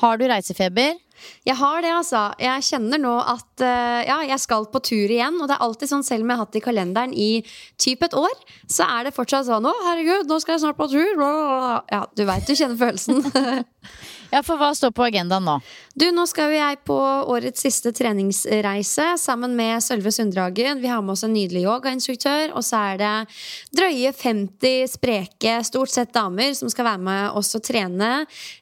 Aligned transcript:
Har 0.00 0.20
du 0.20 0.26
reisefeber? 0.28 0.98
Jeg 1.44 1.56
har 1.60 1.82
det, 1.84 1.90
altså. 1.92 2.22
Jeg 2.40 2.64
kjenner 2.64 3.00
nå 3.00 3.12
at 3.18 3.64
uh, 3.64 4.00
ja, 4.06 4.20
jeg 4.30 4.40
skal 4.40 4.68
på 4.72 4.80
tur 4.84 5.12
igjen. 5.12 5.36
Og 5.40 5.48
det 5.48 5.56
er 5.56 5.66
alltid 5.66 5.92
sånn, 5.92 6.06
selv 6.06 6.24
om 6.24 6.32
jeg 6.32 6.40
har 6.40 6.46
hatt 6.46 6.54
det 6.54 6.62
i 6.62 6.64
kalenderen 6.64 7.12
i 7.12 7.30
typ 7.80 8.06
et 8.06 8.16
år, 8.16 8.38
så 8.70 8.88
er 8.88 9.08
det 9.08 9.16
fortsatt 9.16 9.48
sånn 9.48 9.68
Å, 9.68 9.74
herregud, 9.90 10.30
nå 10.30 10.40
skal 10.40 10.56
jeg 10.56 10.64
snart 10.64 10.80
på 10.80 10.88
tur. 10.92 11.20
Ja, 11.92 12.06
du 12.16 12.24
veit 12.28 12.48
du 12.48 12.56
kjenner 12.56 12.80
følelsen. 12.80 13.20
Ja, 14.30 14.42
for 14.46 14.60
hva 14.60 14.70
står 14.76 14.92
på 14.94 15.04
agendaen 15.08 15.46
nå? 15.46 15.56
Du, 15.98 16.06
Nå 16.14 16.24
skal 16.30 16.52
jeg 16.54 16.78
på 16.86 16.96
årets 16.96 17.64
siste 17.64 17.90
treningsreise 17.96 19.06
sammen 19.18 19.56
med 19.58 19.82
Sølve 19.82 20.12
Sunddragen. 20.14 20.78
Vi 20.82 20.90
har 20.90 21.02
med 21.02 21.16
oss 21.16 21.24
en 21.26 21.34
nydelig 21.34 21.64
yogainstruktør. 21.64 22.54
Og 22.54 22.64
så 22.66 22.82
er 22.92 23.00
det 23.00 23.12
drøye 23.74 24.12
50 24.14 24.94
spreke, 24.94 25.56
stort 25.66 25.92
sett 25.92 26.14
damer, 26.14 26.54
som 26.58 26.70
skal 26.70 26.92
være 26.92 27.04
med 27.10 27.40
oss 27.40 27.52
og 27.58 27.64
trene 27.66 28.12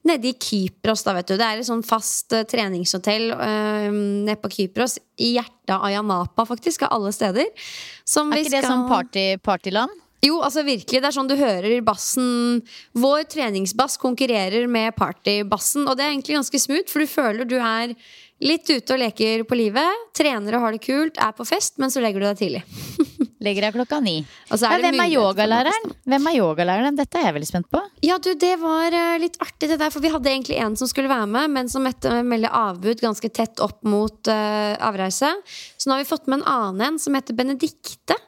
nede 0.09 0.33
i 0.33 0.35
Kypros. 0.35 1.05
da, 1.05 1.17
vet 1.19 1.29
du. 1.29 1.37
Det 1.37 1.47
er 1.47 1.61
et 1.61 1.69
sånn 1.69 1.85
fast 1.87 2.33
uh, 2.33 2.47
treningshotell 2.49 3.31
uh, 3.37 3.89
nede 3.93 4.41
på 4.41 4.53
Kypros. 4.57 4.99
I 5.21 5.35
hjertet 5.37 5.77
av 5.77 5.85
Ayanapa, 5.85 6.49
faktisk. 6.49 6.87
Av 6.89 6.97
alle 6.97 7.13
steder. 7.13 7.49
er 7.49 8.45
ikke 8.45 8.57
det 8.57 8.65
skal... 8.65 8.71
sånn 8.73 8.89
party, 8.89 9.31
partyland? 9.45 10.08
Jo, 10.25 10.41
altså 10.43 10.65
virkelig. 10.67 10.99
Det 10.99 11.09
er 11.09 11.15
sånn 11.15 11.31
du 11.31 11.37
hører 11.39 11.83
bassen 11.87 12.63
Vår 12.99 13.29
treningsbass 13.31 13.99
konkurrerer 14.03 14.67
med 14.71 14.97
partybassen, 14.99 15.87
og 15.87 15.99
det 15.99 16.07
er 16.07 16.15
egentlig 16.15 16.41
ganske 16.41 16.63
smooth, 16.65 16.89
for 16.91 17.05
du 17.05 17.11
føler 17.11 17.49
du 17.49 17.59
er 17.61 17.95
litt 18.43 18.71
ute 18.71 18.95
og 18.95 19.01
leker 19.03 19.43
på 19.49 19.59
livet. 19.59 20.11
Trener 20.17 20.59
og 20.59 20.65
har 20.65 20.75
det 20.75 20.83
kult, 20.85 21.19
er 21.19 21.35
på 21.35 21.47
fest, 21.47 21.79
men 21.83 21.91
så 21.91 22.03
legger 22.03 22.23
du 22.23 22.29
deg 22.29 22.39
tidlig. 22.39 22.63
legger 23.47 23.67
deg 23.67 23.75
klokka 23.79 23.99
ni. 24.03 24.17
Er 24.55 24.83
hvem 24.83 25.03
er 25.03 25.11
yogalæreren? 25.15 25.91
Hvem 26.07 26.29
er 26.31 26.39
yogalæreren? 26.39 26.99
Dette 26.99 27.19
er 27.19 27.29
jeg 27.29 27.37
veldig 27.39 27.51
spent 27.51 27.71
på. 27.75 27.83
Ja, 28.07 28.19
du, 28.23 28.31
det 28.39 28.55
var 28.63 28.95
eh, 28.95 29.17
litt 29.23 29.39
artig, 29.43 29.71
det 29.71 29.81
der, 29.81 29.91
for 29.95 30.05
vi 30.05 30.13
hadde 30.15 30.31
egentlig 30.31 30.59
en 30.63 30.79
som 30.79 30.91
skulle 30.91 31.11
være 31.11 31.31
med, 31.31 31.55
men 31.55 31.71
som 31.71 31.87
melder 31.87 32.55
avbud 32.55 33.03
ganske 33.03 33.31
tett 33.35 33.63
opp 33.65 33.83
mot 33.87 34.31
uh, 34.31 34.75
avreise. 34.87 35.35
Så 35.77 35.91
nå 35.91 35.97
har 35.97 36.05
vi 36.05 36.11
fått 36.11 36.31
med 36.31 36.41
en 36.41 36.49
annen 36.51 36.87
en 36.93 37.03
som 37.03 37.15
heter 37.19 37.39
Benedikte 37.39 38.19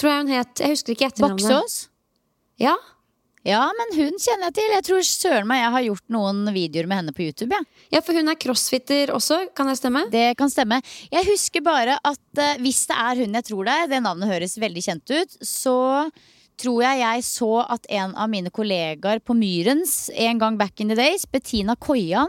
tror 0.00 0.12
jeg 0.12 0.24
hun 0.24 0.32
het. 0.34 0.54
Jeg 0.62 0.74
husker 0.76 0.96
ikke 0.96 1.10
etternavnet. 1.10 1.44
Boksås? 1.44 1.84
Ja. 2.60 2.76
Ja, 3.46 3.62
men 3.72 3.94
hun 3.96 4.18
kjenner 4.20 4.50
jeg 4.50 4.56
til. 4.58 4.72
Jeg 4.74 4.84
tror 4.84 5.04
søren 5.06 5.48
meg 5.48 5.62
jeg 5.62 5.72
har 5.72 5.84
gjort 5.86 6.04
noen 6.12 6.42
videoer 6.52 6.88
med 6.90 7.00
henne 7.00 7.14
på 7.16 7.24
YouTube. 7.24 7.56
Ja, 7.56 7.86
ja 7.96 8.02
for 8.04 8.16
hun 8.16 8.28
er 8.28 8.36
crossfitter 8.40 9.14
også, 9.16 9.46
kan 9.56 9.70
det 9.70 9.78
stemme? 9.80 10.04
Det 10.12 10.26
kan 10.36 10.52
stemme. 10.52 10.82
Jeg 11.08 11.28
husker 11.30 11.64
bare 11.64 11.96
at 11.96 12.42
uh, 12.42 12.58
hvis 12.60 12.82
det 12.90 12.98
er 13.00 13.22
hun 13.22 13.38
jeg 13.40 13.48
tror 13.48 13.64
det 13.68 13.78
er, 13.78 13.88
det 13.94 14.02
navnet 14.04 14.28
høres 14.28 14.58
veldig 14.60 14.84
kjent 14.84 15.14
ut, 15.14 15.38
så 15.40 15.78
tror 16.60 16.82
jeg 16.84 17.00
jeg 17.00 17.24
så 17.24 17.52
at 17.64 17.88
en 18.02 18.12
av 18.12 18.28
mine 18.28 18.52
kollegaer 18.52 19.22
på 19.24 19.32
Myrens 19.38 20.10
en 20.12 20.42
gang 20.42 20.60
back 20.60 20.84
in 20.84 20.92
the 20.92 20.98
days, 20.98 21.24
Bettina 21.24 21.78
Koian, 21.80 22.28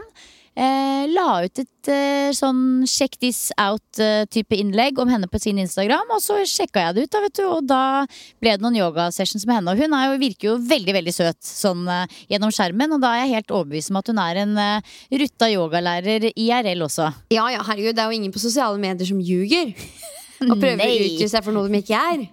eh, 0.56 1.04
la 1.10 1.42
ut 1.44 1.60
et 1.62 1.90
eh, 1.90 2.30
sånn 2.36 2.84
check 2.88 3.16
this 3.22 3.50
out-type 3.60 4.54
eh, 4.54 4.60
innlegg 4.62 4.98
om 5.02 5.10
henne 5.12 5.28
på 5.30 5.40
sin 5.42 5.60
Instagram. 5.62 6.12
Og 6.16 6.22
så 6.24 6.38
sjekka 6.48 6.86
jeg 6.86 6.96
det 6.96 7.06
ut, 7.06 7.12
da, 7.14 7.22
vet 7.24 7.38
du, 7.38 7.42
og 7.48 7.66
da 7.68 7.82
ble 8.42 8.54
det 8.56 8.64
noen 8.64 8.78
yogasessions 8.80 9.46
med 9.48 9.60
henne. 9.60 9.74
Og 9.74 9.82
hun 9.82 9.96
jo, 9.96 10.20
virker 10.22 10.50
jo 10.52 10.56
veldig 10.72 10.96
veldig 10.98 11.16
søt 11.16 11.40
sånn 11.46 11.86
eh, 11.90 12.22
gjennom 12.32 12.54
skjermen, 12.54 12.96
og 12.96 13.04
da 13.04 13.14
er 13.16 13.26
jeg 13.26 13.36
helt 13.38 13.56
overbevist 13.58 13.92
om 13.92 14.00
at 14.02 14.12
hun 14.12 14.22
er 14.22 14.42
en 14.44 14.56
eh, 14.62 14.96
rutta 15.22 15.50
yogalærer 15.52 16.30
IRL 16.32 16.88
også. 16.88 17.12
Ja 17.34 17.48
ja, 17.52 17.64
herregud, 17.66 17.96
det 17.96 18.04
er 18.04 18.10
jo 18.10 18.20
ingen 18.20 18.34
på 18.34 18.42
sosiale 18.42 18.80
medier 18.82 19.08
som 19.08 19.22
ljuger. 19.22 19.74
Og 20.46 20.60
prøver 20.60 20.82
å 20.84 20.96
utgi 21.06 21.28
seg 21.30 21.44
for 21.44 21.54
noe 21.56 21.68
de 21.70 21.80
ikke 21.82 21.98
er. 21.98 22.24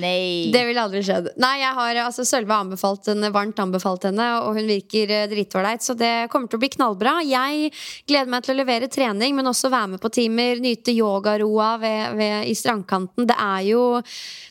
Nei. 0.00 0.50
Det 0.54 0.62
ville 0.68 0.84
aldri 0.84 1.02
skjedd. 1.06 1.32
Nei, 1.42 1.54
jeg 1.62 1.76
har 1.78 2.00
altså 2.04 2.26
Sølve 2.28 2.56
anbefalt 2.56 3.10
henne, 3.10 3.32
varmt 3.34 3.58
anbefalt 3.62 4.06
henne, 4.08 4.28
og 4.44 4.58
hun 4.58 4.68
virker 4.70 5.14
eh, 5.16 5.26
dritålreit, 5.30 5.82
så 5.84 5.96
det 5.98 6.28
kommer 6.32 6.50
til 6.50 6.60
å 6.60 6.62
bli 6.62 6.72
knallbra. 6.76 7.16
Jeg 7.26 7.72
gleder 8.08 8.30
meg 8.30 8.46
til 8.46 8.54
å 8.54 8.60
levere 8.60 8.90
trening, 8.92 9.34
men 9.38 9.50
også 9.50 9.72
være 9.72 9.94
med 9.96 10.02
på 10.04 10.12
timer, 10.20 10.62
nyte 10.62 10.94
yogaroa 10.94 11.72
ved, 11.82 12.16
ved, 12.20 12.36
i 12.50 12.56
strandkanten. 12.58 13.26
Det 13.30 13.36
er, 13.36 13.66
jo, 13.72 13.82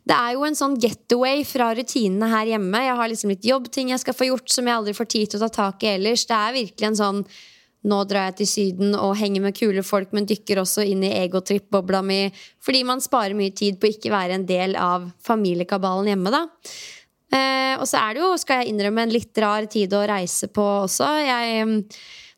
det 0.09 0.17
er 0.17 0.35
jo 0.35 0.45
en 0.49 0.59
sånn 0.59 0.77
getaway 0.81 1.45
fra 1.47 1.71
rutinene 1.77 2.31
her 2.33 2.55
hjemme. 2.55 2.85
Jeg 2.89 2.99
har 2.99 3.13
liksom 3.13 3.33
litt 3.35 3.47
jobbting 3.47 3.93
jeg 3.93 4.03
skal 4.03 4.17
få 4.17 4.31
gjort 4.31 4.51
som 4.51 4.67
jeg 4.67 4.81
aldri 4.81 4.97
får 4.97 5.11
tid 5.15 5.33
til 5.33 5.39
å 5.39 5.47
ta 5.47 5.69
tak 5.69 5.85
i 5.85 5.93
ellers. 5.95 6.25
Det 6.29 6.35
er 6.35 6.55
virkelig 6.55 6.89
en 6.89 6.99
sånn 6.99 7.23
nå 7.87 7.99
drar 8.09 8.29
jeg 8.29 8.39
til 8.41 8.49
Syden 8.51 8.95
og 8.97 9.15
henger 9.19 9.43
med 9.45 9.55
kule 9.55 9.83
folk, 9.87 10.11
men 10.15 10.27
dykker 10.27 10.59
også 10.59 10.83
inn 10.83 11.03
i 11.07 11.13
egotripp-bobla 11.21 12.01
mi. 12.03 12.21
Fordi 12.65 12.83
man 12.87 13.03
sparer 13.03 13.37
mye 13.37 13.53
tid 13.55 13.79
på 13.79 13.93
ikke 13.93 14.11
være 14.11 14.35
en 14.35 14.47
del 14.49 14.75
av 14.79 15.07
familiekabalen 15.23 16.11
hjemme, 16.11 16.33
da. 16.33 16.43
Eh, 17.29 17.75
og 17.77 17.85
så 17.87 18.01
er 18.01 18.17
det 18.17 18.23
jo, 18.25 18.33
skal 18.41 18.63
jeg 18.63 18.73
innrømme, 18.73 19.05
en 19.05 19.13
litt 19.13 19.37
rar 19.39 19.69
tid 19.71 19.93
å 19.95 20.03
reise 20.09 20.49
på 20.51 20.65
også. 20.83 21.07
Jeg, 21.23 21.69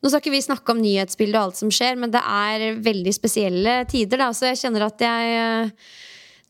Nå 0.02 0.10
skal 0.10 0.18
ikke 0.18 0.34
vi 0.34 0.42
snakke 0.42 0.74
om 0.74 0.80
nyhetsbildet 0.82 1.38
og 1.38 1.44
alt 1.48 1.58
som 1.60 1.70
skjer, 1.74 1.98
men 1.98 2.10
det 2.10 2.22
er 2.26 2.80
veldig 2.82 3.12
spesielle 3.14 3.76
tider, 3.90 4.18
da, 4.18 4.32
så 4.34 4.48
jeg 4.50 4.58
kjenner 4.64 4.88
at 4.88 5.04
jeg 5.06 5.36
eh, 5.38 5.92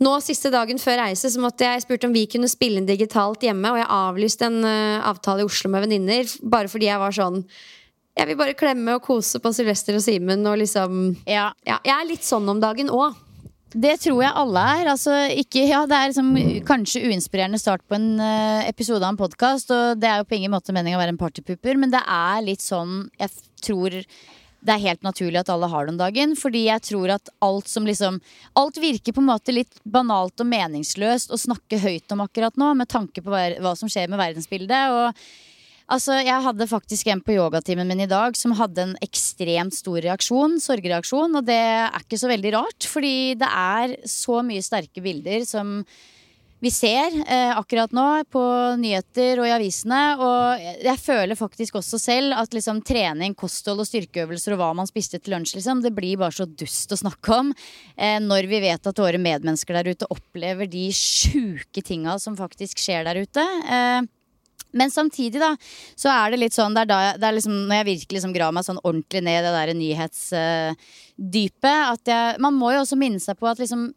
nå 0.02 0.16
Siste 0.24 0.50
dagen 0.50 0.80
før 0.82 0.98
reise 1.04 1.30
så 1.30 1.40
måtte 1.42 1.68
jeg 1.68 1.84
spurte 1.84 2.08
om 2.08 2.14
vi 2.16 2.24
kunne 2.30 2.50
spille 2.50 2.80
inn 2.80 2.88
digitalt 2.88 3.44
hjemme. 3.46 3.70
Og 3.70 3.78
jeg 3.78 3.92
avlyste 3.94 4.48
en 4.48 4.64
uh, 4.66 5.04
avtale 5.06 5.44
i 5.44 5.46
Oslo 5.46 5.70
med 5.70 5.84
venninner 5.84 6.26
bare 6.42 6.70
fordi 6.72 6.88
jeg 6.88 6.98
var 6.98 7.14
sånn 7.14 7.42
Jeg 8.18 8.28
vil 8.28 8.38
bare 8.38 8.56
klemme 8.58 8.96
og 8.98 9.04
kose 9.06 9.40
på 9.40 9.52
Sylvester 9.56 9.96
og 9.96 10.04
Simen 10.04 10.44
og 10.48 10.58
liksom 10.60 11.16
Ja. 11.26 11.52
ja, 11.66 11.78
Jeg 11.84 11.94
er 11.96 12.08
litt 12.10 12.26
sånn 12.26 12.48
om 12.48 12.60
dagen 12.60 12.92
òg. 12.92 13.16
Det 13.72 13.94
tror 14.02 14.18
jeg 14.20 14.36
alle 14.36 14.62
er. 14.74 14.90
Altså, 14.92 15.14
ikke, 15.32 15.62
ja, 15.64 15.86
det 15.88 15.96
er 15.96 16.10
liksom, 16.10 16.34
kanskje 16.68 17.06
uinspirerende 17.08 17.60
start 17.60 17.80
på 17.88 17.96
en 17.96 18.20
uh, 18.20 18.68
episode 18.68 19.00
av 19.00 19.14
en 19.14 19.20
podkast. 19.20 19.72
Og 19.72 19.96
det 20.00 20.10
er 20.10 20.20
jo 20.20 20.28
på 20.28 20.36
ingen 20.36 20.52
måte 20.52 20.74
meningen 20.76 20.98
å 20.98 21.00
være 21.00 21.14
en 21.14 21.20
partypooper, 21.20 21.80
men 21.80 21.92
det 21.94 22.02
er 22.04 22.44
litt 22.44 22.64
sånn 22.64 23.06
Jeg 23.20 23.32
tror 23.64 23.96
det 24.62 24.74
er 24.76 24.82
helt 24.84 25.02
naturlig 25.02 25.40
at 25.40 25.50
alle 25.50 25.70
har 25.72 25.86
det 25.86 25.94
om 25.94 26.00
dagen. 26.02 26.34
Fordi 26.38 26.66
jeg 26.68 26.84
tror 26.86 27.14
at 27.16 27.32
alt 27.42 27.70
som 27.70 27.88
liksom 27.88 28.20
Alt 28.58 28.76
virker 28.82 29.16
på 29.16 29.22
en 29.24 29.30
måte 29.32 29.54
litt 29.56 29.80
banalt 29.82 30.38
og 30.42 30.50
meningsløst 30.52 31.32
å 31.32 31.40
snakke 31.40 31.80
høyt 31.82 32.12
om 32.14 32.22
akkurat 32.26 32.60
nå, 32.60 32.74
med 32.78 32.92
tanke 32.92 33.24
på 33.24 33.32
hva, 33.32 33.72
som 33.78 33.90
skjer 33.90 34.12
med 34.12 34.20
verdensbildet. 34.20 34.92
Og 34.92 35.51
Altså, 35.90 36.14
Jeg 36.24 36.42
hadde 36.44 36.68
faktisk 36.70 37.06
en 37.12 37.20
på 37.20 37.34
yogatimen 37.34 37.88
min 37.88 38.04
i 38.04 38.06
dag 38.10 38.36
som 38.38 38.54
hadde 38.56 38.78
en 38.86 38.96
ekstremt 39.02 39.74
stor 39.74 40.00
reaksjon, 40.00 40.58
sorgreaksjon, 40.62 41.36
og 41.36 41.44
det 41.48 41.58
er 41.58 42.00
ikke 42.00 42.20
så 42.20 42.30
veldig 42.30 42.54
rart, 42.54 42.86
fordi 42.88 43.34
det 43.40 43.48
er 43.50 43.96
så 44.08 44.42
mye 44.46 44.62
sterke 44.62 45.02
bilder 45.02 45.44
som 45.48 45.80
vi 46.62 46.70
ser 46.70 47.10
eh, 47.26 47.50
akkurat 47.58 47.90
nå 47.90 48.22
på 48.30 48.40
nyheter 48.78 49.40
og 49.42 49.48
i 49.48 49.50
avisene. 49.50 49.98
Og 50.22 50.62
jeg- 50.86 51.00
føler 51.02 51.34
faktisk 51.34 51.74
også 51.74 51.98
selv 51.98 52.32
at 52.38 52.54
liksom, 52.54 52.78
trening, 52.86 53.34
kosthold 53.34 53.80
og 53.82 53.88
styrkeøvelser 53.90 54.54
og 54.54 54.58
hva 54.60 54.68
man 54.76 54.86
spiste 54.86 55.18
til 55.18 55.34
lunsj, 55.34 55.56
liksom, 55.58 55.82
det 55.82 55.90
blir 55.92 56.16
bare 56.16 56.30
så 56.30 56.46
dust 56.46 56.94
å 56.94 57.00
snakke 57.02 57.34
om. 57.34 57.52
Eh, 57.98 58.20
når 58.20 58.46
vi 58.46 58.60
vet 58.60 58.86
at 58.86 58.94
våre 58.94 59.18
medmennesker 59.18 59.74
der 59.74 59.90
ute 59.90 60.06
opplever 60.06 60.70
de 60.70 60.86
sjuke 60.94 61.82
tinga 61.82 62.14
som 62.20 62.36
faktisk 62.36 62.78
skjer 62.78 63.04
der 63.10 63.16
ute. 63.26 63.42
Eh, 63.66 64.02
men 64.72 64.92
samtidig 64.92 65.40
da, 65.42 65.52
så 65.98 66.08
er 66.12 66.32
det 66.32 66.40
litt 66.40 66.56
sånn 66.56 66.74
Det 66.76 66.82
er, 66.84 66.88
da, 66.90 66.98
det 67.20 67.26
er 67.28 67.36
liksom, 67.36 67.54
når 67.68 67.76
jeg 67.80 67.88
virkelig 67.90 68.16
liksom 68.18 68.34
graver 68.36 68.56
meg 68.56 68.66
sånn 68.68 68.80
ordentlig 68.82 69.22
ned 69.26 69.38
i 69.38 69.44
det 69.46 69.52
der 69.56 69.74
nyhetsdypet, 69.82 71.78
at 71.92 72.12
jeg, 72.14 72.40
man 72.42 72.56
må 72.56 72.72
jo 72.74 72.82
også 72.86 72.98
minne 73.00 73.22
seg 73.22 73.38
på 73.38 73.46
at 73.50 73.62
liksom 73.62 73.92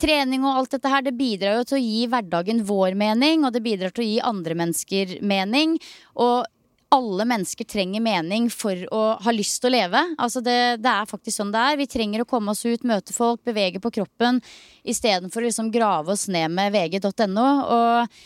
Trening 0.00 0.40
og 0.48 0.56
alt 0.56 0.72
dette 0.72 0.88
her, 0.88 1.02
det 1.04 1.12
bidrar 1.12 1.58
jo 1.58 1.64
til 1.68 1.76
å 1.76 1.82
gi 1.82 2.06
hverdagen 2.08 2.62
vår 2.64 2.94
mening, 2.96 3.42
og 3.44 3.52
det 3.52 3.60
bidrar 3.60 3.92
til 3.92 4.00
å 4.00 4.08
gi 4.08 4.22
andre 4.24 4.54
mennesker 4.56 5.18
mening. 5.20 5.74
Og 6.16 6.46
alle 6.90 7.26
mennesker 7.28 7.68
trenger 7.68 8.02
mening 8.02 8.48
for 8.50 8.80
å 8.94 9.02
ha 9.22 9.34
lyst 9.34 9.60
til 9.62 9.70
å 9.70 9.74
leve. 9.76 10.00
Altså 10.18 10.42
det, 10.42 10.80
det 10.82 10.90
er 10.90 11.10
faktisk 11.10 11.36
sånn 11.36 11.52
det 11.54 11.62
er. 11.62 11.78
Vi 11.78 11.88
trenger 11.90 12.24
å 12.24 12.28
komme 12.28 12.54
oss 12.54 12.64
ut, 12.66 12.86
møte 12.88 13.14
folk, 13.14 13.44
bevege 13.46 13.82
på 13.82 13.92
kroppen, 14.00 14.40
istedenfor 14.82 15.42
å 15.42 15.46
liksom 15.46 15.70
grave 15.74 16.16
oss 16.16 16.26
ned 16.32 16.50
med 16.56 16.74
vg.no. 16.74 17.48
Og 17.76 18.20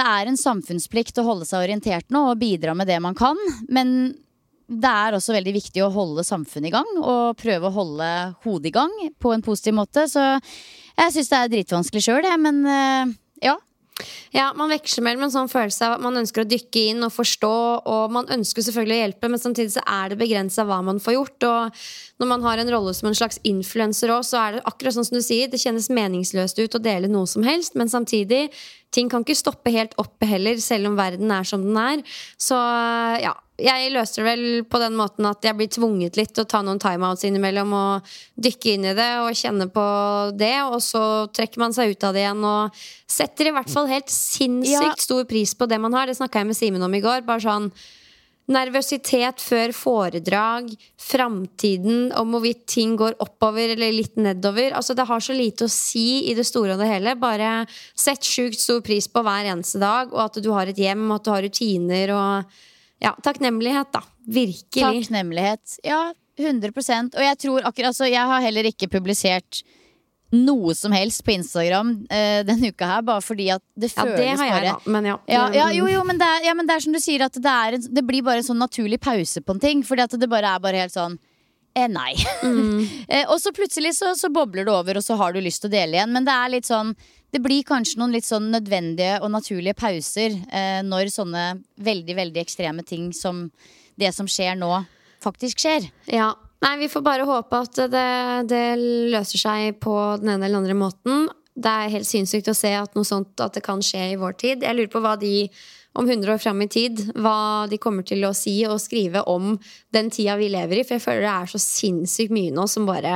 det 0.00 0.08
er 0.08 0.30
en 0.30 0.40
samfunnsplikt 0.40 1.20
å 1.20 1.26
holde 1.26 1.46
seg 1.48 1.66
orientert 1.66 2.08
nå 2.14 2.30
og 2.30 2.40
bidra 2.40 2.74
med 2.76 2.88
det 2.88 2.98
man 3.04 3.16
kan. 3.18 3.38
Men 3.68 4.14
det 4.70 4.90
er 4.90 5.16
også 5.16 5.34
veldig 5.34 5.54
viktig 5.56 5.82
å 5.82 5.90
holde 5.92 6.24
samfunnet 6.26 6.70
i 6.70 6.74
gang 6.74 6.90
og 7.00 7.38
prøve 7.40 7.68
å 7.68 7.74
holde 7.74 8.10
hodet 8.44 8.70
i 8.70 8.76
gang 8.76 8.92
på 9.20 9.34
en 9.34 9.44
positiv 9.44 9.76
måte. 9.80 10.06
Så 10.08 10.22
jeg 10.22 11.16
syns 11.16 11.32
det 11.32 11.40
er 11.40 11.50
dritvanskelig 11.56 12.04
sjøl, 12.06 12.28
jeg. 12.28 12.40
Men 12.40 12.62
eh, 12.70 13.18
ja. 13.48 13.58
Ja, 14.32 14.46
Man 14.56 14.70
veksler 14.72 15.04
mellom 15.04 15.26
en 15.26 15.32
sånn 15.34 15.50
følelse 15.50 15.84
av 15.84 15.98
at 15.98 16.04
man 16.04 16.16
ønsker 16.16 16.44
å 16.44 16.48
dykke 16.48 16.84
inn 16.92 17.04
og 17.04 17.12
forstå, 17.12 17.52
og 17.90 18.14
man 18.14 18.30
ønsker 18.32 18.64
selvfølgelig 18.64 18.96
å 18.96 19.00
hjelpe, 19.02 19.30
men 19.32 19.42
samtidig 19.42 19.74
så 19.74 19.82
er 19.84 20.12
det 20.12 20.20
begrensa 20.22 20.64
hva 20.68 20.78
man 20.86 21.02
får 21.02 21.16
gjort. 21.18 21.48
Og 21.50 21.82
når 22.22 22.30
man 22.30 22.46
har 22.46 22.62
en 22.62 22.72
rolle 22.72 22.94
som 22.96 23.10
en 23.10 23.18
slags 23.18 23.40
influenser 23.44 24.14
òg, 24.14 24.24
så 24.24 24.40
er 24.40 24.56
det 24.56 24.64
akkurat 24.70 24.96
sånn 24.96 25.08
som 25.10 25.18
du 25.18 25.24
sier, 25.26 25.50
det 25.50 25.60
kjennes 25.60 25.90
meningsløst 25.92 26.62
ut 26.62 26.78
å 26.78 26.84
dele 26.84 27.10
noe 27.10 27.28
som 27.28 27.44
helst, 27.44 27.76
men 27.76 27.92
samtidig, 27.92 28.46
ting 28.94 29.10
kan 29.10 29.24
ikke 29.24 29.38
stoppe 29.38 29.72
helt 29.74 29.94
oppe 30.00 30.28
heller, 30.28 30.58
selv 30.62 30.90
om 30.90 30.98
verden 30.98 31.30
er 31.32 31.46
som 31.46 31.62
den 31.64 31.78
er. 31.78 32.02
Så 32.38 32.58
ja. 33.22 33.36
Jeg 33.60 33.90
løser 33.92 34.22
det 34.22 34.24
vel 34.24 34.62
på 34.64 34.78
den 34.80 34.94
måten 34.96 35.26
at 35.28 35.44
jeg 35.44 35.52
blir 35.58 35.68
tvunget 35.68 36.14
litt 36.16 36.30
til 36.32 36.46
å 36.46 36.48
ta 36.48 36.62
noen 36.64 36.78
timeouts 36.80 37.26
innimellom 37.28 37.74
og 37.76 38.12
dykke 38.40 38.70
inn 38.72 38.86
i 38.88 38.94
det 38.96 39.08
og 39.20 39.36
kjenne 39.36 39.66
på 39.68 39.84
det, 40.32 40.54
og 40.64 40.78
så 40.80 41.02
trekker 41.28 41.60
man 41.60 41.76
seg 41.76 41.92
ut 41.92 42.06
av 42.08 42.16
det 42.16 42.22
igjen 42.22 42.40
og 42.40 42.80
setter 43.04 43.50
i 43.50 43.52
hvert 43.52 43.68
fall 43.68 43.90
helt 43.90 44.08
sinnssykt 44.08 45.04
stor 45.04 45.28
pris 45.28 45.52
på 45.52 45.68
det 45.68 45.76
man 45.76 45.92
har. 45.92 46.08
Det 46.08 46.16
snakka 46.16 46.40
jeg 46.40 46.48
med 46.48 46.56
Simen 46.56 46.88
om 46.88 46.96
i 46.96 47.02
går. 47.04 47.26
Bare 47.28 47.44
sånn 47.44 47.68
Nervøsitet 48.50 49.42
før 49.42 49.72
foredrag, 49.76 50.72
framtiden, 50.98 52.08
om 52.18 52.34
hvorvidt 52.34 52.64
ting 52.72 52.96
går 52.98 53.14
oppover 53.22 53.76
eller 53.76 53.94
litt 53.94 54.18
nedover. 54.18 54.74
Altså 54.74 54.96
Det 54.98 55.06
har 55.06 55.22
så 55.22 55.36
lite 55.36 55.68
å 55.68 55.72
si 55.72 56.26
i 56.30 56.34
det 56.34 56.46
store 56.48 56.74
og 56.74 56.82
det 56.82 56.90
hele. 56.90 57.14
Bare 57.20 57.64
sett 57.94 58.26
sjukt 58.26 58.58
stor 58.58 58.82
pris 58.86 59.06
på 59.06 59.22
hver 59.26 59.52
eneste 59.52 59.78
dag, 59.82 60.10
og 60.10 60.24
at 60.26 60.40
du 60.42 60.50
har 60.54 60.70
et 60.70 60.78
hjem, 60.82 61.06
og 61.10 61.20
at 61.20 61.28
du 61.28 61.32
har 61.34 61.46
rutiner 61.46 62.14
og 62.16 62.56
ja, 63.00 63.14
takknemlighet, 63.24 63.94
da. 63.94 64.02
Virkelig. 64.30 64.82
Takknemlighet. 64.82 65.78
Ja, 65.86 66.10
100% 66.40 67.16
Og 67.18 67.24
jeg 67.24 67.38
tror 67.42 67.66
akkurat 67.68 67.90
altså, 67.90 68.06
Jeg 68.08 68.24
har 68.30 68.40
heller 68.44 68.68
ikke 68.68 68.88
publisert 68.88 69.62
noe 70.30 70.74
som 70.78 70.92
helst 70.94 71.24
på 71.26 71.34
Instagram 71.34 71.92
uh, 72.06 72.40
denne 72.46 72.70
uka 72.70 72.86
her, 72.86 73.06
bare 73.06 73.24
fordi 73.24 73.48
at 73.54 73.62
det 73.74 73.90
Ja, 73.96 74.04
det 74.06 74.28
har 74.28 74.46
jeg, 74.46 74.52
bare 74.52 74.68
da. 74.68 74.92
Men 74.94 75.08
ja. 75.08 75.16
Ja, 75.26 75.42
ja, 75.54 75.70
jo, 75.74 75.88
jo, 75.90 76.04
men 76.06 76.20
det, 76.20 76.26
er, 76.26 76.46
ja, 76.50 76.54
men 76.54 76.68
det 76.68 76.76
er 76.76 76.84
som 76.84 76.94
du 76.94 77.00
sier, 77.02 77.24
at 77.26 77.34
det, 77.34 77.50
er 77.50 77.78
en, 77.78 77.88
det 77.98 78.04
blir 78.06 78.22
bare 78.26 78.42
en 78.42 78.46
sånn 78.46 78.62
naturlig 78.62 79.00
pause 79.02 79.42
på 79.42 79.56
en 79.56 79.62
ting. 79.62 79.82
Fordi 79.86 80.06
at 80.06 80.14
det 80.20 80.30
bare 80.30 80.54
er 80.54 80.62
bare 80.62 80.84
helt 80.84 80.94
sånn 80.94 81.16
eh, 81.74 81.88
Nei. 81.90 82.12
eh, 83.12 83.24
og 83.26 83.40
så 83.42 83.54
plutselig 83.56 83.96
så, 83.98 84.12
så 84.18 84.30
bobler 84.32 84.68
det 84.68 84.74
over, 84.74 85.00
og 85.00 85.06
så 85.06 85.18
har 85.18 85.34
du 85.34 85.40
lyst 85.42 85.64
til 85.64 85.72
å 85.72 85.74
dele 85.74 85.98
igjen. 85.98 86.14
Men 86.14 86.28
det 86.28 86.36
er 86.36 86.54
litt 86.54 86.70
sånn 86.70 86.94
Det 87.30 87.42
blir 87.42 87.66
kanskje 87.66 88.00
noen 88.00 88.14
litt 88.14 88.26
sånn 88.26 88.50
nødvendige 88.50 89.20
og 89.22 89.30
naturlige 89.34 89.78
pauser 89.78 90.34
eh, 90.50 90.80
når 90.86 91.12
sånne 91.14 91.44
veldig, 91.78 92.16
veldig 92.18 92.42
ekstreme 92.42 92.86
ting 92.86 93.12
som 93.14 93.48
det 94.00 94.14
som 94.16 94.26
skjer 94.30 94.56
nå, 94.58 94.70
faktisk 95.22 95.60
skjer. 95.62 95.90
Ja. 96.10 96.32
Nei, 96.60 96.76
vi 96.82 96.90
får 96.92 97.04
bare 97.04 97.24
håpe 97.28 97.60
at 97.64 97.78
det, 97.88 98.08
det 98.52 98.64
løser 99.14 99.40
seg 99.40 99.78
på 99.80 99.94
den 100.20 100.34
ene 100.34 100.44
eller 100.48 100.60
andre 100.60 100.76
måten. 100.76 101.28
Det 101.56 101.70
er 101.70 101.92
helt 101.94 102.08
sinnssykt 102.08 102.50
å 102.52 102.56
se 102.56 102.72
at 102.76 102.96
noe 102.96 103.08
sånt 103.08 103.40
at 103.40 103.56
det 103.56 103.64
kan 103.64 103.80
skje 103.84 104.12
i 104.12 104.18
vår 104.20 104.36
tid. 104.40 104.64
Jeg 104.64 104.76
lurer 104.76 104.92
på 104.92 105.02
hva 105.02 105.16
de 105.20 105.48
om 105.98 106.06
100 106.06 106.34
år 106.34 106.38
fram 106.38 106.60
i 106.62 106.68
tid, 106.70 107.00
hva 107.18 107.66
de 107.70 107.78
kommer 107.82 108.06
til 108.06 108.22
å 108.28 108.34
si 108.36 108.60
og 108.68 108.78
skrive 108.82 109.24
om 109.26 109.56
den 109.94 110.10
tida 110.12 110.36
vi 110.38 110.50
lever 110.52 110.80
i. 110.80 110.86
For 110.86 110.98
jeg 110.98 111.04
føler 111.06 111.26
det 111.26 111.34
er 111.34 111.52
så 111.54 111.62
sinnssykt 111.64 112.34
mye 112.34 112.54
nå 112.54 112.66
som 112.70 112.86
bare 112.88 113.14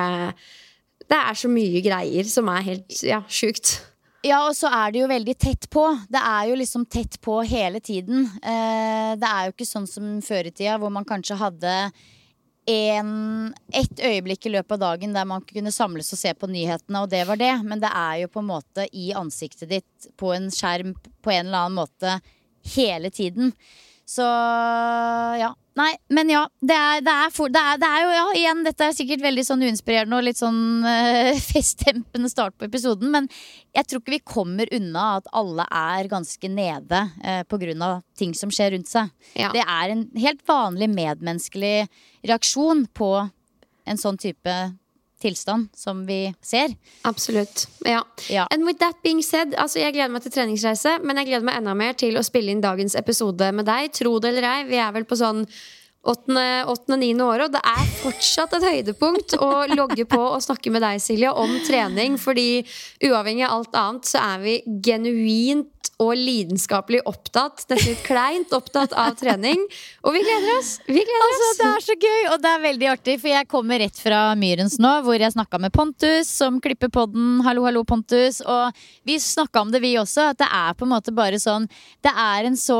Det 1.04 1.18
er 1.20 1.36
så 1.36 1.50
mye 1.52 1.84
greier 1.84 2.24
som 2.24 2.48
er 2.48 2.64
helt 2.64 3.02
ja, 3.04 3.20
sjukt. 3.28 3.76
Ja, 4.24 4.40
og 4.48 4.56
så 4.56 4.70
er 4.72 4.90
det 4.90 5.02
jo 5.02 5.10
veldig 5.10 5.36
tett 5.36 5.68
på. 5.68 5.84
Det 6.08 6.20
er 6.20 6.48
jo 6.48 6.56
liksom 6.56 6.86
tett 6.88 7.20
på 7.20 7.42
hele 7.44 7.80
tiden. 7.84 8.24
Eh, 8.40 9.12
det 9.20 9.28
er 9.28 9.46
jo 9.46 9.52
ikke 9.52 9.68
sånn 9.68 9.86
som 9.86 10.16
før 10.24 10.48
i 10.48 10.54
tida, 10.54 10.78
hvor 10.80 10.92
man 10.94 11.04
kanskje 11.04 11.36
hadde 11.36 11.74
en, 12.66 13.54
et 13.76 14.00
øyeblikk 14.00 14.46
i 14.46 14.54
løpet 14.54 14.76
av 14.76 14.82
dagen 14.82 15.16
der 15.16 15.26
man 15.28 15.44
kunne 15.44 15.72
samles 15.74 16.12
og 16.14 16.20
se 16.20 16.32
på 16.36 16.48
nyhetene, 16.48 17.02
og 17.04 17.10
det 17.12 17.24
var 17.28 17.40
det. 17.40 17.52
Men 17.64 17.82
det 17.82 17.90
er 17.92 18.22
jo 18.22 18.30
på 18.32 18.42
en 18.42 18.50
måte 18.52 18.86
i 18.92 19.10
ansiktet 19.16 19.70
ditt 19.72 20.08
på 20.20 20.32
en 20.34 20.50
skjerm 20.54 20.94
på 20.96 21.34
en 21.34 21.46
eller 21.46 21.66
annen 21.66 21.80
måte 21.82 22.18
hele 22.74 23.10
tiden. 23.12 23.52
Så 24.04 24.24
ja. 25.40 25.54
Nei, 25.74 25.90
men 26.14 26.28
ja. 26.30 26.44
Det 26.62 26.74
er, 26.76 27.00
det 27.02 27.12
er, 27.24 27.30
for, 27.34 27.50
det 27.50 27.58
er, 27.58 27.78
det 27.82 27.88
er 27.88 28.04
jo, 28.04 28.10
ja, 28.14 28.24
igjen, 28.38 28.60
dette 28.66 28.86
er 28.86 28.94
sikkert 28.94 29.24
veldig 29.24 29.44
sånn 29.48 29.64
uinspirerende 29.66 30.20
og 30.20 30.26
litt 30.28 30.38
sånn 30.38 30.86
øh, 30.86 31.40
festdempende 31.50 32.30
start 32.30 32.54
på 32.60 32.68
episoden, 32.68 33.10
men 33.10 33.26
jeg 33.74 33.88
tror 33.90 34.02
ikke 34.02 34.14
vi 34.14 34.20
kommer 34.36 34.70
unna 34.76 35.08
at 35.16 35.32
alle 35.34 35.66
er 35.66 36.10
ganske 36.12 36.50
nede 36.52 37.00
på 37.50 37.58
grunn 37.58 37.82
av 37.82 38.04
ting 38.18 38.36
som 38.38 38.52
skjer 38.54 38.76
rundt 38.76 38.92
seg. 38.92 39.10
Ja. 39.34 39.50
Det 39.56 39.64
er 39.64 39.96
en 39.96 40.06
helt 40.22 40.44
vanlig 40.46 40.92
medmenneskelig 40.94 41.88
reaksjon 42.22 42.86
på 42.94 43.10
en 43.84 44.00
sånn 44.00 44.20
type 44.20 44.54
tilstand 45.24 45.70
som 45.76 46.04
vi 46.08 46.20
ser. 46.44 46.74
Absolutt. 47.08 47.66
Ja. 47.88 48.02
Ja. 48.30 48.46
And 48.54 48.68
with 48.68 48.78
that 48.84 49.00
being 49.02 49.22
said, 49.24 49.56
altså 49.58 49.80
jeg 49.82 49.96
gleder 49.96 50.12
meg 50.12 50.24
til 50.24 50.34
treningsreise, 50.36 50.98
men 51.02 51.20
jeg 51.20 51.32
gleder 51.32 51.48
meg 51.48 51.62
enda 51.62 51.74
mer 51.78 51.96
til 51.98 52.20
å 52.20 52.26
spille 52.26 52.52
inn 52.52 52.64
dagens 52.64 52.96
episode 53.00 53.50
med 53.56 53.68
deg. 53.68 53.90
Tro 53.96 54.18
det 54.20 54.34
eller 54.34 54.50
ei, 54.50 54.60
vi 54.68 54.80
er 54.82 54.92
vel 54.94 55.08
på 55.08 55.18
sånn 55.18 55.46
åttende-niende 56.04 57.24
året, 57.24 57.48
og 57.48 57.54
det 57.54 57.62
er 57.64 57.92
fortsatt 58.02 58.52
et 58.58 58.66
høydepunkt 58.68 59.36
å 59.40 59.64
logge 59.72 60.04
på 60.08 60.20
og 60.20 60.42
snakke 60.44 60.72
med 60.72 60.84
deg, 60.84 61.00
Silje, 61.00 61.30
om 61.32 61.54
trening. 61.64 62.18
Fordi 62.20 62.60
uavhengig 63.08 63.46
av 63.46 63.54
alt 63.58 63.78
annet, 63.80 64.10
så 64.10 64.20
er 64.20 64.42
vi 64.44 64.58
genuint 64.84 65.70
og 66.02 66.12
lidenskapelig 66.18 67.00
opptatt, 67.08 67.64
nesten 67.70 67.94
litt 67.94 68.02
kleint 68.06 68.52
opptatt 68.56 68.94
av 68.98 69.14
trening. 69.18 69.60
Og 70.04 70.16
vi 70.16 70.22
gleder 70.24 70.58
oss! 70.58 70.76
Vi 70.86 71.00
gleder 71.00 71.24
Altså, 71.24 71.50
det 71.58 71.68
er 71.68 71.84
så 71.84 71.96
gøy, 71.96 72.20
og 72.32 72.42
det 72.42 72.50
er 72.50 72.64
veldig 72.64 72.88
artig, 72.92 73.16
for 73.22 73.32
jeg 73.32 73.48
kommer 73.50 73.80
rett 73.82 74.00
fra 74.00 74.20
Myrens 74.38 74.76
nå, 74.82 74.92
hvor 75.06 75.18
jeg 75.20 75.34
snakka 75.34 75.60
med 75.62 75.74
Pontus, 75.74 76.30
som 76.30 76.60
klipper 76.64 76.92
podden. 76.92 77.40
Hallo, 77.46 77.64
hallo, 77.68 77.84
Pontus. 77.88 78.40
Og 78.44 78.84
vi 79.08 79.18
snakka 79.22 79.64
om 79.64 79.72
det, 79.74 79.82
vi 79.84 79.94
også, 80.00 80.30
at 80.34 80.42
det 80.42 80.50
er 80.50 80.76
på 80.78 80.86
en 80.86 80.94
måte 80.94 81.14
bare 81.14 81.40
sånn 81.40 81.66
Det 82.04 82.10
er 82.10 82.48
en 82.48 82.58
så 82.58 82.78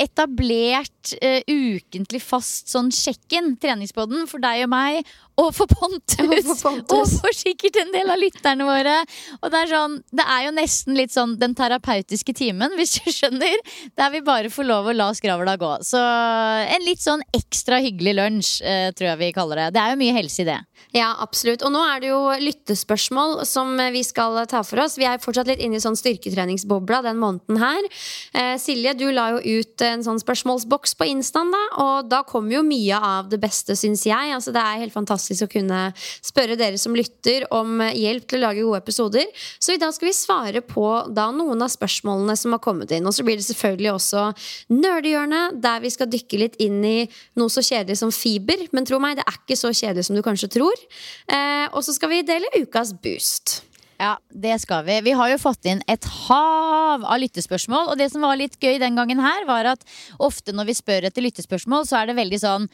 etablert, 0.00 1.14
uh, 1.20 1.40
ukentlig 1.50 2.22
fast 2.24 2.72
sånn 2.72 2.90
check-in, 2.94 3.54
treningspodden, 3.60 4.28
for 4.30 4.42
deg 4.44 4.66
og 4.66 4.72
meg. 4.74 5.14
Og 5.40 5.50
for 5.54 5.66
Pontus! 5.70 6.46
Og 6.46 6.58
for. 6.60 6.76
Og 6.94 7.08
for 7.10 7.34
sikkert 7.34 7.80
en 7.82 7.90
del 7.94 8.10
av 8.12 8.20
lytterne 8.20 8.66
våre. 8.68 8.94
Og 9.40 9.50
det 9.50 9.62
er 9.64 9.72
sånn, 9.72 9.96
det 10.14 10.26
er 10.36 10.44
jo 10.46 10.52
nesten 10.54 10.98
litt 10.98 11.14
sånn 11.14 11.34
den 11.40 11.56
terapeutiske 11.58 12.36
timen, 12.38 12.76
hvis 12.78 12.94
du 13.00 13.10
skjønner. 13.10 13.56
Der 13.98 14.12
vi 14.14 14.22
bare 14.26 14.52
får 14.52 14.68
lov 14.68 14.90
å 14.90 14.94
la 14.94 15.08
skravla 15.16 15.56
gå. 15.58 15.72
Så 15.86 15.98
en 15.98 16.86
litt 16.86 17.02
sånn 17.02 17.24
ekstra 17.34 17.80
hyggelig 17.82 18.14
lunsj, 18.20 18.52
eh, 18.62 18.92
tror 18.94 19.10
jeg 19.10 19.22
vi 19.24 19.32
kaller 19.34 19.64
det. 19.64 19.72
Det 19.74 19.82
er 19.82 19.94
jo 19.94 20.00
mye 20.04 20.16
helse 20.20 20.44
i 20.44 20.48
det. 20.52 20.60
Ja, 20.94 21.10
absolutt. 21.24 21.64
Og 21.66 21.74
nå 21.74 21.82
er 21.82 22.04
det 22.04 22.12
jo 22.12 22.20
lyttespørsmål 22.38 23.42
som 23.48 23.74
vi 23.94 24.04
skal 24.06 24.38
ta 24.50 24.62
for 24.66 24.84
oss. 24.84 24.94
Vi 25.00 25.08
er 25.08 25.22
fortsatt 25.22 25.50
litt 25.50 25.62
inne 25.64 25.80
i 25.80 25.82
sånn 25.82 25.98
styrketreningsbobla 25.98 27.02
den 27.08 27.18
måneden 27.18 27.58
her. 27.58 27.90
Eh, 28.34 28.54
Silje, 28.62 28.94
du 28.94 29.08
la 29.10 29.32
jo 29.34 29.58
ut 29.58 29.82
en 29.82 30.06
sånn 30.06 30.22
spørsmålsboks 30.22 30.94
på 31.00 31.10
Instaen, 31.10 31.50
da. 31.54 31.64
Og 31.82 32.10
da 32.12 32.22
kommer 32.22 32.60
jo 32.60 32.64
mye 32.66 33.02
av 33.02 33.32
det 33.32 33.42
beste, 33.42 33.74
syns 33.78 34.06
jeg. 34.06 34.34
Altså, 34.36 34.54
det 34.54 34.62
er 34.62 34.82
helt 34.84 34.94
fantastisk 34.94 35.23
å 35.32 35.50
kunne 35.50 35.80
spørre 35.96 36.58
dere 36.60 36.78
som 36.80 36.96
lytter 36.96 37.46
om 37.54 37.80
hjelp 37.88 38.28
til 38.28 38.40
å 38.40 38.44
lage 38.46 38.64
gode 38.64 38.82
episoder. 38.82 39.26
Så 39.58 39.74
i 39.74 39.80
dag 39.80 39.94
skal 39.96 40.10
vi 40.10 40.16
svare 40.16 40.64
på 40.64 40.86
da 41.14 41.30
noen 41.34 41.64
av 41.64 41.72
spørsmålene 41.72 42.36
som 42.38 42.54
har 42.56 42.62
kommet 42.64 42.92
inn. 42.94 43.06
Og 43.08 43.16
så 43.16 43.26
blir 43.26 43.40
det 43.40 43.46
selvfølgelig 43.48 43.92
også 43.94 44.26
nerdehjørnet, 44.74 45.60
der 45.64 45.84
vi 45.84 45.92
skal 45.94 46.10
dykke 46.12 46.42
litt 46.44 46.58
inn 46.62 46.80
i 46.84 46.96
noe 47.40 47.52
så 47.52 47.64
kjedelig 47.64 48.00
som 48.02 48.14
fiber. 48.14 48.66
Men 48.76 48.88
tro 48.88 49.00
meg, 49.02 49.18
det 49.18 49.26
er 49.26 49.38
ikke 49.40 49.60
så 49.60 49.72
kjedelig 49.72 50.08
som 50.08 50.18
du 50.18 50.24
kanskje 50.26 50.52
tror. 50.58 50.88
Eh, 51.28 51.68
og 51.72 51.84
så 51.86 51.96
skal 51.96 52.12
vi 52.12 52.24
dele 52.26 52.52
ukas 52.60 52.94
boost. 53.04 53.62
Ja, 54.00 54.16
det 54.28 54.56
skal 54.64 54.82
vi. 54.86 54.96
Vi 55.06 55.14
har 55.14 55.30
jo 55.30 55.38
fått 55.38 55.66
inn 55.70 55.82
et 55.90 56.06
hav 56.26 57.04
av 57.06 57.20
lyttespørsmål. 57.22 57.92
Og 57.92 58.00
det 58.00 58.10
som 58.12 58.24
var 58.26 58.38
litt 58.40 58.58
gøy 58.58 58.80
den 58.82 58.98
gangen 58.98 59.22
her, 59.22 59.46
var 59.48 59.70
at 59.70 59.86
ofte 60.18 60.54
når 60.54 60.70
vi 60.70 60.76
spør 60.80 61.08
etter 61.08 61.24
lyttespørsmål, 61.24 61.86
så 61.88 62.00
er 62.00 62.10
det 62.10 62.18
veldig 62.18 62.40
sånn 62.42 62.68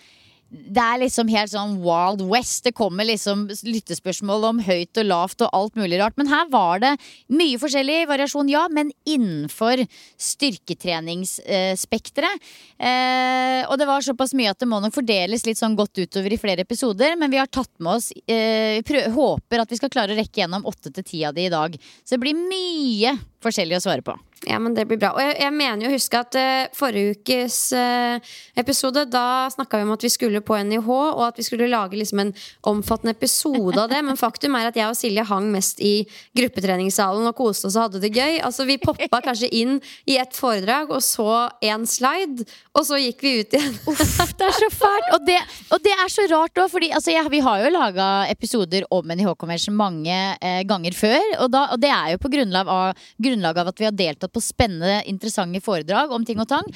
det 0.50 0.82
er 0.82 0.98
liksom 1.04 1.28
helt 1.30 1.52
sånn 1.52 1.76
Wild 1.84 2.24
West. 2.26 2.64
Det 2.66 2.72
kommer 2.74 3.06
liksom 3.06 3.44
lyttespørsmål 3.46 4.44
om 4.48 4.58
høyt 4.66 4.98
og 4.98 5.06
lavt 5.06 5.44
og 5.46 5.52
alt 5.54 5.78
mulig 5.78 6.00
rart. 6.00 6.16
Men 6.18 6.26
her 6.30 6.46
var 6.50 6.80
det 6.82 6.96
mye 7.30 7.58
forskjellig 7.62 8.08
variasjon, 8.10 8.48
ja, 8.50 8.66
men 8.72 8.90
innenfor 9.06 9.86
styrketreningsspekteret. 10.18 12.34
Eh, 12.82 13.62
og 13.70 13.78
det 13.78 13.86
var 13.86 14.02
såpass 14.02 14.34
mye 14.34 14.50
at 14.50 14.58
det 14.58 14.66
må 14.70 14.80
nok 14.82 14.94
fordeles 14.98 15.46
litt 15.46 15.58
sånn 15.60 15.76
godt 15.78 15.98
utover 16.02 16.32
i 16.34 16.42
flere 16.42 16.62
episoder. 16.66 17.14
Men 17.20 17.30
vi 17.30 17.38
har 17.38 17.46
tatt 17.46 17.70
med 17.78 17.92
oss 17.98 18.12
eh, 18.26 18.82
Håper 19.10 19.58
at 19.62 19.70
vi 19.70 19.76
skal 19.78 19.90
klare 19.92 20.12
å 20.14 20.16
rekke 20.18 20.40
gjennom 20.42 20.66
åtte 20.66 20.90
til 20.94 21.04
ti 21.06 21.24
av 21.26 21.34
de 21.36 21.42
i 21.46 21.52
dag. 21.52 21.76
Så 22.02 22.14
det 22.16 22.22
blir 22.24 22.34
mye 22.34 23.18
forskjellig 23.44 23.76
å 23.78 23.84
svare 23.84 24.02
på. 24.04 24.14
Ja, 24.48 24.56
men 24.58 24.72
det 24.72 24.86
blir 24.88 24.96
bra. 24.96 25.10
Og 25.12 25.20
jeg, 25.20 25.34
jeg 25.36 25.52
mener 25.52 25.84
jo 25.84 25.90
å 25.90 25.92
huske 25.92 26.16
at 26.16 26.36
uh, 26.40 26.70
forrige 26.72 27.12
ukes 27.18 27.56
uh, 27.76 28.16
episode, 28.56 29.02
da 29.12 29.50
snakka 29.52 29.76
vi 29.76 29.84
om 29.84 29.92
at 29.92 30.04
vi 30.06 30.10
skulle 30.12 30.40
på 30.40 30.56
NIH, 30.64 30.86
og 30.88 31.20
at 31.26 31.36
vi 31.36 31.44
skulle 31.44 31.68
lage 31.68 31.98
liksom 32.00 32.22
en 32.22 32.30
omfattende 32.70 33.12
episode 33.12 33.76
av 33.76 33.90
det. 33.92 33.98
Men 34.06 34.16
faktum 34.16 34.56
er 34.56 34.70
at 34.70 34.78
jeg 34.80 34.88
og 34.88 34.96
Silje 34.96 35.26
hang 35.28 35.50
mest 35.52 35.82
i 35.84 36.06
gruppetreningssalen 36.40 37.28
og 37.28 37.36
koste 37.36 37.68
oss 37.68 37.76
og 37.76 37.90
hadde 37.90 38.00
det 38.00 38.14
gøy. 38.16 38.38
Altså 38.46 38.64
Vi 38.70 38.78
poppa 38.80 39.20
kanskje 39.26 39.50
inn 39.60 39.76
i 40.08 40.16
ett 40.22 40.32
foredrag 40.32 40.88
og 40.88 41.04
så 41.04 41.28
én 41.60 41.84
slide, 41.84 42.48
og 42.72 42.88
så 42.88 42.96
gikk 43.02 43.20
vi 43.26 43.34
ut 43.42 43.58
igjen. 43.60 43.76
Uff, 43.92 44.32
det 44.40 44.48
er 44.48 44.56
så 44.56 44.70
fælt! 44.72 45.12
Og 45.18 45.28
det, 45.28 45.36
og 45.68 45.84
det 45.84 45.94
er 45.98 46.14
så 46.16 46.24
rart 46.32 46.62
òg, 46.64 46.72
fordi 46.72 46.88
altså, 46.96 47.12
ja, 47.12 47.26
vi 47.28 47.42
har 47.44 47.66
jo 47.66 47.74
laga 47.76 48.08
episoder 48.32 48.88
om 48.88 49.12
NIH 49.12 49.36
Convention 49.36 49.76
mange 49.76 50.16
eh, 50.40 50.64
ganger 50.64 50.96
før. 50.96 51.20
Og, 51.42 51.52
da, 51.52 51.66
og 51.76 51.84
det 51.84 51.92
er 51.92 52.14
jo 52.14 52.24
på 52.24 52.32
grunnlag 52.32 52.72
av, 52.72 53.06
grunnlag 53.20 53.60
av 53.60 53.74
at 53.74 53.84
vi 53.84 53.90
har 53.90 54.00
deltatt 54.00 54.29
på 54.32 54.42
spennende, 54.44 55.02
interessante 55.10 55.62
foredrag 55.64 56.12
om 56.14 56.24
ting 56.26 56.40
og 56.42 56.48
tang. 56.50 56.66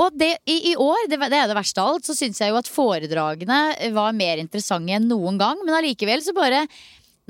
Og 0.00 0.16
det, 0.18 0.32
i, 0.50 0.72
i, 0.72 0.74
år, 0.80 1.06
det, 1.10 1.20
det 1.30 1.38
er 1.38 1.48
det 1.50 1.56
verste 1.58 1.82
av 1.82 1.94
alt, 1.94 2.08
så 2.08 2.16
syns 2.18 2.40
jeg 2.42 2.50
jo 2.50 2.58
at 2.58 2.70
foredragene 2.70 3.60
var 3.94 4.16
mer 4.16 4.42
interessante 4.42 4.96
enn 4.96 5.08
noen 5.10 5.38
gang. 5.40 5.60
Men 5.62 5.78
allikevel 5.78 6.24
så 6.24 6.34
bare 6.36 6.64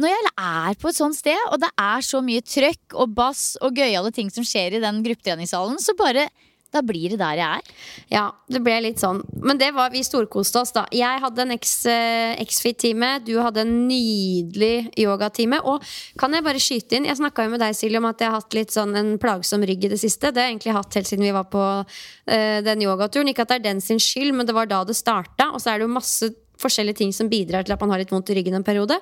når 0.01 0.11
jeg 0.11 0.31
er 0.43 0.79
på 0.81 0.91
et 0.91 0.99
sånt 0.99 1.17
sted, 1.17 1.39
og 1.53 1.61
det 1.63 1.71
er 1.79 2.03
så 2.03 2.19
mye 2.25 2.43
trøkk 2.43 2.97
og 2.99 3.13
bass 3.15 3.45
og 3.63 3.77
gøyale 3.79 4.11
ting 4.15 4.33
som 4.33 4.47
skjer 4.47 4.75
i 4.75 4.83
den 4.83 5.05
gruppetreningssalen, 5.05 5.79
så 5.79 5.95
bare 5.99 6.27
da 6.75 6.83
blir 6.85 7.15
det 7.15 7.21
der 7.21 7.39
jeg 7.39 7.61
er. 7.61 7.75
Ja, 8.13 8.25
det 8.51 8.61
ble 8.65 8.77
litt 8.85 9.03
sånn. 9.03 9.23
Men 9.45 9.61
det 9.61 9.71
var, 9.77 9.93
vi 9.95 10.03
storkoste 10.07 10.61
oss, 10.61 10.75
da. 10.75 10.85
Jeg 10.95 11.23
hadde 11.23 11.45
en 11.45 11.55
X-Fit-time. 11.55 13.11
Du 13.27 13.35
hadde 13.39 13.63
en 13.63 13.75
nydelig 13.89 14.91
yogatime. 15.01 15.61
Og 15.71 15.85
kan 16.21 16.35
jeg 16.35 16.47
bare 16.47 16.63
skyte 16.63 16.99
inn? 16.99 17.09
Jeg 17.09 17.21
snakka 17.21 17.47
jo 17.47 17.55
med 17.55 17.63
deg, 17.63 17.77
Silje, 17.79 18.03
om 18.03 18.11
at 18.11 18.21
jeg 18.21 18.31
har 18.31 18.43
hatt 18.43 18.59
litt 18.59 18.75
sånn 18.75 18.95
en 18.99 19.15
plagsom 19.23 19.65
rygg 19.67 19.87
i 19.87 19.93
det 19.95 20.01
siste. 20.03 20.33
Det 20.33 20.43
har 20.43 20.51
jeg 20.51 20.59
egentlig 20.59 20.79
hatt 20.79 20.99
helt 20.99 21.11
siden 21.11 21.29
vi 21.29 21.35
var 21.37 21.49
på 21.53 21.65
uh, 21.65 22.59
den 22.67 22.87
yogaturen. 22.87 23.31
Ikke 23.31 23.47
at 23.47 23.55
det 23.55 23.61
er 23.63 23.69
den 23.71 23.85
sin 23.85 24.03
skyld, 24.03 24.35
men 24.35 24.49
det 24.49 24.57
var 24.57 24.71
da 24.71 24.83
det 24.89 24.99
starta. 24.99 25.53
Og 25.55 25.63
så 25.63 25.73
er 25.73 25.81
det 25.81 25.89
jo 25.89 25.95
masse 25.95 26.35
forskjellige 26.61 27.03
ting 27.03 27.15
som 27.15 27.31
bidrar 27.31 27.67
til 27.67 27.75
at 27.75 27.83
man 27.83 27.95
har 27.95 28.03
litt 28.03 28.13
vondt 28.15 28.31
i 28.33 28.39
ryggen 28.39 28.59
en 28.59 28.67
periode. 28.67 28.99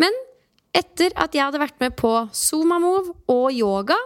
Men 0.00 0.14
etter 0.76 1.14
at 1.16 1.34
jeg 1.34 1.44
hadde 1.44 1.60
vært 1.60 1.78
med 1.80 1.96
på 1.96 2.10
Zuma 2.36 2.78
Move 2.82 3.14
og 3.32 3.48
yoga 3.54 3.96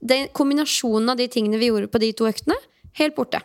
den 0.00 0.28
kombinasjonen 0.36 1.12
av 1.12 1.20
de 1.20 1.28
tingene 1.28 1.60
vi 1.60 1.70
gjorde 1.70 1.90
på 1.92 2.00
de 2.02 2.12
to 2.16 2.28
øktene, 2.30 2.56
helt 3.00 3.16
borte. 3.16 3.42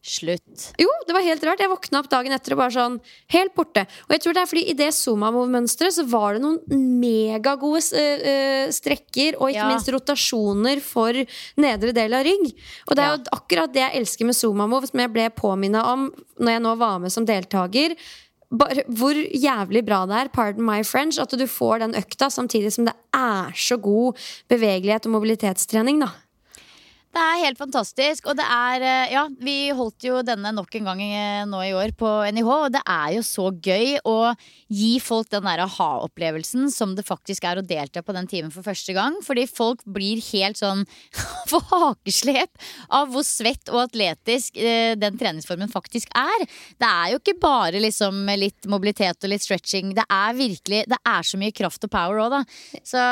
Slutt. 0.00 0.70
Jo, 0.80 0.88
det 1.04 1.12
var 1.12 1.20
helt 1.20 1.42
rart. 1.44 1.60
Jeg 1.60 1.68
våkna 1.68 2.00
opp 2.00 2.06
dagen 2.08 2.32
etter 2.32 2.54
og 2.54 2.60
bare 2.62 2.72
sånn 2.72 2.94
Helt 3.34 3.52
borte. 3.52 3.82
Og 4.08 4.14
jeg 4.14 4.22
tror 4.24 4.32
det 4.32 4.40
er 4.40 4.48
fordi 4.48 4.62
i 4.72 4.76
det 4.78 4.86
Zuma-move-mønsteret 4.96 5.92
så 5.92 6.06
var 6.08 6.38
det 6.38 6.40
noen 6.40 6.86
megagode 7.02 7.82
uh, 7.84 8.72
strekker 8.72 9.36
og 9.36 9.50
ikke 9.50 9.58
Ja. 9.60 9.68
minst 9.68 9.92
rotasjoner 9.92 10.80
for 10.80 11.12
nedre 11.60 11.92
del 11.92 12.16
av 12.16 12.24
rygg. 12.24 12.48
Og 12.88 12.96
det 12.96 13.04
er 13.04 13.12
jo 13.12 13.36
akkurat 13.36 13.76
det 13.76 13.84
jeg 13.84 14.00
elsker 14.00 14.30
med 14.30 14.38
Zuma-move, 14.40 14.88
som 14.88 15.04
jeg 15.04 15.12
ble 15.12 15.28
påminna 15.36 15.84
om 15.92 16.08
når 16.40 16.56
jeg 16.56 16.64
nå 16.64 16.74
var 16.80 16.98
med 17.04 17.12
som 17.12 17.28
deltaker. 17.28 17.98
Bare, 18.50 18.82
hvor 18.90 19.14
jævlig 19.14 19.84
bra 19.86 20.00
det 20.10 20.16
er, 20.16 20.30
pardon 20.34 20.66
my 20.66 20.80
French, 20.82 21.20
at 21.22 21.30
du 21.30 21.46
får 21.46 21.84
den 21.84 21.94
økta 21.94 22.26
samtidig 22.34 22.72
som 22.74 22.88
det 22.88 22.96
er 23.14 23.52
så 23.54 23.78
god 23.78 24.18
bevegelighet 24.50 25.06
og 25.06 25.14
mobilitetstrening. 25.14 26.00
da 26.02 26.10
Det 27.10 27.18
er 27.18 27.40
helt 27.42 27.58
fantastisk. 27.58 28.28
Og 28.30 28.36
det 28.38 28.44
er 28.46 28.84
eh, 28.86 29.12
Ja, 29.16 29.24
vi 29.42 29.72
holdt 29.74 30.04
jo 30.06 30.20
denne 30.22 30.52
nok 30.54 30.74
en 30.78 30.86
gang 30.92 31.00
eh, 31.02 31.42
nå 31.48 31.62
i 31.66 31.72
år 31.74 31.90
på 31.98 32.06
NIH, 32.30 32.50
og 32.50 32.70
det 32.76 32.82
er 32.86 33.16
jo 33.16 33.24
så 33.26 33.48
gøy 33.50 33.96
å 34.06 34.32
gi 34.70 34.92
folk 35.02 35.30
den 35.32 35.48
der 35.48 35.64
aha-opplevelsen 35.64 36.70
som 36.70 36.94
det 36.94 37.06
faktisk 37.08 37.48
er 37.50 37.58
å 37.58 37.66
delta 37.66 38.04
på 38.06 38.14
den 38.14 38.30
timen 38.30 38.52
for 38.54 38.66
første 38.66 38.94
gang. 38.94 39.18
Fordi 39.26 39.48
folk 39.50 39.82
blir 39.90 40.22
helt 40.30 40.60
sånn 40.60 40.84
for 41.50 41.66
hakeslep 41.72 42.62
av 42.94 43.10
hvor 43.10 43.26
svett 43.26 43.72
og 43.74 43.88
atletisk 43.88 44.60
eh, 44.62 44.94
den 44.94 45.18
treningsformen 45.18 45.72
faktisk 45.72 46.14
er. 46.14 46.46
Det 46.78 46.92
er 46.92 47.16
jo 47.16 47.20
ikke 47.24 47.38
bare 47.42 47.82
liksom 47.82 48.22
litt 48.38 48.70
mobilitet 48.70 49.18
og 49.26 49.34
litt 49.34 49.48
stretching. 49.48 49.96
Det 49.98 50.06
er 50.06 50.38
virkelig 50.38 50.84
Det 50.90 51.02
er 51.10 51.26
så 51.26 51.42
mye 51.42 51.54
kraft 51.58 51.82
og 51.88 51.90
power 51.90 52.22
òg, 52.22 52.38
da. 52.38 52.80
Så 52.86 53.02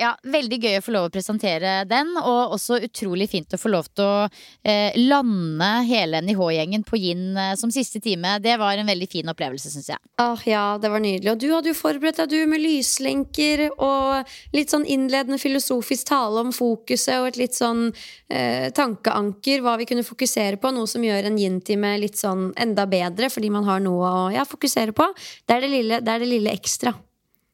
ja, 0.00 0.14
veldig 0.32 0.62
gøy 0.64 0.80
å 0.80 0.84
få 0.88 0.96
lov 0.96 1.10
å 1.10 1.12
presentere 1.12 1.76
den, 1.88 2.16
og 2.24 2.56
også 2.56 2.80
utrolig 2.88 3.28
fint 3.28 3.33
å 3.34 3.58
få 3.58 3.70
lov 3.72 3.88
til 3.90 4.04
å 4.04 4.26
eh, 4.62 4.94
lande 5.00 5.70
hele 5.88 6.20
NIH-gjengen 6.22 6.84
på 6.86 6.98
Yin 7.00 7.36
eh, 7.36 7.54
som 7.58 7.72
siste 7.74 8.00
time. 8.04 8.36
Det 8.44 8.56
var 8.60 8.78
en 8.78 8.86
veldig 8.86 9.08
fin 9.10 9.30
opplevelse, 9.30 9.72
syns 9.72 9.90
jeg. 9.90 10.00
Ah, 10.22 10.38
ja, 10.46 10.64
det 10.80 10.90
var 10.92 11.02
nydelig. 11.02 11.32
Og 11.32 11.40
du 11.42 11.48
hadde 11.52 11.72
jo 11.72 11.78
forberedt 11.78 12.20
deg, 12.22 12.30
du, 12.30 12.38
med 12.50 12.62
lyslenker 12.62 13.66
og 13.74 14.34
litt 14.54 14.74
sånn 14.74 14.86
innledende 14.86 15.40
filosofisk 15.42 16.10
tale 16.12 16.44
om 16.44 16.52
fokuset 16.54 17.18
og 17.20 17.32
et 17.32 17.40
litt 17.40 17.58
sånn 17.58 17.88
eh, 18.28 18.70
tankeanker, 18.74 19.64
hva 19.64 19.76
vi 19.80 19.88
kunne 19.90 20.06
fokusere 20.06 20.60
på. 20.60 20.74
Noe 20.74 20.90
som 20.90 21.04
gjør 21.04 21.30
en 21.30 21.40
yin-time 21.40 21.96
litt 22.02 22.20
sånn 22.20 22.52
enda 22.60 22.86
bedre, 22.90 23.32
fordi 23.32 23.50
man 23.54 23.66
har 23.68 23.82
noe 23.84 24.04
å 24.04 24.28
ja, 24.34 24.46
fokusere 24.48 24.94
på. 24.96 25.10
Det 25.44 25.58
er 25.58 25.66
det 25.66 25.74
lille, 25.74 26.04
det 26.04 26.14
er 26.14 26.24
det 26.24 26.30
lille 26.30 26.54
ekstra. 26.54 26.94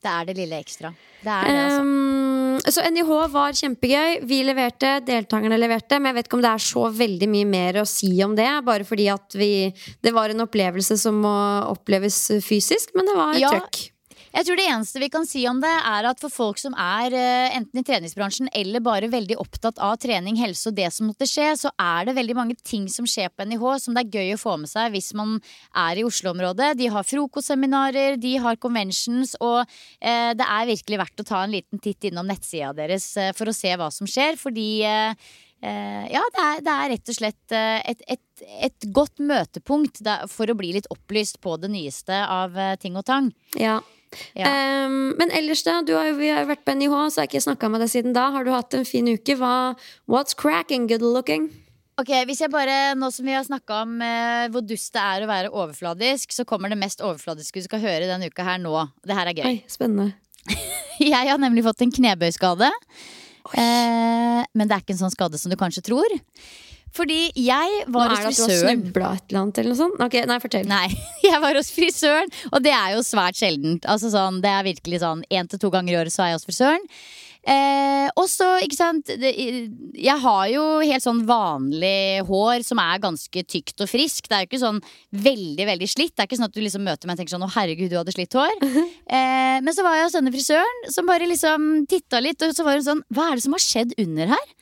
Det 0.00 0.08
er 0.08 0.28
det 0.30 0.36
lille 0.38 0.58
ekstra. 0.62 0.90
Det 1.20 1.28
er 1.28 1.48
det, 1.50 1.56
altså. 1.66 1.80
Um, 1.84 2.60
så 2.72 2.84
NIH 2.88 3.10
var 3.32 3.56
kjempegøy. 3.56 4.14
Vi 4.28 4.38
leverte, 4.48 4.94
deltakerne 5.04 5.58
leverte. 5.60 5.98
Men 6.00 6.10
jeg 6.10 6.18
vet 6.18 6.28
ikke 6.30 6.38
om 6.38 6.44
det 6.44 6.52
er 6.54 6.64
så 6.64 6.84
veldig 6.96 7.28
mye 7.28 7.48
mer 7.48 7.80
å 7.82 7.86
si 7.88 8.10
om 8.24 8.34
det. 8.38 8.48
Bare 8.64 8.86
fordi 8.88 9.10
at 9.12 9.36
vi 9.36 9.50
Det 10.00 10.12
var 10.16 10.32
en 10.32 10.46
opplevelse 10.46 10.96
som 10.98 11.20
må 11.20 11.36
oppleves 11.68 12.16
fysisk, 12.44 12.94
men 12.94 13.06
det 13.06 13.16
var 13.16 13.34
Ja. 13.36 13.50
trøkk. 13.52 13.90
Jeg 14.30 14.46
tror 14.46 14.58
det 14.60 14.66
eneste 14.70 15.00
vi 15.02 15.08
kan 15.10 15.26
si 15.26 15.40
om 15.50 15.58
det, 15.62 15.70
er 15.70 16.06
at 16.06 16.20
for 16.22 16.30
folk 16.30 16.60
som 16.60 16.74
er 16.78 17.14
eh, 17.18 17.56
enten 17.56 17.80
i 17.80 17.84
treningsbransjen 17.86 18.50
eller 18.54 18.82
bare 18.84 19.10
veldig 19.10 19.36
opptatt 19.42 19.80
av 19.82 19.96
trening, 20.02 20.38
helse 20.38 20.70
og 20.70 20.76
det 20.78 20.86
som 20.94 21.08
måtte 21.10 21.26
skje, 21.26 21.48
så 21.58 21.72
er 21.74 22.06
det 22.06 22.14
veldig 22.18 22.36
mange 22.38 22.56
ting 22.62 22.86
som 22.92 23.08
skjer 23.10 23.32
på 23.34 23.48
NIH 23.50 23.66
som 23.82 23.96
det 23.96 24.04
er 24.04 24.20
gøy 24.20 24.36
å 24.36 24.40
få 24.40 24.54
med 24.62 24.70
seg 24.70 24.94
hvis 24.94 25.10
man 25.18 25.36
er 25.74 25.98
i 25.98 26.06
Oslo-området. 26.06 26.76
De 26.78 26.92
har 26.94 27.10
frokostseminarer, 27.10 28.20
de 28.22 28.36
har 28.46 28.62
conventions, 28.62 29.34
og 29.42 29.64
eh, 29.98 30.30
det 30.38 30.46
er 30.46 30.72
virkelig 30.76 31.02
verdt 31.02 31.26
å 31.26 31.30
ta 31.34 31.44
en 31.44 31.58
liten 31.58 31.82
titt 31.82 32.06
innom 32.06 32.30
nettsida 32.30 32.70
deres 32.76 33.10
eh, 33.18 33.34
for 33.34 33.50
å 33.50 33.56
se 33.56 33.74
hva 33.74 33.90
som 33.90 34.06
skjer, 34.06 34.38
fordi 34.38 34.70
eh, 34.86 35.30
eh, 35.58 36.02
Ja, 36.14 36.22
det 36.22 36.44
er, 36.46 36.66
det 36.70 36.76
er 36.78 36.92
rett 36.94 37.10
og 37.10 37.18
slett 37.18 37.56
eh, 37.56 37.78
et, 37.82 38.06
et, 38.06 38.50
et 38.70 38.92
godt 38.94 39.18
møtepunkt 39.18 40.04
for 40.30 40.46
å 40.46 40.60
bli 40.62 40.76
litt 40.78 40.90
opplyst 40.94 41.42
på 41.42 41.58
det 41.58 41.74
nyeste 41.74 42.26
av 42.30 42.54
ting 42.78 42.94
og 42.94 43.10
tang. 43.10 43.34
Ja. 43.58 43.80
Ja. 44.34 44.46
Ehm, 44.50 45.14
men 45.18 45.30
ellers, 45.30 45.62
da? 45.66 45.80
Du 45.86 45.92
har, 45.94 46.08
jo- 46.10 46.16
vi 46.18 46.28
har 46.32 46.42
jo 46.44 46.50
vært 46.50 46.64
på 46.66 46.74
NIH, 46.74 46.94
så 47.10 47.20
har 47.20 47.26
jeg 47.28 47.30
ikke 47.34 47.44
snakka 47.46 47.70
med 47.70 47.80
deg 47.84 47.90
siden 47.92 48.12
da. 48.16 48.30
Har 48.34 48.44
du 48.44 48.50
hatt 48.50 48.74
en 48.74 48.84
fin 48.88 49.06
uke? 49.06 49.36
Hva, 49.38 49.74
what's 50.10 50.34
cracking, 50.34 50.88
good 50.90 51.02
looking? 51.02 51.48
Ok, 52.00 52.08
hvis 52.26 52.40
jeg 52.40 52.50
bare, 52.50 52.94
Nå 52.96 53.10
som 53.12 53.26
vi 53.28 53.34
har 53.36 53.44
snakka 53.44 53.82
om 53.84 54.00
eh, 54.02 54.48
hvor 54.48 54.64
dust 54.64 54.92
det 54.96 55.02
er 55.04 55.22
å 55.26 55.28
være 55.28 55.50
overfladisk, 55.52 56.32
så 56.32 56.46
kommer 56.48 56.68
det 56.72 56.78
mest 56.80 57.02
overfladiske 57.04 57.60
du 57.60 57.66
skal 57.68 57.82
høre 57.84 58.08
denne 58.08 58.30
uka 58.32 58.42
her 58.46 58.58
nå. 58.58 58.72
Det 59.04 59.14
her 59.14 59.28
er 59.28 59.36
gøy. 59.36 59.46
Oi, 59.50 59.58
spennende. 59.68 60.14
Jeg 60.98 61.28
har 61.28 61.38
nemlig 61.38 61.62
fått 61.66 61.82
en 61.84 61.92
knebøyskade. 61.92 62.70
Eh, 63.56 64.40
men 64.54 64.68
det 64.68 64.74
er 64.76 64.82
ikke 64.82 64.94
en 64.96 65.02
sånn 65.04 65.12
skade 65.14 65.38
som 65.40 65.52
du 65.52 65.56
kanskje 65.60 65.84
tror. 65.86 66.08
Fordi 66.96 67.20
jeg 67.38 67.84
var 67.94 68.10
er 68.10 68.16
det 68.16 68.26
hos 68.26 68.40
at 68.40 68.40
du 68.40 68.42
har 68.42 68.50
frisøren. 68.50 68.82
snubla 68.82 69.12
et 69.14 69.24
eller 69.30 69.40
annet, 69.44 69.62
eller 69.62 69.74
noe 69.74 69.80
sånt? 69.80 70.04
Okay, 70.08 70.26
nei, 70.26 70.38
fortell. 70.42 70.68
Nei, 70.70 70.84
jeg 71.30 71.40
var 71.42 71.58
hos 71.60 71.72
frisøren, 71.74 72.36
og 72.50 72.62
det 72.66 72.74
er 72.76 72.94
jo 72.96 73.06
svært 73.06 73.40
sjeldent. 73.40 73.88
Altså 73.90 74.12
sånn, 74.12 74.42
det 74.44 74.52
er 74.52 74.68
virkelig 74.72 75.02
sånn 75.04 75.24
én 75.30 75.50
til 75.50 75.62
to 75.62 75.72
ganger 75.72 75.94
i 75.94 76.00
året 76.02 76.14
så 76.14 76.26
er 76.26 76.32
jeg 76.32 76.40
hos 76.40 76.48
frisøren. 76.48 76.86
Eh, 77.40 78.08
og 78.20 78.26
så, 78.28 78.46
ikke 78.60 78.76
sant 78.76 79.08
det, 79.16 79.30
Jeg 79.96 80.16
har 80.20 80.42
jo 80.52 80.64
helt 80.84 81.00
sånn 81.00 81.22
vanlig 81.24 82.20
hår 82.28 82.66
som 82.66 82.82
er 82.82 83.00
ganske 83.00 83.44
tykt 83.48 83.80
og 83.80 83.88
friskt. 83.88 84.28
Det 84.28 84.36
er 84.36 84.44
jo 84.44 84.50
ikke 84.50 84.60
sånn 84.60 84.82
veldig 85.24 85.68
veldig 85.70 85.88
slitt. 85.88 86.12
Det 86.12 86.24
er 86.24 86.28
ikke 86.28 86.40
sånn 86.42 86.50
at 86.50 86.58
du 86.58 86.60
liksom 86.60 86.84
møter 86.84 87.08
meg 87.08 87.16
og 87.16 87.22
tenker 87.22 87.36
sånn 87.36 87.46
å 87.48 87.52
herregud, 87.54 87.88
du 87.92 87.96
hadde 88.00 88.16
slitt 88.16 88.36
hår. 88.36 88.52
Eh, 89.10 89.58
men 89.64 89.74
så 89.74 89.82
var 89.82 89.96
jeg 89.96 90.04
hos 90.06 90.14
denne 90.14 90.30
frisøren 90.30 90.92
som 90.94 91.08
bare 91.08 91.26
liksom 91.26 91.64
titta 91.90 92.20
litt, 92.22 92.38
og 92.46 92.52
så 92.54 92.62
var 92.62 92.76
hun 92.78 92.84
sånn 92.86 93.00
Hva 93.10 93.24
er 93.26 93.40
det 93.40 93.42
som 93.42 93.56
har 93.56 93.62
skjedd 93.64 93.96
under 93.98 94.30
her? 94.30 94.52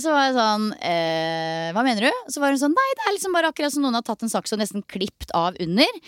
Og 0.00 0.06
så 0.06 0.12
var 0.16 0.30
jeg 0.30 0.36
sånn 0.38 0.70
eh, 0.80 1.68
Hva 1.76 1.84
mener 1.84 2.08
du? 2.08 2.20
Så 2.32 2.40
var 2.40 2.54
hun 2.54 2.60
sånn 2.62 2.72
Nei, 2.72 2.90
det 2.96 3.04
er 3.04 3.16
liksom 3.18 3.34
bare 3.36 3.50
akkurat 3.52 3.74
som 3.74 3.84
noen 3.84 3.98
har 3.98 4.04
tatt 4.06 4.24
en 4.24 4.32
saks 4.32 4.54
og 4.56 4.60
nesten 4.62 4.84
klipt 4.88 5.28
av 5.36 5.58
under. 5.60 5.98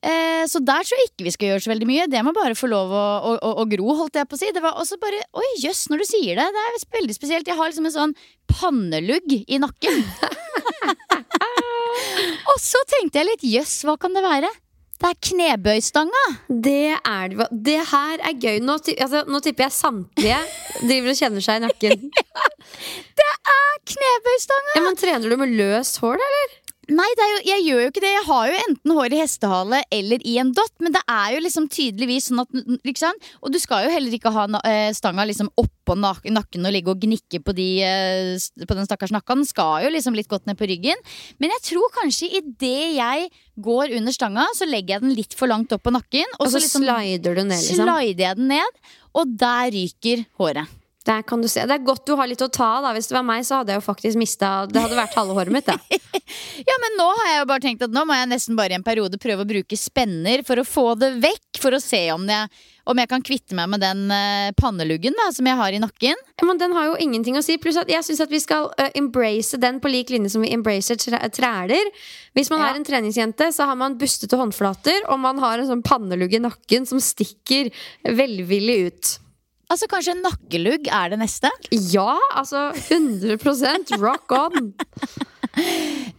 Eh, 0.00 0.42
så 0.48 0.62
der 0.64 0.82
tror 0.82 0.98
jeg 0.98 1.10
ikke 1.10 1.26
vi 1.26 1.32
skal 1.34 1.50
gjøre 1.52 1.62
så 1.62 1.70
veldig 1.70 1.86
mye. 1.86 2.06
Det 2.10 2.22
må 2.26 2.32
bare 2.34 2.56
få 2.58 2.66
lov 2.72 2.90
å, 2.90 3.04
å, 3.30 3.34
å, 3.46 3.52
å 3.62 3.66
gro, 3.70 3.94
holdt 4.00 4.18
jeg 4.18 4.26
på 4.26 4.34
å 4.34 4.40
si. 4.40 4.50
Det 4.56 4.64
var 4.64 4.80
også 4.80 4.98
bare 5.02 5.20
Oi, 5.38 5.50
jøss, 5.62 5.84
når 5.92 6.02
du 6.02 6.06
sier 6.08 6.40
det. 6.40 6.48
Det 6.56 6.64
er 6.66 6.80
veldig 6.96 7.16
spesielt. 7.16 7.46
Jeg 7.46 7.60
har 7.60 7.70
liksom 7.70 7.86
en 7.86 7.94
sånn 7.94 8.16
pannelugg 8.50 9.36
i 9.38 9.60
nakken. 9.62 10.02
og 12.50 12.58
så 12.58 12.82
tenkte 12.96 13.22
jeg 13.22 13.30
litt 13.30 13.46
jøss, 13.52 13.84
hva 13.86 13.94
kan 14.00 14.16
det 14.16 14.24
være? 14.26 14.50
Det 15.00 15.08
er 15.08 15.16
knebøystanga. 15.24 16.24
Det 16.66 16.92
er 16.92 17.30
det. 17.32 17.46
Det 17.66 17.78
her 17.88 18.20
er 18.28 18.34
gøy. 18.36 18.58
Nå, 18.60 18.76
altså, 19.00 19.22
nå 19.28 19.40
tipper 19.40 19.64
jeg 19.66 19.72
samtlige 19.78 20.40
driver 20.82 21.14
og 21.14 21.20
kjenner 21.22 21.46
seg 21.46 21.60
i 21.60 21.64
nakken. 21.64 22.10
det 23.20 23.30
er 23.54 23.70
Knebøystanga! 23.90 24.74
Ja, 24.76 24.82
men 24.84 24.98
Trener 25.00 25.32
du 25.32 25.36
med 25.40 25.54
løst 25.56 25.98
hår, 26.02 26.20
eller? 26.20 26.52
Nei, 26.90 27.06
det 27.18 27.26
jo, 27.30 27.38
jeg 27.46 27.64
gjør 27.68 27.82
jo 27.84 27.90
ikke 27.92 28.02
det. 28.02 28.10
Jeg 28.16 28.26
har 28.26 28.46
jo 28.50 28.60
enten 28.64 28.94
hår 28.96 29.14
i 29.14 29.20
hestehale 29.20 29.80
eller 29.94 30.24
i 30.26 30.36
en 30.42 30.50
dott. 30.56 30.72
Men 30.82 30.94
det 30.96 31.02
er 31.06 31.36
jo 31.36 31.42
liksom 31.44 31.68
tydeligvis 31.70 32.30
sånn 32.30 32.42
at 32.42 32.56
liksom, 32.88 33.20
Og 33.44 33.52
du 33.54 33.60
skal 33.62 33.86
jo 33.86 33.92
heller 33.94 34.16
ikke 34.16 34.32
ha 34.34 34.46
eh, 34.66 34.90
stanga 34.96 35.26
liksom 35.28 35.52
oppå 35.60 35.96
nakken 35.98 36.66
og 36.66 36.74
ligge 36.74 36.92
og 36.92 37.02
gnikke 37.02 37.42
på, 37.44 37.54
de, 37.56 37.68
eh, 37.86 38.64
på 38.66 38.78
den 38.78 38.88
stakkars 38.88 39.14
nakka. 39.14 39.38
Den 39.38 39.48
skal 39.48 39.86
jo 39.86 39.92
liksom 39.94 40.18
litt 40.18 40.30
godt 40.30 40.50
ned 40.50 40.58
på 40.58 40.68
ryggen. 40.70 40.98
Men 41.38 41.54
jeg 41.54 41.66
tror 41.70 41.94
kanskje 42.00 42.30
idet 42.40 42.96
jeg 42.96 43.30
går 43.60 43.94
under 43.98 44.14
stanga, 44.14 44.48
så 44.56 44.66
legger 44.68 44.96
jeg 44.96 45.04
den 45.06 45.16
litt 45.18 45.36
for 45.36 45.50
langt 45.50 45.72
opp 45.76 45.84
på 45.86 45.94
nakken. 45.94 46.26
Og, 46.38 46.46
Og 46.46 46.50
så 46.50 46.58
så 46.58 46.64
liksom 46.66 46.86
slider 46.88 47.38
du 47.38 47.44
ned, 47.44 47.58
liksom. 47.60 47.86
slider 47.86 48.26
jeg 48.30 48.40
den 48.40 48.52
ned, 48.56 48.84
og 49.14 49.38
der 49.38 49.72
ryker 49.74 50.24
håret. 50.40 50.79
Der 51.08 51.22
kan 51.24 51.40
du 51.40 51.48
se. 51.48 51.62
Det 51.64 51.72
er 51.78 51.84
godt 51.84 52.04
du 52.04 52.12
har 52.18 52.28
litt 52.28 52.42
å 52.44 52.50
ta 52.52 52.66
av. 52.76 52.90
Hvis 52.92 53.06
det 53.08 53.14
var 53.16 53.24
meg, 53.24 53.40
så 53.48 53.60
hadde 53.60 53.72
jeg 53.72 53.80
jo 53.80 53.84
faktisk 53.86 54.18
mista 54.20 54.66
Det 54.68 54.82
hadde 54.82 54.98
vært 54.98 55.14
halve 55.16 55.32
håret 55.38 55.54
mitt. 55.54 55.68
Da. 55.70 55.78
Ja, 56.60 56.74
men 56.78 56.92
nå 56.98 57.06
har 57.08 57.26
jeg 57.26 57.38
jo 57.40 57.46
bare 57.48 57.62
tenkt 57.64 57.80
at 57.82 57.94
nå 57.94 58.02
må 58.06 58.14
jeg 58.14 58.28
nesten 58.30 58.54
bare 58.54 58.74
i 58.74 58.76
en 58.76 58.84
periode 58.86 59.18
prøve 59.18 59.42
å 59.42 59.48
bruke 59.48 59.74
spenner 59.80 60.44
for 60.46 60.60
å 60.60 60.64
få 60.68 60.84
det 61.00 61.08
vekk. 61.22 61.58
For 61.58 61.74
å 61.74 61.80
se 61.82 62.02
om 62.12 62.26
jeg, 62.28 62.60
om 62.92 63.00
jeg 63.00 63.10
kan 63.10 63.24
kvitte 63.24 63.56
meg 63.58 63.70
med 63.72 63.82
den 63.82 64.04
uh, 64.12 64.52
panneluggen 64.60 65.16
da, 65.18 65.30
som 65.34 65.48
jeg 65.48 65.58
har 65.58 65.74
i 65.74 65.80
nakken. 65.82 66.20
Ja, 66.38 66.46
men 66.46 66.60
Den 66.60 66.76
har 66.76 66.90
jo 66.90 66.98
ingenting 67.02 67.38
å 67.40 67.42
si. 67.42 67.56
Pluss 67.58 67.80
at 67.80 67.90
jeg 67.90 68.04
syns 68.06 68.20
at 68.22 68.30
vi 68.30 68.42
skal 68.44 68.68
uh, 68.76 68.90
embrace 69.00 69.58
den 69.58 69.80
på 69.82 69.90
lik 69.90 70.12
linje 70.14 70.34
som 70.36 70.44
vi 70.44 70.52
embracer 70.54 71.00
træler. 71.00 71.90
Hvis 72.36 72.52
man 72.52 72.60
Ja. 72.62 72.68
er 72.70 72.78
en 72.78 72.86
treningsjente, 72.86 73.50
så 73.56 73.66
har 73.66 73.80
man 73.80 73.96
bustete 73.98 74.38
håndflater, 74.38 75.08
og 75.08 75.18
man 75.24 75.40
har 75.42 75.58
en 75.58 75.72
sånn 75.72 75.82
pannelugg 75.82 76.36
i 76.36 76.44
nakken 76.44 76.86
som 76.86 77.02
stikker 77.02 77.72
velvillig 78.04 78.78
ut. 78.90 79.16
Altså 79.70 79.86
Kanskje 79.90 80.16
nakkelugg 80.18 80.88
er 80.90 81.12
det 81.12 81.20
neste? 81.20 81.50
Ja, 81.70 82.16
altså 82.34 82.70
100% 82.74 83.94
rock 84.02 84.34
on! 84.34 84.72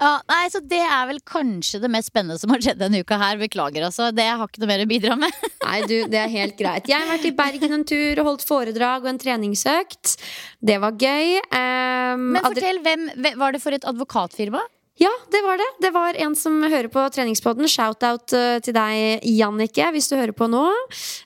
Ja, 0.01 0.17
nei, 0.27 0.45
så 0.51 0.59
Det 0.65 0.79
er 0.81 1.05
vel 1.07 1.21
kanskje 1.27 1.79
det 1.83 1.89
mest 1.93 2.09
spennende 2.11 2.39
som 2.41 2.51
har 2.51 2.63
skjedd 2.63 2.81
denne 2.81 2.99
uka 3.03 3.15
her. 3.21 3.39
Beklager, 3.39 3.85
altså. 3.87 4.09
Det 4.15 4.25
har 4.27 4.43
ikke 4.43 4.63
noe 4.63 4.71
mer 4.71 4.83
å 4.83 4.89
bidra 4.89 5.15
med. 5.19 5.37
Nei, 5.67 5.77
du, 5.87 5.95
det 6.11 6.19
er 6.19 6.31
helt 6.33 6.57
greit. 6.59 6.89
Jeg 6.89 6.99
har 6.99 7.07
vært 7.13 7.29
i 7.29 7.33
Bergen 7.37 7.77
en 7.77 7.85
tur 7.87 8.21
og 8.21 8.27
holdt 8.31 8.45
foredrag 8.47 9.05
og 9.05 9.13
en 9.13 9.21
treningsøkt. 9.21 10.17
Det 10.59 10.77
var 10.83 10.97
gøy. 10.99 11.37
Um, 11.47 12.27
Men 12.35 12.43
fortell, 12.43 12.81
hvem 12.83 13.07
Var 13.39 13.55
det 13.55 13.63
for 13.63 13.77
et 13.77 13.87
advokatfirma? 13.87 14.63
Ja, 14.99 15.11
det 15.31 15.39
var 15.41 15.57
det. 15.57 15.65
Det 15.79 15.89
var 15.95 16.17
en 16.19 16.33
som 16.35 16.57
hører 16.63 16.89
på 16.91 17.01
treningspodden. 17.15 17.63
Shout-out 17.71 18.33
eh, 18.35 18.57
til 18.59 18.75
deg, 18.75 19.23
Jannicke, 19.23 19.85
hvis 19.95 20.09
du 20.11 20.17
hører 20.17 20.35
på 20.35 20.49
nå. 20.51 20.65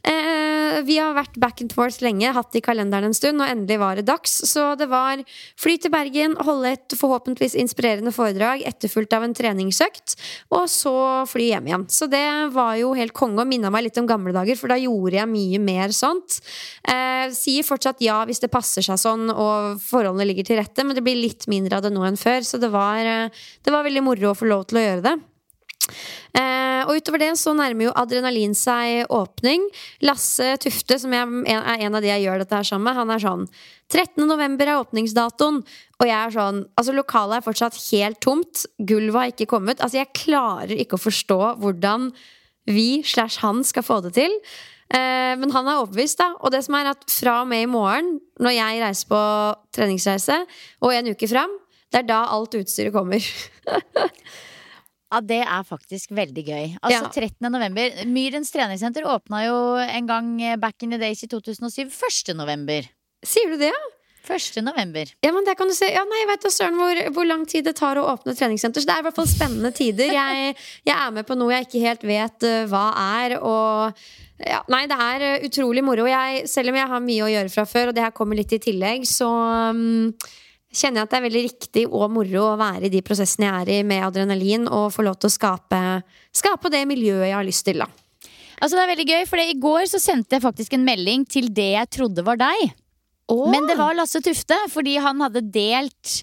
Eh, 0.06 0.84
vi 0.86 1.00
har 1.02 1.16
vært 1.18 1.40
back 1.42 1.64
and 1.64 1.74
forth 1.74 2.04
lenge, 2.06 2.30
hatt 2.36 2.56
i 2.56 2.62
kalenderen 2.64 3.10
en 3.10 3.18
stund, 3.18 3.42
og 3.42 3.50
endelig 3.50 3.80
var 3.82 3.98
det 3.98 4.06
dags. 4.06 4.36
Så 4.46 4.68
det 4.78 4.86
var 4.92 5.24
fly 5.60 5.76
til 5.82 5.92
Bergen, 5.92 6.36
holde 6.46 6.76
et 6.76 6.96
forhåpentligvis 7.00 7.58
inspirerende 7.58 8.14
foredrag, 8.16 8.62
etterfulgt 8.70 9.16
av 9.18 9.26
en 9.26 9.34
treningsøkt, 9.36 10.14
og 10.54 10.70
så 10.72 10.94
fly 11.28 11.50
hjem 11.56 11.72
igjen. 11.72 11.88
Så 11.90 12.08
det 12.12 12.24
var 12.54 12.78
jo 12.80 12.94
helt 12.96 13.18
konge 13.18 13.42
og 13.42 13.50
minna 13.50 13.74
meg 13.74 13.88
litt 13.88 14.00
om 14.00 14.08
gamle 14.08 14.36
dager, 14.36 14.62
for 14.62 14.72
da 14.72 14.80
gjorde 14.80 15.18
jeg 15.18 15.32
mye 15.34 15.64
mer 15.66 15.96
sånt. 15.96 16.38
Eh, 16.86 17.34
sier 17.34 17.66
fortsatt 17.66 18.06
ja 18.06 18.22
hvis 18.30 18.46
det 18.46 18.54
passer 18.54 18.86
seg 18.86 19.02
sånn 19.02 19.28
og 19.34 19.82
forholdene 19.82 20.30
ligger 20.30 20.52
til 20.52 20.62
rette, 20.62 20.86
men 20.86 20.96
det 20.96 21.04
blir 21.04 21.18
litt 21.18 21.50
mindre 21.52 21.82
av 21.82 21.88
det 21.90 21.94
nå 21.98 22.06
enn 22.06 22.20
før, 22.20 22.46
så 22.46 22.62
det 22.62 22.70
var, 22.72 23.02
eh, 23.02 23.46
det 23.66 23.74
var 23.74 23.86
veldig 23.86 24.04
moro 24.06 24.32
å 24.32 24.38
få 24.38 24.48
lov 24.50 24.68
til 24.70 24.80
å 24.80 24.86
gjøre 24.86 25.06
det. 25.06 25.16
Eh, 26.36 26.82
og 26.84 26.98
utover 26.98 27.22
det 27.22 27.32
så 27.40 27.54
nærmer 27.56 27.88
jo 27.88 27.96
adrenalin 27.96 28.56
seg 28.58 29.10
åpning. 29.14 29.64
Lasse 30.06 30.56
Tufte, 30.62 30.98
som 31.02 31.14
jeg, 31.16 31.44
er 31.48 31.86
en 31.86 31.98
av 31.98 32.04
de 32.04 32.12
jeg 32.12 32.26
gjør 32.26 32.44
dette 32.44 32.60
her 32.60 32.68
sammen 32.68 32.90
med, 32.90 33.00
han 33.00 33.14
er 33.14 33.24
sånn 33.24 33.48
13. 33.94 34.26
november 34.26 34.70
er 34.70 34.82
åpningsdatoen. 34.82 35.62
Og 36.02 36.08
jeg 36.10 36.18
er 36.18 36.36
sånn 36.36 36.64
Altså, 36.76 36.96
lokalet 36.98 37.40
er 37.40 37.46
fortsatt 37.46 37.80
helt 37.92 38.22
tomt. 38.24 38.66
Gulvet 38.78 39.20
har 39.22 39.34
ikke 39.34 39.50
kommet. 39.56 39.82
Altså, 39.82 40.02
jeg 40.02 40.16
klarer 40.18 40.76
ikke 40.76 41.00
å 41.00 41.06
forstå 41.06 41.42
hvordan 41.64 42.10
vi 42.66 43.04
slash 43.06 43.44
han 43.46 43.62
skal 43.64 43.86
få 43.86 44.02
det 44.08 44.16
til. 44.18 44.34
Eh, 44.94 45.34
men 45.40 45.54
han 45.54 45.70
er 45.70 45.80
overbevist, 45.80 46.20
da. 46.20 46.34
Og 46.42 46.54
det 46.54 46.66
som 46.66 46.78
er 46.78 46.92
at 46.92 47.06
fra 47.10 47.40
og 47.44 47.50
med 47.50 47.66
i 47.66 47.70
morgen, 47.70 48.18
når 48.42 48.58
jeg 48.58 48.82
reiser 48.84 49.12
på 49.14 49.22
treningsreise, 49.78 50.42
og 50.82 50.94
en 50.94 51.14
uke 51.14 51.30
fram, 51.30 51.54
det 51.96 52.04
er 52.04 52.12
da 52.12 52.26
alt 52.36 52.60
utstyret 52.60 52.94
kommer. 52.96 53.24
Ja, 55.16 55.20
Det 55.22 55.38
er 55.46 55.64
faktisk 55.64 56.12
veldig 56.18 56.44
gøy. 56.44 56.64
Altså 56.82 57.06
Ja. 57.06 57.10
13. 57.30 57.48
november. 57.54 57.92
Myrens 58.10 58.50
treningssenter 58.52 59.06
åpna 59.08 59.46
jo 59.46 59.60
en 59.80 60.08
gang 60.10 60.32
eh, 60.42 60.58
back 60.58 60.84
in 60.84 60.92
the 60.92 60.98
days 61.00 61.22
i 61.24 61.28
2007. 61.32 61.88
1. 61.88 62.34
november. 62.36 62.90
Sier 63.24 63.54
du 63.54 63.56
det? 63.62 63.70
ja? 63.70 63.84
1. 64.26 64.58
november. 64.66 65.06
Ja, 65.22 65.32
men 65.32 65.46
det 65.46 65.56
kan 65.56 65.70
du 65.70 65.76
se. 65.78 65.88
Ja, 65.94 66.04
nei, 66.10 66.20
jeg 66.24 66.30
vet 66.34 66.44
da 66.44 66.52
søren 66.52 66.80
hvor, 66.80 67.02
hvor 67.14 67.28
lang 67.30 67.46
tid 67.48 67.68
det 67.70 67.76
tar 67.78 68.00
å 68.02 68.08
åpne 68.16 68.34
treningssenter. 68.36 68.82
Så 68.82 68.90
det 68.90 68.96
er 68.96 69.04
i 69.04 69.08
hvert 69.08 69.20
fall 69.22 69.30
spennende 69.30 69.72
tider. 69.72 70.12
Jeg, 70.12 70.56
jeg 70.90 70.96
er 70.98 71.14
med 71.16 71.28
på 71.30 71.38
noe 71.38 71.54
jeg 71.54 71.68
ikke 71.70 71.84
helt 71.86 72.06
vet 72.10 72.48
uh, 72.50 72.66
hva 72.72 72.86
er. 73.22 73.38
Og 73.40 74.02
ja, 74.42 74.64
nei, 74.74 74.86
det 74.92 74.98
er 75.00 75.28
eh, 75.30 75.46
utrolig 75.48 75.86
moro. 75.86 76.10
Jeg, 76.10 76.48
selv 76.52 76.74
om 76.74 76.80
jeg 76.82 76.92
har 76.92 77.06
mye 77.06 77.28
å 77.28 77.32
gjøre 77.32 77.54
fra 77.54 77.68
før, 77.70 77.92
og 77.92 77.96
det 77.96 78.04
her 78.04 78.16
kommer 78.18 78.42
litt 78.42 78.58
i 78.58 78.62
tillegg, 78.66 79.06
så 79.08 79.30
mm, 79.78 80.10
kjenner 80.76 81.02
jeg 81.02 81.08
at 81.08 81.14
det 81.14 81.20
er 81.20 81.26
veldig 81.26 81.44
riktig 81.48 81.84
og 81.90 82.10
moro 82.14 82.46
å 82.52 82.56
være 82.60 82.88
i 82.88 82.94
de 82.94 83.02
prosessene 83.06 83.48
jeg 83.48 83.66
er 83.66 83.74
i 83.78 83.84
med 83.88 84.06
adrenalin, 84.06 84.68
og 84.68 84.92
få 84.96 85.06
lov 85.08 85.20
til 85.20 85.32
å 85.32 85.36
skape, 85.36 85.84
skape 86.36 86.72
det 86.74 86.86
miljøet 86.90 87.30
jeg 87.30 87.38
har 87.38 87.48
lyst 87.48 87.66
til, 87.68 87.84
da. 87.84 87.90
Altså 88.56 88.78
det 88.78 88.84
er 88.86 88.92
veldig 88.94 89.08
gøy, 89.10 89.22
for 89.28 89.42
I 89.42 89.60
går 89.60 89.86
så 89.92 90.00
sendte 90.00 90.38
jeg 90.38 90.46
faktisk 90.46 90.76
en 90.76 90.86
melding 90.88 91.26
til 91.28 91.50
det 91.54 91.72
jeg 91.74 91.92
trodde 91.98 92.24
var 92.26 92.40
deg. 92.40 92.68
Men 93.32 93.66
det 93.66 93.76
var 93.80 93.96
Lasse 93.98 94.22
Tufte, 94.24 94.58
fordi 94.72 95.00
han 95.02 95.24
hadde 95.26 95.42
delt 95.50 96.20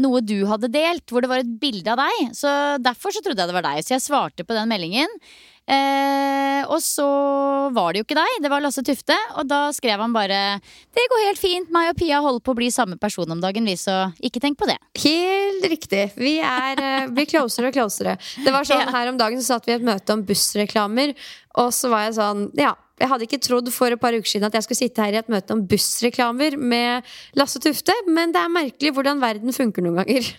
noe 0.00 0.22
du 0.24 0.38
hadde 0.48 0.70
delt, 0.72 1.04
hvor 1.10 1.24
det 1.24 1.28
var 1.28 1.42
et 1.42 1.54
bilde 1.60 1.92
av 1.92 2.00
deg. 2.00 2.34
Så 2.36 2.50
Derfor 2.80 3.12
så 3.12 3.20
trodde 3.24 3.42
jeg 3.42 3.50
det 3.50 3.56
var 3.58 3.66
deg. 3.66 3.84
Så 3.84 3.96
jeg 3.96 4.04
svarte 4.06 4.46
på 4.46 4.56
den 4.56 4.70
meldingen. 4.70 5.10
Eh, 5.70 6.64
og 6.66 6.80
så 6.82 7.06
var 7.74 7.92
det 7.92 8.02
jo 8.02 8.06
ikke 8.06 8.18
deg, 8.18 8.38
det 8.42 8.50
var 8.50 8.62
Lasse 8.64 8.82
Tufte. 8.86 9.16
Og 9.38 9.46
da 9.48 9.70
skrev 9.74 10.00
han 10.02 10.12
bare 10.12 10.60
'Det 10.60 11.04
går 11.10 11.26
helt 11.26 11.38
fint, 11.38 11.70
meg 11.70 11.90
og 11.90 11.96
Pia 11.96 12.20
holder 12.20 12.40
på 12.40 12.52
å 12.52 12.58
bli 12.58 12.70
samme 12.70 12.98
person 12.98 13.30
om 13.30 13.40
dagen, 13.40 13.64
vi, 13.64 13.76
så 13.76 14.12
ikke 14.20 14.40
tenk 14.40 14.58
på 14.58 14.66
det'. 14.66 14.78
Helt 14.98 15.64
riktig. 15.70 16.12
Vi 16.16 16.38
er, 16.40 16.74
eh, 16.78 17.06
blir 17.08 17.26
closere 17.26 17.68
og 17.68 17.74
closere. 17.74 18.18
Det 18.44 18.52
var 18.52 18.64
sånn 18.64 18.80
Ja. 18.86 18.90
Her 18.90 19.08
om 19.08 19.18
dagen 19.18 19.38
så 19.38 19.54
satt 19.54 19.66
vi 19.66 19.72
i 19.72 19.76
et 19.76 19.82
møte 19.82 20.10
om 20.12 20.22
bussreklamer, 20.24 21.14
og 21.54 21.70
så 21.70 21.88
var 21.88 22.10
jeg 22.10 22.14
sånn 22.14 22.50
Ja, 22.56 22.74
Jeg 23.00 23.08
hadde 23.08 23.26
ikke 23.26 23.40
trodd 23.40 23.72
for 23.72 23.90
et 23.90 23.98
par 24.00 24.12
uker 24.12 24.28
siden 24.28 24.44
at 24.44 24.52
jeg 24.52 24.62
skulle 24.62 24.78
sitte 24.88 25.02
her 25.02 25.12
i 25.12 25.16
et 25.16 25.28
møte 25.28 25.50
om 25.50 25.66
bussreklamer 25.66 26.56
med 26.56 27.02
Lasse 27.34 27.58
Tufte, 27.58 27.92
men 28.06 28.30
det 28.30 28.38
er 28.38 28.48
merkelig 28.48 28.94
hvordan 28.94 29.18
verden 29.18 29.50
funker 29.50 29.82
noen 29.82 30.04
ganger. 30.04 30.36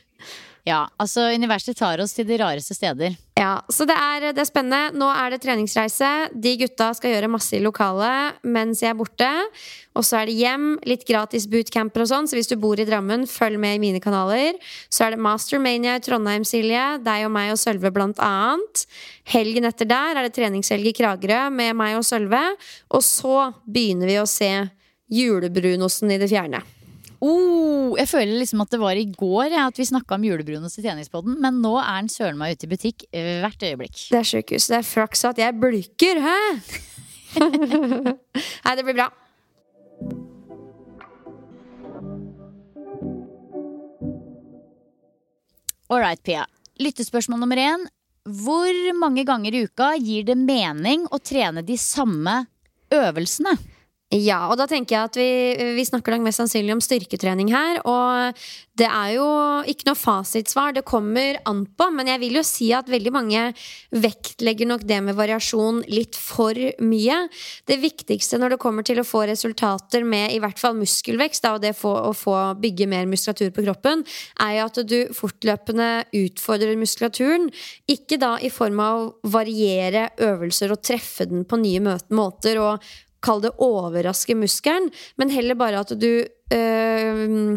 Ja, 0.64 0.86
altså 0.96 1.26
universet 1.36 1.76
tar 1.76 2.00
oss 2.00 2.14
til 2.16 2.24
de 2.30 2.38
rareste 2.40 2.72
steder. 2.76 3.18
Ja, 3.36 3.62
Så 3.68 3.84
det 3.84 3.96
er, 4.00 4.30
det 4.32 4.40
er 4.40 4.48
spennende. 4.48 4.94
Nå 4.96 5.10
er 5.12 5.34
det 5.34 5.42
treningsreise. 5.44 6.30
De 6.32 6.54
gutta 6.62 6.94
skal 6.96 7.12
gjøre 7.12 7.30
masse 7.34 7.58
i 7.58 7.60
lokalet 7.60 8.38
mens 8.48 8.80
jeg 8.80 8.94
er 8.94 8.96
borte. 8.96 9.28
Og 9.98 10.06
så 10.08 10.22
er 10.22 10.30
det 10.30 10.38
hjem, 10.40 10.68
litt 10.88 11.04
gratis 11.10 11.50
bootcamper 11.52 12.06
og 12.06 12.08
sånn, 12.08 12.30
så 12.30 12.38
hvis 12.38 12.48
du 12.48 12.56
bor 12.62 12.80
i 12.80 12.86
Drammen, 12.88 13.26
følg 13.28 13.60
med 13.60 13.76
i 13.76 13.82
mine 13.84 14.00
kanaler. 14.04 14.56
Så 14.88 15.04
er 15.04 15.14
det 15.14 15.26
Mastermania 15.26 15.98
i 16.00 16.04
Trondheim, 16.06 16.46
Silje. 16.48 16.86
Deg 17.04 17.26
og 17.28 17.34
meg 17.36 17.52
og 17.52 17.60
Sølve, 17.60 17.92
blant 17.92 18.22
annet. 18.24 18.86
Helgen 19.34 19.68
etter 19.68 19.90
der 19.90 20.16
er 20.16 20.30
det 20.30 20.36
treningshelg 20.38 20.94
i 20.94 20.96
Kragerø 20.96 21.50
med 21.52 21.76
meg 21.76 21.98
og 22.00 22.08
Sølve. 22.08 22.46
Og 22.96 23.04
så 23.04 23.50
begynner 23.68 24.14
vi 24.14 24.22
å 24.22 24.30
se 24.30 24.54
julebrunosten 25.12 26.16
i 26.16 26.22
det 26.24 26.32
fjerne. 26.32 26.64
Oh, 27.24 27.94
jeg 27.96 28.10
føler 28.12 28.36
liksom 28.42 28.66
at 28.66 28.74
det 28.74 28.82
var 28.82 29.00
i 29.00 29.06
går 29.08 29.54
ja, 29.54 29.68
at 29.70 29.78
vi 29.80 29.86
snakka 29.88 30.18
om 30.18 30.26
julebrunost 30.28 30.82
i 30.82 30.84
tjeningspodden, 30.84 31.38
men 31.40 31.62
nå 31.64 31.78
er 31.80 32.02
den 32.02 32.12
søren 32.12 32.40
meg 32.40 32.58
ute 32.58 32.68
i 32.68 32.72
butikk 32.74 33.06
eh, 33.16 33.38
hvert 33.40 33.64
øyeblikk. 33.64 33.96
Det 34.12 34.20
er 34.20 34.28
sjukehus. 34.28 34.68
Det 34.68 34.80
er 34.82 34.88
flaks 34.88 35.24
at 35.30 35.40
jeg 35.40 35.56
bulker, 35.62 36.20
hæ? 36.20 36.40
Nei, 38.66 38.76
det 38.76 38.84
blir 38.84 38.98
bra. 38.98 39.08
All 45.94 46.02
right, 46.02 46.20
Pia. 46.26 46.44
Lyttespørsmål 46.82 47.40
nummer 47.40 47.60
én. 47.62 47.88
Hvor 48.44 48.94
mange 49.00 49.24
ganger 49.28 49.56
i 49.56 49.64
uka 49.68 49.94
gir 50.00 50.28
det 50.28 50.36
mening 50.40 51.08
å 51.12 51.20
trene 51.24 51.64
de 51.64 51.80
samme 51.80 52.42
øvelsene? 52.92 53.56
Ja, 54.14 54.44
og 54.52 54.60
da 54.60 54.68
tenker 54.70 54.94
jeg 54.94 55.10
at 55.10 55.16
vi, 55.18 55.30
vi 55.74 55.84
snakker 55.88 56.14
nok 56.14 56.28
mest 56.28 56.38
sannsynlig 56.38 56.76
om 56.76 56.82
styrketrening 56.84 57.50
her. 57.50 57.80
Og 57.90 58.38
det 58.78 58.86
er 58.86 59.14
jo 59.16 59.26
ikke 59.70 59.88
noe 59.88 59.98
fasitsvar, 59.98 60.76
det 60.76 60.84
kommer 60.86 61.40
an 61.50 61.64
på. 61.66 61.88
Men 61.96 62.12
jeg 62.12 62.22
vil 62.22 62.38
jo 62.38 62.44
si 62.46 62.68
at 62.78 62.92
veldig 62.94 63.14
mange 63.16 63.42
vektlegger 64.04 64.70
nok 64.70 64.84
det 64.90 65.00
med 65.08 65.18
variasjon 65.18 65.82
litt 65.90 66.18
for 66.20 66.58
mye. 66.86 67.16
Det 67.70 67.80
viktigste 67.82 68.38
når 68.38 68.54
det 68.54 68.60
kommer 68.62 68.86
til 68.86 69.02
å 69.02 69.08
få 69.08 69.24
resultater 69.30 70.06
med 70.06 70.36
i 70.36 70.42
hvert 70.44 70.62
fall 70.62 70.78
muskelvekst, 70.78 71.48
da, 71.48 71.56
og 71.58 71.64
det 71.64 71.74
å 71.74 72.14
få 72.18 72.36
bygge 72.62 72.90
mer 72.92 73.10
muskulatur 73.10 73.50
på 73.56 73.66
kroppen, 73.66 74.04
er 74.46 74.60
jo 74.60 74.68
at 74.68 74.78
du 74.90 75.00
fortløpende 75.18 75.90
utfordrer 76.20 76.78
muskulaturen. 76.78 77.50
Ikke 77.90 78.22
da 78.22 78.36
i 78.38 78.54
form 78.54 78.84
av 78.84 79.02
å 79.02 79.34
variere 79.34 80.12
øvelser 80.22 80.76
og 80.76 80.86
treffe 80.86 81.26
den 81.30 81.48
på 81.50 81.58
nye 81.64 81.98
måter. 82.14 82.62
og 82.62 82.94
kall 83.24 83.44
det 83.44 83.54
overraske 83.64 84.36
muskelen, 84.38 84.92
men 85.18 85.34
heller 85.34 85.58
bare 85.60 85.84
at 85.84 85.96
du 86.00 86.26
øh, 86.52 87.56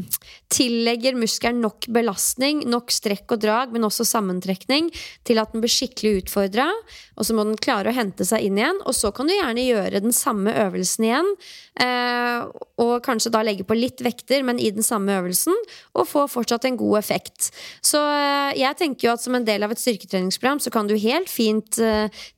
tillegger 0.52 1.16
muskelen 1.18 1.58
nok 1.64 1.88
belastning, 1.92 2.62
nok 2.70 2.92
strekk 2.94 3.34
og 3.34 3.42
drag, 3.42 3.72
men 3.74 3.86
også 3.86 4.06
sammentrekning, 4.06 4.92
til 5.26 5.40
at 5.42 5.52
den 5.52 5.64
blir 5.64 5.72
skikkelig 5.72 6.22
utfordra. 6.22 6.68
Og 7.16 7.26
så 7.26 7.34
må 7.34 7.46
den 7.48 7.58
klare 7.58 7.90
å 7.90 7.96
hente 7.96 8.26
seg 8.28 8.46
inn 8.46 8.60
igjen. 8.60 8.78
Og 8.86 8.94
så 8.94 9.10
kan 9.14 9.26
du 9.26 9.34
gjerne 9.34 9.64
gjøre 9.66 10.02
den 10.04 10.14
samme 10.14 10.54
øvelsen 10.66 11.08
igjen. 11.08 11.32
Øh, 11.82 12.46
og 12.80 12.94
kanskje 13.04 13.32
da 13.34 13.42
legge 13.44 13.66
på 13.66 13.76
litt 13.76 14.00
vekter, 14.04 14.44
men 14.46 14.60
i 14.62 14.70
den 14.72 14.86
samme 14.86 15.16
øvelsen, 15.18 15.56
og 15.96 16.08
få 16.08 16.26
fortsatt 16.30 16.68
en 16.68 16.78
god 16.78 17.00
effekt. 17.00 17.50
Så 17.84 18.00
øh, 18.00 18.52
jeg 18.56 18.78
tenker 18.78 19.08
jo 19.08 19.14
at 19.16 19.24
som 19.24 19.34
en 19.36 19.48
del 19.48 19.66
av 19.66 19.74
et 19.74 19.82
styrketreningsprogram, 19.82 20.62
så 20.62 20.72
kan 20.72 20.88
du 20.88 20.94
helt 21.00 21.32
fint 21.32 21.80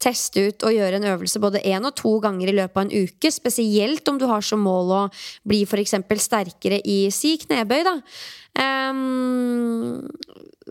teste 0.02 0.48
ut 0.48 0.64
og 0.66 0.74
gjøre 0.74 0.98
en 0.98 1.06
øvelse 1.12 1.40
både 1.42 1.60
én 1.66 1.84
og 1.86 1.94
to 1.98 2.16
ganger 2.22 2.50
i 2.50 2.56
løpet 2.56 2.78
av 2.78 2.86
en 2.86 3.06
uke. 3.06 3.30
Spesielt 3.34 4.08
om 4.08 4.18
du 4.18 4.26
har 4.30 4.44
som 4.44 4.62
mål 4.64 4.94
å 4.94 5.02
bli 5.48 5.62
f.eks. 5.68 5.94
sterkere 6.22 6.37
i 6.84 7.10
si 7.10 7.36
knebøy, 7.42 7.82
da. 7.86 7.94
Um, 8.58 10.08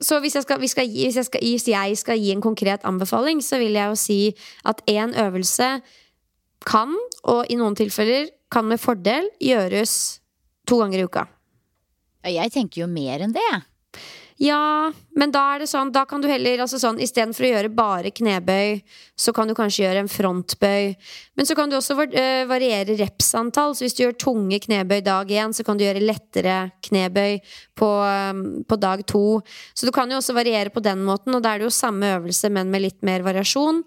så 0.01 0.19
hvis 0.19 0.36
jeg, 0.36 0.43
skal, 0.43 0.67
skal 0.69 0.88
gi, 0.88 1.06
hvis, 1.06 1.15
jeg 1.15 1.25
skal, 1.25 1.41
hvis 1.41 1.67
jeg 1.67 1.97
skal 1.97 2.19
gi 2.19 2.32
en 2.32 2.41
konkret 2.41 2.84
anbefaling, 2.84 3.41
så 3.43 3.58
vil 3.58 3.73
jeg 3.73 3.88
jo 3.88 3.95
si 3.95 4.19
at 4.65 4.82
én 4.89 5.15
øvelse 5.25 5.82
kan, 6.67 6.93
og 7.23 7.45
i 7.49 7.56
noen 7.56 7.75
tilfeller 7.75 8.30
kan 8.51 8.67
med 8.67 8.80
fordel, 8.80 9.30
gjøres 9.41 10.21
to 10.67 10.80
ganger 10.82 10.99
i 10.99 11.08
uka. 11.08 11.25
Jeg 12.27 12.51
tenker 12.51 12.84
jo 12.84 12.88
mer 12.91 13.23
enn 13.23 13.34
det. 13.36 13.51
Ja, 14.38 14.91
men 15.17 15.32
da 15.34 15.41
er 15.56 15.63
det 15.63 15.67
sånn, 15.71 15.89
da 15.89 16.04
kan 16.06 16.21
du 16.21 16.28
heller 16.30 16.62
altså 16.62 16.78
sånn, 16.78 17.00
Istedenfor 17.02 17.47
å 17.47 17.50
gjøre 17.56 17.71
bare 17.73 18.12
knebøy, 18.13 18.84
så 19.17 19.34
kan 19.34 19.50
du 19.50 19.56
kanskje 19.58 19.88
gjøre 19.88 20.04
en 20.04 20.12
frontbøy. 20.12 20.91
Men 21.39 21.50
så 21.50 21.56
kan 21.58 21.71
du 21.71 21.78
også 21.80 21.95
eh, 22.06 22.43
variere 22.50 23.00
repsantall. 23.00 23.73
Så 23.73 23.88
hvis 23.88 23.97
du 23.97 24.04
gjør 24.04 24.13
tunge 24.21 24.60
knebøy 24.62 25.02
dag 25.06 25.34
én, 25.34 25.56
så 25.58 25.65
kan 25.65 25.80
du 25.80 25.88
gjøre 25.88 26.06
lettere 26.06 26.60
knebøy 26.86 27.39
på, 27.82 27.89
um, 28.06 28.43
på, 28.62 28.78
dag 28.78 29.02
to. 29.10 29.41
Så 29.73 29.89
du 29.89 29.93
kan 29.95 30.13
jo 30.13 30.21
også 30.21 30.38
variere 30.38 30.73
på 30.73 30.86
den 30.86 31.02
måten, 31.08 31.34
og 31.34 31.41
da 31.41 31.56
er 31.56 31.63
det 31.63 31.71
jo 31.71 31.73
samme 31.73 32.13
øvelse, 32.19 32.54
men 32.54 32.69
med 32.69 32.86
litt 32.86 33.02
mer 33.10 33.26
variasjon. 33.26 33.82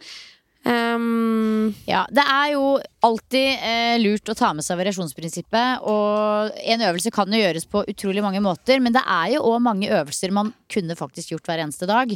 Um, 0.61 1.71
ja, 1.89 2.03
det 2.13 2.23
er 2.29 2.51
jo 2.53 2.65
alltid 3.07 3.63
eh, 3.65 3.95
lurt 4.03 4.29
å 4.29 4.37
ta 4.37 4.51
med 4.57 4.67
seg 4.67 4.79
variasjonsprinsippet. 4.81 5.87
Og 5.89 6.61
en 6.75 6.85
øvelse 6.91 7.13
kan 7.15 7.33
jo 7.33 7.41
gjøres 7.41 7.67
på 7.71 7.85
utrolig 7.91 8.25
mange 8.25 8.43
måter, 8.45 8.83
men 8.83 8.95
det 8.97 9.05
er 9.07 9.37
jo 9.37 9.45
òg 9.53 9.63
mange 9.65 9.89
øvelser 9.89 10.35
man 10.37 10.53
kunne 10.73 10.99
faktisk 10.99 11.35
gjort 11.35 11.49
hver 11.49 11.65
eneste 11.65 11.89
dag. 11.91 12.13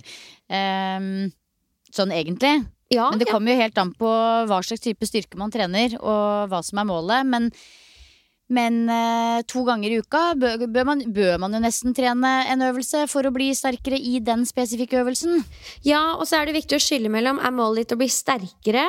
Um, 0.49 1.31
sånn 1.95 2.13
egentlig. 2.15 2.59
Ja, 2.93 3.09
men 3.11 3.23
det 3.23 3.31
kommer 3.31 3.55
jo 3.55 3.63
helt 3.63 3.79
an 3.81 3.95
på 3.97 4.11
hva 4.49 4.61
slags 4.63 4.85
type 4.85 5.09
styrke 5.09 5.41
man 5.41 5.53
trener, 5.55 5.97
og 6.03 6.53
hva 6.53 6.61
som 6.67 6.83
er 6.83 6.89
målet. 6.91 7.31
Men 7.31 7.49
men 8.53 8.83
eh, 8.93 9.41
to 9.49 9.63
ganger 9.65 9.95
i 9.95 9.99
uka 10.03 10.23
bør, 10.37 10.67
bør, 10.67 10.85
man, 10.85 11.03
bør, 11.17 11.37
man, 11.41 11.55
jo 11.57 11.63
nesten 11.65 11.95
trene 11.97 12.33
en 12.53 12.65
øvelse 12.67 13.07
for 13.09 13.25
å 13.25 13.33
bli 13.33 13.49
sterkere 13.57 13.97
i 13.97 14.19
den 14.25 14.45
spesifikke 14.49 15.01
øvelsen. 15.01 15.41
Ja, 15.87 16.17
og 16.19 16.27
så 16.29 16.41
er 16.41 16.49
det 16.49 16.59
viktig 16.59 16.77
å 16.77 16.85
skille 16.85 17.13
mellom 17.13 17.41
er 17.41 17.55
målet 17.57 17.85
ditt 17.85 17.97
å 17.97 18.01
bli 18.03 18.11
sterkere, 18.13 18.85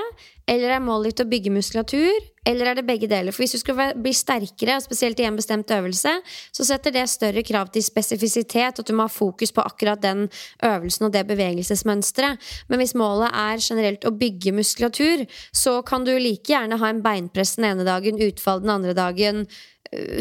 eller 0.46 0.76
er 0.76 0.82
målet 0.84 1.14
ditt 1.14 1.24
å 1.24 1.30
bygge 1.30 1.52
muskulatur? 1.54 2.32
Eller 2.46 2.70
er 2.70 2.78
det 2.78 2.86
begge 2.86 3.08
deler? 3.10 3.34
For 3.34 3.42
hvis 3.42 3.56
du 3.56 3.62
skal 3.64 3.96
bli 3.98 4.12
sterkere, 4.14 4.78
spesielt 4.84 5.20
i 5.20 5.26
en 5.26 5.38
bestemt 5.40 5.72
øvelse, 5.74 6.12
så 6.54 6.66
setter 6.68 6.94
det 6.94 7.08
større 7.10 7.42
krav 7.46 7.72
til 7.74 7.82
spesifisitet, 7.86 8.78
at 8.78 8.86
du 8.86 8.94
må 8.94 9.08
ha 9.08 9.12
fokus 9.12 9.54
på 9.56 9.66
akkurat 9.66 10.04
den 10.04 10.28
øvelsen 10.62 11.08
og 11.08 11.16
det 11.16 11.26
bevegelsesmønsteret. 11.32 12.52
Men 12.70 12.82
hvis 12.82 12.94
målet 12.94 13.34
er 13.34 13.64
generelt 13.66 14.06
å 14.06 14.14
bygge 14.14 14.54
muskulatur, 14.54 15.26
så 15.50 15.80
kan 15.88 16.06
du 16.06 16.14
like 16.14 16.54
gjerne 16.54 16.78
ha 16.78 16.94
en 16.94 17.02
beinpress 17.06 17.58
den 17.58 17.72
ene 17.72 17.88
dagen, 17.88 18.22
utfall 18.22 18.62
den 18.62 18.76
andre 18.78 18.94
dagen, 18.94 19.48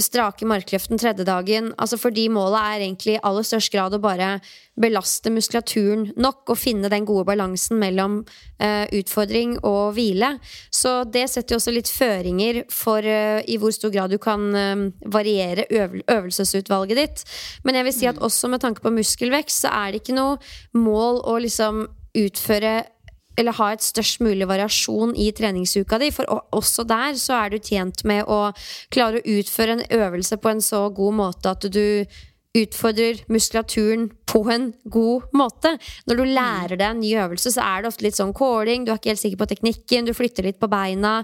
strake 0.03 0.47
markløften 0.49 1.01
tredje 1.01 1.27
dagen. 1.27 1.73
Altså 1.79 1.99
fordi 2.01 2.29
målet 2.33 2.61
er 2.61 2.85
egentlig 2.85 3.17
i 3.17 3.23
aller 3.23 3.47
størst 3.47 3.73
grad 3.73 3.95
å 3.97 4.03
bare 4.03 4.39
belaste 4.81 5.31
muskulaturen 5.31 6.09
nok 6.19 6.51
og 6.51 6.59
finne 6.59 6.91
den 6.91 7.07
gode 7.07 7.27
balansen 7.29 7.79
mellom 7.79 8.21
uh, 8.25 8.87
utfordring 8.95 9.57
og 9.63 9.95
hvile. 9.99 10.35
Så 10.75 11.05
det 11.07 11.29
setter 11.31 11.55
jo 11.55 11.61
også 11.63 11.75
litt 11.75 11.91
føringer 11.91 12.65
for 12.75 13.05
uh, 13.07 13.41
i 13.47 13.59
hvor 13.63 13.75
stor 13.75 13.93
grad 13.95 14.15
du 14.15 14.19
kan 14.23 14.49
uh, 14.55 14.87
variere 15.15 15.69
øv 15.71 16.01
øvelsesutvalget 16.11 17.01
ditt. 17.01 17.27
Men 17.65 17.79
jeg 17.79 17.89
vil 17.89 17.99
si 17.99 18.09
at 18.11 18.19
mm. 18.19 18.25
også 18.27 18.51
med 18.51 18.65
tanke 18.65 18.83
på 18.85 18.95
muskelvekst, 18.95 19.65
så 19.65 19.75
er 19.75 19.93
det 19.93 20.03
ikke 20.03 20.19
noe 20.19 20.41
mål 20.75 21.23
å 21.29 21.39
liksom 21.45 21.87
utføre 22.15 22.75
eller 23.37 23.57
ha 23.59 23.71
et 23.73 23.85
størst 23.85 24.23
mulig 24.25 24.49
variasjon 24.51 25.15
i 25.19 25.31
treningsuka 25.37 25.99
di. 26.03 26.11
For 26.15 26.29
også 26.55 26.87
der 26.89 27.19
så 27.21 27.41
er 27.45 27.55
du 27.55 27.59
tjent 27.59 28.05
med 28.09 28.29
å 28.31 28.53
klare 28.95 29.21
å 29.21 29.35
utføre 29.39 29.79
en 29.79 29.89
øvelse 30.03 30.39
på 30.39 30.55
en 30.55 30.63
så 30.65 30.87
god 30.95 31.19
måte 31.23 31.57
at 31.57 31.67
du 31.73 32.07
utfordrer 32.55 33.25
muskulaturen 33.27 34.05
på 34.31 34.41
en 34.53 34.69
god 34.87 35.25
måte. 35.35 35.73
Når 36.07 36.21
du 36.21 36.25
lærer 36.37 36.79
deg 36.79 36.87
en 36.87 37.01
ny 37.03 37.11
øvelse, 37.19 37.51
så 37.51 37.65
er 37.65 37.83
det 37.83 37.91
ofte 37.91 38.07
litt 38.07 38.19
sånn 38.19 38.35
calling, 38.37 38.85
du 38.87 38.93
er 38.93 39.01
ikke 39.01 39.11
helt 39.11 39.23
sikker 39.25 39.41
på 39.41 39.49
teknikken, 39.51 40.07
du 40.07 40.15
flytter 40.15 40.47
litt 40.47 40.61
på 40.63 40.71
beina, 40.71 41.17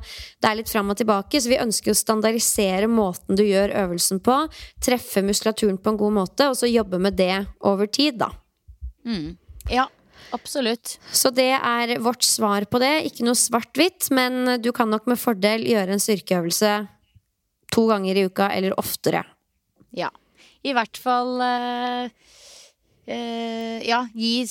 det 0.42 0.50
er 0.50 0.58
litt 0.58 0.72
fram 0.72 0.90
og 0.90 0.98
tilbake. 0.98 1.38
Så 1.38 1.52
vi 1.52 1.60
ønsker 1.62 1.94
å 1.94 2.00
standardisere 2.00 2.90
måten 2.90 3.38
du 3.38 3.44
gjør 3.46 3.76
øvelsen 3.84 4.18
på, 4.26 4.40
treffe 4.82 5.22
muskulaturen 5.26 5.78
på 5.78 5.94
en 5.94 6.02
god 6.02 6.18
måte, 6.18 6.50
og 6.50 6.58
så 6.58 6.70
jobbe 6.70 6.98
med 6.98 7.18
det 7.20 7.36
over 7.62 7.86
tid, 7.86 8.18
da. 8.24 8.32
Mm. 9.06 9.38
Ja, 9.70 9.86
Absolutt. 10.36 10.96
Så 11.12 11.32
det 11.34 11.50
er 11.56 11.96
vårt 12.02 12.24
svar 12.26 12.66
på 12.70 12.80
det. 12.82 12.92
Ikke 13.08 13.26
noe 13.26 13.38
svart-hvitt, 13.38 14.10
men 14.14 14.56
du 14.62 14.70
kan 14.76 14.90
nok 14.90 15.08
med 15.10 15.20
fordel 15.20 15.66
gjøre 15.68 15.96
en 15.96 16.02
styrkeøvelse 16.02 16.74
to 17.70 17.86
ganger 17.90 18.18
i 18.18 18.26
uka 18.30 18.50
eller 18.54 18.76
oftere. 18.80 19.24
Ja. 19.96 20.10
I 20.66 20.74
hvert 20.76 20.98
fall 21.00 21.40
uh, 21.40 22.10
uh, 23.08 23.78
Ja, 23.86 24.02
gi 24.12 24.44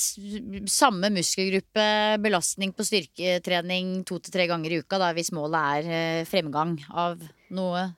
samme 0.69 1.11
muskelgruppe 1.13 1.85
belastning 2.23 2.73
på 2.73 2.85
styrketrening 2.87 3.99
to 4.09 4.17
til 4.23 4.33
tre 4.33 4.47
ganger 4.49 4.73
i 4.73 4.81
uka, 4.81 4.97
da, 5.01 5.11
hvis 5.13 5.31
målet 5.35 5.85
er 5.85 5.91
uh, 6.23 6.27
fremgang 6.29 6.79
av 6.89 7.21
noe 7.53 7.89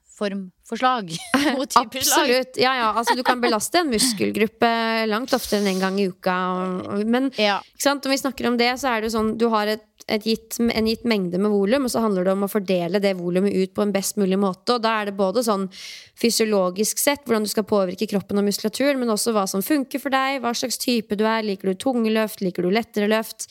formforslag. 0.72 1.12
Absolutt. 1.76 2.58
Ja, 2.58 2.76
ja. 2.76 2.94
Altså, 2.94 3.16
du 3.16 3.24
kan 3.24 3.42
belaste 3.42 3.80
en 3.80 3.92
muskelgruppe 3.92 4.72
langt 5.08 5.34
oftere 5.34 5.62
enn 5.62 5.68
en 5.76 5.80
gang 5.80 6.00
i 6.00 6.08
uka. 6.10 6.36
Men 7.06 7.32
ja. 7.38 7.62
om 7.86 8.12
vi 8.12 8.18
snakker 8.18 8.48
om 8.48 8.58
det, 8.58 8.78
så 8.80 8.96
er 8.96 9.02
det 9.02 9.12
sånn 9.12 9.38
du 9.38 9.48
har 9.52 9.68
et, 9.68 9.86
et 10.08 10.26
gitt, 10.26 10.60
en 10.60 10.88
gitt 10.88 11.04
mengde 11.06 11.40
med 11.40 11.52
volum, 11.52 11.86
og 11.86 11.92
så 11.92 12.04
handler 12.04 12.26
det 12.26 12.36
om 12.36 12.48
å 12.48 12.52
fordele 12.52 13.02
det 13.04 13.16
volumet 13.20 13.54
ut 13.54 13.74
på 13.76 13.86
en 13.86 13.94
best 13.94 14.18
mulig 14.18 14.40
måte. 14.40 14.76
Og 14.76 14.84
da 14.84 15.02
er 15.02 15.12
det 15.12 15.18
både 15.20 15.44
sånn 15.46 15.68
fysiologisk 16.22 17.00
sett, 17.02 17.24
hvordan 17.26 17.48
du 17.48 17.52
skal 17.52 17.68
påvirke 17.68 18.10
kroppen 18.10 18.42
og 18.42 18.48
muskulaturen, 18.48 19.00
men 19.02 19.14
også 19.14 19.36
hva 19.36 19.48
som 19.50 19.66
funker 19.66 20.02
for 20.02 20.14
deg, 20.14 20.42
hva 20.44 20.56
slags 20.58 20.80
type 20.82 21.18
du 21.18 21.26
er. 21.26 21.46
Liker 21.46 21.72
du 21.72 21.80
tunge 21.80 22.12
løft? 22.14 22.44
Liker 22.46 22.66
du 22.66 22.74
lettere 22.74 23.10
løft? 23.12 23.50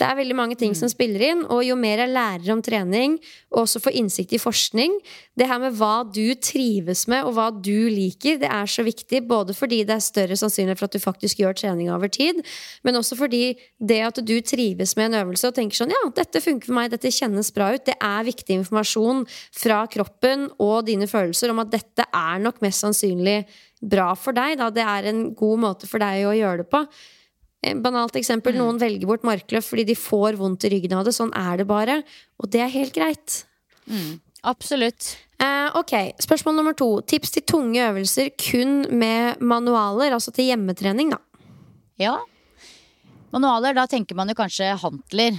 Det 0.00 0.06
er 0.08 0.16
veldig 0.16 0.36
mange 0.36 0.56
ting 0.56 0.72
som 0.76 0.88
spiller 0.88 1.20
inn, 1.26 1.42
og 1.52 1.60
jo 1.66 1.74
mer 1.76 2.00
jeg 2.00 2.12
lærer 2.14 2.52
om 2.54 2.62
trening, 2.64 3.18
og 3.52 3.66
også 3.66 3.82
får 3.84 3.98
innsikt 4.00 4.32
i 4.32 4.40
forskning, 4.40 4.94
det 5.36 5.48
her 5.50 5.60
med 5.60 5.76
hva 5.76 6.00
du 6.08 6.32
trives 6.40 7.04
med, 7.10 7.26
og 7.28 7.34
hva 7.36 7.50
du 7.52 7.90
liker, 7.92 8.38
det 8.40 8.48
er 8.48 8.70
så 8.70 8.84
viktig. 8.86 9.22
Både 9.28 9.52
fordi 9.56 9.82
det 9.84 9.98
er 9.98 10.04
større 10.04 10.38
sannsynlighet 10.40 10.80
for 10.80 10.88
at 10.88 10.96
du 10.96 11.02
faktisk 11.02 11.42
gjør 11.42 11.58
trening 11.60 11.92
over 11.92 12.08
tid, 12.12 12.40
men 12.86 12.96
også 12.96 13.18
fordi 13.20 13.42
det 13.76 14.00
at 14.08 14.22
du 14.24 14.34
trives 14.40 14.96
med 14.96 15.10
en 15.10 15.20
øvelse 15.20 15.52
og 15.52 15.56
tenker 15.56 15.82
sånn 15.82 15.92
ja, 15.92 16.02
dette 16.16 16.40
funker 16.44 16.70
for 16.70 16.80
meg, 16.80 16.90
dette 16.94 17.12
kjennes 17.12 17.52
bra 17.52 17.70
ut, 17.76 17.84
det 17.84 17.98
er 18.00 18.28
viktig 18.28 18.56
informasjon 18.62 19.26
fra 19.60 19.82
kroppen 19.92 20.48
og 20.56 20.88
dine 20.88 21.08
følelser 21.10 21.52
om 21.52 21.60
at 21.60 21.72
dette 21.76 22.08
er 22.08 22.40
nok 22.40 22.64
mest 22.64 22.86
sannsynlig 22.86 23.42
bra 23.80 24.12
for 24.16 24.36
deg. 24.36 24.58
Da. 24.60 24.72
Det 24.72 24.84
er 24.84 25.12
en 25.12 25.24
god 25.36 25.64
måte 25.68 25.88
for 25.90 26.02
deg 26.02 26.24
å 26.28 26.36
gjøre 26.36 26.64
det 26.64 26.70
på. 26.72 26.84
Banalt 27.60 28.16
eksempel, 28.16 28.54
noen 28.56 28.78
velger 28.80 29.04
bort 29.08 29.24
markløft 29.26 29.68
fordi 29.68 29.84
de 29.90 29.96
får 29.98 30.38
vondt 30.40 30.64
i 30.64 30.70
ryggen 30.72 30.94
av 30.96 31.04
det. 31.04 31.12
Sånn 31.12 31.32
er 31.36 31.60
det 31.60 31.66
bare. 31.68 31.98
Og 32.40 32.48
det 32.52 32.62
er 32.64 32.72
helt 32.72 32.94
greit. 32.96 33.42
Mm, 33.90 34.14
absolutt. 34.48 35.10
Eh, 35.40 35.68
ok, 35.76 35.94
Spørsmål 36.20 36.56
nummer 36.56 36.76
to. 36.76 36.88
Tips 37.04 37.34
til 37.36 37.44
tunge 37.48 37.82
øvelser 37.84 38.32
kun 38.40 38.86
med 38.96 39.40
manualer, 39.44 40.12
altså 40.16 40.32
til 40.36 40.48
hjemmetrening, 40.48 41.12
da. 41.12 41.20
Ja. 42.00 42.16
Manualer, 43.32 43.76
da 43.76 43.84
tenker 43.88 44.16
man 44.16 44.32
jo 44.32 44.38
kanskje 44.38 44.72
hantler. 44.80 45.36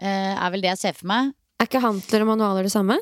Eh, 0.00 0.34
er 0.34 0.50
vel 0.50 0.62
det 0.64 0.72
jeg 0.74 0.82
ser 0.82 0.98
for 0.98 1.10
meg. 1.10 1.32
Er 1.60 1.68
ikke 1.68 1.82
hantler 1.82 2.24
og 2.24 2.32
manualer 2.32 2.66
det 2.66 2.72
samme? 2.74 2.98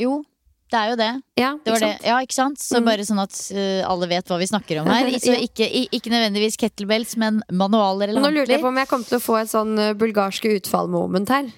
Jo, 0.00 0.22
det 0.68 0.78
er 0.78 0.90
jo 0.90 0.96
det. 1.00 1.10
Ja, 1.40 1.50
Det 1.64 1.78
det. 1.80 1.90
Ja, 2.04 2.18
ikke 2.20 2.36
sant? 2.36 2.58
Så 2.60 2.78
Mm. 2.80 2.84
bare 2.84 3.04
sånn 3.08 3.22
at 3.22 3.34
uh, 3.56 3.88
alle 3.88 4.08
vet 4.10 4.28
hva 4.28 4.38
vi 4.38 4.48
snakker 4.50 4.82
om 4.82 4.88
her. 4.92 5.08
Så 5.18 5.34
ikke, 5.34 5.66
ikke 5.92 6.12
nødvendigvis 6.12 6.58
kettlebells, 6.60 7.16
men 7.16 7.42
manualer 7.50 8.08
eller 8.12 8.20
Nå 8.20 8.30
lurte 8.34 8.52
jeg 8.52 8.60
på 8.60 8.68
om 8.68 8.76
jeg 8.76 8.88
kom 8.90 9.04
til 9.04 9.18
å 9.18 9.22
få 9.24 9.38
et 9.40 9.48
sånn 9.52 9.78
eh, 9.78 9.94
bulgarske 9.98 10.52
utfall-moment 10.60 11.28
her. 11.32 11.48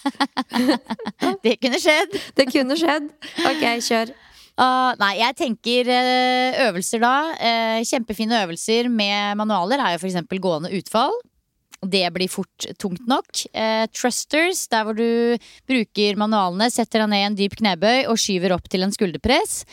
Det 1.44 1.56
kunne 1.60 1.80
skjedd. 1.80 2.18
Det 2.38 2.46
kunne 2.52 2.76
skjedd. 2.78 3.08
Ok, 3.48 3.64
kjør. 3.84 4.12
Uh, 4.60 4.92
nei, 5.00 5.14
jeg 5.22 5.36
tenker 5.38 5.88
uh, 5.88 6.58
øvelser 6.66 7.00
da. 7.00 7.14
Uh, 7.40 7.78
kjempefine 7.88 8.42
øvelser 8.44 8.90
med 8.92 9.38
manualer 9.40 9.80
er 9.80 9.94
jo 9.96 10.02
f.eks. 10.02 10.20
gående 10.42 10.72
utfall. 10.76 11.14
Det 11.80 12.04
blir 12.12 12.28
fort 12.28 12.66
tungt 12.76 13.06
nok. 13.08 13.46
Eh, 13.56 13.86
trusters, 13.96 14.66
der 14.68 14.84
hvor 14.84 14.96
du 14.98 15.40
bruker 15.68 16.18
manualene, 16.20 16.68
setter 16.72 17.04
deg 17.04 17.12
ned 17.12 17.22
i 17.22 17.28
en 17.30 17.38
dyp 17.38 17.56
knebøy 17.62 18.04
og 18.10 18.20
skyver 18.20 18.52
opp 18.56 18.68
til 18.68 18.84
en 18.84 18.92
skulderpress. 18.92 19.64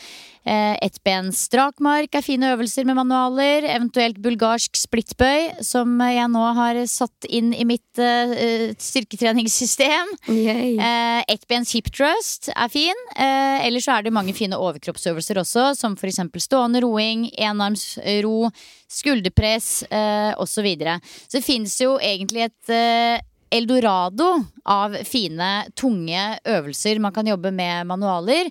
Eh, 0.48 0.76
Ettbens 0.86 1.42
strakmark 1.48 2.14
er 2.16 2.24
fine 2.24 2.54
øvelser 2.54 2.86
med 2.88 2.96
manualer. 2.96 3.66
Eventuelt 3.68 4.20
bulgarsk 4.24 4.78
splittbøy, 4.80 5.58
som 5.64 5.92
jeg 6.08 6.30
nå 6.32 6.44
har 6.56 6.80
satt 6.88 7.28
inn 7.28 7.52
i 7.52 7.66
mitt 7.68 8.00
eh, 8.00 8.72
styrketreningssystem. 8.80 10.14
Uh, 10.28 10.36
Eh, 10.78 11.22
Ettbens 11.28 11.72
hip 11.76 11.90
thrust 11.92 12.48
er 12.54 12.70
fin. 12.72 13.04
Uh, 13.12 13.58
ellers 13.66 13.86
så 13.88 13.98
er 13.98 14.06
det 14.06 14.14
mange 14.14 14.34
fine 14.36 14.56
overkroppsøvelser 14.56 15.40
også, 15.42 15.72
som 15.76 15.96
f.eks. 15.98 16.20
stående 16.44 16.82
roing, 16.84 17.26
enarmsro, 17.36 18.50
skulderpress 18.88 19.82
uh, 19.90 20.32
osv. 20.38 20.58
Så, 20.58 20.64
videre. 20.66 20.96
så 21.30 21.38
det 21.38 21.44
fins 21.46 21.76
jo 21.78 21.92
egentlig 22.02 22.48
et 22.48 22.70
eh, 22.74 23.20
eldorado 23.54 24.28
av 24.68 24.96
fine, 25.08 25.50
tunge 25.78 26.22
øvelser 26.48 27.00
man 27.02 27.14
kan 27.16 27.28
jobbe 27.28 27.52
med 27.54 27.88
manualer. 27.88 28.50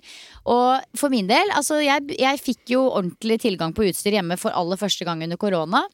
Og 0.50 0.98
for 0.98 1.12
min 1.12 1.28
del, 1.30 1.52
altså 1.54 1.80
jeg, 1.84 2.18
jeg 2.18 2.42
fikk 2.42 2.74
jo 2.74 2.86
ordentlig 2.88 3.40
tilgang 3.44 3.74
på 3.76 3.86
utstyr 3.88 4.18
hjemme 4.18 4.38
for 4.40 4.54
aller 4.56 4.80
første 4.80 5.06
gang 5.08 5.22
under 5.26 5.40
korona. 5.40 5.84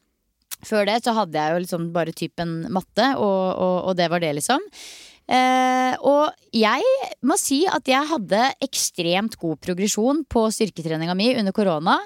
Før 0.65 0.87
det 0.87 1.01
så 1.05 1.13
hadde 1.17 1.37
jeg 1.37 1.53
jo 1.53 1.65
liksom 1.65 1.89
bare 1.95 2.15
typen 2.15 2.63
matte, 2.73 3.11
og, 3.19 3.41
og, 3.53 3.75
og 3.91 3.99
det 3.99 4.07
var 4.11 4.23
det, 4.23 4.31
liksom. 4.39 4.63
Eh, 5.25 5.93
og 6.05 6.33
jeg 6.53 6.85
må 7.25 7.37
si 7.41 7.63
at 7.65 7.87
jeg 7.89 8.09
hadde 8.11 8.41
ekstremt 8.63 9.37
god 9.41 9.57
progresjon 9.63 10.21
på 10.29 10.45
styrketreninga 10.53 11.15
mi 11.17 11.31
under 11.33 11.55
korona. 11.55 11.97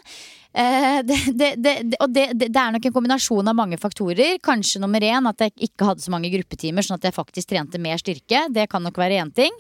Eh, 0.54 1.04
det, 1.06 1.18
det, 1.38 1.50
det, 1.62 1.76
og 2.02 2.10
det, 2.14 2.50
er 2.50 2.74
nok 2.74 2.88
en 2.88 2.96
kombinasjon 2.96 3.52
av 3.52 3.58
mange 3.58 3.78
faktorer. 3.82 4.40
Kanskje 4.44 4.82
nummer 4.82 5.04
én 5.06 5.30
at 5.30 5.46
jeg 5.46 5.54
ikke 5.70 5.92
hadde 5.92 6.04
så 6.04 6.14
mange 6.14 6.32
gruppetimer, 6.34 6.86
sånn 6.86 6.98
at 6.98 7.06
jeg 7.10 7.18
faktisk 7.18 7.52
trente 7.52 7.82
mer 7.82 8.02
styrke. 8.02 8.48
Det 8.54 8.66
kan 8.72 8.84
nok 8.86 8.98
være 9.00 9.22
én 9.22 9.34
ting. 9.36 9.56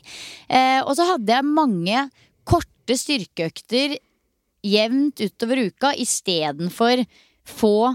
Eh, 0.47 0.82
og 0.82 0.95
så 0.97 1.08
hadde 1.13 1.34
jeg 1.36 1.47
mange 1.47 2.06
korte 2.49 2.97
styrkeøkter 2.97 3.99
jevnt 4.65 5.21
utover 5.23 5.67
uka 5.69 5.93
istedenfor 5.95 7.06
få 7.47 7.93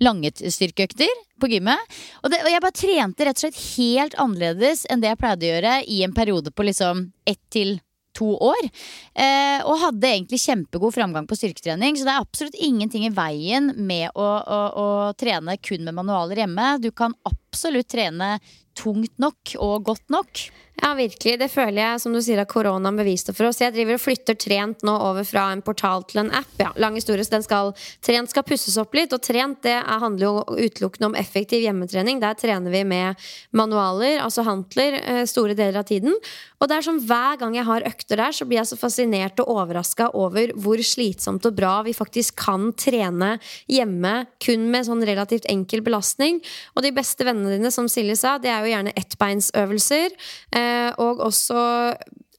lange 0.00 0.30
styrkeøkter 0.32 1.10
på 1.42 1.50
gymmet. 1.50 1.82
Og, 2.22 2.32
og 2.32 2.48
jeg 2.48 2.62
bare 2.62 2.78
trente 2.78 3.26
rett 3.26 3.36
og 3.36 3.44
slett 3.44 3.62
helt 3.76 4.16
annerledes 4.22 4.86
enn 4.88 5.02
det 5.02 5.12
jeg 5.12 5.20
pleide 5.20 5.44
å 5.44 5.50
gjøre 5.50 5.76
i 5.92 6.02
en 6.06 6.16
periode 6.16 6.54
på 6.54 6.64
liksom 6.70 7.10
ett 7.28 7.42
til 7.52 7.76
to 7.76 7.89
år. 8.18 8.70
Eh, 9.14 9.60
og 9.64 9.80
hadde 9.84 10.08
egentlig 10.10 10.40
kjempegod 10.42 10.94
framgang 10.96 11.28
på 11.30 11.38
styrketrening. 11.38 11.98
Så 11.98 12.06
det 12.06 12.14
er 12.14 12.24
absolutt 12.24 12.58
ingenting 12.58 13.06
i 13.06 13.12
veien 13.14 13.72
med 13.76 14.10
å, 14.14 14.28
å, 14.40 14.60
å 14.82 14.88
trene 15.20 15.56
kun 15.62 15.86
med 15.86 15.96
manualer 15.96 16.44
hjemme. 16.44 16.72
Du 16.82 16.90
kan 16.90 17.14
absolutt 17.28 17.90
trene 17.92 18.36
tungt 18.80 19.14
nok 19.20 19.56
og 19.60 19.84
godt 19.90 20.08
nok. 20.12 20.48
Ja, 20.80 20.94
virkelig. 20.96 21.34
Det 21.38 21.50
føler 21.52 21.82
jeg, 21.82 22.00
som 22.00 22.14
du 22.14 22.20
sier, 22.24 22.40
at 22.40 22.48
koronaen 22.48 22.96
beviste 22.96 23.34
for 23.36 23.50
oss. 23.50 23.58
Jeg 23.60 23.74
driver 23.74 23.98
og 23.98 24.00
flytter 24.00 24.36
Trent 24.40 24.84
nå 24.86 24.94
over 25.10 25.26
fra 25.28 25.50
en 25.52 25.60
portal 25.64 26.06
til 26.08 26.22
en 26.22 26.30
app. 26.32 26.54
Ja, 26.60 26.70
lang 26.80 26.96
historie, 26.96 27.24
så 27.26 27.34
den 27.34 27.44
skal, 27.44 27.74
Trent 28.04 28.32
skal 28.32 28.46
pusses 28.48 28.78
opp 28.80 28.96
litt. 28.96 29.12
Og 29.12 29.20
Trent 29.20 29.60
det 29.66 29.74
er, 29.76 30.00
handler 30.00 30.24
jo 30.24 30.44
utelukkende 30.56 31.10
om 31.10 31.18
effektiv 31.20 31.60
hjemmetrening. 31.66 32.22
Der 32.22 32.38
trener 32.38 32.72
vi 32.72 32.80
med 32.88 33.28
manualer, 33.52 34.22
altså 34.24 34.46
hantler, 34.46 34.96
eh, 35.02 35.26
store 35.28 35.58
deler 35.58 35.82
av 35.82 35.90
tiden. 35.90 36.16
Og 36.60 36.68
det 36.68 36.78
er 36.78 36.86
som 36.86 37.02
hver 37.04 37.36
gang 37.40 37.54
jeg 37.56 37.68
har 37.68 37.84
økter 37.88 38.20
der, 38.20 38.32
så 38.36 38.48
blir 38.48 38.60
jeg 38.62 38.70
så 38.72 38.80
fascinert 38.80 39.40
og 39.44 39.52
overraska 39.52 40.10
over 40.16 40.54
hvor 40.60 40.80
slitsomt 40.84 41.44
og 41.48 41.56
bra 41.56 41.74
vi 41.84 41.96
faktisk 41.96 42.40
kan 42.40 42.70
trene 42.72 43.34
hjemme 43.68 44.26
kun 44.40 44.66
med 44.72 44.88
sånn 44.88 45.04
relativt 45.04 45.48
enkel 45.52 45.84
belastning. 45.84 46.40
Og 46.76 46.84
de 46.84 46.94
beste 46.96 47.24
vennene 47.28 47.58
dine, 47.58 47.72
som 47.72 47.88
Silje 47.88 48.16
sa, 48.20 48.38
det 48.40 48.52
er 48.52 48.64
jo 48.64 48.69
gjerne 48.72 48.96
ettbeinsøvelser. 48.98 50.16
Eh, 50.56 50.90
og 51.02 51.22
også 51.28 51.60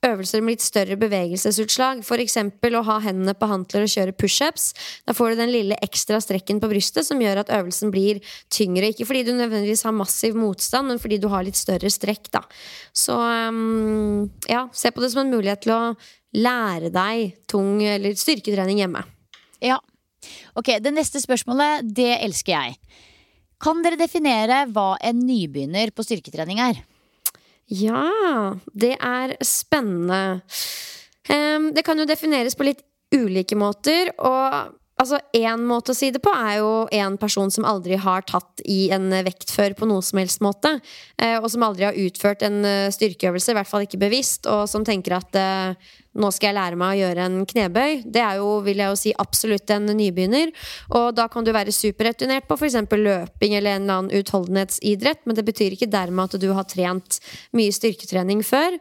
øvelser 0.06 0.41
med 0.41 0.56
litt 0.56 0.63
større 0.65 0.98
bevegelsesutslag. 1.00 2.02
F.eks. 2.02 2.38
å 2.41 2.84
ha 2.88 2.98
hendene 3.06 3.36
på 3.38 3.50
hantler 3.50 3.86
og 3.86 3.91
kjøre 3.94 4.15
pushups. 4.17 4.72
Da 5.06 5.13
får 5.17 5.34
du 5.34 5.41
den 5.44 5.54
lille 5.54 5.78
ekstra 5.86 6.17
strekken 6.24 6.62
på 6.62 6.70
brystet 6.72 7.06
som 7.08 7.22
gjør 7.22 7.44
at 7.44 7.54
øvelsen 7.54 7.94
blir 7.94 8.22
tyngre. 8.54 8.89
Ikke 8.91 9.06
fordi 9.10 9.28
du 9.28 9.34
nødvendigvis 9.36 9.86
har 9.86 9.96
massiv 9.96 10.38
motstand, 10.39 10.89
men 10.89 11.02
fordi 11.02 11.22
du 11.22 11.30
har 11.32 11.46
litt 11.46 11.60
større 11.60 11.91
strekk. 11.94 12.32
Da. 12.34 12.44
Så 12.94 13.17
um, 13.17 14.26
ja, 14.50 14.65
se 14.74 14.91
på 14.94 15.04
det 15.04 15.12
som 15.13 15.26
en 15.26 15.34
mulighet 15.36 15.65
til 15.67 15.76
å 15.76 15.84
lære 16.38 16.91
deg 16.94 17.38
tung 17.52 17.82
eller 17.86 18.17
styrketrening 18.17 18.82
hjemme. 18.82 19.06
Ja. 19.62 19.78
Ok, 20.58 20.78
Det 20.82 20.94
neste 20.94 21.22
spørsmålet, 21.22 21.86
det 21.98 22.13
elsker 22.22 22.54
jeg. 22.54 22.78
Kan 23.62 23.84
dere 23.86 24.00
definere 24.00 24.63
hva 24.74 24.95
en 25.06 25.19
nybegynner 25.21 25.91
på 25.93 26.06
styrketrening 26.06 26.62
er? 26.63 26.82
Ja, 27.71 28.58
det 28.74 28.95
er 28.97 29.36
spennende. 29.45 30.41
Det 31.28 31.84
kan 31.86 32.02
jo 32.02 32.08
defineres 32.10 32.58
på 32.58 32.65
litt 32.67 32.82
ulike 33.13 33.56
måter. 33.60 34.10
Og 34.17 34.74
altså, 35.02 35.20
én 35.36 35.64
måte 35.68 35.94
å 35.94 35.98
si 35.98 36.12
det 36.14 36.22
på 36.24 36.32
er 36.34 36.60
jo 36.62 36.72
en 36.96 37.18
person 37.22 37.52
som 37.54 37.66
aldri 37.68 37.98
har 38.02 38.26
tatt 38.30 38.62
i 38.70 38.92
en 38.94 39.10
vekt 39.26 39.52
før 39.54 39.76
på 39.78 39.90
noen 39.90 40.06
som 40.06 40.22
helst 40.22 40.44
måte. 40.46 40.78
eh, 41.18 41.38
Og 41.42 41.50
som 41.52 41.66
aldri 41.66 41.88
har 41.88 41.98
utført 41.98 42.46
en 42.46 42.64
eh, 42.66 42.92
styrkeøvelse, 42.94 43.52
i 43.52 43.58
hvert 43.58 43.70
fall 43.70 43.88
ikke 43.88 44.02
bevisst, 44.02 44.48
og 44.48 44.68
som 44.70 44.86
tenker 44.88 45.18
at 45.18 45.36
eh, 45.36 45.92
nå 46.22 46.32
skal 46.36 46.52
jeg 46.52 46.58
lære 46.58 46.80
meg 46.80 46.94
å 46.94 47.00
gjøre 47.02 47.28
en 47.28 47.38
knebøy. 47.48 48.02
Det 48.06 48.24
er 48.24 48.40
jo, 48.42 48.60
vil 48.66 48.82
jeg 48.84 48.92
jo 48.92 49.00
si, 49.00 49.14
absolutt 49.24 49.72
en 49.72 49.88
nybegynner. 49.96 50.52
Og 51.00 51.12
da 51.16 51.28
kan 51.32 51.46
du 51.48 51.54
være 51.56 51.72
superretunert 51.76 52.50
på 52.50 52.58
f.eks. 52.60 52.82
løping 52.92 53.56
eller 53.56 53.78
en 53.78 53.86
eller 53.86 54.02
annen 54.02 54.20
utholdenhetsidrett, 54.20 55.24
men 55.26 55.40
det 55.40 55.48
betyr 55.48 55.78
ikke 55.78 55.92
dermed 55.92 56.28
at 56.28 56.42
du 56.42 56.52
har 56.52 56.68
trent 56.68 57.22
mye 57.56 57.72
styrketrening 57.76 58.44
før. 58.44 58.76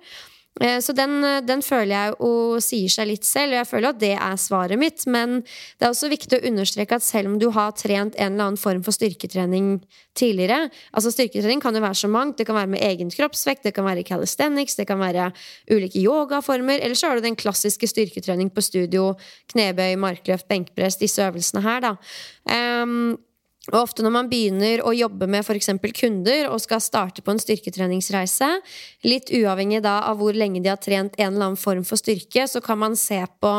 Eh, 0.60 0.78
Så 0.80 0.92
den, 0.92 1.22
den 1.46 1.62
føler 1.62 1.94
jeg 1.94 2.14
jo 2.18 2.60
sier 2.60 2.92
seg 2.92 3.08
litt 3.08 3.24
selv, 3.24 3.54
og 3.54 3.60
jeg 3.60 3.70
føler 3.70 3.94
at 3.94 4.00
det 4.00 4.12
er 4.16 4.36
svaret 4.40 4.78
mitt. 4.80 5.06
Men 5.06 5.40
det 5.42 5.86
er 5.86 5.92
også 5.92 6.10
viktig 6.12 6.38
å 6.38 6.46
understreke 6.50 6.98
at 6.98 7.06
selv 7.06 7.32
om 7.32 7.38
du 7.40 7.48
har 7.54 7.72
trent 7.78 8.14
en 8.16 8.34
eller 8.34 8.50
annen 8.50 8.60
form 8.60 8.84
for 8.84 8.96
styrketrening 8.96 9.80
tidligere 10.18 10.68
Altså 10.92 11.12
Styrketrening 11.14 11.60
kan 11.62 11.74
jo 11.74 11.82
være 11.82 11.98
så 12.00 12.08
mangt. 12.10 12.36
Det 12.38 12.46
kan 12.48 12.58
være 12.58 12.72
med 12.74 12.82
egen 12.84 13.10
kroppsvekt, 13.14 13.62
det 13.64 13.74
kan 13.76 13.86
være 13.86 14.04
calisthenics, 14.04 14.76
det 14.76 14.86
kan 14.90 15.00
være 15.00 15.30
ulike 15.70 16.02
yogaformer. 16.02 16.80
Eller 16.82 16.98
så 16.98 17.08
har 17.08 17.16
du 17.16 17.24
den 17.24 17.38
klassiske 17.38 17.88
styrketrening 17.88 18.50
på 18.52 18.64
studio. 18.64 19.14
Knebøy, 19.52 19.94
markløft, 20.00 20.48
benkpress, 20.50 20.98
disse 21.00 21.22
øvelsene 21.24 21.62
her, 21.64 21.80
da. 21.86 21.94
Ehm, 22.50 23.16
Og 23.70 23.78
ofte 23.84 24.04
når 24.04 24.14
man 24.14 24.28
begynner 24.30 24.82
å 24.82 24.92
jobbe 24.96 25.28
med 25.30 25.44
f.eks. 25.44 25.70
kunder 25.96 26.48
og 26.50 26.60
skal 26.62 26.82
starte 26.82 27.22
på 27.22 27.32
en 27.32 27.40
styrketreningsreise, 27.40 28.48
litt 29.06 29.30
uavhengig 29.34 29.82
da 29.84 30.00
av 30.08 30.18
hvor 30.20 30.36
lenge 30.36 30.62
de 30.62 30.70
har 30.72 30.80
trent 30.82 31.14
en 31.18 31.28
eller 31.28 31.50
annen 31.50 31.60
form 31.60 31.84
for 31.86 32.00
styrke, 32.00 32.46
så 32.50 32.62
kan 32.64 32.80
man 32.80 32.96
se 32.98 33.20
på 33.40 33.52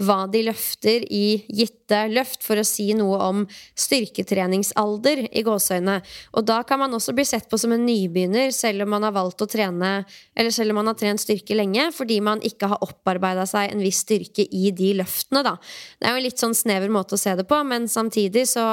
hva 0.00 0.18
de 0.32 0.44
løfter 0.48 1.04
i 1.12 1.42
gitte 1.48 2.04
løft, 2.12 2.42
for 2.44 2.60
å 2.60 2.66
si 2.66 2.90
noe 2.96 3.18
om 3.28 3.44
styrketreningsalder 3.78 5.26
i 5.28 5.44
gåseøyne. 5.46 5.98
Og 6.36 6.48
da 6.48 6.62
kan 6.68 6.80
man 6.82 6.96
også 6.96 7.14
bli 7.16 7.26
sett 7.28 7.48
på 7.50 7.60
som 7.60 7.74
en 7.76 7.84
nybegynner, 7.86 8.52
selv 8.56 8.84
om 8.84 8.92
man 8.96 9.04
har 9.06 9.16
valgt 9.16 9.44
å 9.44 9.48
trene 9.48 10.04
Eller 10.38 10.52
selv 10.54 10.70
om 10.70 10.78
man 10.78 10.86
har 10.90 10.96
trent 10.98 11.20
styrke 11.20 11.56
lenge, 11.56 11.88
fordi 11.94 12.20
man 12.22 12.40
ikke 12.46 12.68
har 12.70 12.82
opparbeida 12.84 13.44
seg 13.48 13.72
en 13.72 13.82
viss 13.82 14.04
styrke 14.04 14.44
i 14.54 14.70
de 14.70 14.92
løftene, 15.00 15.42
da. 15.42 15.56
Det 15.98 16.06
er 16.06 16.14
jo 16.14 16.20
en 16.20 16.26
litt 16.28 16.42
sånn 16.42 16.54
snever 16.54 16.92
måte 16.92 17.16
å 17.16 17.20
se 17.20 17.34
det 17.38 17.46
på, 17.48 17.58
men 17.66 17.88
samtidig 17.90 18.46
så 18.52 18.66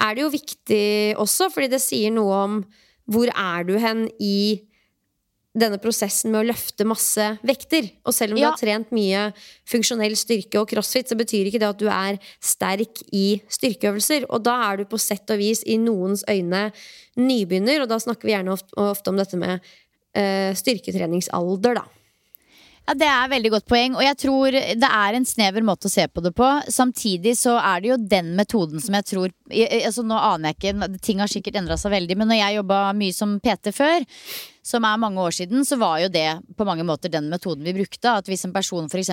er 0.00 0.16
det 0.16 0.24
jo 0.24 0.32
viktig 0.32 0.84
også, 1.20 1.50
fordi 1.52 1.70
det 1.74 1.82
sier 1.84 2.12
noe 2.14 2.42
om 2.46 2.58
hvor 3.10 3.30
er 3.32 3.66
du 3.66 3.74
hen 3.80 4.06
i 4.22 4.60
denne 5.50 5.80
prosessen 5.82 6.30
med 6.30 6.44
å 6.44 6.48
løfte 6.52 6.86
masse 6.86 7.24
vekter. 7.46 7.88
Og 8.06 8.14
selv 8.14 8.36
om 8.36 8.38
ja. 8.38 8.50
du 8.50 8.54
har 8.54 8.60
trent 8.60 8.92
mye 8.94 9.24
funksjonell 9.68 10.14
styrke 10.18 10.60
og 10.60 10.70
crossfit, 10.70 11.10
så 11.10 11.18
betyr 11.18 11.50
ikke 11.50 11.58
det 11.62 11.70
at 11.72 11.80
du 11.80 11.88
er 11.90 12.20
sterk 12.38 13.02
i 13.10 13.40
styrkeøvelser. 13.50 14.28
Og 14.30 14.44
da 14.46 14.54
er 14.68 14.80
du 14.80 14.90
på 14.90 15.00
sett 15.02 15.30
og 15.34 15.40
vis 15.42 15.64
i 15.66 15.80
noens 15.82 16.22
øyne 16.30 16.68
nybegynner, 17.18 17.82
og 17.82 17.90
da 17.90 17.98
snakker 18.02 18.30
vi 18.30 18.36
gjerne 18.36 18.54
ofte, 18.54 18.76
ofte 18.78 19.10
om 19.10 19.18
dette 19.18 19.40
med 19.40 19.58
uh, 19.58 20.52
styrketreningsalder, 20.60 21.82
da. 21.82 21.99
Ja, 22.90 22.94
Det 22.98 23.06
er 23.06 23.28
veldig 23.30 23.50
godt 23.54 23.68
poeng, 23.70 23.92
og 23.94 24.02
jeg 24.02 24.16
tror 24.18 24.50
det 24.50 24.88
er 24.88 25.14
en 25.14 25.26
snever 25.28 25.62
måte 25.62 25.86
å 25.86 25.92
se 25.92 26.08
på 26.10 26.22
det 26.24 26.32
på. 26.34 26.46
Samtidig 26.66 27.36
så 27.38 27.52
er 27.62 27.84
det 27.84 27.90
jo 27.92 27.98
den 28.02 28.32
metoden 28.34 28.82
som 28.82 28.96
jeg 28.98 29.06
tror 29.06 29.34
altså 29.50 30.02
Nå 30.06 30.14
aner 30.18 30.50
jeg 30.50 30.56
ikke, 30.58 30.88
ting 30.98 31.22
har 31.22 31.30
sikkert 31.30 31.60
endra 31.60 31.76
seg 31.78 31.94
veldig, 31.94 32.16
men 32.18 32.30
når 32.30 32.40
jeg 32.40 32.56
jobba 32.56 32.80
mye 32.98 33.14
som 33.14 33.36
PT 33.42 33.72
før, 33.74 34.06
som 34.66 34.84
er 34.86 35.00
mange 35.02 35.22
år 35.22 35.34
siden, 35.34 35.62
så 35.66 35.78
var 35.78 36.00
jo 36.02 36.10
det 36.12 36.26
på 36.58 36.66
mange 36.66 36.84
måter 36.86 37.10
den 37.12 37.30
metoden 37.30 37.64
vi 37.66 37.74
brukte. 37.78 38.10
At 38.10 38.28
hvis 38.30 38.44
en 38.46 38.54
person 38.54 38.90
f.eks. 38.90 39.10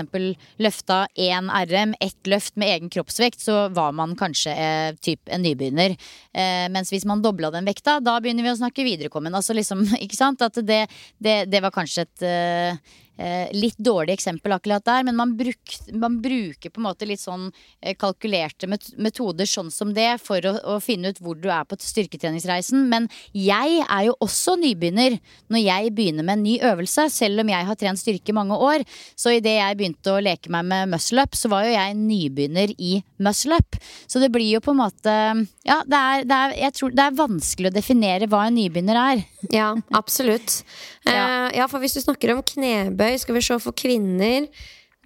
løfta 0.62 1.00
én 1.14 1.50
RM, 1.50 1.94
ett 2.02 2.30
løft 2.30 2.58
med 2.58 2.74
egen 2.74 2.94
kroppsvekt, 2.94 3.42
så 3.46 3.68
var 3.74 3.94
man 3.98 4.18
kanskje 4.20 4.54
eh, 4.54 4.92
typ 5.02 5.22
en 5.30 5.46
nybegynner. 5.46 5.98
Eh, 6.34 6.68
mens 6.74 6.94
hvis 6.94 7.08
man 7.10 7.24
dobla 7.26 7.54
den 7.54 7.70
vekta, 7.70 8.00
da 8.02 8.18
begynner 8.22 8.46
vi 8.46 8.54
å 8.54 8.60
snakke 8.60 8.86
viderekommen. 8.86 9.38
Altså 9.38 9.58
liksom, 9.58 9.86
ikke 10.06 10.20
sant? 10.20 10.46
At 10.46 10.58
det, 10.66 10.86
det, 11.18 11.44
det 11.50 11.64
var 11.64 11.74
kanskje 11.78 12.06
et 12.06 12.28
eh, 12.28 12.96
Eh, 13.18 13.50
litt 13.58 13.78
dårlig 13.82 14.14
eksempel 14.14 14.54
akkurat 14.54 14.86
der, 14.86 15.04
men 15.04 15.16
man, 15.18 15.32
bruk, 15.38 15.74
man, 15.90 16.20
bruker 16.22 16.70
på 16.70 16.78
en 16.78 16.86
måte 16.86 17.08
litt 17.10 17.22
sånn 17.24 17.48
eh, 17.82 17.96
kalkulerte 17.98 18.70
metoder 18.70 19.50
sånn 19.50 19.72
som 19.74 19.90
det 19.96 20.20
for 20.22 20.46
å, 20.46 20.52
å, 20.62 20.76
finne 20.84 21.10
ut 21.10 21.22
hvor 21.26 21.40
du 21.42 21.48
er 21.50 21.66
på 21.66 21.80
styrketreningsreisen. 21.82 22.86
Men 22.92 23.08
jeg 23.34 23.80
er 23.82 24.04
jo 24.06 24.14
også 24.22 24.54
nybegynner 24.62 25.18
når 25.50 25.64
jeg 25.64 25.94
begynner 25.98 26.28
med 26.28 26.38
en 26.38 26.46
ny 26.46 26.54
øvelse, 26.70 27.08
selv 27.16 27.42
om 27.42 27.50
jeg 27.50 27.70
har 27.72 27.80
trent 27.82 28.04
styrke 28.04 28.36
mange 28.38 28.60
år. 28.68 28.86
Så 29.18 29.34
idet 29.34 29.56
jeg 29.58 29.80
begynte 29.80 30.14
å 30.14 30.22
leke 30.22 30.54
meg 30.54 30.70
med 30.70 30.94
muscle 30.94 31.26
up, 31.26 31.34
så 31.34 31.50
var 31.50 31.66
jo 31.66 31.74
jeg 31.74 31.98
nybegynner 31.98 32.76
i 32.78 33.00
muscle 33.26 33.58
up. 33.58 33.80
Så 34.06 34.22
det 34.22 34.30
blir 34.36 34.52
jo 34.52 34.62
på 34.62 34.78
en 34.78 34.82
måte 34.84 35.18
Ja, 35.66 35.82
det 35.90 35.98
er, 35.98 36.30
det 36.30 36.38
er, 36.38 36.56
jeg 36.68 36.78
tror 36.78 36.94
det 36.94 37.10
er 37.10 37.18
vanskelig 37.18 37.72
å 37.72 37.76
definere 37.80 38.30
hva 38.30 38.46
en 38.46 38.60
nybegynner 38.62 39.02
er. 39.08 39.26
Ja, 39.50 39.74
absolutt. 39.98 40.62
Ja. 41.08 41.28
Uh, 41.28 41.52
ja, 41.58 41.68
for 41.72 41.84
hvis 41.84 41.98
du 41.98 42.02
snakker 42.04 42.34
om 42.34 42.44
knebøy. 42.46 43.18
Skal 43.22 43.38
vi 43.38 43.46
se 43.46 43.60
for 43.64 43.76
kvinner. 43.78 44.50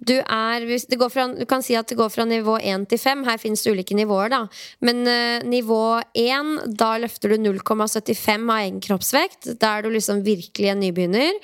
Du, 0.02 0.16
er, 0.18 0.64
fra, 1.12 1.28
du, 1.30 1.44
kan 1.46 1.62
si 1.62 1.76
at 1.78 1.86
det 1.86 1.94
går 1.98 2.08
fra 2.10 2.24
nivå 2.26 2.56
1 2.58 2.88
til 2.90 2.98
5. 2.98 3.22
Her 3.28 3.38
finnes 3.38 3.62
det 3.62 3.70
ulike 3.70 3.94
nivåer, 3.94 4.32
da. 4.32 4.40
Men 4.82 5.04
uh, 5.06 5.44
nivå 5.46 6.00
1, 6.18 6.74
da 6.78 6.96
løfter 7.02 7.30
du 7.30 7.36
0,75 7.44 8.48
av 8.48 8.64
egen 8.64 8.80
kroppsvekt. 8.82 9.52
Da 9.62 9.76
er 9.76 9.86
du 9.86 9.92
liksom 9.94 10.24
virkelig 10.26 10.72
en 10.72 10.82
nybegynner. 10.82 11.38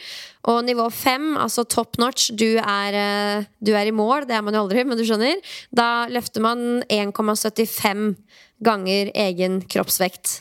Og 0.51 0.65
nivå 0.67 0.89
5, 0.91 1.31
altså 1.45 1.63
top 1.71 2.01
notch, 2.03 2.33
du 2.35 2.59
er, 2.59 2.99
uh, 2.99 3.47
du 3.63 3.75
er 3.79 3.93
i 3.93 3.95
mål. 3.95 4.27
Det 4.27 4.35
er 4.35 4.43
man 4.43 4.59
jo 4.59 4.67
aldri, 4.67 4.83
men 4.89 4.99
du 4.99 5.07
skjønner. 5.07 5.39
Da 5.71 6.09
løfter 6.11 6.43
man 6.43 6.83
1,75 6.91 8.11
ganger 8.67 9.15
egen 9.15 9.63
kroppsvekt. 9.71 10.41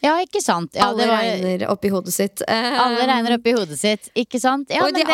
Ja, 0.00 0.16
ikke 0.24 0.40
sant. 0.44 0.72
Ja, 0.76 0.90
alle 0.90 1.06
var... 1.08 1.20
regner 1.20 1.66
oppi 1.72 1.92
hodet 1.92 2.14
sitt. 2.14 2.42
Alle 2.48 3.06
regner 3.08 3.36
oppi 3.36 3.54
hodet 3.56 3.78
sitt, 3.80 4.10
ikke 4.18 4.40
sant. 4.40 4.72
Ja, 4.72 4.86
men 4.86 4.96
det, 4.96 5.06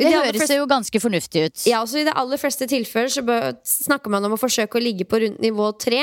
det 0.00 0.12
høres 0.14 0.38
fleste, 0.38 0.56
jo 0.56 0.66
ganske 0.68 1.00
fornuftig 1.02 1.42
ut. 1.46 1.64
Ja, 1.68 1.80
også 1.84 2.00
I 2.00 2.06
de 2.08 2.14
aller 2.16 2.40
fleste 2.40 2.68
tilfeller 2.70 3.10
så 3.12 3.24
snakker 3.66 4.12
man 4.12 4.24
om 4.26 4.36
å 4.36 4.40
forsøke 4.40 4.78
å 4.78 4.82
ligge 4.82 5.06
på 5.08 5.20
rundt 5.22 5.42
nivå 5.42 5.70
tre, 5.80 6.00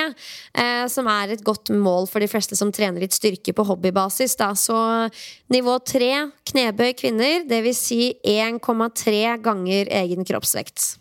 eh, 0.54 0.86
som 0.92 1.10
er 1.12 1.34
et 1.36 1.44
godt 1.46 1.72
mål 1.74 2.08
for 2.12 2.24
de 2.24 2.30
fleste 2.32 2.58
som 2.60 2.72
trener 2.74 3.04
litt 3.04 3.18
styrke 3.18 3.56
på 3.58 3.66
hobbybasis. 3.68 4.38
Da. 4.40 4.52
Så 4.58 4.78
nivå 5.54 5.80
tre, 5.86 6.28
knebøy 6.52 6.94
kvinner, 7.00 7.44
det 7.50 7.64
vil 7.66 7.78
si 7.78 8.14
1,3 8.22 9.42
ganger 9.44 9.94
egen 10.04 10.28
kroppsvekt 10.28 10.94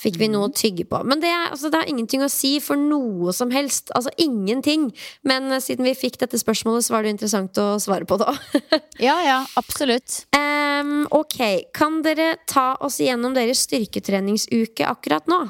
fikk 0.00 0.16
vi 0.20 0.28
noe 0.30 0.48
å 0.48 0.54
tygge 0.54 0.84
på. 0.90 1.00
Men 1.06 1.20
det, 1.22 1.30
altså, 1.30 1.70
det 1.70 1.78
har 1.80 1.88
ingenting 1.90 2.22
å 2.24 2.32
si 2.32 2.60
for 2.62 2.76
noe 2.80 3.32
som 3.36 3.50
helst. 3.54 3.90
Altså 3.96 4.10
ingenting. 4.20 4.82
Men 5.26 5.42
uh, 5.52 5.60
siden 5.62 5.86
vi 5.86 5.94
fikk 5.98 6.18
dette 6.22 6.38
spørsmålet, 6.40 6.84
så 6.86 6.94
var 6.96 7.02
det 7.04 7.12
interessant 7.14 7.52
å 7.62 7.66
svare 7.82 8.04
på 8.08 8.14
det 8.20 8.26
òg. 8.32 8.38
ja, 9.08 9.16
ja, 9.26 9.38
absolutt. 9.60 10.10
Um, 10.36 10.92
ok, 11.14 11.38
kan 11.76 11.92
dere 12.06 12.28
ta 12.50 12.68
oss 12.84 12.96
igjennom 13.02 13.32
deres 13.36 13.60
styrketreningsuke 13.68 14.84
akkurat 14.90 15.24
nå? 15.30 15.40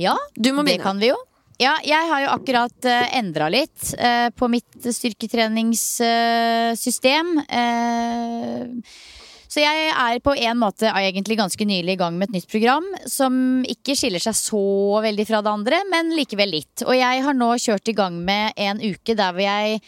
Ja, 0.00 0.16
det 0.34 0.80
kan 0.82 0.98
vi 0.98 1.08
jo. 1.12 1.18
Ja, 1.62 1.76
jeg 1.86 2.08
har 2.10 2.18
jo 2.24 2.32
akkurat 2.32 2.74
uh, 2.82 2.90
eh, 2.90 3.12
endra 3.20 3.46
litt 3.52 3.92
uh, 3.94 4.28
på 4.34 4.48
mitt 4.50 4.74
styrketreningssystem. 4.82 7.28
Uh, 7.46 8.82
så 9.54 9.62
jeg 9.62 9.90
er 9.94 10.18
på 10.18 10.32
en 10.34 10.58
måte 10.58 10.88
egentlig 10.90 11.36
ganske 11.38 11.66
nylig 11.68 11.94
i 11.94 11.98
gang 12.00 12.16
med 12.18 12.32
et 12.32 12.40
nytt 12.40 12.48
program 12.50 12.88
som 13.06 13.36
ikke 13.70 13.94
skiller 13.94 14.22
seg 14.22 14.34
så 14.34 14.62
veldig 15.04 15.26
fra 15.28 15.44
det 15.46 15.52
andre, 15.52 15.78
men 15.92 16.10
likevel 16.18 16.50
litt. 16.56 16.82
Og 16.82 16.96
jeg 16.98 17.20
har 17.22 17.36
nå 17.38 17.52
kjørt 17.62 17.92
i 17.92 17.94
gang 17.94 18.16
med 18.26 18.58
en 18.58 18.82
uke 18.82 19.14
der 19.14 19.36
hvor 19.36 19.44
jeg 19.44 19.78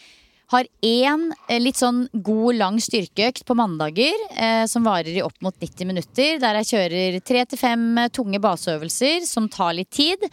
har 0.53 0.69
én 0.87 1.25
eh, 1.49 1.59
litt 1.59 1.75
sånn 1.81 2.05
god, 2.13 2.55
lang 2.55 2.77
styrkeøkt 2.79 3.43
på 3.43 3.57
mandager 3.59 4.15
eh, 4.39 4.63
som 4.71 4.87
varer 4.87 5.17
i 5.17 5.25
opp 5.25 5.35
mot 5.43 5.55
90 5.59 5.89
minutter. 5.89 6.37
Der 6.39 6.61
jeg 6.61 6.69
kjører 6.71 7.19
tre 7.27 7.43
til 7.51 7.59
fem 7.59 7.83
tunge 8.15 8.39
baseøvelser 8.39 9.27
som 9.27 9.51
tar 9.51 9.75
litt 9.75 9.91
tid. 9.91 10.23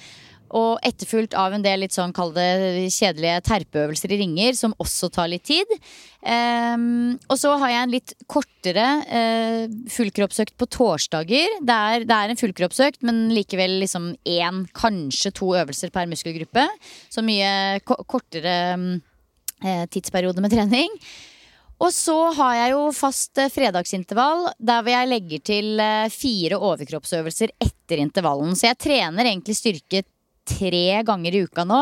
Og 0.54 0.78
etterfulgt 0.86 1.34
av 1.34 1.54
en 1.54 1.64
del 1.64 1.82
litt 1.82 1.94
sånn 1.96 2.12
kall 2.14 2.30
det 2.36 2.46
kjedelige 2.94 3.40
terpeøvelser 3.48 4.12
i 4.14 4.18
ringer, 4.20 4.54
som 4.54 4.76
også 4.78 5.10
tar 5.10 5.32
litt 5.32 5.42
tid. 5.48 5.70
Um, 6.22 7.16
og 7.26 7.36
så 7.40 7.56
har 7.60 7.72
jeg 7.72 7.80
en 7.82 7.92
litt 7.92 8.14
kortere 8.30 8.84
uh, 9.08 9.64
fullkroppsøkt 9.90 10.54
på 10.60 10.68
torsdager. 10.70 11.58
Det 11.58 11.80
er, 11.88 12.06
det 12.06 12.20
er 12.20 12.30
en 12.30 12.40
fullkroppsøkt, 12.40 13.02
men 13.04 13.26
likevel 13.34 13.80
liksom 13.82 14.12
én, 14.30 14.62
kanskje 14.78 15.34
to 15.40 15.50
øvelser 15.58 15.90
per 15.94 16.06
muskelgruppe. 16.08 16.68
Så 17.10 17.24
mye 17.26 17.82
kortere 17.82 18.56
um, 18.78 18.88
tidsperiode 19.90 20.44
med 20.44 20.54
trening. 20.54 20.98
Og 21.82 21.90
så 21.90 22.16
har 22.38 22.56
jeg 22.60 22.76
jo 22.76 22.88
fast 22.94 23.42
uh, 23.42 23.50
fredagsintervall, 23.50 24.52
der 24.62 24.86
hvor 24.86 24.94
jeg 24.94 25.12
legger 25.12 25.46
til 25.50 25.86
fire 26.14 26.62
overkroppsøvelser 26.70 27.58
etter 27.58 28.06
intervallen. 28.06 28.54
Så 28.54 28.70
jeg 28.70 28.84
trener 28.86 29.34
egentlig 29.34 29.58
styrke 29.58 30.06
tre 30.48 31.02
ganger 31.06 31.34
i 31.34 31.44
uka 31.46 31.66
nå. 31.68 31.80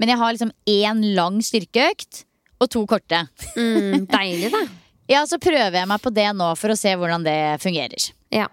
Men 0.00 0.12
jeg 0.12 0.20
har 0.20 0.36
liksom 0.36 0.54
én 0.68 1.02
lang 1.16 1.40
styrkeøkt 1.44 2.24
og 2.60 2.70
to 2.72 2.84
korte. 2.88 3.24
Mm, 3.56 4.06
deilig, 4.10 4.52
da. 4.52 4.64
ja, 5.14 5.24
så 5.28 5.40
prøver 5.42 5.80
jeg 5.80 5.90
meg 5.90 6.02
på 6.02 6.12
det 6.14 6.30
nå 6.36 6.52
for 6.60 6.72
å 6.72 6.78
se 6.78 6.94
hvordan 6.96 7.26
det 7.26 7.40
fungerer. 7.62 8.10
Ja. 8.34 8.48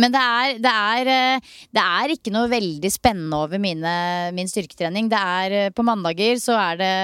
Men 0.00 0.14
det 0.14 0.20
er, 0.20 0.54
det, 0.62 0.72
er, 0.72 1.10
eh, 1.12 1.58
det 1.76 1.82
er, 1.82 2.14
ikke 2.14 2.32
noe 2.32 2.48
veldig 2.48 2.90
spennende 2.92 3.42
over 3.44 3.60
mine, 3.60 3.92
min 4.32 4.48
styrketrening. 4.48 5.10
Det 5.12 5.20
er, 5.20 5.56
eh, 5.58 5.72
på 5.74 5.84
mandager 5.84 6.40
så 6.40 6.56
er 6.56 6.80
det 6.80 6.94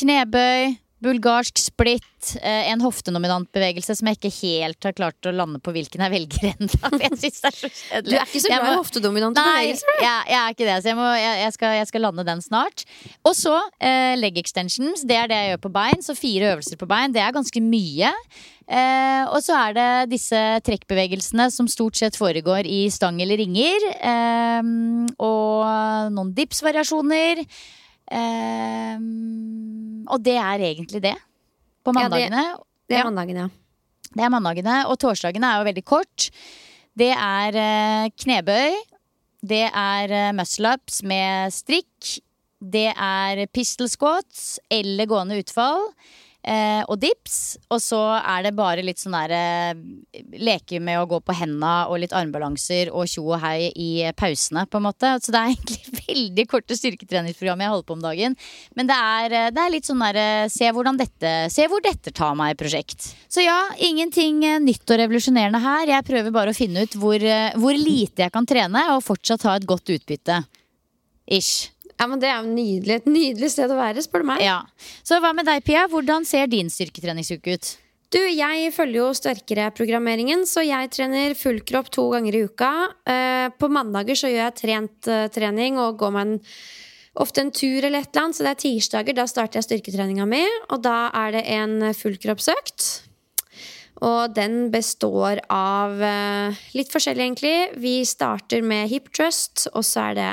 knebøy, 0.00 0.72
Bulgarsk 1.04 1.60
splitt, 1.60 2.30
eh, 2.40 2.70
en 2.72 2.80
hoftenominantbevegelse 2.80 3.96
som 3.98 4.08
jeg 4.08 4.18
ikke 4.18 4.30
helt 4.38 4.86
har 4.88 4.94
klart 4.96 5.28
å 5.28 5.32
lande 5.34 5.60
på 5.60 5.74
hvilken 5.74 6.04
jeg 6.06 6.12
velger 6.14 6.46
ennå. 6.54 6.90
Jeg 7.04 7.18
syns 7.20 7.42
det 7.42 7.50
er 7.50 7.58
så 7.58 7.68
kjedelig. 7.68 8.08
Du 8.08 8.16
er 8.16 8.24
ikke 8.24 8.40
så 8.40 8.52
glad 8.52 8.70
i 8.70 8.78
hoftedominante 8.78 9.44
bevegelser? 9.44 9.90
Nei, 9.90 10.06
jeg, 10.06 10.24
jeg, 10.30 10.38
er 10.40 10.56
ikke 10.56 10.68
det. 10.68 10.78
Så 10.80 10.90
jeg, 10.90 10.98
må, 10.98 11.10
jeg, 11.18 11.36
jeg, 11.42 11.54
skal, 11.56 11.76
jeg, 11.76 11.90
skal, 11.90 12.04
lande 12.06 12.24
den 12.26 12.42
snart. 12.44 12.86
Og 13.26 13.36
så 13.36 13.54
eh, 13.82 14.14
leg 14.20 14.40
extensions. 14.40 15.04
Det 15.04 15.18
er 15.20 15.30
det 15.30 15.40
jeg 15.40 15.52
gjør 15.52 15.62
på 15.66 15.74
bein. 15.76 16.02
Så 16.04 16.16
fire 16.16 16.54
øvelser 16.54 16.80
på 16.80 16.88
bein. 16.90 17.14
Det 17.14 17.22
er 17.24 17.36
ganske 17.36 17.64
mye. 17.64 18.14
Eh, 18.64 19.22
og 19.28 19.38
så 19.44 19.58
er 19.66 19.76
det 19.76 19.88
disse 20.14 20.40
trekkbevegelsene 20.64 21.50
som 21.52 21.68
stort 21.68 22.00
sett 22.00 22.16
foregår 22.16 22.64
i 22.64 22.86
stang 22.94 23.20
eller 23.20 23.42
ringer. 23.42 23.88
Eh, 24.00 24.74
og 25.20 26.12
noen 26.16 26.36
dips-variasjoner. 26.38 27.44
Um, 28.12 30.04
og 30.10 30.20
det 30.24 30.36
er 30.40 30.64
egentlig 30.70 31.02
det. 31.04 31.16
På 31.84 31.92
mandagene. 31.96 32.42
Ja, 32.50 32.56
det, 32.56 32.90
det, 32.92 32.98
er 32.98 33.08
mandagene, 33.08 33.46
ja. 33.46 34.10
Det 34.14 34.24
er 34.24 34.32
mandagene, 34.32 34.80
og 34.88 34.98
torsdagene 35.02 35.50
er 35.50 35.60
jo 35.60 35.68
veldig 35.70 35.84
kort. 35.88 36.28
Det 36.94 37.12
er 37.12 37.58
uh, 37.58 38.10
knebøy. 38.24 38.76
Det 39.44 39.66
er 39.68 40.12
eh, 40.14 40.32
muscle-ups 40.32 41.02
med 41.04 41.52
strikk. 41.52 42.14
Det 42.64 42.86
er 42.96 43.42
pistol 43.52 43.90
squats 43.92 44.54
eller 44.72 45.08
gående 45.10 45.36
utfall. 45.42 45.90
Eh, 46.44 46.82
og 46.92 46.98
dips. 47.00 47.56
Og 47.72 47.80
så 47.80 47.98
er 48.18 48.44
det 48.44 48.52
bare 48.56 48.84
litt 48.84 49.00
sånn 49.00 49.16
der 49.16 49.32
eh, 49.32 50.24
Leke 50.44 50.76
med 50.82 51.00
å 51.00 51.06
gå 51.08 51.22
på 51.24 51.36
henda 51.36 51.86
og 51.88 52.02
litt 52.02 52.12
armbalanser 52.12 52.90
og 52.92 53.08
tjo 53.08 53.24
og 53.30 53.40
hei 53.40 53.70
i 53.70 53.90
pausene, 54.16 54.66
på 54.68 54.80
en 54.80 54.86
måte. 54.90 55.14
Så 55.24 55.32
det 55.32 55.40
er 55.40 55.52
egentlig 55.54 56.02
veldig 56.04 56.46
korte 56.50 56.76
styrketreningsprogram 56.76 57.64
jeg 57.64 57.72
holder 57.72 57.88
på 57.88 57.96
om 57.96 58.04
dagen. 58.04 58.36
Men 58.76 58.90
det 58.90 58.98
er, 58.98 59.36
eh, 59.38 59.50
det 59.56 59.64
er 59.64 59.72
litt 59.72 59.88
sånn 59.88 60.04
der 60.04 60.20
eh, 60.20 60.52
se, 60.52 60.68
se 60.68 61.68
hvor 61.70 61.84
dette 61.84 62.12
tar 62.12 62.36
meg-prosjekt. 62.38 63.12
Så 63.32 63.44
ja, 63.44 63.58
ingenting 63.80 64.44
eh, 64.44 64.60
nytt 64.62 64.84
og 64.84 65.00
revolusjonerende 65.00 65.62
her. 65.64 65.94
Jeg 65.96 66.08
prøver 66.10 66.34
bare 66.34 66.52
å 66.52 66.58
finne 66.58 66.84
ut 66.84 66.98
hvor, 67.00 67.24
hvor 67.60 67.78
lite 67.78 68.26
jeg 68.26 68.34
kan 68.34 68.48
trene 68.48 68.88
og 68.94 69.04
fortsatt 69.06 69.48
ha 69.48 69.56
et 69.56 69.68
godt 69.68 69.96
utbytte. 69.96 70.42
Ish. 71.24 71.73
Ja, 72.04 72.08
men 72.10 72.20
Det 72.20 72.28
er 72.28 72.42
jo 72.44 72.52
nydelig. 72.52 72.96
et 73.00 73.06
nydelig 73.08 73.48
sted 73.54 73.70
å 73.72 73.78
være, 73.78 74.02
spør 74.04 74.20
du 74.20 74.28
meg. 74.28 74.42
Ja. 74.44 74.58
Så 75.02 75.16
hva 75.24 75.32
med 75.32 75.46
deg, 75.48 75.64
Pia? 75.64 75.86
Hvordan 75.88 76.26
ser 76.28 76.46
din 76.52 76.68
styrketreningsuke 76.68 77.54
ut? 77.56 77.76
Du, 78.12 78.18
Jeg 78.20 78.72
følger 78.76 79.00
jo 79.00 79.06
sterkere-programmeringen, 79.16 80.44
så 80.46 80.60
jeg 80.62 80.90
trener 80.92 81.32
full 81.34 81.62
kropp 81.64 81.88
to 81.90 82.10
ganger 82.12 82.36
i 82.36 82.42
uka. 82.44 82.68
Eh, 83.08 83.48
på 83.56 83.70
mandager 83.72 84.14
så 84.20 84.28
gjør 84.28 84.44
jeg 84.44 84.56
trent 84.60 85.08
eh, 85.08 85.28
trening 85.32 85.80
og 85.80 85.96
går 85.98 86.12
meg 86.12 86.26
en, 86.28 86.36
ofte 87.24 87.40
en 87.40 87.50
tur 87.50 87.80
eller 87.80 88.04
et 88.04 88.12
eller 88.12 88.26
annet. 88.26 88.36
Så 88.36 88.44
det 88.44 88.52
er 88.52 88.62
tirsdager, 88.66 89.16
da 89.16 89.24
starter 89.24 89.62
jeg 89.62 89.68
styrketreninga 89.70 90.28
mi, 90.28 90.44
og 90.68 90.84
da 90.84 91.08
er 91.24 91.32
det 91.38 91.44
en 91.56 91.88
fullkroppsøkt. 91.96 92.86
Og 94.04 94.34
den 94.36 94.68
består 94.74 95.40
av 95.48 95.96
eh, 96.04 96.62
litt 96.76 96.92
forskjellig, 96.92 97.30
egentlig. 97.32 97.56
Vi 97.80 98.04
starter 98.04 98.60
med 98.62 98.92
hip 98.92 99.08
trust, 99.16 99.70
og 99.72 99.82
så 99.88 100.10
er 100.10 100.20
det 100.20 100.30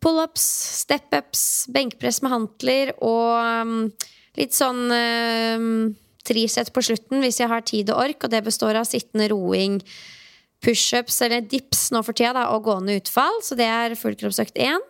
pullups, 0.00 0.44
step-ups, 0.84 1.42
benkpress 1.72 2.22
med 2.24 2.32
hantler 2.32 2.94
og 2.98 3.34
um, 3.36 3.74
litt 4.38 4.56
sånn 4.56 4.86
um, 4.90 5.74
trisett 6.26 6.72
på 6.74 6.84
slutten 6.84 7.22
hvis 7.24 7.40
jeg 7.42 7.50
har 7.50 7.64
tid 7.66 7.92
og 7.92 8.04
ork, 8.06 8.24
og 8.24 8.32
det 8.32 8.44
består 8.46 8.78
av 8.80 8.88
sittende 8.88 9.30
roing, 9.32 9.80
pushups 10.64 11.20
eller 11.24 11.44
dips 11.44 11.88
nå 11.94 12.02
for 12.04 12.16
tida, 12.16 12.34
da, 12.36 12.48
og 12.54 12.66
gående 12.68 12.98
utfall. 13.00 13.40
Så 13.44 13.56
det 13.58 13.68
er 13.68 13.98
fullkroppsøkt 13.98 14.60
én. 14.60 14.82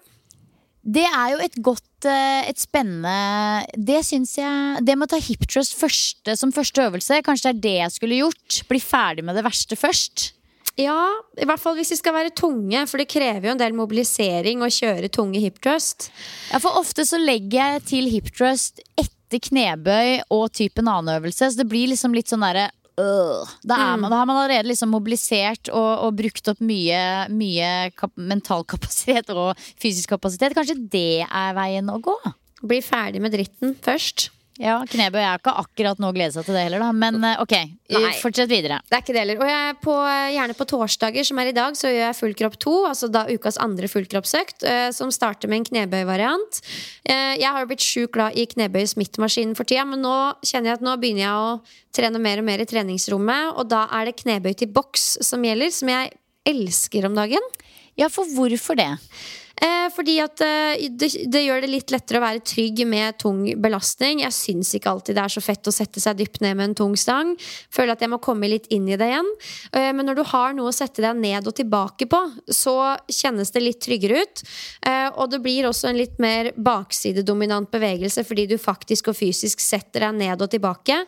Det 0.80 1.04
er 1.04 1.34
jo 1.34 1.40
et 1.44 1.56
godt, 1.60 2.06
eh, 2.08 2.48
et 2.48 2.56
spennende 2.56 3.66
Det 3.76 3.98
syns 4.00 4.32
jeg 4.38 4.80
Det 4.80 4.94
med 4.96 5.10
å 5.10 5.12
ta 5.12 5.18
hip 5.20 5.44
thrust 5.44 5.76
første, 5.76 6.36
som 6.36 6.52
første 6.52 6.80
øvelse, 6.80 7.20
kanskje 7.22 7.50
det 7.50 7.52
er 7.52 7.60
det 7.60 7.76
jeg 7.76 7.96
skulle 7.98 8.20
gjort. 8.22 8.62
Bli 8.68 8.80
ferdig 8.80 9.24
med 9.24 9.36
det 9.36 9.44
verste 9.44 9.76
først. 9.76 10.32
Ja, 10.78 11.10
i 11.40 11.46
hvert 11.48 11.60
fall 11.60 11.76
hvis 11.78 11.90
de 11.92 11.98
skal 11.98 12.14
være 12.14 12.32
tunge, 12.36 12.84
for 12.88 13.02
det 13.02 13.10
krever 13.10 13.48
jo 13.48 13.54
en 13.54 13.60
del 13.60 13.74
mobilisering 13.76 14.62
å 14.62 14.70
kjøre 14.70 15.10
tunge 15.12 15.40
hip 15.42 15.58
thrust. 15.62 16.10
Ja, 16.52 16.60
for 16.62 16.78
ofte 16.80 17.06
så 17.08 17.18
legger 17.20 17.74
jeg 17.74 17.86
til 17.90 18.10
hip 18.12 18.30
thrust 18.36 18.82
etter 19.00 19.42
knebøy 19.50 20.20
og 20.34 20.48
typen 20.56 20.90
annen 20.90 21.16
øvelse, 21.18 21.50
så 21.50 21.60
det 21.60 21.68
blir 21.70 21.90
liksom 21.90 22.14
litt 22.16 22.30
sånn 22.30 22.42
derre 22.42 22.68
øh. 22.98 23.50
da, 23.62 23.76
er 23.76 24.00
man, 24.00 24.08
da 24.10 24.22
har 24.22 24.30
man 24.30 24.40
allerede 24.40 24.70
liksom 24.70 24.92
mobilisert 24.94 25.70
og, 25.72 25.90
og 26.06 26.18
brukt 26.22 26.50
opp 26.52 26.62
mye, 26.64 27.02
mye 27.34 27.70
kap 27.98 28.14
mental 28.16 28.66
kapasitet 28.66 29.30
og 29.34 29.54
fysisk 29.80 30.14
kapasitet. 30.14 30.56
Kanskje 30.56 30.78
det 30.90 31.22
er 31.26 31.56
veien 31.58 31.90
å 31.92 32.00
gå? 32.02 32.18
Bli 32.60 32.82
ferdig 32.84 33.22
med 33.24 33.34
dritten 33.34 33.74
først. 33.82 34.30
Ja, 34.60 34.74
Knebøy 34.84 35.22
er 35.22 35.38
ikke 35.38 35.54
akkurat 35.56 36.00
noe 36.02 36.12
å 36.12 36.14
glede 36.14 36.34
seg 36.34 36.44
til 36.44 36.56
det 36.56 36.66
heller, 36.66 36.82
da. 36.84 36.90
Men 36.92 37.16
eh, 37.24 37.38
ok, 37.40 37.54
Nei. 37.94 38.10
fortsett 38.20 38.50
videre. 38.50 38.80
Det 38.90 38.98
er 38.98 39.04
ikke 39.04 39.14
det 39.16 39.22
heller. 39.22 39.40
Og 39.40 39.48
jeg 39.48 39.76
på, 39.80 39.94
gjerne 40.34 40.56
på 40.58 40.66
torsdager, 40.68 41.24
som 41.24 41.40
er 41.40 41.48
i 41.48 41.54
dag, 41.56 41.78
så 41.80 41.88
gjør 41.88 42.04
jeg 42.04 42.18
full 42.18 42.36
kropp 42.36 42.58
2. 42.60 42.74
Altså 42.90 43.08
da 43.12 43.24
ukas 43.30 43.56
andre 43.64 43.88
fullkroppsøkt, 43.88 44.66
eh, 44.68 44.90
som 44.96 45.12
starter 45.14 45.48
med 45.48 45.62
en 45.62 45.68
knebøyvariant. 45.70 46.60
Eh, 47.08 47.40
jeg 47.40 47.48
har 47.48 47.64
jo 47.64 47.70
blitt 47.72 47.86
sjukt 47.86 48.12
glad 48.18 48.36
i 48.36 48.44
knebøy-smittemaskinen 48.52 49.56
for 49.56 49.68
tida, 49.70 49.86
men 49.88 50.04
nå 50.04 50.16
kjenner 50.44 50.74
jeg 50.74 50.80
at 50.82 50.86
nå 50.90 50.96
begynner 51.00 51.24
jeg 51.24 51.40
å 51.40 51.56
trene 51.96 52.20
mer 52.20 52.44
og 52.44 52.48
mer 52.50 52.60
i 52.60 52.68
treningsrommet, 52.68 53.56
og 53.56 53.70
da 53.72 53.86
er 53.96 54.10
det 54.10 54.18
knebøy 54.20 54.52
til 54.60 54.72
boks 54.76 55.14
som 55.24 55.44
gjelder, 55.46 55.72
som 55.72 55.88
jeg 55.92 56.12
elsker 56.52 57.08
om 57.08 57.16
dagen. 57.16 57.48
Ja, 57.96 58.12
for 58.12 58.28
hvorfor 58.36 58.76
det? 58.76 58.92
Eh, 59.60 59.88
fordi 59.92 60.16
at 60.22 60.40
eh, 60.44 60.86
det, 60.96 61.10
det 61.28 61.42
gjør 61.44 61.64
det 61.64 61.70
litt 61.70 61.92
lettere 61.92 62.20
å 62.20 62.24
være 62.24 62.42
trygg 62.46 62.82
med 62.88 63.18
tung 63.20 63.42
belastning. 63.60 64.22
Jeg 64.24 64.36
syns 64.36 64.72
ikke 64.76 64.92
alltid 64.92 65.18
det 65.18 65.24
er 65.26 65.34
så 65.34 65.42
fett 65.44 65.68
å 65.68 65.74
sette 65.74 66.00
seg 66.00 66.16
dypt 66.20 66.40
ned 66.44 66.56
med 66.56 66.70
en 66.70 66.78
tung 66.78 66.96
stang. 67.00 67.34
Føler 67.72 67.94
at 67.94 68.04
jeg 68.04 68.12
må 68.12 68.20
komme 68.24 68.48
litt 68.48 68.70
inn 68.72 68.88
i 68.88 68.96
det 69.00 69.10
igjen. 69.12 69.28
Eh, 69.76 69.90
men 69.96 70.08
når 70.08 70.20
du 70.20 70.24
har 70.32 70.56
noe 70.56 70.72
å 70.72 70.76
sette 70.76 71.04
deg 71.04 71.20
ned 71.20 71.50
og 71.50 71.58
tilbake 71.60 72.08
på, 72.10 72.22
så 72.48 72.76
kjennes 73.12 73.52
det 73.52 73.64
litt 73.64 73.82
tryggere 73.84 74.24
ut. 74.24 74.44
Eh, 74.86 75.08
og 75.12 75.30
det 75.34 75.42
blir 75.44 75.68
også 75.68 75.90
en 75.90 76.00
litt 76.00 76.16
mer 76.22 76.52
baksidedominant 76.56 77.70
bevegelse 77.70 78.24
fordi 78.24 78.48
du 78.50 78.56
faktisk 78.60 79.12
og 79.12 79.20
fysisk 79.20 79.60
setter 79.60 80.08
deg 80.08 80.20
ned 80.22 80.40
og 80.40 80.50
tilbake. 80.52 81.02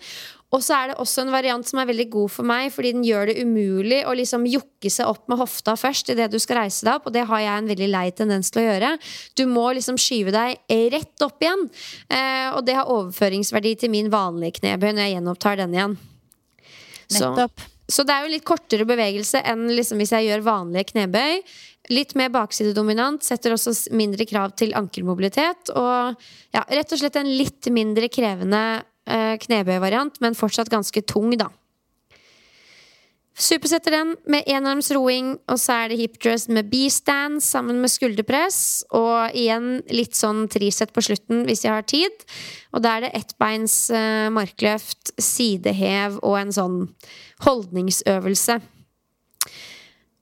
Og 0.53 0.61
så 0.61 0.77
er 0.77 0.91
det 0.91 0.99
også 1.01 1.23
en 1.25 1.33
variant 1.33 1.65
som 1.65 1.81
er 1.81 1.89
veldig 1.89 2.07
god 2.13 2.33
for 2.35 2.49
meg, 2.49 2.69
fordi 2.75 2.91
den 2.93 3.05
gjør 3.07 3.31
det 3.31 3.39
umulig 3.41 4.03
å 4.05 4.13
liksom 4.17 4.45
jokke 4.51 4.91
seg 4.93 5.09
opp 5.09 5.25
med 5.33 5.41
hofta 5.41 5.73
først 5.81 6.13
idet 6.13 6.29
du 6.33 6.37
skal 6.43 6.61
reise 6.61 6.85
deg 6.85 6.99
opp, 6.99 7.09
og 7.09 7.17
det 7.17 7.25
har 7.31 7.41
jeg 7.41 7.63
en 7.63 7.71
veldig 7.73 7.89
lei 7.89 8.05
tendens 8.17 8.53
til 8.53 8.61
å 8.61 8.67
gjøre. 8.67 8.93
Du 9.39 9.47
må 9.49 9.65
liksom 9.79 9.97
skyve 10.01 10.35
deg 10.35 10.77
rett 10.93 11.25
opp 11.25 11.41
igjen. 11.41 11.65
Eh, 12.13 12.49
og 12.53 12.67
det 12.69 12.77
har 12.77 12.93
overføringsverdi 12.93 13.75
til 13.81 13.95
min 13.95 14.13
vanlige 14.13 14.61
knebøy 14.61 14.91
når 14.91 15.07
jeg 15.07 15.17
gjenopptar 15.17 15.63
den 15.63 15.79
igjen. 15.79 15.99
Så, 17.09 17.33
Nettopp. 17.33 17.65
så 17.89 18.05
det 18.09 18.15
er 18.15 18.27
jo 18.27 18.33
litt 18.37 18.47
kortere 18.49 18.89
bevegelse 18.89 19.41
enn 19.49 19.67
liksom 19.73 20.05
hvis 20.05 20.13
jeg 20.19 20.29
gjør 20.29 20.47
vanlige 20.53 20.93
knebøy. 20.93 21.43
Litt 21.91 22.13
mer 22.15 22.29
baksidedominant, 22.31 23.25
setter 23.25 23.57
også 23.57 23.73
mindre 23.97 24.29
krav 24.29 24.53
til 24.61 24.77
ankelmobilitet. 24.79 25.73
Og 25.73 26.13
ja, 26.53 26.63
rett 26.69 26.93
og 26.93 27.01
slett 27.01 27.19
en 27.19 27.33
litt 27.41 27.73
mindre 27.73 28.13
krevende 28.13 28.83
knebøyvariant, 29.05 30.21
men 30.23 30.39
fortsatt 30.39 30.71
ganske 30.73 31.03
tung, 31.09 31.33
da. 31.37 31.49
Supersetter 33.33 33.95
den 33.95 34.11
med 34.29 34.45
enarms 34.51 34.91
roing, 34.93 35.33
og 35.49 35.57
så 35.57 35.79
er 35.81 35.91
det 35.91 35.99
hip 36.03 36.19
thrust 36.21 36.51
med 36.53 36.69
B-stand 36.69 37.41
sammen 37.41 37.81
med 37.81 37.91
skulderpress. 37.91 38.85
Og 38.93 39.33
igjen 39.39 39.81
litt 39.89 40.19
sånn 40.19 40.45
trisett 40.53 40.93
på 40.93 41.05
slutten 41.05 41.47
hvis 41.49 41.65
jeg 41.65 41.73
har 41.73 41.87
tid. 41.89 42.27
Og 42.77 42.85
da 42.85 42.99
er 42.99 43.07
det 43.07 43.15
ettbeins 43.23 43.77
eh, 43.91 44.29
markløft, 44.33 45.15
sidehev 45.17 46.21
og 46.21 46.37
en 46.43 46.53
sånn 46.53 46.79
holdningsøvelse. 47.47 48.61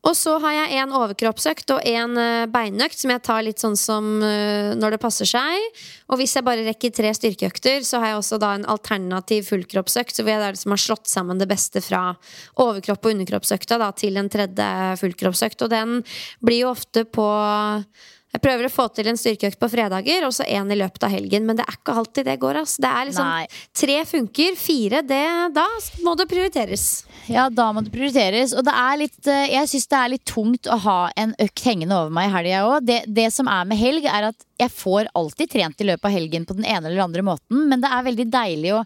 Og 0.01 0.15
så 0.17 0.39
har 0.41 0.55
jeg 0.55 0.79
en 0.81 0.95
overkroppsøkt 0.97 1.75
og 1.75 1.83
en 1.85 2.17
eh, 2.17 2.47
beinøkt 2.49 2.97
som 2.97 3.11
jeg 3.13 3.21
tar 3.27 3.43
litt 3.45 3.61
sånn 3.61 3.77
som 3.77 4.07
eh, 4.25 4.73
når 4.79 4.95
det 4.97 5.01
passer 5.03 5.29
seg. 5.29 5.81
Og 6.09 6.21
hvis 6.21 6.39
jeg 6.39 6.47
bare 6.47 6.65
rekker 6.65 6.95
tre 6.97 7.11
styrkeøkter, 7.17 7.85
så 7.85 8.01
har 8.01 8.15
jeg 8.15 8.21
også 8.23 8.39
da 8.41 8.55
en 8.57 8.65
alternativ 8.73 9.51
fullkroppsøkt. 9.51 10.23
Hvor 10.23 10.33
jeg 10.33 10.55
liksom 10.57 10.73
har 10.73 10.83
slått 10.87 11.11
sammen 11.13 11.43
det 11.43 11.51
beste 11.51 11.85
fra 11.85 12.15
overkropp- 12.57 13.05
og 13.05 13.13
underkroppsøkta 13.13 13.77
da, 13.83 13.91
til 13.93 14.17
en 14.17 14.33
tredje 14.33 14.71
fullkroppsøkt. 15.03 15.67
Og 15.67 15.75
den 15.75 16.01
blir 16.41 16.65
jo 16.65 16.73
ofte 16.73 17.05
på 17.05 17.29
jeg 18.31 18.43
prøver 18.45 18.69
å 18.69 18.71
få 18.71 18.85
til 18.95 19.09
en 19.11 19.19
styrkeøkt 19.19 19.59
på 19.59 19.69
fredager, 19.73 20.23
og 20.23 20.35
så 20.37 20.45
én 20.47 20.71
i 20.71 20.77
løpet 20.79 21.03
av 21.03 21.11
helgen. 21.11 21.49
Men 21.49 21.59
det 21.59 21.65
er 21.67 21.79
ikke 21.81 21.97
alltid 21.99 22.29
det 22.29 22.37
går. 22.43 22.61
ass. 22.61 22.77
Det 22.79 22.87
er 22.87 23.09
liksom 23.09 23.27
Nei. 23.27 23.47
Tre 23.75 23.97
funker, 24.07 24.59
fire 24.59 25.03
det, 25.03 25.25
Da 25.57 25.67
må 26.07 26.15
det 26.19 26.29
prioriteres. 26.31 27.05
Ja, 27.27 27.49
da 27.51 27.73
må 27.75 27.83
det 27.83 27.91
prioriteres. 27.91 28.55
Og 28.55 28.63
det 28.65 28.77
er 28.77 29.01
litt, 29.03 29.19
eh, 29.27 29.51
jeg 29.57 29.73
syns 29.73 29.91
det 29.91 29.99
er 29.99 30.15
litt 30.15 30.25
tungt 30.31 30.71
å 30.71 30.79
ha 30.87 31.11
en 31.17 31.35
økt 31.43 31.67
hengende 31.67 31.99
over 31.99 32.15
meg 32.15 32.31
i 32.31 32.35
helga 32.37 32.63
òg. 32.69 32.87
Det, 32.87 33.03
det 33.11 33.29
som 33.35 33.51
er 33.51 33.67
med 33.67 33.83
helg, 33.83 34.07
er 34.07 34.31
at 34.31 34.47
jeg 34.63 34.71
får 34.79 35.11
alltid 35.19 35.51
trent 35.51 35.81
i 35.81 35.91
løpet 35.91 36.07
av 36.07 36.15
helgen 36.15 36.47
på 36.47 36.55
den 36.55 36.69
ene 36.71 36.87
eller 36.87 37.03
andre 37.03 37.27
måten, 37.27 37.67
men 37.67 37.81
det 37.83 37.91
er 37.91 38.07
veldig 38.07 38.31
deilig 38.31 38.75
å 38.77 38.85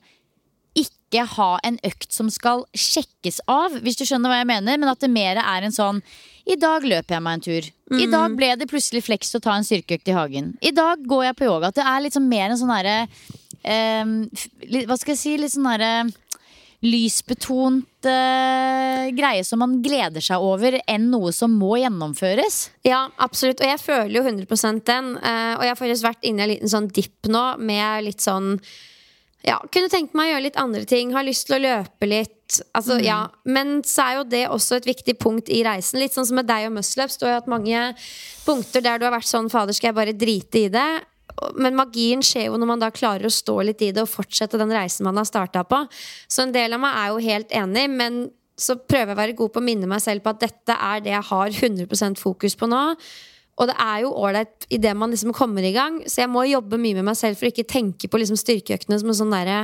ikke 0.74 1.26
ha 1.36 1.50
en 1.62 1.76
økt 1.86 2.12
som 2.14 2.30
skal 2.32 2.64
sjekkes 2.74 3.42
av, 3.50 3.76
hvis 3.84 4.00
du 4.00 4.06
skjønner 4.08 4.32
hva 4.32 4.40
jeg 4.40 4.50
mener. 4.50 4.80
Men 4.80 4.90
at 4.90 5.04
det 5.04 5.12
mer 5.12 5.38
er 5.38 5.66
en 5.66 5.74
sånn 5.74 6.00
I 6.44 6.56
dag 6.60 6.84
løper 6.84 7.16
jeg 7.16 7.24
meg 7.24 7.38
en 7.38 7.44
tur. 7.44 7.70
I 7.94 8.06
dag 8.10 8.34
ble 8.36 8.50
det 8.60 8.68
plutselig 8.68 9.04
fleks 9.06 9.32
å 9.36 9.40
ta 9.44 9.54
en 9.56 9.64
styrkeøkt 9.64 10.10
i 10.10 10.16
hagen. 10.16 10.52
I 10.60 10.74
dag 10.76 11.00
går 11.08 11.28
jeg 11.28 11.38
på 11.38 11.46
yoga. 11.48 11.70
At 11.70 11.78
det 11.78 11.86
er 11.88 12.04
liksom 12.04 12.28
mer 12.28 12.50
en 12.50 12.60
sånn 12.60 12.72
derre 12.74 12.96
eh, 13.62 14.84
Hva 14.84 14.98
skal 15.00 15.14
jeg 15.14 15.20
si? 15.22 15.34
Litt 15.40 15.54
sånn 15.54 15.70
derre 15.70 15.94
lysbetont 16.84 18.04
eh, 18.08 19.06
greie 19.16 19.44
som 19.46 19.62
man 19.62 19.78
gleder 19.84 20.20
seg 20.24 20.42
over, 20.44 20.76
enn 20.90 21.06
noe 21.12 21.32
som 21.32 21.54
må 21.56 21.78
gjennomføres. 21.80 22.58
Ja, 22.84 23.06
absolutt. 23.16 23.62
Og 23.64 23.70
jeg 23.70 23.80
føler 23.80 24.18
jo 24.18 24.24
100 24.26 24.82
den. 24.84 25.14
eh, 25.16 25.54
og 25.56 25.64
jeg 25.64 25.72
har 25.72 25.80
faktisk 25.80 26.08
vært 26.10 26.28
inne 26.28 26.42
i 26.42 26.44
en 26.44 26.52
liten 26.52 26.72
sånn 26.74 26.90
dipp 26.92 27.30
nå 27.30 27.44
med 27.58 28.04
litt 28.10 28.24
sånn 28.24 28.58
ja, 29.44 29.58
Kunne 29.68 29.90
tenkt 29.92 30.14
meg 30.16 30.30
å 30.30 30.32
gjøre 30.34 30.44
litt 30.46 30.60
andre 30.60 30.84
ting. 30.88 31.10
Har 31.12 31.24
lyst 31.26 31.48
til 31.48 31.58
å 31.58 31.64
løpe 31.64 32.08
litt. 32.08 32.43
Altså, 32.76 32.98
ja. 33.02 33.20
Men 33.44 33.78
så 33.86 34.04
er 34.04 34.18
jo 34.18 34.26
det 34.28 34.44
også 34.52 34.78
et 34.78 34.88
viktig 34.88 35.16
punkt 35.20 35.50
i 35.52 35.62
reisen. 35.66 36.00
Litt 36.02 36.14
sånn 36.16 36.28
som 36.28 36.38
med 36.38 36.48
deg 36.48 36.68
og 36.68 36.76
muscleups. 36.76 37.18
Du 37.18 37.26
har 37.26 37.34
jo 37.34 37.40
hatt 37.42 37.50
mange 37.50 37.88
punkter 38.44 38.84
der 38.84 39.00
du 39.00 39.08
har 39.08 39.14
vært 39.16 39.30
sånn 39.30 39.50
Fader, 39.52 39.76
skal 39.76 39.92
jeg 39.92 39.98
bare 39.98 40.16
drite 40.16 40.64
i 40.66 40.70
det? 40.72 40.88
Men 41.58 41.76
magien 41.78 42.22
skjer 42.22 42.48
jo 42.48 42.58
når 42.60 42.70
man 42.70 42.82
da 42.82 42.92
klarer 42.94 43.26
å 43.26 43.32
stå 43.32 43.58
litt 43.66 43.82
i 43.82 43.90
det 43.94 44.04
og 44.04 44.12
fortsette 44.12 44.60
den 44.60 44.72
reisen 44.74 45.06
man 45.08 45.18
har 45.18 45.26
starta 45.28 45.64
på. 45.66 45.82
Så 46.30 46.44
en 46.44 46.54
del 46.54 46.76
av 46.76 46.82
meg 46.84 46.98
er 47.00 47.12
jo 47.12 47.22
helt 47.26 47.54
enig, 47.64 47.86
men 47.90 48.24
så 48.54 48.76
prøver 48.78 49.10
jeg 49.10 49.16
å 49.16 49.22
være 49.22 49.38
god 49.38 49.54
på 49.54 49.62
å 49.62 49.66
minne 49.66 49.88
meg 49.90 50.02
selv 50.04 50.22
på 50.22 50.30
at 50.30 50.42
dette 50.44 50.76
er 50.78 51.02
det 51.02 51.14
jeg 51.14 51.26
har 51.30 51.56
100% 51.58 52.20
fokus 52.22 52.54
på 52.58 52.68
nå. 52.70 52.82
Og 53.54 53.70
det 53.70 53.74
er 53.82 54.00
jo 54.02 54.14
ålreit 54.18 54.66
idet 54.74 54.94
man 54.98 55.12
liksom 55.14 55.34
kommer 55.34 55.62
i 55.62 55.74
gang, 55.74 56.00
så 56.06 56.24
jeg 56.24 56.30
må 56.30 56.42
jobbe 56.46 56.78
mye 56.80 56.98
med 56.98 57.08
meg 57.10 57.18
selv 57.18 57.38
for 57.38 57.46
å 57.46 57.52
ikke 57.52 57.66
tenke 57.70 58.10
på 58.10 58.18
liksom 58.18 58.38
styrkeøktene 58.38 58.98
som 58.98 59.10
en 59.10 59.18
sånn 59.20 59.34
derre 59.34 59.60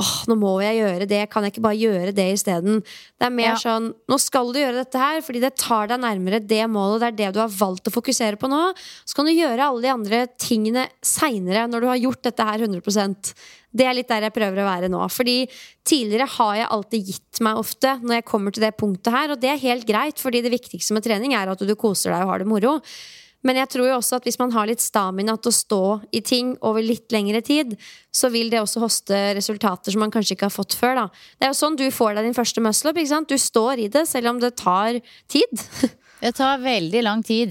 åh, 0.00 0.12
nå 0.26 0.34
må 0.38 0.52
jeg 0.62 0.80
gjøre 0.80 1.06
det, 1.10 1.20
kan 1.30 1.44
jeg 1.46 1.54
ikke 1.54 1.64
bare 1.64 1.78
gjøre 1.78 2.14
det 2.16 2.26
isteden? 2.34 2.80
Det 2.82 3.26
er 3.28 3.30
mer 3.30 3.52
Ja. 3.52 3.56
sånn, 3.60 3.92
nå 4.10 4.18
skal 4.18 4.52
du 4.52 4.58
gjøre 4.58 4.82
dette 4.82 4.98
her, 4.98 5.20
fordi 5.22 5.40
det 5.40 5.54
tar 5.56 5.86
deg 5.88 6.00
nærmere 6.02 6.40
det 6.44 6.62
målet, 6.70 7.00
det 7.00 7.08
er 7.12 7.18
det 7.18 7.34
du 7.34 7.40
har 7.40 7.48
valgt 7.48 7.86
å 7.86 7.94
fokusere 7.94 8.36
på 8.40 8.50
nå. 8.50 8.74
Så 9.06 9.14
kan 9.14 9.26
du 9.26 9.32
gjøre 9.32 9.62
alle 9.68 9.82
de 9.82 9.92
andre 9.94 10.26
tingene 10.36 10.88
seinere, 11.00 11.68
når 11.70 11.80
du 11.80 11.86
har 11.86 12.02
gjort 12.02 12.22
dette 12.22 12.42
her 12.44 12.58
100% 12.58 13.34
Det 13.74 13.86
er 13.86 13.94
litt 13.94 14.06
der 14.06 14.22
jeg 14.22 14.32
prøver 14.32 14.62
å 14.62 14.68
være 14.70 14.88
nå. 14.88 15.00
Fordi 15.10 15.48
tidligere 15.84 16.28
har 16.30 16.54
jeg 16.60 16.68
alltid 16.70 17.06
gitt 17.08 17.40
meg 17.42 17.56
ofte 17.58 17.98
når 18.02 18.20
jeg 18.20 18.24
kommer 18.24 18.54
til 18.54 18.62
det 18.62 18.76
punktet 18.78 19.10
her, 19.10 19.32
og 19.34 19.40
det 19.40 19.50
er 19.50 19.58
helt 19.58 19.86
greit, 19.88 20.14
fordi 20.22 20.42
det 20.42 20.52
viktigste 20.54 20.94
med 20.94 21.02
trening 21.02 21.34
er 21.34 21.50
at 21.50 21.58
du 21.58 21.74
koser 21.74 22.12
deg 22.14 22.22
og 22.22 22.28
har 22.30 22.38
det 22.38 22.46
moro. 22.46 22.80
Men 23.44 23.60
jeg 23.60 23.70
tror 23.74 23.88
jo 23.90 23.96
også 23.98 24.18
at 24.18 24.26
hvis 24.26 24.38
man 24.40 24.52
har 24.54 24.68
litt 24.68 24.82
stamina 24.82 25.36
til 25.36 25.52
å 25.52 25.56
stå 25.56 25.82
i 26.16 26.22
ting 26.24 26.54
over 26.64 26.84
litt 26.84 27.12
lengre 27.12 27.42
tid, 27.44 27.74
så 28.14 28.30
vil 28.32 28.48
det 28.52 28.62
også 28.62 28.82
hoste 28.82 29.18
resultater 29.36 29.92
som 29.92 30.00
man 30.04 30.12
kanskje 30.14 30.38
ikke 30.38 30.48
har 30.48 30.54
fått 30.54 30.76
før. 30.78 30.96
Da. 31.02 31.06
Det 31.36 31.48
er 31.48 31.52
jo 31.52 31.60
sånn 31.60 31.76
du 31.78 31.84
får 31.92 32.16
deg 32.16 32.30
din 32.30 32.36
første 32.36 32.64
muscle-up. 32.64 32.96
ikke 32.96 33.12
sant? 33.12 33.28
Du 33.28 33.40
står 33.40 33.84
i 33.84 33.90
det 33.92 34.06
selv 34.08 34.32
om 34.32 34.40
det 34.40 34.54
tar 34.60 35.00
tid. 35.28 35.52
Det 36.24 36.30
tar 36.38 36.62
veldig 36.62 37.00
lang 37.04 37.20
tid. 37.26 37.50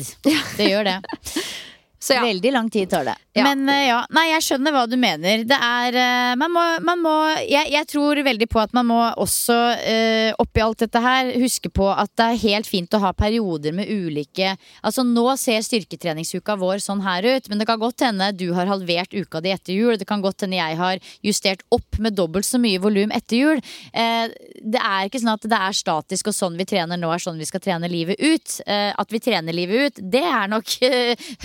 Det 0.58 0.66
gjør 0.66 0.88
det. 0.88 0.96
Så 2.04 2.14
ja. 2.14 2.24
Veldig 2.26 2.52
lang 2.52 2.70
tid 2.70 2.90
tar 2.90 3.06
det. 3.06 3.16
Ja. 3.34 3.44
Men 3.48 3.70
uh, 3.70 3.80
ja, 3.88 4.00
nei, 4.12 4.26
jeg 4.34 4.44
skjønner 4.44 4.74
hva 4.76 4.84
du 4.92 4.98
mener. 5.00 5.46
Det 5.48 5.56
er 5.56 5.96
uh, 5.96 6.34
Man 6.38 6.52
må, 6.52 6.64
man 6.84 7.00
må 7.00 7.14
jeg, 7.40 7.70
jeg 7.72 7.88
tror 7.88 8.20
veldig 8.28 8.48
på 8.52 8.60
at 8.60 8.74
man 8.76 8.90
må 8.90 8.98
også 9.24 9.56
uh, 9.80 10.36
oppi 10.44 10.62
alt 10.66 10.84
dette 10.84 11.00
her 11.00 11.32
huske 11.40 11.72
på 11.72 11.88
at 11.88 12.12
det 12.20 12.28
er 12.28 12.42
helt 12.42 12.68
fint 12.68 12.94
å 12.94 13.00
ha 13.06 13.14
perioder 13.16 13.72
med 13.76 13.88
ulike 13.88 14.52
Altså 14.84 15.06
nå 15.08 15.24
ser 15.40 15.64
styrketreningsuka 15.64 16.58
vår 16.60 16.82
sånn 16.84 17.06
her 17.06 17.24
ut, 17.24 17.48
men 17.50 17.62
det 17.62 17.68
kan 17.70 17.80
godt 17.80 18.04
hende 18.04 18.30
du 18.36 18.50
har 18.58 18.68
halvert 18.68 19.16
uka 19.16 19.40
di 19.44 19.54
etter 19.54 19.78
jul. 19.78 19.96
Det 20.00 20.08
kan 20.10 20.22
godt 20.22 20.44
hende 20.44 20.60
jeg 20.60 20.78
har 20.80 21.00
justert 21.24 21.64
opp 21.72 22.00
med 22.04 22.18
dobbelt 22.18 22.48
så 22.48 22.60
mye 22.62 22.82
volum 22.84 23.14
etter 23.16 23.40
jul. 23.40 23.62
Det 23.94 24.82
er 24.82 25.08
ikke 25.08 25.22
sånn 25.24 25.34
at 25.38 25.48
det 25.48 25.60
er 25.70 25.78
statisk 25.78 26.30
og 26.32 26.36
sånn 26.36 26.58
vi 26.60 26.68
trener 26.68 27.00
nå 27.00 27.12
er 27.14 27.24
sånn 27.24 27.40
vi 27.40 27.48
skal 27.48 27.64
trene 27.64 27.90
livet 27.92 28.20
ut. 28.20 28.58
At 28.68 29.14
vi 29.14 29.22
trener 29.24 29.56
livet 29.56 29.86
ut, 29.94 30.04
det 30.14 30.24
er 30.28 30.52
nok 30.52 30.76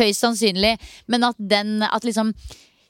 høyst 0.01 0.25
sannsynlig, 0.25 0.48
men 1.07 1.29
at 1.29 1.37
den 1.39 1.83
at 1.85 2.07
liksom 2.07 2.33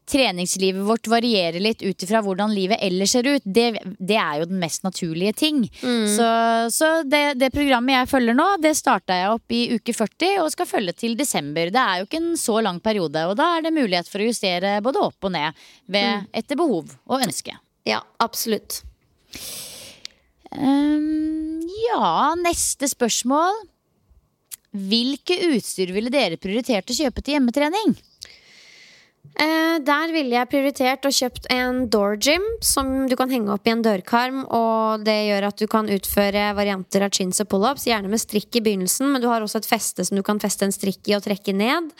treningslivet 0.08 0.82
vårt 0.86 1.06
varierer 1.10 1.60
litt 1.60 1.82
ut 1.82 2.02
ifra 2.02 2.22
hvordan 2.24 2.52
livet 2.54 2.80
ellers 2.84 3.12
ser 3.12 3.28
ut, 3.28 3.44
det, 3.44 3.82
det 3.84 4.16
er 4.16 4.40
jo 4.40 4.48
den 4.48 4.60
mest 4.62 4.84
naturlige 4.86 5.34
ting. 5.36 5.62
Så, 6.08 6.28
så 6.74 6.90
det, 7.04 7.38
det 7.40 7.52
programmet 7.54 7.98
jeg 7.98 8.10
følger 8.14 8.38
nå, 8.38 8.48
det 8.64 8.74
starta 8.78 9.18
jeg 9.20 9.34
opp 9.36 9.54
i 9.54 9.62
uke 9.76 9.94
40 9.94 10.42
og 10.44 10.52
skal 10.54 10.70
følge 10.70 10.96
til 11.04 11.16
desember. 11.18 11.72
Det 11.74 11.84
er 11.84 12.00
jo 12.00 12.08
ikke 12.08 12.22
en 12.22 12.34
så 12.40 12.58
lang 12.64 12.80
periode, 12.84 13.26
og 13.28 13.36
da 13.38 13.54
er 13.56 13.68
det 13.68 13.76
mulighet 13.76 14.10
for 14.10 14.24
å 14.24 14.28
justere 14.30 14.78
både 14.84 15.04
opp 15.10 15.28
og 15.28 15.34
ned 15.36 15.64
ved, 15.86 16.28
etter 16.36 16.60
behov 16.60 16.94
og 17.08 17.26
ønske. 17.28 17.56
ja, 17.88 18.02
absolutt. 18.24 18.82
Um, 20.56 21.60
ja, 21.88 22.34
neste 22.40 22.88
spørsmål. 22.88 23.60
Hvilke 24.76 25.38
utstyr 25.54 25.94
ville 25.96 26.12
dere 26.12 26.40
prioritert 26.40 26.90
å 26.90 26.98
kjøpe 26.98 27.24
til 27.24 27.38
hjemmetrening? 27.38 27.96
Eh, 29.38 29.76
der 29.86 30.10
ville 30.10 30.34
jeg 30.34 30.48
prioritert 30.50 31.04
å 31.06 31.12
kjøpt 31.14 31.44
en 31.54 31.84
door 31.92 32.16
gym 32.18 32.42
som 32.64 33.06
du 33.06 33.14
kan 33.18 33.30
henge 33.30 33.52
opp 33.54 33.68
i 33.68 33.72
en 33.74 33.84
dørkarm. 33.84 34.40
Og 34.50 35.04
det 35.06 35.14
gjør 35.28 35.46
at 35.50 35.60
du 35.60 35.68
kan 35.70 35.90
utføre 35.94 36.48
varianter 36.58 37.04
av 37.06 37.14
chins 37.14 37.38
og 37.44 37.50
pullups, 37.52 37.86
gjerne 37.86 38.10
med 38.10 38.22
strikk 38.22 38.58
i 38.58 38.64
begynnelsen. 38.66 39.12
Men 39.12 39.22
du 39.22 39.28
har 39.30 39.44
også 39.44 39.60
et 39.62 39.70
feste 39.70 40.06
som 40.08 40.18
du 40.18 40.24
kan 40.26 40.42
feste 40.42 40.66
en 40.66 40.74
strikk 40.74 41.12
i 41.12 41.14
og 41.18 41.22
trekke 41.26 41.54
ned, 41.54 41.92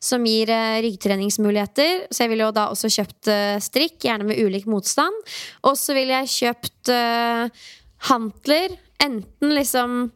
som 0.00 0.24
gir 0.24 0.52
eh, 0.54 0.80
ryggtreningsmuligheter. 0.86 2.08
Så 2.08 2.24
jeg 2.24 2.32
ville 2.32 2.48
jo 2.48 2.56
da 2.56 2.70
også 2.72 2.92
kjøpt 2.96 3.32
eh, 3.34 3.60
strikk, 3.64 4.00
gjerne 4.08 4.30
med 4.30 4.40
ulik 4.40 4.68
motstand. 4.70 5.36
Og 5.68 5.76
så 5.76 5.96
ville 5.96 6.22
jeg 6.22 6.34
kjøpt 6.38 6.94
eh, 6.96 7.70
hantler. 8.08 8.80
Enten 9.04 9.52
liksom 9.52 10.06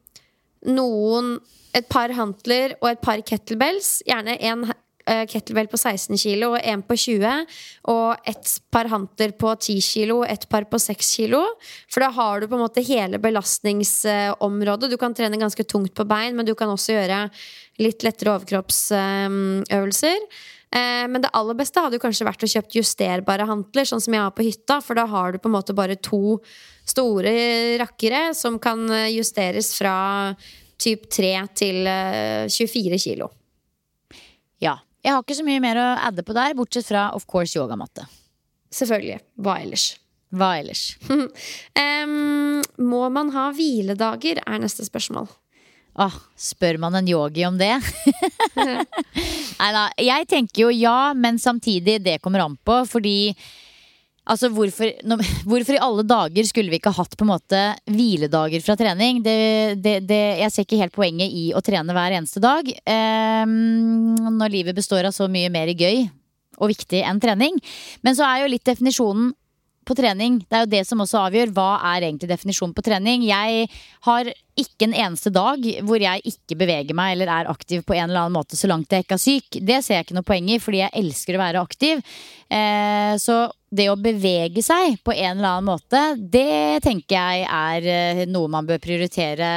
noen 0.70 1.34
Et 1.76 1.86
par 1.86 2.10
hantler 2.16 2.74
og 2.80 2.90
et 2.90 3.02
par 3.02 3.20
kettlebells. 3.26 4.00
Gjerne 4.08 4.34
en 4.42 4.64
eh, 5.06 5.24
kettlebell 5.30 5.68
på 5.70 5.78
16 5.78 6.18
kilo 6.18 6.52
og 6.56 6.60
en 6.66 6.82
på 6.86 6.96
20. 6.98 7.46
Og 7.92 8.30
et 8.32 8.54
par 8.74 8.90
hantler 8.90 9.34
på 9.38 9.52
10 9.54 9.78
kilo 9.84 10.20
og 10.22 10.28
et 10.30 10.46
par 10.50 10.66
på 10.70 10.80
6 10.82 11.12
kilo. 11.20 11.44
For 11.90 12.02
da 12.04 12.10
har 12.16 12.40
du 12.40 12.48
på 12.50 12.58
en 12.58 12.64
måte 12.64 12.84
hele 12.86 13.22
belastningsområdet. 13.22 14.90
Du 14.90 14.98
kan 15.00 15.14
trene 15.14 15.40
ganske 15.40 15.66
tungt 15.68 15.94
på 15.94 16.08
bein, 16.10 16.34
men 16.36 16.48
du 16.48 16.56
kan 16.58 16.72
også 16.72 16.96
gjøre 16.98 17.26
litt 17.80 18.02
lettere 18.06 18.34
overkroppsøvelser. 18.38 20.18
Eh, 20.70 21.06
Men 21.10 21.22
det 21.22 21.32
aller 21.34 21.56
beste 21.58 21.82
hadde 21.82 21.98
kanskje 21.98 22.26
vært 22.28 22.44
å 22.46 22.50
kjøpt 22.50 22.76
justerbare 22.78 23.46
hantler, 23.48 23.88
sånn 23.88 24.02
som 24.02 24.14
jeg 24.14 24.22
har 24.22 24.30
på 24.30 24.46
hytta, 24.46 24.78
for 24.80 24.94
da 24.94 25.06
har 25.10 25.32
du 25.32 25.38
på 25.42 25.50
en 25.50 25.56
måte 25.56 25.74
bare 25.74 25.96
to 25.98 26.38
store 26.86 27.32
rakkere 27.80 28.30
som 28.38 28.58
kan 28.62 28.84
eh, 28.90 29.10
justeres 29.16 29.74
fra 29.78 30.34
typ 30.80 31.08
3 31.12 31.32
til 31.60 31.88
eh, 31.90 32.46
24 32.50 33.00
kilo. 33.02 33.30
Ja. 34.62 34.78
Jeg 35.00 35.14
har 35.14 35.24
ikke 35.24 35.38
så 35.38 35.46
mye 35.46 35.62
mer 35.64 35.80
å 35.80 35.88
adde 36.08 36.24
på 36.26 36.36
der, 36.36 36.56
bortsett 36.56 36.88
fra 36.88 37.08
of 37.16 37.24
course 37.30 37.56
yogamatte. 37.56 38.04
Selvfølgelig. 38.74 39.20
Hva 39.40 39.56
ellers? 39.62 39.86
Hva 40.30 40.50
ellers? 40.60 40.82
um, 41.10 42.60
må 42.84 43.06
man 43.12 43.32
ha 43.34 43.48
hviledager, 43.56 44.42
er 44.44 44.60
neste 44.62 44.84
spørsmål. 44.86 45.30
Åh, 46.00 46.18
spør 46.38 46.78
man 46.78 46.94
en 47.00 47.08
yogi 47.10 47.42
om 47.48 47.56
det? 47.58 47.72
Nei 49.60 49.70
da. 49.74 49.88
Jeg 49.98 50.28
tenker 50.30 50.62
jo 50.66 50.70
ja, 50.70 51.12
men 51.16 51.40
samtidig, 51.42 51.98
det 52.04 52.20
kommer 52.22 52.44
an 52.44 52.54
på. 52.64 52.78
Fordi 52.88 53.34
Altså, 54.28 54.50
hvorfor, 54.52 54.92
hvorfor 55.48 55.76
i 55.76 55.82
alle 55.82 56.04
dager 56.06 56.48
skulle 56.48 56.72
vi 56.72 56.80
ikke 56.80 56.94
hatt 56.94 57.16
på 57.16 57.26
en 57.26 57.32
måte 57.32 57.62
hviledager 57.90 58.62
fra 58.64 58.76
trening? 58.78 59.22
Det, 59.24 59.80
det, 59.80 59.96
det, 60.08 60.22
jeg 60.42 60.54
ser 60.54 60.68
ikke 60.68 60.80
helt 60.82 60.96
poenget 60.96 61.32
i 61.32 61.50
å 61.56 61.62
trene 61.64 61.96
hver 61.96 62.18
eneste 62.18 62.42
dag. 62.42 62.68
ehm, 62.84 64.34
når 64.36 64.56
livet 64.56 64.78
består 64.78 65.08
av 65.08 65.16
så 65.16 65.28
mye 65.30 65.50
mer 65.52 65.72
gøy 65.72 66.08
og 66.60 66.70
viktig 66.74 67.00
enn 67.08 67.20
trening. 67.22 67.56
Men 68.04 68.16
så 68.16 68.26
er 68.28 68.42
jo 68.42 68.52
litt 68.52 68.68
definisjonen 68.68 69.32
på 69.90 69.98
trening. 69.98 70.38
Det 70.46 70.56
er 70.56 70.64
jo 70.64 70.72
det 70.76 70.84
som 70.88 71.02
også 71.02 71.24
avgjør 71.26 71.52
hva 71.56 71.72
er 71.92 72.06
egentlig 72.06 72.30
definisjonen 72.30 72.76
på 72.76 72.86
trening. 72.86 73.26
Jeg 73.26 73.66
har 74.06 74.32
ikke 74.60 74.88
en 74.88 74.96
eneste 74.96 75.32
dag 75.34 75.64
hvor 75.86 76.02
jeg 76.02 76.22
ikke 76.32 76.58
beveger 76.58 76.96
meg 76.96 77.14
eller 77.14 77.30
er 77.32 77.50
aktiv 77.50 77.84
på 77.86 77.96
en 77.96 78.08
eller 78.08 78.24
annen 78.24 78.36
måte 78.36 78.58
så 78.58 78.70
langt 78.70 78.92
jeg 78.92 79.06
ikke 79.06 79.16
er 79.16 79.22
syk. 79.22 79.60
Det 79.60 79.80
ser 79.84 79.98
jeg 80.00 80.08
ikke 80.08 80.18
noe 80.18 80.26
poeng 80.26 80.50
i, 80.50 80.60
fordi 80.62 80.82
jeg 80.82 80.96
elsker 81.02 81.36
å 81.36 81.42
være 81.42 81.64
aktiv. 81.64 82.04
Eh, 82.50 83.14
så 83.22 83.46
det 83.70 83.86
å 83.86 83.98
bevege 84.00 84.62
seg 84.66 84.96
på 85.06 85.14
en 85.14 85.38
eller 85.38 85.52
annen 85.52 85.68
måte, 85.68 86.00
det 86.18 86.82
tenker 86.82 87.14
jeg 87.14 87.44
er 87.46 87.86
eh, 87.86 88.22
noe 88.26 88.50
man 88.50 88.66
bør 88.66 88.80
prioritere 88.82 89.50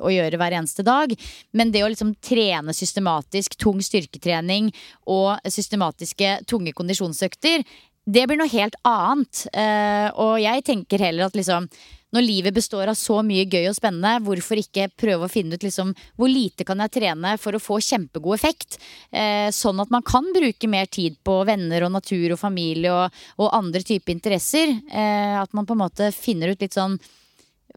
å 0.00 0.12
gjøre 0.12 0.40
hver 0.40 0.56
eneste 0.56 0.84
dag. 0.86 1.12
Men 1.52 1.72
det 1.74 1.84
å 1.84 1.90
liksom 1.92 2.14
trene 2.24 2.72
systematisk, 2.76 3.58
tung 3.60 3.82
styrketrening 3.84 4.72
og 5.12 5.44
systematiske 5.44 6.38
tunge 6.48 6.72
kondisjonsøkter, 6.76 7.66
det 8.08 8.24
blir 8.28 8.40
noe 8.40 8.50
helt 8.50 8.76
annet. 8.88 9.44
Eh, 9.52 10.08
og 10.16 10.38
jeg 10.40 10.64
tenker 10.66 11.02
heller 11.04 11.28
at 11.28 11.36
liksom 11.36 11.68
når 12.16 12.24
livet 12.24 12.56
består 12.56 12.88
av 12.88 12.96
så 12.96 13.18
mye 13.26 13.44
gøy 13.44 13.66
og 13.68 13.76
spennende, 13.76 14.22
hvorfor 14.24 14.56
ikke 14.56 14.86
prøve 14.96 15.26
å 15.26 15.32
finne 15.32 15.58
ut 15.58 15.64
liksom, 15.66 15.90
hvor 16.16 16.30
lite 16.32 16.64
kan 16.64 16.80
jeg 16.80 16.94
trene 16.94 17.34
for 17.40 17.52
å 17.52 17.60
få 17.60 17.76
kjempegod 17.84 18.38
effekt? 18.38 18.78
Eh, 19.12 19.50
sånn 19.52 19.82
at 19.84 19.92
man 19.92 20.06
kan 20.06 20.24
bruke 20.32 20.70
mer 20.72 20.88
tid 20.88 21.18
på 21.20 21.42
venner 21.48 21.84
og 21.84 21.92
natur 21.98 22.32
og 22.32 22.40
familie 22.40 22.94
og, 22.94 23.20
og 23.36 23.52
andre 23.60 23.84
typer 23.84 24.16
interesser. 24.16 24.72
Eh, 24.88 25.36
at 25.36 25.52
man 25.52 25.68
på 25.68 25.76
en 25.76 25.84
måte 25.84 26.08
finner 26.16 26.54
ut 26.54 26.64
litt 26.64 26.80
sånn 26.80 26.96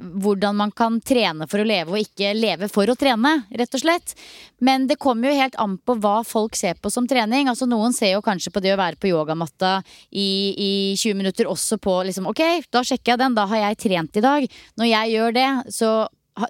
hvordan 0.01 0.57
man 0.57 0.71
kan 0.75 0.99
trene 1.01 1.47
for 1.49 1.61
å 1.61 1.67
leve 1.67 1.93
og 1.93 2.01
ikke 2.01 2.33
leve 2.37 2.69
for 2.71 2.89
å 2.89 2.95
trene, 2.97 3.33
rett 3.57 3.77
og 3.77 3.83
slett. 3.83 4.15
Men 4.59 4.87
det 4.89 4.99
kommer 5.01 5.29
jo 5.29 5.39
helt 5.39 5.57
an 5.61 5.77
på 5.77 5.95
hva 6.01 6.21
folk 6.27 6.57
ser 6.57 6.79
på 6.81 6.91
som 6.93 7.07
trening. 7.09 7.49
Altså 7.51 7.67
Noen 7.69 7.93
ser 7.95 8.15
jo 8.15 8.23
kanskje 8.25 8.53
på 8.53 8.63
det 8.63 8.73
å 8.75 8.79
være 8.81 8.99
på 9.01 9.11
yogamatta 9.11 9.77
i, 10.09 10.29
i 10.53 10.71
20 10.97 11.19
minutter 11.21 11.49
også 11.49 11.79
på 11.81 12.01
liksom, 12.09 12.29
Ok, 12.31 12.41
da 12.71 12.83
sjekker 12.85 13.13
jeg 13.13 13.23
den, 13.23 13.37
da 13.37 13.47
har 13.49 13.65
jeg 13.67 13.81
trent 13.85 14.17
i 14.17 14.25
dag. 14.25 14.49
Når 14.79 14.91
jeg 14.91 15.15
gjør 15.15 15.37
det, 15.37 15.49
så 15.77 15.91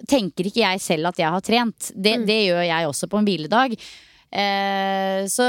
tenker 0.08 0.48
ikke 0.48 0.62
jeg 0.62 0.82
selv 0.82 1.10
at 1.10 1.20
jeg 1.20 1.32
har 1.34 1.44
trent. 1.44 1.92
Det, 1.94 2.18
det 2.28 2.42
gjør 2.46 2.62
jeg 2.66 2.90
også 2.90 3.08
på 3.10 3.20
en 3.20 3.28
hviledag. 3.28 3.78
Eh, 4.32 5.24
så 5.28 5.48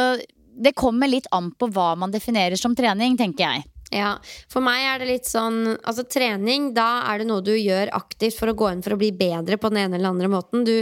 det 0.53 0.75
kommer 0.77 1.09
litt 1.09 1.29
an 1.33 1.51
på 1.57 1.69
hva 1.73 1.93
man 1.99 2.13
definerer 2.13 2.59
som 2.59 2.75
trening, 2.77 3.17
tenker 3.17 3.45
jeg. 3.45 3.69
Ja, 3.93 4.13
For 4.49 4.63
meg 4.65 4.87
er 4.89 5.01
det 5.01 5.09
litt 5.11 5.27
sånn 5.29 5.75
Altså 5.75 6.05
trening, 6.09 6.71
da 6.73 7.03
er 7.11 7.21
det 7.21 7.27
noe 7.29 7.43
du 7.45 7.53
gjør 7.53 7.91
aktivt 7.93 8.39
for 8.39 8.49
å 8.49 8.57
gå 8.57 8.71
inn 8.73 8.81
for 8.85 8.95
å 8.95 9.01
bli 9.01 9.11
bedre 9.15 9.59
på 9.61 9.69
den 9.69 9.83
ene 9.85 9.99
eller 9.99 10.15
andre 10.15 10.31
måten. 10.31 10.65
Du, 10.65 10.81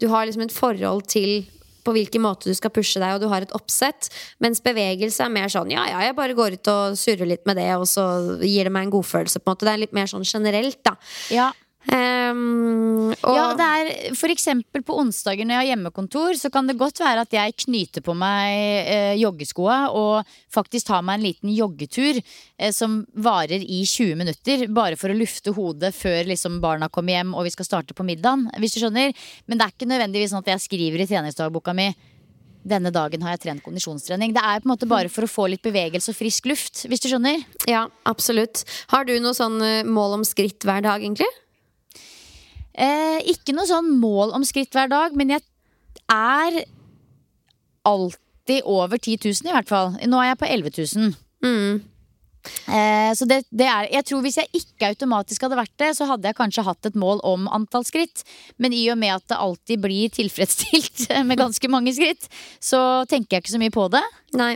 du 0.00 0.08
har 0.12 0.24
liksom 0.26 0.46
et 0.46 0.56
forhold 0.56 1.06
til 1.12 1.44
på 1.86 1.94
hvilken 1.94 2.24
måte 2.24 2.50
du 2.50 2.56
skal 2.56 2.72
pushe 2.74 2.98
deg, 2.98 3.14
og 3.14 3.22
du 3.22 3.28
har 3.30 3.44
et 3.44 3.52
oppsett. 3.54 4.08
Mens 4.42 4.62
bevegelse 4.64 5.22
er 5.22 5.30
mer 5.30 5.52
sånn 5.52 5.70
ja, 5.70 5.84
ja, 5.92 6.00
jeg 6.08 6.16
bare 6.18 6.34
går 6.34 6.58
ut 6.58 6.70
og 6.72 6.96
surrer 6.98 7.30
litt 7.30 7.44
med 7.46 7.60
det, 7.60 7.68
og 7.78 7.86
så 7.90 8.06
gir 8.42 8.66
det 8.66 8.74
meg 8.74 8.88
en 8.88 8.96
godfølelse. 8.96 9.38
på 9.42 9.46
en 9.46 9.54
måte 9.54 9.68
Det 9.68 9.74
er 9.74 9.84
litt 9.84 9.94
mer 9.94 10.10
sånn 10.10 10.26
generelt, 10.26 10.80
da. 10.86 10.96
Ja, 11.30 11.52
Um, 11.86 13.12
og, 13.22 13.36
Ja, 13.36 13.44
det 13.54 13.66
er 13.66 14.30
eksempel 14.32 14.82
på 14.82 14.96
onsdager 14.98 15.46
når 15.46 15.54
jeg 15.54 15.60
har 15.60 15.68
hjemmekontor, 15.70 16.38
så 16.38 16.50
kan 16.50 16.66
det 16.66 16.78
godt 16.80 16.98
være 16.98 17.22
at 17.22 17.36
jeg 17.36 17.54
knyter 17.62 18.02
på 18.02 18.14
meg 18.18 18.88
eh, 18.90 19.12
joggeskoa 19.20 19.78
og 19.94 20.32
faktisk 20.52 20.88
tar 20.88 21.04
meg 21.06 21.20
en 21.20 21.26
liten 21.28 21.52
joggetur 21.54 22.18
eh, 22.18 22.72
som 22.74 22.98
varer 23.14 23.62
i 23.62 23.84
20 23.86 24.18
minutter. 24.18 24.66
Bare 24.74 24.98
for 24.98 25.14
å 25.14 25.18
lufte 25.18 25.54
hodet 25.54 25.94
før 25.94 26.26
liksom 26.32 26.58
barna 26.64 26.90
kommer 26.90 27.20
hjem 27.20 27.36
og 27.36 27.46
vi 27.46 27.54
skal 27.54 27.70
starte 27.70 27.94
på 27.94 28.06
middagen. 28.06 28.48
Hvis 28.58 28.74
du 28.74 28.82
skjønner. 28.82 29.14
Men 29.46 29.58
det 29.58 29.66
er 29.66 29.76
ikke 29.76 29.90
nødvendigvis 29.92 30.34
sånn 30.34 30.42
at 30.42 30.52
jeg 30.56 30.66
skriver 30.66 31.02
i 31.04 31.08
treningsdagboka 31.08 31.76
mi 31.76 31.90
denne 32.66 32.90
dagen 32.90 33.22
har 33.22 33.36
jeg 33.36 33.44
trent 33.44 33.62
kondisjonstrening. 33.62 34.34
Det 34.34 34.42
er 34.42 34.58
på 34.58 34.66
en 34.66 34.72
måte 34.72 34.88
bare 34.90 35.10
for 35.12 35.22
å 35.26 35.30
få 35.30 35.46
litt 35.52 35.62
bevegelse 35.62 36.10
og 36.10 36.18
frisk 36.18 36.48
luft, 36.50 36.82
hvis 36.90 37.04
du 37.04 37.10
skjønner. 37.12 37.44
ja, 37.70 37.86
absolutt. 38.10 38.64
Har 38.90 39.06
du 39.06 39.14
noe 39.22 39.36
sånn 39.38 39.60
eh, 39.62 39.86
mål 39.86 40.18
om 40.18 40.26
skritt 40.26 40.66
hver 40.66 40.82
dag, 40.82 40.98
egentlig? 40.98 41.30
Eh, 42.76 43.18
ikke 43.32 43.54
noe 43.56 43.68
sånn 43.68 43.88
mål 44.00 44.34
om 44.36 44.44
skritt 44.44 44.74
hver 44.76 44.90
dag, 44.92 45.16
men 45.16 45.32
jeg 45.32 45.44
er 46.12 46.62
alltid 47.86 48.66
over 48.68 48.98
10 49.00 49.18
000 49.24 49.50
i 49.50 49.54
hvert 49.56 49.70
fall. 49.70 49.94
Nå 50.04 50.20
er 50.20 50.32
jeg 50.32 50.40
på 50.42 50.50
11 50.50 50.74
000. 51.00 51.14
Mm. 51.46 51.84
Eh, 52.46 53.10
så 53.18 53.26
det, 53.26 53.40
det 53.50 53.66
er 53.66 53.88
Jeg 53.90 54.06
tror 54.06 54.22
hvis 54.22 54.36
jeg 54.38 54.50
ikke 54.54 54.90
automatisk 54.92 55.42
hadde 55.42 55.58
vært 55.58 55.74
det, 55.82 55.90
så 55.98 56.06
hadde 56.10 56.30
jeg 56.30 56.38
kanskje 56.38 56.64
hatt 56.66 56.88
et 56.88 56.98
mål 56.98 57.22
om 57.26 57.48
antall 57.50 57.86
skritt. 57.88 58.22
Men 58.62 58.76
i 58.76 58.84
og 58.92 59.00
med 59.00 59.16
at 59.16 59.26
det 59.32 59.40
alltid 59.40 59.82
blir 59.82 60.12
tilfredsstilt 60.14 61.08
med 61.28 61.40
ganske 61.40 61.72
mange 61.72 61.94
skritt, 61.96 62.28
så 62.60 63.04
tenker 63.10 63.38
jeg 63.38 63.46
ikke 63.46 63.56
så 63.56 63.62
mye 63.62 63.74
på 63.74 63.88
det. 63.96 64.04
Nei. 64.38 64.54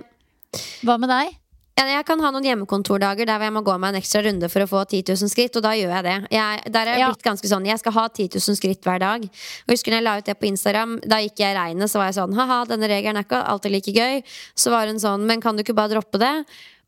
Hva 0.85 0.99
med 1.01 1.11
deg? 1.11 1.39
Ja, 1.79 1.87
Jeg 1.87 2.05
kan 2.05 2.21
ha 2.21 2.31
noen 2.35 2.45
hjemmekontordager 2.45 3.25
der 3.29 3.41
jeg 3.47 3.53
må 3.55 3.62
gå 3.64 3.73
meg 3.81 3.95
en 3.95 4.01
ekstra 4.01 4.21
runde 4.27 4.49
for 4.53 4.61
å 4.64 4.68
få 4.68 4.81
10 4.85 5.14
000 5.14 5.31
skritt, 5.33 5.55
og 5.57 5.62
da 5.64 5.71
gjør 5.79 5.95
jeg 5.95 6.05
det. 6.05 6.16
Jeg, 6.35 6.64
der 6.75 6.81
er 6.87 6.91
jeg 6.99 7.01
Ja. 7.01 7.09
blitt 7.12 7.25
ganske 7.25 7.49
sånn, 7.49 7.64
jeg 7.66 7.79
skal 7.81 7.93
ha 7.97 8.05
10 8.09 8.29
000 8.37 8.57
skritt 8.59 8.83
hver 8.85 9.01
dag. 9.01 9.25
Og 9.25 9.73
husker 9.73 9.91
når 9.95 9.97
jeg 10.01 10.05
la 10.05 10.16
ut 10.18 10.25
det 10.29 10.37
på 10.41 10.49
Instagram, 10.51 10.99
da 11.09 11.16
gikk 11.25 11.41
jeg 11.41 11.55
i 11.55 11.59
regnet, 11.59 11.89
så 11.91 11.99
var 12.03 12.11
jeg 12.11 12.18
sånn 12.21 12.35
ha-ha, 12.37 12.64
denne 12.68 12.89
regelen 12.91 13.16
er 13.16 13.25
ikke 13.25 13.41
alltid 13.47 13.73
like 13.73 13.93
gøy. 13.97 14.23
Så 14.55 14.71
var 14.75 14.87
hun 14.93 15.01
sånn, 15.01 15.25
men 15.27 15.41
kan 15.41 15.57
du 15.57 15.62
ikke 15.64 15.75
bare 15.79 15.95
droppe 15.95 16.18
det? 16.21 16.35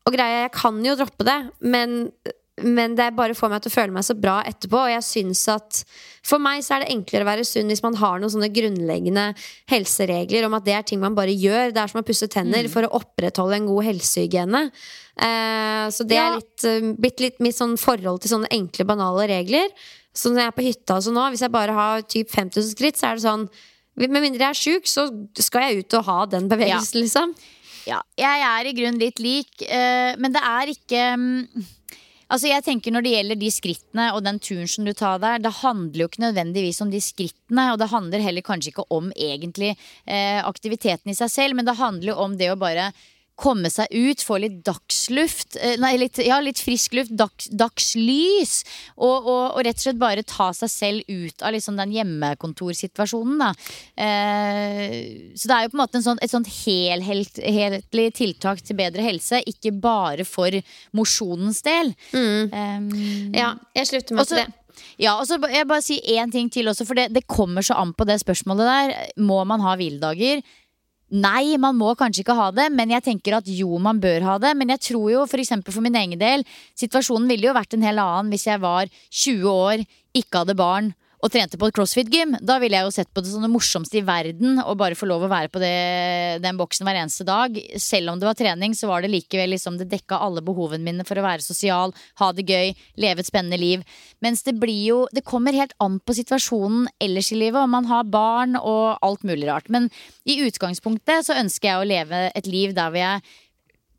Og 0.05 0.13
greia, 0.13 0.43
jeg 0.45 0.51
kan 0.51 0.83
jo 0.85 0.95
droppe 0.99 1.23
det, 1.25 1.39
men 1.61 2.11
men 2.61 2.93
det 2.95 3.07
bare 3.17 3.33
får 3.33 3.49
meg 3.49 3.63
til 3.63 3.71
å 3.71 3.73
føle 3.73 3.93
meg 3.95 4.05
så 4.05 4.13
bra 4.13 4.35
etterpå. 4.45 4.77
Og 4.85 4.91
jeg 4.93 5.03
synes 5.07 5.41
at 5.49 5.79
For 6.23 6.39
meg 6.39 6.61
så 6.63 6.75
er 6.75 6.83
det 6.83 6.91
enklere 6.93 7.25
å 7.25 7.29
være 7.31 7.43
sunn 7.47 7.67
hvis 7.67 7.81
man 7.83 7.97
har 7.99 8.19
noen 8.21 8.31
sånne 8.31 8.51
grunnleggende 8.53 9.23
helseregler 9.73 10.45
om 10.47 10.53
at 10.55 10.63
det 10.67 10.75
er 10.77 10.85
ting 10.87 11.01
man 11.01 11.17
bare 11.17 11.33
gjør. 11.33 11.73
Det 11.73 11.81
er 11.81 11.91
som 11.91 11.99
å 11.99 12.05
pusse 12.07 12.29
tenner 12.31 12.69
for 12.71 12.85
å 12.87 12.93
opprettholde 12.99 13.57
en 13.57 13.65
god 13.67 13.83
helsehygiene. 13.89 14.61
Eh, 15.17 15.87
så 15.91 16.05
det 16.07 16.15
Ja. 16.15 16.29
er 16.29 16.37
litt, 16.39 16.63
eh, 16.63 16.93
blitt 16.95 17.19
litt 17.19 17.39
mitt 17.43 17.55
sånn 17.57 17.75
forhold 17.77 18.21
til 18.21 18.31
sånne 18.37 18.47
enkle, 18.53 18.85
banale 18.85 19.27
regler. 19.27 19.67
Så 20.13 20.29
når 20.31 20.39
jeg 20.45 20.47
er 20.47 20.57
på 20.61 20.67
hytta 20.69 20.95
og 20.95 21.03
sånn 21.03 21.17
nå, 21.17 21.29
hvis 21.33 21.41
jeg 21.41 21.51
bare 21.51 21.73
har 21.73 22.01
typ 22.03 22.29
5000 22.29 22.75
skritt, 22.75 22.95
så 22.97 23.11
er 23.11 23.15
det 23.15 23.23
sånn 23.23 23.49
Med 23.95 24.09
mindre 24.09 24.39
jeg 24.39 24.49
er 24.49 24.53
sjuk, 24.57 24.87
så 24.89 25.03
skal 25.37 25.69
jeg 25.69 25.83
ut 25.85 25.93
og 25.93 26.05
ha 26.05 26.25
den 26.25 26.47
bevegelsen, 26.49 27.03
liksom. 27.03 27.35
Ja, 27.85 28.01
jeg 28.17 28.41
er 28.41 28.65
i 28.65 28.73
grunnen 28.73 28.97
litt 28.97 29.19
lik, 29.19 29.51
eh, 29.69 30.15
men 30.17 30.31
det 30.33 30.41
er 30.41 30.65
ikke 30.71 31.13
mm, 31.13 31.65
Altså 32.33 32.49
jeg 32.49 32.65
tenker 32.65 32.93
Når 32.93 33.05
det 33.05 33.13
gjelder 33.13 33.37
de 33.37 33.49
skrittene 33.53 34.07
og 34.15 34.23
den 34.25 34.39
turen 34.41 34.69
som 34.69 34.87
du 34.87 34.93
tar 34.97 35.19
der, 35.21 35.41
det 35.43 35.53
handler 35.59 36.01
jo 36.01 36.09
ikke 36.09 36.23
nødvendigvis 36.23 36.81
om 36.81 36.89
de 36.89 37.01
skrittene, 37.03 37.67
og 37.73 37.77
det 37.81 37.91
handler 37.91 38.23
heller 38.25 38.45
kanskje 38.45 38.71
ikke 38.73 38.87
om 38.93 39.11
egentlig 39.13 39.75
eh, 39.75 40.39
aktiviteten 40.41 41.13
i 41.13 41.17
seg 41.17 41.29
selv, 41.29 41.57
men 41.57 41.67
det 41.67 41.77
handler 41.77 42.13
jo 42.13 42.17
om 42.25 42.37
det 42.39 42.49
å 42.49 42.57
bare 42.57 42.89
komme 43.35 43.69
seg 43.73 43.89
ut, 43.89 44.21
få 44.21 44.37
litt 44.39 44.59
dagsluft, 44.65 45.55
eh, 45.57 45.73
nei, 45.81 45.95
litt, 45.97 46.19
ja, 46.21 46.37
litt 46.39 46.59
frisk 46.61 46.93
luft, 46.93 47.11
dags, 47.17 47.47
dagslys, 47.49 48.63
og, 48.95 49.25
og, 49.25 49.43
og 49.57 49.63
rett 49.65 49.79
og 49.81 49.85
slett 49.87 49.99
bare 50.01 50.23
ta 50.23 50.51
seg 50.53 50.69
selv 50.69 51.09
ut 51.09 51.41
av 51.41 51.53
liksom 51.55 51.75
den 51.79 51.91
hjemmekontorsituasjonen. 51.95 53.41
Da. 53.41 53.49
Eh, 53.97 55.33
så 55.35 55.49
det 55.49 55.55
er 55.57 55.65
jo 55.65 55.73
på 55.73 55.77
en 55.79 55.83
måte 55.83 55.99
en 55.99 56.05
sånn, 56.05 56.21
et 56.21 56.33
sånt 56.33 56.49
helhetlig 56.63 58.07
tiltak 58.19 58.61
til 58.65 58.77
bedre 58.79 59.05
helse, 59.05 59.41
ikke 59.49 59.73
bare 59.81 60.25
for 60.29 60.53
mosjonens 60.95 61.63
del. 61.65 61.93
Eh, 62.13 62.79
Ja, 63.33 63.55
jeg 63.75 63.87
slutter 63.89 64.15
meg 64.15 64.25
Også- 64.25 64.35
til 64.35 64.45
det. 64.45 64.53
ja, 64.99 65.17
og 65.19 65.25
så 65.27 65.39
jeg 65.49 65.67
bare 65.67 65.81
si 65.81 65.99
én 66.15 66.31
ting 66.31 66.49
til 66.49 66.65
også, 66.67 66.85
for 66.85 66.93
det, 66.95 67.11
det 67.13 67.27
kommer 67.27 67.61
så 67.61 67.75
an 67.79 67.93
på 67.93 68.05
det 68.05 68.19
spørsmålet 68.21 68.65
der. 68.69 69.07
Må 69.17 69.45
man 69.45 69.59
ha 69.61 69.75
hviledager? 69.75 70.43
Nei, 71.13 71.59
man 71.61 71.77
må 71.77 71.91
kanskje 71.93 72.23
ikke 72.23 72.35
ha 72.39 72.47
det, 72.57 72.71
men 72.73 72.89
jeg 72.89 73.05
tenker 73.05 73.35
at 73.37 73.49
jo, 73.51 73.77
man 73.77 73.99
bør 74.01 74.23
ha 74.25 74.39
det. 74.41 74.55
Men 74.57 74.73
jeg 74.73 74.81
tror 74.89 75.11
jo 75.11 75.25
for 75.29 75.43
eksempel 75.43 75.75
for 75.75 75.85
min 75.85 75.97
egen 75.99 76.17
del, 76.17 76.45
situasjonen 76.79 77.29
ville 77.29 77.51
jo 77.51 77.53
vært 77.53 77.77
en 77.77 77.85
hel 77.85 78.01
annen 78.01 78.33
hvis 78.33 78.47
jeg 78.49 78.61
var 78.63 78.89
20 78.89 79.45
år, 79.51 79.85
ikke 80.17 80.41
hadde 80.41 80.57
barn 80.57 80.93
og 81.23 81.31
trente 81.31 81.57
på 81.59 81.69
et 81.69 81.75
crossfit-gym. 81.75 82.35
Da 82.43 82.57
ville 82.59 82.75
jeg 82.75 82.87
jo 82.87 82.93
sett 82.93 83.09
på 83.15 83.23
det 83.23 83.31
som 83.31 83.43
det 83.45 83.51
morsomste 83.51 83.99
i 84.01 84.03
verden 84.05 84.59
å 84.59 84.75
bare 84.79 84.97
få 84.99 85.07
lov 85.07 85.23
å 85.23 85.31
være 85.31 85.51
på 85.53 85.61
det, 85.63 85.71
den 86.43 86.59
boksen 86.59 86.83
hver 86.87 86.99
eneste 86.99 87.23
dag. 87.27 87.55
Selv 87.79 88.11
om 88.11 88.19
det 88.19 88.27
var 88.27 88.37
trening, 88.39 88.75
så 88.75 88.89
var 88.91 89.03
det 89.03 89.13
likevel 89.13 89.53
liksom 89.55 89.77
Det 89.79 89.87
dekka 89.91 90.19
alle 90.19 90.43
behovene 90.43 90.83
mine 90.83 91.05
for 91.07 91.19
å 91.19 91.25
være 91.25 91.45
sosial, 91.45 91.93
ha 92.19 92.31
det 92.35 92.45
gøy, 92.49 92.73
leve 92.99 93.23
et 93.23 93.29
spennende 93.29 93.59
liv. 93.61 93.85
Mens 94.23 94.43
det 94.43 94.57
blir 94.59 94.83
jo 94.83 94.99
Det 95.13 95.23
kommer 95.23 95.55
helt 95.55 95.73
an 95.79 95.99
på 96.03 96.15
situasjonen 96.17 96.89
ellers 96.99 97.31
i 97.31 97.39
livet, 97.39 97.61
om 97.61 97.71
man 97.71 97.87
har 97.87 98.03
barn 98.03 98.57
og 98.59 98.99
alt 99.01 99.23
mulig 99.23 99.47
rart. 99.47 99.69
Men 99.71 99.89
i 100.27 100.41
utgangspunktet 100.43 101.27
så 101.27 101.39
ønsker 101.39 101.69
jeg 101.69 101.79
å 101.79 101.87
leve 101.87 102.27
et 102.35 102.47
liv 102.49 102.75
der 102.75 102.91
hvor 102.91 102.99
jeg 102.99 103.23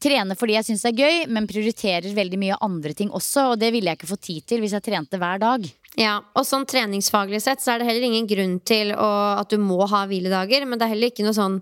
trene 0.04 0.36
fordi 0.36 0.56
jeg 0.58 0.68
syns 0.68 0.84
det 0.84 0.92
er 0.92 1.00
gøy, 1.00 1.18
men 1.32 1.48
prioriterer 1.48 2.16
veldig 2.16 2.40
mye 2.40 2.60
andre 2.64 2.94
ting 2.96 3.12
også. 3.14 3.52
Og 3.54 3.60
det 3.62 3.72
ville 3.74 3.90
jeg 3.90 4.00
ikke 4.00 4.12
få 4.12 4.20
tid 4.20 4.46
til 4.48 4.64
hvis 4.64 4.76
jeg 4.76 4.84
trente 4.84 5.20
hver 5.20 5.40
dag. 5.42 5.68
Ja, 6.00 6.18
og 6.34 6.42
sånn 6.46 6.66
treningsfaglig 6.66 7.38
sett 7.44 7.62
så 7.62 7.74
er 7.74 7.80
det 7.80 7.86
heller 7.86 8.08
ingen 8.08 8.26
grunn 8.26 8.56
til 8.66 8.90
å, 8.98 9.10
at 9.38 9.52
du 9.52 9.60
må 9.62 9.78
ha 9.90 10.02
hviledager, 10.10 10.66
men 10.66 10.80
det 10.80 10.88
er 10.88 10.94
heller 10.96 11.12
ikke 11.12 11.26
noe 11.26 11.36
sånn 11.36 11.60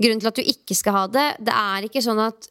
grunn 0.00 0.22
til 0.22 0.30
at 0.30 0.40
du 0.40 0.50
ikke 0.54 0.76
skal 0.78 0.96
ha 0.96 1.04
det. 1.12 1.26
Det 1.44 1.54
er 1.54 1.86
ikke 1.88 2.02
sånn 2.04 2.22
at 2.24 2.48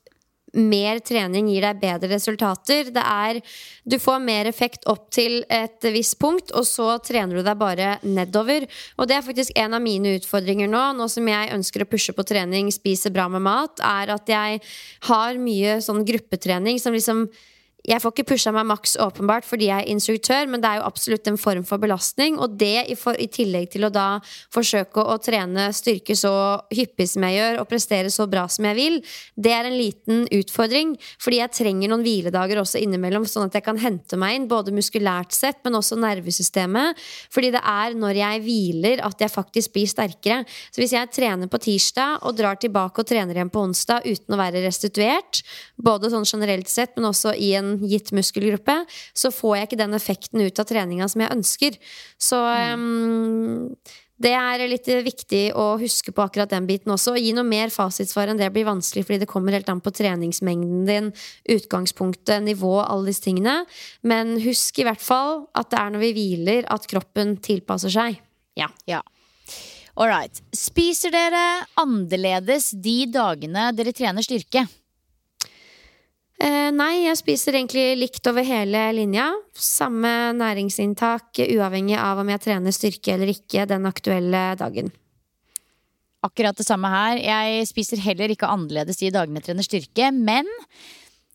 mer 0.53 0.99
trening 1.01 1.47
gir 1.49 1.65
deg 1.65 1.79
bedre 1.81 2.11
resultater. 2.11 2.91
Det 2.93 3.01
er 3.01 3.41
Du 3.83 3.97
får 3.99 4.19
mer 4.23 4.45
effekt 4.47 4.85
opp 4.87 5.09
til 5.11 5.41
et 5.51 5.83
visst 5.91 6.19
punkt, 6.21 6.53
og 6.53 6.63
så 6.63 6.99
trener 7.03 7.35
du 7.35 7.43
deg 7.43 7.57
bare 7.59 7.97
nedover. 8.03 8.67
Og 8.97 9.09
det 9.09 9.17
er 9.17 9.25
faktisk 9.25 9.57
en 9.59 9.73
av 9.73 9.81
mine 9.83 10.13
utfordringer 10.19 10.69
nå, 10.69 10.83
nå 10.95 11.07
som 11.11 11.27
jeg 11.27 11.51
ønsker 11.51 11.83
å 11.83 11.89
pushe 11.89 12.13
på 12.15 12.23
trening, 12.23 12.69
spise 12.71 13.11
bra 13.11 13.27
med 13.27 13.43
mat, 13.43 13.81
er 13.83 14.13
at 14.13 14.29
jeg 14.29 14.61
har 15.09 15.41
mye 15.41 15.81
sånn 15.83 16.05
gruppetrening 16.05 16.79
som 16.79 16.93
liksom 16.93 17.25
jeg 17.83 17.99
får 17.99 18.13
ikke 18.13 18.27
pusha 18.31 18.51
meg 18.55 18.63
maks 18.69 18.93
åpenbart 19.03 19.43
fordi 19.43 19.67
jeg 19.67 19.83
er 19.83 19.91
instruktør, 19.91 20.47
men 20.47 20.61
det 20.63 20.69
er 20.69 20.79
jo 20.79 20.85
absolutt 20.87 21.27
en 21.27 21.39
form 21.39 21.65
for 21.67 21.81
belastning. 21.83 22.37
Og 22.39 22.55
det 22.59 22.85
i, 22.87 22.95
for, 22.95 23.17
i 23.19 23.27
tillegg 23.27 23.73
til 23.73 23.83
å 23.83 23.91
da 23.91 24.07
forsøke 24.55 25.03
å 25.03 25.17
trene 25.19 25.65
styrke 25.75 26.15
så 26.15 26.31
hyppig 26.71 27.09
som 27.11 27.25
jeg 27.27 27.41
gjør, 27.41 27.59
og 27.59 27.67
prestere 27.67 28.11
så 28.13 28.27
bra 28.31 28.45
som 28.51 28.69
jeg 28.69 28.77
vil, 28.77 28.95
det 29.35 29.51
er 29.51 29.67
en 29.67 29.75
liten 29.75 30.23
utfordring. 30.31 30.93
Fordi 31.19 31.41
jeg 31.41 31.55
trenger 31.59 31.91
noen 31.91 32.05
hviledager 32.05 32.61
også 32.61 32.79
innimellom, 32.79 33.27
sånn 33.27 33.49
at 33.49 33.59
jeg 33.59 33.67
kan 33.67 33.81
hente 33.83 34.19
meg 34.21 34.37
inn, 34.37 34.47
både 34.51 34.75
muskulært 34.75 35.35
sett, 35.35 35.59
men 35.67 35.75
også 35.81 35.99
nervesystemet. 35.99 37.03
Fordi 37.35 37.51
det 37.57 37.63
er 37.67 37.99
når 37.99 38.21
jeg 38.21 38.43
hviler 38.47 39.03
at 39.03 39.27
jeg 39.27 39.33
faktisk 39.33 39.75
blir 39.75 39.91
sterkere. 39.91 40.39
Så 40.71 40.79
hvis 40.79 40.95
jeg 40.95 41.11
trener 41.11 41.51
på 41.51 41.59
tirsdag 41.67 42.23
og 42.23 42.39
drar 42.39 42.55
tilbake 42.63 43.03
og 43.03 43.11
trener 43.11 43.35
igjen 43.35 43.51
på 43.51 43.67
onsdag 43.67 44.07
uten 44.07 44.37
å 44.37 44.39
være 44.39 44.63
restituert, 44.63 45.43
både 45.75 46.13
sånn 46.13 46.27
generelt 46.31 46.71
sett, 46.71 46.95
men 46.95 47.11
også 47.11 47.35
i 47.35 47.51
en 47.59 47.72
gitt 47.81 48.13
muskelgruppe, 48.15 48.77
så 49.17 49.33
får 49.33 49.57
jeg 49.57 49.69
ikke 49.69 49.81
den 49.83 49.97
effekten 49.97 50.43
ut 50.43 50.61
av 50.61 50.69
treninga 50.69 51.09
som 51.11 51.23
jeg 51.23 51.35
ønsker. 51.35 51.77
Så 52.21 52.39
um, 52.39 53.73
det 54.23 54.31
er 54.37 54.61
litt 54.69 54.87
viktig 54.87 55.41
å 55.57 55.73
huske 55.81 56.13
på 56.15 56.23
akkurat 56.23 56.51
den 56.53 56.67
biten 56.69 56.93
også. 56.93 57.15
Gi 57.17 57.33
noe 57.35 57.47
mer 57.47 57.73
fasitsvar 57.73 58.31
enn 58.31 58.39
det 58.39 58.51
blir 58.55 58.67
vanskelig, 58.67 59.03
fordi 59.07 59.23
det 59.23 59.29
kommer 59.31 59.55
helt 59.55 59.71
an 59.71 59.81
på 59.83 59.91
treningsmengden 59.95 60.85
din, 60.87 61.09
utgangspunktet, 61.49 62.43
nivå, 62.45 62.77
alle 62.83 63.09
disse 63.11 63.25
tingene. 63.25 63.63
Men 64.05 64.37
husk 64.43 64.79
i 64.79 64.85
hvert 64.87 65.03
fall 65.03 65.47
at 65.57 65.73
det 65.73 65.81
er 65.81 65.95
når 65.95 66.05
vi 66.05 66.13
hviler 66.19 66.69
at 66.71 66.87
kroppen 66.91 67.35
tilpasser 67.43 67.91
seg. 67.93 68.21
Ja. 68.59 68.69
Ja. 68.87 69.01
All 69.97 70.09
right. 70.09 70.39
Spiser 70.55 71.13
dere 71.13 71.65
annerledes 71.77 72.71
de 72.81 73.03
dagene 73.13 73.71
dere 73.77 73.93
trener 73.93 74.25
styrke? 74.25 74.65
Eh, 76.43 76.71
nei, 76.75 77.05
jeg 77.05 77.19
spiser 77.21 77.55
egentlig 77.55 77.85
likt 78.01 78.27
over 78.27 78.43
hele 78.43 78.81
linja. 78.97 79.29
Samme 79.55 80.33
næringsinntak 80.35 81.39
uavhengig 81.45 81.95
av 81.95 82.19
om 82.19 82.31
jeg 82.33 82.41
trener 82.43 82.75
styrke 82.75 83.13
eller 83.13 83.31
ikke 83.31 83.63
den 83.69 83.87
aktuelle 83.87 84.41
dagen. 84.59 84.91
Akkurat 86.23 86.57
det 86.59 86.67
samme 86.67 86.91
her. 86.91 87.21
Jeg 87.23 87.69
spiser 87.69 88.01
heller 88.03 88.31
ikke 88.33 88.49
annerledes 88.51 88.99
de 88.99 89.11
dagene 89.13 89.39
jeg 89.39 89.47
trener 89.47 89.67
styrke, 89.67 90.11
men 90.11 90.49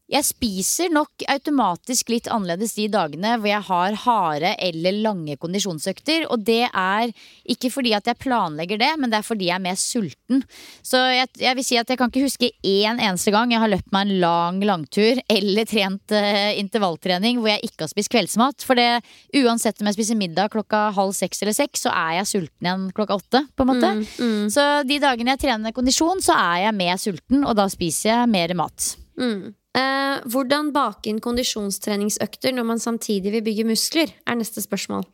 Jeg 0.08 0.24
spiser 0.24 0.88
nok 0.88 1.20
automatisk 1.28 2.08
litt 2.08 2.30
annerledes 2.32 2.72
de 2.78 2.86
dagene 2.88 3.34
hvor 3.36 3.50
jeg 3.50 3.64
har 3.66 3.96
harde 4.06 4.52
eller 4.64 4.96
lange 5.04 5.36
kondisjonsøkter. 5.36 6.24
Og 6.32 6.46
det 6.46 6.62
er 6.70 7.10
ikke 7.44 7.68
fordi 7.74 7.92
at 7.92 8.08
jeg 8.08 8.16
planlegger 8.22 8.80
det, 8.80 8.88
men 8.96 9.12
det 9.12 9.18
er 9.18 9.26
fordi 9.26 9.50
jeg 9.50 9.58
er 9.58 9.64
mer 9.66 9.76
sulten. 9.76 10.40
Så 10.80 11.02
jeg, 11.12 11.28
jeg 11.42 11.58
vil 11.58 11.66
si 11.66 11.76
at 11.80 11.92
jeg 11.92 12.00
kan 12.00 12.08
ikke 12.08 12.24
huske 12.24 12.48
én 12.64 12.96
eneste 12.96 13.34
gang 13.34 13.52
jeg 13.52 13.60
har 13.60 13.72
løpt 13.74 13.92
meg 13.92 14.08
en 14.08 14.22
lang 14.22 14.62
langtur 14.64 15.20
eller 15.28 15.68
trent 15.68 16.16
uh, 16.16 16.56
intervalltrening 16.56 17.42
hvor 17.42 17.52
jeg 17.52 17.68
ikke 17.68 17.84
har 17.84 17.92
spist 17.92 18.12
kveldsmat. 18.14 18.64
For 18.64 18.80
det, 18.80 19.02
uansett 19.42 19.84
om 19.84 19.92
jeg 19.92 19.98
spiser 19.98 20.20
middag 20.20 20.54
klokka 20.56 20.86
halv 20.96 21.12
seks 21.20 21.44
eller 21.44 21.56
seks, 21.56 21.84
så 21.84 21.92
er 21.92 22.22
jeg 22.22 22.32
sulten 22.32 22.70
igjen 22.70 22.88
klokka 22.96 23.20
åtte. 23.20 23.44
på 23.52 23.66
en 23.66 23.72
måte. 23.74 23.92
Mm, 24.00 24.08
mm. 24.24 24.48
Så 24.56 24.66
de 24.88 25.00
dagene 25.04 25.36
jeg 25.36 25.44
trener 25.44 25.76
kondisjon, 25.76 26.24
så 26.24 26.32
er 26.32 26.64
jeg 26.64 26.76
mer 26.80 26.96
sulten, 26.96 27.44
og 27.44 27.58
da 27.60 27.68
spiser 27.68 28.14
jeg 28.14 28.32
mer 28.32 28.56
mat. 28.56 28.94
Mm. 29.18 29.52
Eh, 29.78 30.18
hvordan 30.32 30.72
bake 30.74 31.10
inn 31.10 31.20
kondisjonstreningsøkter 31.22 32.54
når 32.56 32.66
man 32.66 32.82
samtidig 32.82 33.34
vil 33.36 33.44
bygge 33.46 33.66
muskler, 33.68 34.12
er 34.26 34.38
neste 34.38 34.62
spørsmål. 34.64 35.04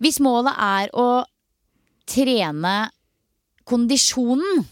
Hvis 0.00 0.20
målet 0.22 0.54
er 0.54 0.92
å 0.96 1.24
trene 2.08 2.76
kondisjonen, 3.68 4.64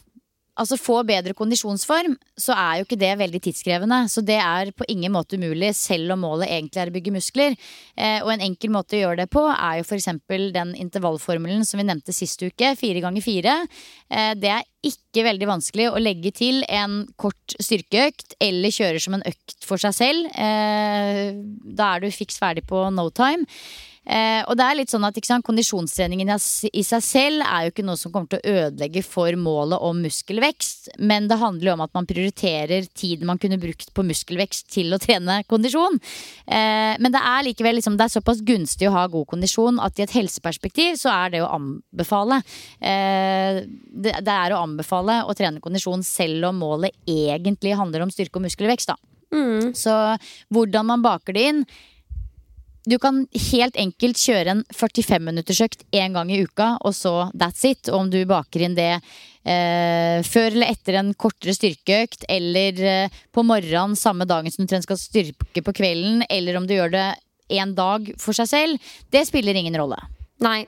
altså 0.59 0.79
få 0.81 1.01
bedre 1.07 1.35
kondisjonsform, 1.39 2.17
så 2.39 2.55
er 2.57 2.79
jo 2.79 2.87
ikke 2.87 2.99
det 3.01 3.13
veldig 3.21 3.41
tidskrevende. 3.45 4.01
Så 4.11 4.23
det 4.27 4.39
er 4.43 4.73
på 4.77 4.87
ingen 4.91 5.13
måte 5.15 5.39
umulig, 5.39 5.73
selv 5.79 6.15
om 6.15 6.25
målet 6.27 6.51
egentlig 6.51 6.83
er 6.83 6.91
å 6.91 6.95
bygge 6.97 7.15
muskler. 7.15 7.57
Eh, 7.97 8.19
og 8.25 8.33
en 8.35 8.45
enkel 8.49 8.73
måte 8.75 8.99
å 8.99 9.03
gjøre 9.03 9.23
det 9.23 9.29
på 9.35 9.45
er 9.53 9.79
jo 9.79 9.87
f.eks. 9.87 10.11
den 10.57 10.75
intervallformelen 10.79 11.65
som 11.69 11.81
vi 11.81 11.89
nevnte 11.89 12.17
sist 12.17 12.43
uke, 12.43 12.75
fire 12.81 13.05
ganger 13.05 13.25
fire. 13.25 13.59
Eh, 14.11 14.33
det 14.39 14.53
er 14.57 14.67
ikke 14.89 15.25
veldig 15.27 15.51
vanskelig 15.51 15.89
å 15.91 16.03
legge 16.03 16.33
til 16.37 16.63
en 16.71 17.01
kort 17.19 17.57
styrkeøkt 17.59 18.37
eller 18.43 18.75
kjøre 18.75 19.03
som 19.03 19.19
en 19.19 19.27
økt 19.27 19.59
for 19.67 19.81
seg 19.83 19.97
selv. 19.97 20.31
Eh, 20.39 21.35
da 21.79 21.95
er 21.95 22.05
du 22.05 22.11
fiks 22.15 22.39
ferdig 22.41 22.67
på 22.69 22.87
no 22.95 23.09
time. 23.11 23.47
Eh, 24.09 24.41
og 24.49 24.57
det 24.57 24.65
er 24.65 24.77
litt 24.79 24.93
sånn 24.93 25.05
at 25.05 25.19
sant, 25.27 25.45
Kondisjonstreningen 25.45 26.31
i 26.33 26.83
seg 26.87 27.03
selv 27.05 27.45
er 27.45 27.67
jo 27.67 27.73
ikke 27.75 27.85
noe 27.85 28.01
som 28.01 28.13
kommer 28.13 28.31
til 28.33 28.41
å 28.41 28.63
ødelegge 28.65 29.03
for 29.05 29.35
målet 29.37 29.85
om 29.85 30.01
muskelvekst, 30.01 30.95
men 31.05 31.29
det 31.29 31.37
handler 31.43 31.71
jo 31.71 31.75
om 31.77 31.85
at 31.85 31.93
man 31.97 32.09
prioriterer 32.09 32.89
tiden 32.97 33.29
man 33.29 33.41
kunne 33.43 33.61
brukt 33.61 33.93
på 33.93 34.05
muskelvekst 34.09 34.71
til 34.73 34.95
å 34.97 35.01
trene 35.03 35.43
kondisjon. 35.51 35.99
Eh, 36.47 36.95
men 36.97 37.15
det 37.15 37.21
er 37.21 37.45
likevel 37.51 37.79
liksom, 37.79 37.99
det 38.01 38.09
er 38.09 38.15
såpass 38.17 38.41
gunstig 38.49 38.89
å 38.89 38.95
ha 38.97 39.05
god 39.13 39.29
kondisjon 39.35 39.83
at 39.85 40.01
i 40.01 40.07
et 40.07 40.17
helseperspektiv 40.17 40.97
så 41.03 41.13
er 41.13 41.37
det 41.37 41.45
å 41.45 41.53
anbefale. 41.59 42.41
Eh, 42.81 43.61
det, 43.69 44.17
det, 44.25 44.39
er 44.39 44.57
å 44.57 44.63
anbefale 44.65 45.21
å 45.29 45.37
trene 45.37 45.61
kondisjon 45.65 46.07
selv 46.07 46.49
om 46.49 46.65
målet 46.65 46.97
egentlig 47.05 47.77
handler 47.77 48.07
om 48.07 48.15
styrke 48.15 48.41
og 48.41 48.49
muskelvekst. 48.49 48.95
da. 48.95 48.97
Mm. 49.35 49.75
Så 49.77 49.93
hvordan 50.55 50.89
man 50.89 51.05
baker 51.05 51.37
det 51.37 51.47
inn 51.53 51.65
du 52.89 52.97
kan 53.03 53.23
helt 53.53 53.77
enkelt 53.79 54.21
kjøre 54.21 54.55
en 54.55 54.63
45 54.73 55.21
minuttersøkt 55.27 55.85
én 55.93 56.17
gang 56.17 56.31
i 56.33 56.41
uka, 56.45 56.77
og 56.81 56.95
så 56.97 57.29
that's 57.37 57.67
it. 57.69 57.91
Og 57.93 58.05
om 58.05 58.11
du 58.13 58.23
baker 58.29 58.65
inn 58.65 58.77
det 58.79 58.91
eh, 58.95 60.19
før 60.27 60.51
eller 60.55 60.73
etter 60.73 60.99
en 61.01 61.13
kortere 61.19 61.55
styrkeøkt, 61.57 62.25
eller 62.33 62.85
eh, 62.85 63.19
på 63.35 63.45
morgenen 63.47 63.99
samme 63.99 64.29
dagen 64.29 64.55
som 64.55 64.65
du 64.65 64.71
trenger 64.71 64.89
skal 64.89 65.01
styrke 65.01 65.65
på 65.65 65.75
kvelden, 65.77 66.25
eller 66.31 66.59
om 66.59 66.69
du 66.69 66.77
gjør 66.79 66.95
det 66.95 67.09
en 67.59 67.75
dag 67.77 68.13
for 68.21 68.37
seg 68.37 68.49
selv, 68.51 68.93
det 69.13 69.27
spiller 69.29 69.57
ingen 69.57 69.77
rolle. 69.81 69.99
Nei. 70.45 70.63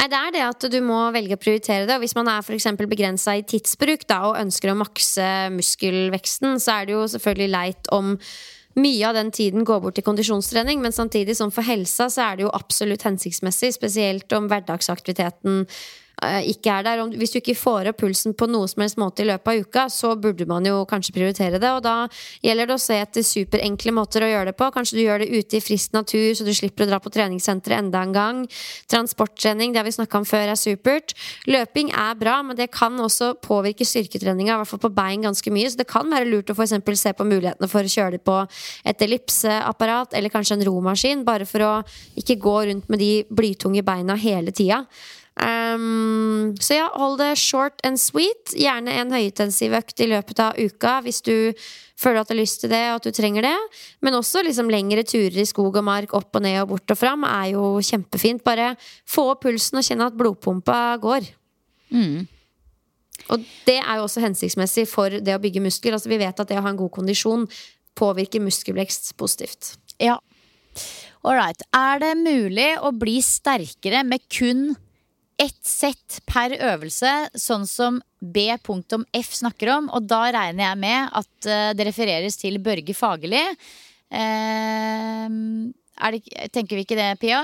Nei. 0.00 0.08
det 0.10 0.18
er 0.18 0.32
det 0.34 0.42
at 0.42 0.66
du 0.72 0.80
må 0.82 0.98
velge 1.14 1.36
å 1.36 1.40
prioritere 1.40 1.86
det. 1.86 1.96
Og 1.96 2.02
hvis 2.02 2.16
man 2.18 2.28
er 2.32 2.42
f.eks. 2.42 2.66
begrensa 2.80 3.36
i 3.38 3.44
tidsbruk 3.46 4.08
da, 4.10 4.24
og 4.30 4.40
ønsker 4.40 4.72
å 4.72 4.78
makse 4.80 5.28
muskelveksten, 5.54 6.58
så 6.60 6.80
er 6.80 6.88
det 6.88 6.96
jo 6.96 7.06
selvfølgelig 7.14 7.54
leit 7.54 7.92
om 7.94 8.16
mye 8.74 9.08
av 9.08 9.14
den 9.14 9.30
tiden 9.34 9.66
går 9.66 9.82
bort 9.84 9.98
til 9.98 10.06
kondisjonstrening, 10.06 10.80
men 10.82 10.94
samtidig 10.94 11.36
som 11.38 11.52
for 11.54 11.66
helsa 11.66 12.08
så 12.10 12.28
er 12.28 12.38
det 12.38 12.46
jo 12.46 12.54
absolutt 12.54 13.06
hensiktsmessig, 13.06 13.74
spesielt 13.76 14.32
om 14.36 14.48
hverdagsaktiviteten 14.50 15.64
ikke 16.22 16.70
er 16.70 16.84
der. 16.86 17.02
Hvis 17.18 17.34
du 17.34 17.38
ikke 17.40 17.56
får 17.58 17.90
opp 17.90 17.98
pulsen 18.04 18.34
på 18.38 18.46
noe 18.50 18.68
som 18.70 18.84
helst 18.84 18.98
måte 19.00 19.24
i 19.24 19.28
løpet 19.28 19.50
av 19.50 19.64
uka, 19.64 19.84
så 19.90 20.14
burde 20.16 20.46
man 20.48 20.64
jo 20.66 20.84
kanskje 20.88 21.14
prioritere 21.16 21.58
det. 21.58 21.70
Og 21.74 21.82
da 21.84 22.06
gjelder 22.44 22.70
det 22.70 22.76
å 22.76 22.82
se 22.82 22.98
etter 23.02 23.26
superenkle 23.26 23.94
måter 23.96 24.24
å 24.24 24.30
gjøre 24.30 24.52
det 24.52 24.56
på. 24.58 24.70
Kanskje 24.74 24.98
du 24.98 25.02
gjør 25.02 25.24
det 25.24 25.30
ute 25.34 25.58
i 25.58 25.62
frisk 25.64 25.96
natur, 25.96 26.28
så 26.36 26.46
du 26.46 26.52
slipper 26.54 26.86
å 26.86 26.92
dra 26.92 27.00
på 27.02 27.12
treningssenteret 27.14 27.82
enda 27.82 28.04
en 28.04 28.14
gang. 28.14 28.44
Transporttrening, 28.90 29.74
det 29.74 29.82
har 29.82 29.88
vi 29.88 29.96
snakka 29.96 30.22
om 30.22 30.28
før, 30.28 30.52
er 30.52 30.60
supert. 30.60 31.16
Løping 31.50 31.90
er 31.90 32.14
bra, 32.20 32.38
men 32.46 32.58
det 32.58 32.70
kan 32.74 32.94
også 33.00 33.34
påvirke 33.44 33.86
styrketreninga, 33.88 34.54
i 34.54 34.62
hvert 34.62 34.70
fall 34.70 34.84
på 34.86 34.92
bein, 34.94 35.26
ganske 35.26 35.54
mye. 35.54 35.72
Så 35.72 35.82
det 35.82 35.88
kan 35.90 36.08
være 36.10 36.30
lurt 36.30 36.54
å 36.54 36.56
f.eks. 36.56 36.78
se 37.00 37.14
på 37.16 37.28
mulighetene 37.28 37.70
for 37.70 37.84
å 37.84 37.94
kjøre 37.96 38.16
det 38.16 38.22
på 38.24 38.38
et 38.86 39.04
ellipseapparat, 39.08 40.14
eller 40.14 40.32
kanskje 40.32 40.60
en 40.60 40.66
romaskin, 40.70 41.26
bare 41.26 41.48
for 41.48 41.66
å 41.66 41.74
ikke 42.20 42.38
gå 42.40 42.56
rundt 42.70 42.88
med 42.92 43.02
de 43.02 43.12
blytunge 43.34 43.84
beina 43.84 44.16
hele 44.20 44.54
tida. 44.54 44.84
Um, 45.34 46.54
så 46.62 46.76
ja, 46.76 46.90
hold 46.94 47.18
det 47.18 47.32
short 47.40 47.80
and 47.86 47.98
sweet. 47.98 48.52
Gjerne 48.54 48.92
en 49.00 49.14
høyintensiv 49.14 49.74
økt 49.74 50.02
i 50.04 50.10
løpet 50.12 50.42
av 50.44 50.58
uka 50.60 51.00
hvis 51.02 51.18
du 51.26 51.34
føler 51.98 52.20
at 52.20 52.28
du 52.30 52.34
har 52.34 52.40
lyst 52.40 52.60
til 52.62 52.70
det 52.70 52.82
og 52.90 53.00
at 53.00 53.08
du 53.08 53.16
trenger 53.16 53.46
det. 53.46 53.56
Men 54.04 54.18
også 54.18 54.44
liksom 54.46 54.70
lengre 54.70 55.02
turer 55.06 55.40
i 55.42 55.48
skog 55.48 55.80
og 55.80 55.86
mark, 55.86 56.14
opp 56.14 56.38
og 56.38 56.44
ned 56.44 56.60
og 56.62 56.74
bort 56.74 56.94
og 56.94 57.00
fram, 57.00 57.26
er 57.26 57.54
jo 57.54 57.72
kjempefint. 57.82 58.44
Bare 58.46 58.74
få 59.10 59.26
opp 59.32 59.42
pulsen 59.46 59.80
og 59.80 59.86
kjenne 59.86 60.06
at 60.10 60.18
blodpumpa 60.18 60.78
går. 61.02 61.26
Mm. 61.94 62.24
Og 63.32 63.48
det 63.66 63.78
er 63.80 63.98
jo 63.98 64.06
også 64.06 64.22
hensiktsmessig 64.24 64.86
for 64.90 65.18
det 65.22 65.34
å 65.34 65.42
bygge 65.42 65.62
muskler. 65.64 65.96
Altså 65.96 66.12
Vi 66.12 66.20
vet 66.20 66.40
at 66.40 66.50
det 66.50 66.60
å 66.60 66.64
ha 66.64 66.70
en 66.70 66.78
god 66.78 66.92
kondisjon 66.94 67.48
påvirker 67.98 68.42
muskelvekst 68.42 69.14
positivt. 69.18 69.74
Ja. 70.02 70.18
Ålreit. 71.24 71.62
Er 71.74 72.02
det 72.02 72.14
mulig 72.20 72.70
å 72.82 72.90
bli 72.94 73.20
sterkere 73.24 74.02
med 74.06 74.26
kun 74.28 74.74
ett 75.40 75.64
sett 75.66 76.20
per 76.28 76.54
øvelse, 76.56 77.12
sånn 77.34 77.66
som 77.66 78.00
B.F 78.20 79.32
snakker 79.34 79.72
om. 79.76 79.88
Og 79.94 80.06
da 80.08 80.28
regner 80.34 80.68
jeg 80.68 80.80
med 80.84 81.16
at 81.20 81.48
uh, 81.48 81.70
det 81.76 81.88
refereres 81.90 82.38
til 82.40 82.60
Børge 82.62 82.94
Fagerli. 82.96 83.44
Det, 84.14 85.28
tenker 86.54 86.76
vi 86.76 86.84
ikke 86.84 86.98
det, 86.98 87.10
Pia? 87.22 87.40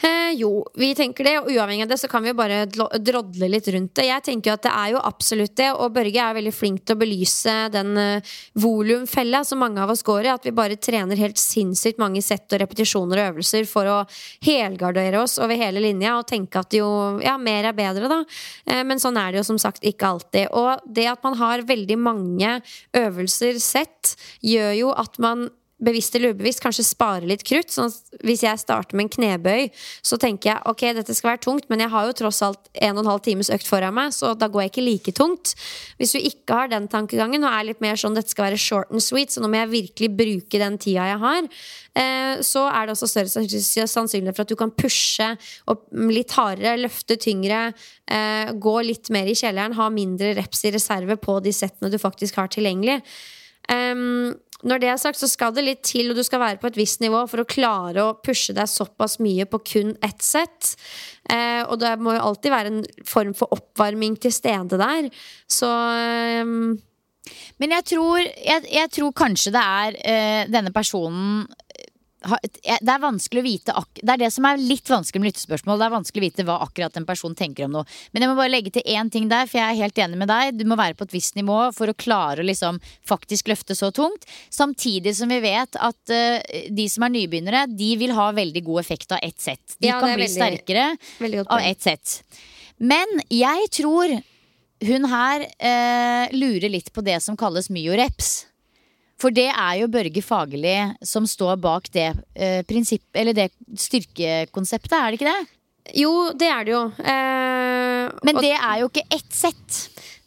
Eh, 0.00 0.32
jo, 0.38 0.62
vi 0.78 0.92
tenker 0.94 1.26
det, 1.26 1.32
og 1.40 1.48
uavhengig 1.50 1.82
av 1.82 1.90
det 1.90 1.98
så 1.98 2.08
kan 2.10 2.22
vi 2.22 2.30
jo 2.30 2.36
bare 2.38 2.60
drodle 2.68 3.48
litt 3.50 3.66
rundt 3.74 3.96
det. 3.98 4.06
Jeg 4.06 4.24
tenker 4.28 4.52
jo 4.52 4.54
at 4.54 4.66
det 4.68 4.74
er 4.74 4.92
jo 4.94 5.00
absolutt 5.02 5.56
det, 5.58 5.72
og 5.74 5.94
Børge 5.96 6.22
er 6.22 6.36
veldig 6.36 6.52
flink 6.54 6.84
til 6.86 6.94
å 6.94 7.00
belyse 7.00 7.54
den 7.74 7.98
uh, 7.98 8.36
volumfella 8.62 9.42
som 9.46 9.58
mange 9.58 9.82
av 9.82 9.90
oss 9.90 10.04
går 10.06 10.28
i. 10.28 10.32
At 10.36 10.46
vi 10.46 10.54
bare 10.54 10.78
trener 10.78 11.18
helt 11.18 11.40
sinnssykt 11.42 11.98
mange 11.98 12.22
sett 12.22 12.46
og 12.54 12.62
repetisjoner 12.62 13.24
og 13.24 13.32
øvelser 13.32 13.66
for 13.66 13.90
å 13.90 13.98
helgardere 14.46 15.24
oss 15.24 15.38
over 15.42 15.58
hele 15.58 15.82
linja 15.82 16.14
og 16.20 16.28
tenke 16.30 16.62
at 16.62 16.78
jo, 16.78 16.86
ja, 17.24 17.34
mer 17.40 17.72
er 17.72 17.78
bedre, 17.78 18.10
da. 18.12 18.22
Eh, 18.70 18.84
men 18.86 19.02
sånn 19.02 19.18
er 19.18 19.32
det 19.32 19.42
jo 19.42 19.48
som 19.50 19.58
sagt 19.58 19.82
ikke 19.82 20.14
alltid. 20.14 20.54
Og 20.54 20.86
det 20.86 21.10
at 21.10 21.26
man 21.26 21.40
har 21.42 21.66
veldig 21.66 21.98
mange 21.98 22.60
øvelser 22.94 23.58
sett, 23.62 24.14
gjør 24.46 24.76
jo 24.78 24.94
at 24.94 25.18
man 25.18 25.48
bevisst 25.78 26.16
eller 26.18 26.34
ubevisst 26.34 26.62
kanskje 26.62 26.84
spare 26.86 27.26
litt 27.28 27.44
krutt. 27.46 27.70
Sånn 27.70 27.92
hvis 28.26 28.42
jeg 28.42 28.60
starter 28.60 28.98
med 28.98 29.06
en 29.06 29.12
knebøy, 29.14 29.68
så 30.02 30.18
tenker 30.20 30.52
jeg 30.52 30.64
ok, 30.70 30.84
dette 30.96 31.14
skal 31.16 31.32
være 31.32 31.42
tungt, 31.46 31.68
men 31.70 31.84
jeg 31.84 31.92
har 31.92 32.08
jo 32.08 32.16
tross 32.18 32.40
alt 32.46 32.70
en 32.74 32.96
og 32.96 33.04
en 33.04 33.10
halv 33.12 33.22
times 33.26 33.50
økt 33.54 33.68
foran 33.68 33.94
meg, 33.94 34.14
så 34.16 34.34
da 34.38 34.50
går 34.50 34.64
jeg 34.64 34.72
ikke 34.72 34.86
like 34.86 35.14
tungt. 35.18 35.54
Hvis 36.00 36.16
du 36.16 36.18
ikke 36.20 36.58
har 36.60 36.72
den 36.72 36.88
tankegangen 36.90 37.46
og 37.46 37.52
er 37.52 37.68
litt 37.70 37.84
mer 37.84 37.98
sånn 38.00 38.18
dette 38.18 38.34
skal 38.34 38.48
være 38.48 38.60
short 38.62 38.90
and 38.94 39.04
sweet, 39.04 39.34
så 39.34 39.42
nå 39.42 39.50
må 39.50 39.60
jeg 39.62 39.72
virkelig 39.74 40.10
bruke 40.18 40.62
den 40.62 40.80
tida 40.82 41.06
jeg 41.12 41.22
har, 41.22 41.48
eh, 42.02 42.34
så 42.46 42.66
er 42.72 42.88
det 42.88 42.96
også 42.96 43.10
større 43.12 43.88
sannsynlighet 43.94 44.36
for 44.36 44.46
at 44.46 44.52
du 44.52 44.58
kan 44.58 44.74
pushe 44.74 45.30
litt 46.10 46.34
hardere, 46.38 46.78
løfte 46.82 47.18
tyngre, 47.22 47.68
eh, 48.10 48.52
gå 48.52 48.76
litt 48.82 49.12
mer 49.14 49.30
i 49.30 49.38
kjelleren, 49.38 49.78
ha 49.78 49.88
mindre 49.94 50.34
reps 50.38 50.64
i 50.66 50.74
reserve 50.74 51.18
på 51.22 51.38
de 51.44 51.54
settene 51.54 51.92
du 51.92 51.98
faktisk 52.02 52.40
har 52.40 52.50
tilgjengelig. 52.50 53.02
Um, 53.68 54.32
når 54.66 54.80
det 54.82 54.88
er 54.90 54.98
sagt, 54.98 55.20
så 55.20 55.28
skal 55.30 55.52
det 55.54 55.62
litt 55.62 55.84
til, 55.86 56.10
og 56.10 56.18
du 56.18 56.24
skal 56.26 56.42
være 56.42 56.58
på 56.58 56.66
et 56.70 56.78
visst 56.80 57.02
nivå 57.02 57.20
for 57.30 57.42
å 57.42 57.46
klare 57.46 58.02
å 58.02 58.16
pushe 58.18 58.54
deg 58.56 58.66
såpass 58.70 59.18
mye 59.22 59.46
på 59.46 59.60
kun 59.62 59.92
ett 60.02 60.24
sett. 60.24 60.72
Eh, 61.30 61.62
og 61.62 61.78
det 61.78 61.94
må 62.02 62.16
jo 62.16 62.24
alltid 62.30 62.54
være 62.54 62.72
en 62.72 62.82
form 63.06 63.36
for 63.38 63.54
oppvarming 63.54 64.18
til 64.18 64.34
stede 64.34 64.80
der. 64.80 65.10
Så 65.46 65.70
eh, 65.70 66.42
Men 67.62 67.76
jeg 67.76 67.86
tror, 67.92 68.18
jeg, 68.24 68.66
jeg 68.72 68.90
tror, 68.98 69.14
kanskje 69.14 69.54
det 69.54 69.62
er 69.62 70.00
eh, 70.02 70.42
denne 70.50 70.74
personen 70.74 71.46
det 72.18 72.90
er 72.90 72.98
vanskelig 72.98 73.42
å 73.42 73.46
vite 73.46 73.74
Det 73.94 74.10
er 74.10 74.20
det 74.24 74.30
som 74.34 74.46
er 74.48 74.58
litt 74.58 74.90
vanskelig 74.90 75.20
med 75.22 75.30
lyttespørsmål. 75.30 75.78
Det 75.78 75.86
er 75.86 75.92
vanskelig 75.92 76.20
å 76.20 76.26
vite 76.26 76.46
hva 76.48 76.56
akkurat 76.64 76.96
en 76.98 77.06
person 77.06 77.36
tenker 77.38 77.68
om 77.68 77.76
noe. 77.76 77.86
Men 78.10 78.24
jeg 78.24 78.32
må 78.32 78.38
bare 78.38 78.50
legge 78.50 78.72
til 78.74 78.82
én 78.90 79.10
ting 79.12 79.28
der, 79.30 79.46
for 79.46 79.60
jeg 79.60 79.70
er 79.70 79.78
helt 79.84 80.00
enig 80.02 80.18
med 80.18 80.30
deg. 80.30 80.56
Du 80.58 80.64
må 80.66 80.78
være 80.78 80.98
på 80.98 81.06
et 81.06 81.14
visst 81.14 81.38
nivå 81.38 81.60
for 81.76 81.92
å 81.92 81.94
klare 81.94 82.42
å 82.42 82.48
liksom 82.48 82.80
faktisk 83.06 83.52
løfte 83.52 83.76
så 83.78 83.92
tungt. 83.94 84.26
Samtidig 84.50 85.14
som 85.20 85.30
vi 85.30 85.38
vet 85.46 85.78
at 85.78 86.14
uh, 86.14 86.64
de 86.74 86.88
som 86.90 87.06
er 87.06 87.14
nybegynnere, 87.14 87.68
de 87.70 87.92
vil 88.02 88.16
ha 88.18 88.32
veldig 88.34 88.64
god 88.66 88.82
effekt 88.82 89.14
av 89.14 89.22
ett 89.22 89.38
sett. 89.38 89.78
De 89.78 89.92
ja, 89.92 90.00
kan 90.02 90.16
bli 90.16 90.26
veldig, 90.26 90.34
sterkere 90.34 90.90
veldig 91.22 91.46
av 91.46 91.62
ett 91.62 91.86
sett. 91.86 92.18
Men 92.82 93.22
jeg 93.30 93.70
tror 93.78 94.18
hun 94.88 95.08
her 95.10 95.46
uh, 95.46 96.34
lurer 96.34 96.70
litt 96.70 96.90
på 96.94 97.06
det 97.06 97.20
som 97.22 97.38
kalles 97.38 97.70
myoreps. 97.70 98.47
For 99.18 99.34
det 99.34 99.48
er 99.50 99.80
jo 99.80 99.88
Børge 99.90 100.22
Fagerli 100.22 100.76
som 101.02 101.26
står 101.26 101.56
bak 101.62 101.88
det 101.94 102.12
eh, 102.34 102.60
prinsipp, 102.68 103.06
eller 103.18 103.34
det 103.34 103.48
styrkekonseptet, 103.78 104.94
er 104.94 105.10
det 105.10 105.18
ikke 105.18 105.32
det? 105.32 105.54
Jo, 105.98 106.12
det 106.36 106.50
er 106.52 106.66
det 106.68 106.74
jo. 106.74 106.84
Eh, 107.00 108.04
Men 108.28 108.40
det 108.44 108.54
er 108.54 108.80
jo 108.82 108.90
ikke 108.90 109.06
ett 109.10 109.32
sett. 109.34 109.78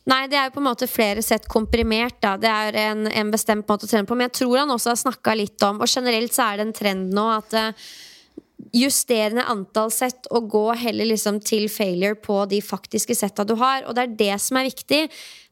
Nei, 0.10 0.26
det 0.28 0.38
er 0.40 0.50
jo 0.50 0.56
på 0.56 0.62
en 0.64 0.68
måte 0.72 0.90
flere 0.90 1.22
sett 1.24 1.46
komprimert. 1.52 2.18
Da. 2.24 2.34
Det 2.42 2.50
er 2.50 2.78
en, 2.88 3.06
en 3.08 3.32
bestemt 3.34 3.68
måte 3.70 3.86
å 3.86 3.92
trene 3.92 4.10
på. 4.10 4.18
Men 4.18 4.28
jeg 4.32 4.40
tror 4.42 4.64
han 4.64 4.74
også 4.74 4.96
har 4.96 5.02
snakka 5.04 5.36
litt 5.38 5.62
om 5.68 5.84
Og 5.84 5.88
generelt 5.92 6.34
så 6.34 6.48
er 6.50 6.58
det 6.58 6.66
en 6.68 6.74
trend 6.80 7.14
nå 7.14 7.28
at 7.36 7.54
eh, 7.58 7.86
justerende 8.76 9.44
antall 9.52 9.92
sett 9.94 10.28
og 10.32 10.50
gå 10.52 10.66
heller 10.80 11.10
liksom 11.12 11.40
til 11.44 11.68
failure 11.72 12.16
på 12.16 12.44
de 12.52 12.62
faktiske 12.64 13.16
setta 13.18 13.46
du 13.48 13.56
har. 13.60 13.86
Og 13.86 13.98
det 13.98 14.04
er 14.04 14.20
det 14.20 14.36
som 14.44 14.60
er 14.60 14.70
viktig. 14.70 15.02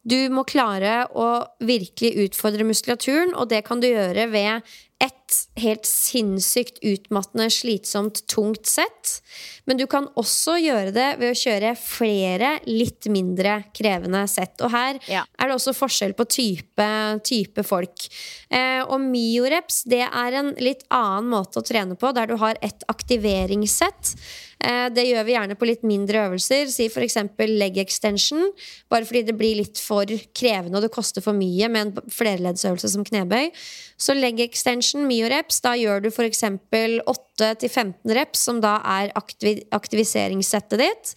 Du 0.07 0.17
må 0.32 0.45
klare 0.47 1.03
å 1.11 1.30
virkelig 1.59 2.30
utfordre 2.30 2.67
muskulaturen, 2.67 3.36
og 3.36 3.51
det 3.51 3.65
kan 3.67 3.84
du 3.84 3.89
gjøre 3.89 4.30
ved 4.32 4.63
ett 5.03 5.18
helt 5.59 5.86
sinnssykt 5.88 6.80
utmattende, 6.86 7.49
slitsomt, 7.53 8.21
tungt 8.32 8.65
sett. 8.69 9.19
Men 9.65 9.77
du 9.77 9.86
kan 9.88 10.07
også 10.19 10.55
gjøre 10.61 10.93
det 10.95 11.07
ved 11.21 11.34
å 11.34 11.38
kjøre 11.39 11.73
flere 11.80 12.51
litt 12.67 13.05
mindre 13.11 13.59
krevende 13.75 14.23
sett. 14.32 14.55
Og 14.65 14.71
her 14.73 14.99
Ja. 15.07 15.23
er 15.39 15.47
det 15.47 15.55
også 15.55 15.75
forskjell 15.77 16.13
på 16.17 16.25
type, 16.27 16.89
type 17.23 17.63
folk. 17.63 18.07
Eh, 18.49 18.82
og 18.88 18.99
mioreps 19.01 19.84
det 19.89 20.05
er 20.07 20.39
en 20.39 20.53
litt 20.55 20.84
annen 20.89 21.30
måte 21.30 21.59
å 21.61 21.65
trene 21.65 21.95
på, 21.99 22.13
der 22.13 22.27
du 22.27 22.38
har 22.38 22.55
et 22.61 22.84
aktiveringssett. 22.89 24.15
Eh, 24.60 24.88
det 24.91 25.05
gjør 25.07 25.24
vi 25.24 25.36
gjerne 25.36 25.55
på 25.55 25.68
litt 25.70 25.86
mindre 25.88 26.26
øvelser, 26.28 26.68
si 26.72 26.89
f.eks. 26.91 27.16
leg 27.47 27.78
extension. 27.80 28.49
Bare 28.91 29.07
fordi 29.07 29.24
det 29.30 29.38
blir 29.39 29.62
litt 29.62 29.80
for 29.80 30.10
krevende 30.36 30.80
og 30.80 30.84
det 30.84 30.91
koster 30.93 31.24
for 31.24 31.38
mye 31.38 31.70
med 31.72 31.88
en 31.88 32.12
flerleddsøvelse 32.12 32.91
som 32.91 33.05
knebøy. 33.07 33.53
Så 33.99 34.16
leg 34.18 34.41
extension, 34.43 35.07
mioreps, 35.07 35.62
da 35.64 35.76
gjør 35.80 36.03
du 36.03 36.12
f.eks. 36.12 36.43
8-15 36.70 38.16
reps, 38.18 38.43
som 38.49 38.60
da 38.64 38.78
er 38.99 39.14
aktiviseringssettet 39.16 40.82
ditt. 40.84 41.14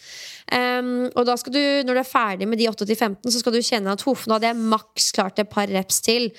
Um, 0.53 1.09
og 1.16 1.24
da 1.26 1.34
skal 1.40 1.55
du, 1.55 1.62
når 1.86 1.97
du 1.97 2.03
er 2.03 2.07
ferdig 2.07 2.47
med 2.51 2.61
de 2.61 2.68
8-15, 2.70 3.26
så 3.26 3.40
skal 3.40 3.57
du 3.57 3.62
kjenne 3.64 3.95
at 3.95 4.05
nå 4.07 4.36
hadde 4.36 4.53
jeg 4.53 4.68
maks 4.74 5.11
klart 5.16 5.43
et 5.43 5.51
par 5.51 5.70
reps 5.70 6.03
til. 6.05 6.30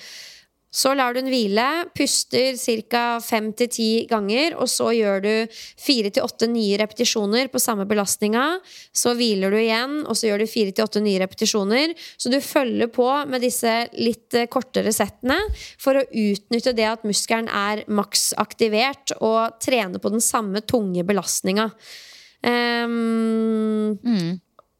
Så 0.74 0.90
lar 0.98 1.14
du 1.14 1.20
den 1.20 1.30
hvile, 1.30 1.64
puster 1.94 2.56
ca. 2.58 3.02
5-10 3.22 4.08
ganger, 4.10 4.56
og 4.58 4.66
så 4.70 4.88
gjør 4.96 5.20
du 5.22 5.32
4-8 5.80 6.48
nye 6.50 6.78
repetisjoner 6.80 7.50
på 7.52 7.62
samme 7.62 7.86
belastninga. 7.86 8.58
Så 8.90 9.14
hviler 9.14 9.54
du 9.54 9.58
igjen, 9.60 10.00
og 10.02 10.18
så 10.18 10.32
gjør 10.32 10.42
du 10.42 10.50
4-8 10.50 11.02
nye 11.04 11.20
repetisjoner. 11.22 11.94
Så 12.18 12.32
du 12.32 12.40
følger 12.42 12.90
på 12.90 13.06
med 13.30 13.44
disse 13.46 13.74
litt 13.94 14.34
eh, 14.34 14.48
kortere 14.50 14.90
settene 14.94 15.38
for 15.78 16.00
å 16.00 16.06
utnytte 16.10 16.74
det 16.74 16.88
at 16.90 17.06
muskelen 17.06 17.50
er 17.54 17.84
maks 17.86 18.32
aktivert, 18.42 19.14
og 19.22 19.60
trene 19.62 20.02
på 20.02 20.10
den 20.10 20.24
samme 20.24 20.64
tunge 20.66 21.06
belastninga. 21.06 21.70
Um, 22.44 23.94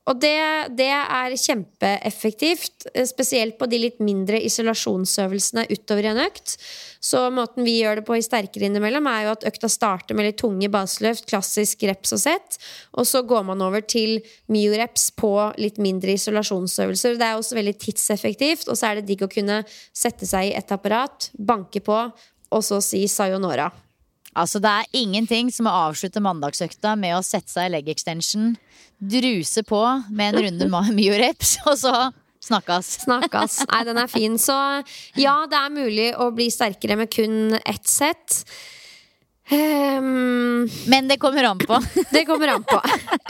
og 0.04 0.18
det, 0.20 0.36
det 0.76 0.90
er 0.92 1.34
kjempeeffektivt, 1.40 2.90
eh, 2.92 3.06
spesielt 3.08 3.56
på 3.56 3.68
de 3.70 3.78
litt 3.86 4.02
mindre 4.04 4.36
isolasjonsøvelsene 4.44 5.64
utover 5.70 6.04
i 6.04 6.10
en 6.10 6.20
økt. 6.26 6.58
Så 7.04 7.22
måten 7.32 7.64
vi 7.64 7.78
gjør 7.78 8.00
det 8.00 8.04
på 8.08 8.18
i 8.18 8.24
sterkere 8.24 8.68
innimellom, 8.68 9.08
er 9.08 9.24
jo 9.24 9.32
at 9.32 9.46
økta 9.48 9.70
starter 9.72 10.16
med 10.16 10.28
litt 10.28 10.40
tunge 10.42 10.68
baseløft, 10.72 11.24
klassisk 11.30 11.86
reps 11.88 12.12
og 12.16 12.20
sett, 12.20 12.58
og 12.92 13.08
så 13.08 13.24
går 13.24 13.46
man 13.48 13.64
over 13.64 13.84
til 13.84 14.18
mioreps 14.52 15.08
på 15.16 15.32
litt 15.60 15.80
mindre 15.80 16.18
isolasjonsøvelser. 16.18 17.16
Det 17.20 17.30
er 17.30 17.40
også 17.40 17.56
veldig 17.56 17.76
tidseffektivt, 17.86 18.68
og 18.68 18.76
så 18.76 18.90
er 18.90 19.00
det 19.00 19.08
digg 19.08 19.24
å 19.24 19.32
kunne 19.32 19.62
sette 19.96 20.28
seg 20.28 20.50
i 20.50 20.56
et 20.58 20.76
apparat, 20.76 21.30
banke 21.36 21.80
på, 21.84 22.02
og 22.54 22.64
så 22.64 22.82
si 22.84 23.06
sayonara. 23.08 23.70
Altså 24.34 24.60
Det 24.62 24.70
er 24.70 24.98
ingenting 24.98 25.50
som 25.54 25.68
å 25.70 25.76
avslutte 25.88 26.22
mandagsøkta 26.24 26.96
med 26.98 27.16
å 27.16 27.22
sette 27.24 27.52
seg 27.52 27.68
i 27.68 27.74
leg 27.76 27.88
extension, 27.92 28.54
druse 28.98 29.62
på 29.66 29.80
med 30.10 30.34
en 30.34 30.46
runde 30.48 30.84
myoreps, 30.96 31.58
og 31.68 31.78
så 31.78 31.94
snakkes. 32.44 32.90
Snakkes. 33.06 33.60
Nei, 33.70 33.82
den 33.88 34.00
er 34.02 34.10
fin. 34.10 34.38
Så 34.40 34.56
ja, 35.20 35.36
det 35.50 35.60
er 35.60 35.74
mulig 35.74 36.08
å 36.20 36.30
bli 36.34 36.50
sterkere 36.52 36.98
med 37.00 37.12
kun 37.14 37.56
ett 37.62 37.88
sett. 37.88 38.42
Ehm, 39.52 40.68
Men 40.86 41.08
det 41.08 41.16
kommer 41.20 41.44
an 41.44 41.58
på. 41.58 41.78
det 42.10 42.24
kommer 42.24 42.48
an 42.48 42.64
på. 42.64 42.80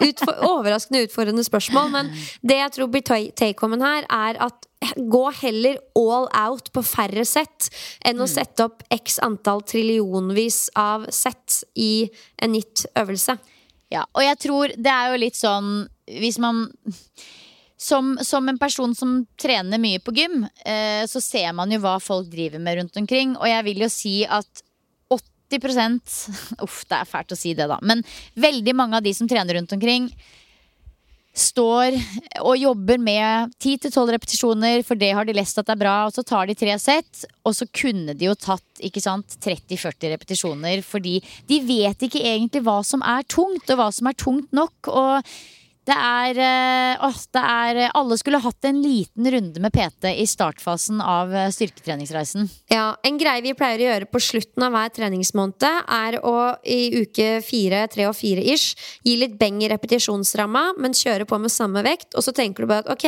Utfor, 0.04 0.36
overraskende 0.46 1.02
utfordrende 1.08 1.44
spørsmål. 1.44 1.90
Men 1.90 2.12
det 2.42 2.58
jeg 2.60 2.74
tror 2.76 2.90
blir 2.92 3.02
ta- 3.06 3.32
take-homen 3.34 3.82
her, 3.82 4.06
er 4.10 4.38
at 4.46 4.68
gå 4.98 5.22
heller 5.40 5.78
all 5.96 6.26
out 6.36 6.68
på 6.74 6.82
færre 6.84 7.24
sett 7.26 7.70
enn 8.04 8.20
å 8.20 8.28
sette 8.28 8.66
opp 8.66 8.82
x 8.92 9.16
antall 9.24 9.62
trillionvis 9.64 10.66
av 10.76 11.06
sett 11.14 11.62
i 11.80 12.04
en 12.44 12.54
gitt 12.58 12.84
øvelse. 13.00 13.38
Ja, 13.94 14.04
og 14.12 14.22
jeg 14.26 14.38
tror 14.44 14.74
det 14.76 14.90
er 14.92 15.12
jo 15.12 15.20
litt 15.22 15.36
sånn 15.38 15.84
Hvis 16.08 16.38
man 16.42 16.64
som, 17.80 18.14
som 18.24 18.48
en 18.48 18.58
person 18.58 18.94
som 18.96 19.22
trener 19.40 19.80
mye 19.80 20.00
på 20.04 20.12
gym, 20.16 20.44
eh, 20.64 21.04
så 21.08 21.20
ser 21.20 21.52
man 21.56 21.72
jo 21.72 21.78
hva 21.82 21.96
folk 22.00 22.28
driver 22.32 22.60
med 22.60 22.78
rundt 22.78 22.96
omkring. 23.00 23.34
Og 23.40 23.48
jeg 23.48 23.64
vil 23.66 23.82
jo 23.84 23.88
si 23.92 24.14
at 24.24 24.62
80 25.60 26.62
Uff, 26.64 26.84
det 26.90 27.00
er 27.00 27.10
fælt 27.10 27.34
å 27.34 27.38
si 27.38 27.54
det, 27.56 27.68
da. 27.70 27.78
Men 27.82 28.02
veldig 28.34 28.74
mange 28.76 28.98
av 28.98 29.04
de 29.04 29.14
som 29.16 29.28
trener 29.30 29.58
rundt 29.58 29.74
omkring, 29.76 30.10
står 31.34 31.96
og 32.46 32.54
jobber 32.60 33.00
med 33.02 33.54
10-12 33.58 34.12
repetisjoner, 34.14 34.84
for 34.86 34.98
det 34.98 35.10
har 35.18 35.26
de 35.26 35.34
lest 35.34 35.58
at 35.58 35.66
det 35.66 35.74
er 35.74 35.80
bra, 35.82 35.94
og 36.06 36.14
så 36.14 36.22
tar 36.26 36.46
de 36.46 36.54
tre 36.58 36.76
sett, 36.78 37.24
og 37.42 37.56
så 37.58 37.66
kunne 37.74 38.14
de 38.14 38.28
jo 38.28 38.36
tatt 38.38 38.84
ikke 38.86 39.02
sant, 39.02 39.34
30-40 39.42 40.14
repetisjoner, 40.14 40.84
fordi 40.86 41.18
de 41.50 41.58
vet 41.66 42.06
ikke 42.06 42.22
egentlig 42.22 42.62
hva 42.66 42.78
som 42.86 43.02
er 43.02 43.26
tungt, 43.26 43.66
og 43.66 43.80
hva 43.80 43.90
som 43.94 44.10
er 44.10 44.18
tungt 44.20 44.54
nok. 44.54 44.92
Og 44.94 45.34
det 45.84 45.94
er, 45.96 46.38
eh, 46.40 47.04
åh, 47.04 47.18
det 47.34 47.42
er 47.44 47.90
Alle 47.94 48.16
skulle 48.16 48.40
hatt 48.40 48.64
en 48.64 48.78
liten 48.82 49.26
runde 49.30 49.60
med 49.60 49.72
PT 49.74 50.04
i 50.16 50.24
startfasen 50.26 51.00
av 51.04 51.34
eh, 51.34 51.50
styrketreningsreisen. 51.52 52.48
Ja, 52.72 52.96
En 53.04 53.18
greie 53.20 53.42
vi 53.44 53.52
pleier 53.54 53.78
å 53.82 53.88
gjøre 53.90 54.08
på 54.10 54.20
slutten 54.22 54.64
av 54.64 54.72
hver 54.72 54.92
treningsmåned, 54.96 55.62
er 55.64 56.16
å 56.24 56.56
i 56.64 57.02
uke 57.02 57.42
fire, 57.44 57.84
tre 57.92 58.06
og 58.08 58.16
fire 58.16 58.40
ish 58.54 58.74
gi 59.04 59.16
litt 59.20 59.36
beng 59.38 59.60
i 59.62 59.68
repetisjonsramma, 59.72 60.74
men 60.80 60.96
kjøre 60.96 61.26
på 61.28 61.38
med 61.42 61.52
samme 61.52 61.82
vekt. 61.84 62.14
Og 62.16 62.24
så 62.24 62.32
tenker 62.36 62.64
du 62.64 62.70
bare 62.70 62.86
at 62.86 62.92
ok, 62.94 63.06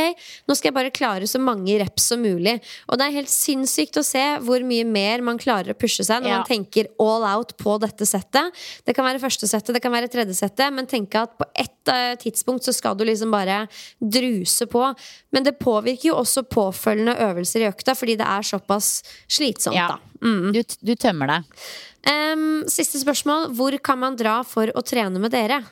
nå 0.48 0.56
skal 0.56 0.70
jeg 0.70 0.76
bare 0.76 0.92
klare 0.94 1.26
så 1.30 1.40
mange 1.40 1.78
reps 1.80 2.10
som 2.12 2.20
mulig. 2.22 2.58
Og 2.90 2.98
det 3.00 3.08
er 3.08 3.16
helt 3.20 3.32
sinnssykt 3.32 3.96
å 4.00 4.04
se 4.06 4.24
hvor 4.44 4.60
mye 4.66 4.84
mer 4.86 5.24
man 5.24 5.40
klarer 5.40 5.72
å 5.72 5.78
pushe 5.78 6.04
seg 6.04 6.22
når 6.22 6.28
Ja. 6.30 6.38
man 6.42 6.46
tenker 6.50 6.88
all 7.00 7.24
out 7.24 7.56
på 7.56 7.78
dette 7.80 8.04
settet. 8.06 8.52
Det 8.84 8.94
kan 8.94 9.04
være 9.04 9.22
første 9.22 9.48
settet, 9.48 9.74
det 9.74 9.82
kan 9.82 9.92
være 9.92 10.08
tredje 10.12 10.34
settet, 10.36 10.72
men 10.72 10.86
tenk 10.86 11.14
at 11.14 11.38
på 11.38 11.44
ett 11.56 11.72
eh, 11.92 12.14
tidspunkt 12.20 12.64
så 12.66 12.72
skal 12.74 12.96
du 12.98 13.04
liksom 13.08 13.30
bare 13.34 13.66
druse 14.00 14.66
på. 14.70 14.88
Men 15.32 15.44
det 15.46 15.58
påvirker 15.58 16.10
jo 16.10 16.18
også 16.20 16.44
påfølgende 16.50 17.16
øvelser 17.28 17.64
i 17.64 17.70
økta, 17.70 17.94
fordi 17.98 18.16
det 18.20 18.26
er 18.26 18.42
såpass 18.46 19.02
slitsomt, 19.28 19.76
Ja. 19.76 19.88
da. 19.96 19.98
Mm. 20.26 20.52
Du, 20.56 20.62
du 20.62 20.94
tømmer 20.96 21.26
deg. 21.34 21.64
Um, 22.06 22.62
siste 22.70 23.00
spørsmål. 23.02 23.48
Hvor 23.58 23.74
kan 23.82 23.98
man 23.98 24.16
dra 24.16 24.40
for 24.46 24.70
å 24.74 24.82
trene 24.86 25.18
med 25.20 25.32
dere? 25.34 25.62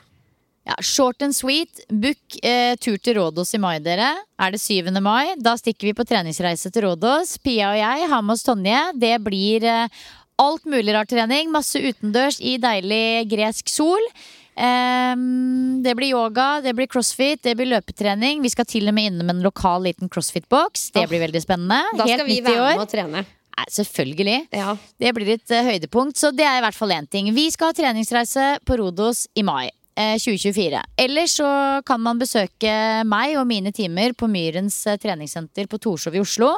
Ja, 0.65 0.75
short 0.81 1.21
and 1.21 1.35
sweet. 1.37 1.83
Book 1.93 2.39
eh, 2.41 2.73
tur 2.81 2.97
til 2.97 3.19
Rådås 3.19 3.53
i 3.53 3.59
mai, 3.61 3.77
dere. 3.85 4.07
Er 4.41 4.51
det 4.55 4.59
7. 4.63 4.89
mai? 5.05 5.35
Da 5.37 5.53
stikker 5.61 5.91
vi 5.91 5.93
på 5.93 6.05
treningsreise 6.09 6.71
til 6.73 6.87
Rådås. 6.87 7.35
Pia 7.45 7.69
og 7.69 7.77
jeg 7.77 8.09
har 8.09 8.23
med 8.25 8.33
oss 8.33 8.43
Tonje. 8.47 8.79
Det 8.97 9.13
blir 9.21 9.63
eh, 9.69 9.99
alt 10.41 10.65
mulig 10.65 10.95
rar 10.95 11.05
trening. 11.05 11.51
Masse 11.53 11.77
utendørs 11.85 12.39
i 12.41 12.55
deilig 12.57 13.27
gresk 13.31 13.69
sol. 13.69 14.01
Ehm, 14.55 15.83
det 15.83 15.95
blir 15.95 16.13
yoga, 16.15 16.61
det 16.63 16.73
blir 16.75 16.87
crossfit, 16.87 17.41
det 17.43 17.55
blir 17.59 17.69
løpetrening. 17.73 18.41
Vi 18.43 18.51
skal 18.53 18.67
til 18.69 18.87
og 18.87 18.95
med 18.95 19.11
innom 19.11 19.31
en 19.33 19.43
lokal 19.45 19.83
liten 19.87 20.09
crossfit-boks. 20.11 20.91
Det 20.95 21.07
blir 21.11 21.23
veldig 21.27 21.41
spennende. 21.43 21.81
Da 21.97 22.07
Helt 22.07 22.21
skal 22.21 22.29
vi 22.29 22.41
være 22.45 22.69
med 22.75 22.85
og 22.85 22.91
trene. 22.91 23.25
Nei, 23.55 23.65
selvfølgelig. 23.71 24.37
Ja. 24.51 24.75
Det 24.99 25.15
blir 25.15 25.33
et 25.37 25.51
uh, 25.55 25.63
høydepunkt, 25.63 26.19
så 26.19 26.31
det 26.35 26.43
er 26.43 26.59
i 26.59 26.63
hvert 26.65 26.75
fall 26.75 26.91
én 26.91 27.07
ting. 27.07 27.31
Vi 27.35 27.47
skal 27.53 27.71
ha 27.71 27.77
treningsreise 27.77 28.55
på 28.67 28.79
Rodos 28.81 29.27
i 29.35 29.43
mai. 29.47 29.69
eh, 29.95 30.17
2024. 30.19 30.81
Eller 30.97 31.27
så 31.31 31.81
kan 31.85 32.01
man 32.01 32.19
besøke 32.19 32.75
meg 33.07 33.37
og 33.39 33.47
mine 33.47 33.71
timer 33.71 34.11
på 34.17 34.27
Myrens 34.27 34.81
eh, 34.87 34.99
treningssenter 34.99 35.69
på 35.71 35.79
Torshov 35.79 36.15
i 36.15 36.19
Oslo. 36.19 36.51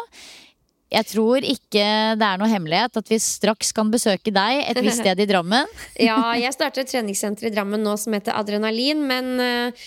Jeg 0.87 1.07
tror 1.09 1.43
ikke 1.43 1.83
det 2.15 2.27
er 2.27 2.39
noe 2.39 2.47
hemmelighet 2.47 2.99
at 3.01 3.09
vi 3.11 3.19
straks 3.19 3.73
kan 3.75 3.89
besøke 3.91 4.31
deg 4.31 4.61
et 4.63 4.79
visst 4.85 5.01
sted 5.01 5.19
i 5.19 5.27
Drammen. 5.27 5.67
ja, 6.07 6.17
jeg 6.39 6.55
starter 6.55 6.85
et 6.85 6.91
treningssenter 6.93 7.49
i 7.49 7.51
Drammen 7.51 7.83
nå 7.83 7.97
som 7.99 8.15
heter 8.15 8.37
Adrenalin, 8.39 9.03
men 9.09 9.27
uh, 9.43 9.83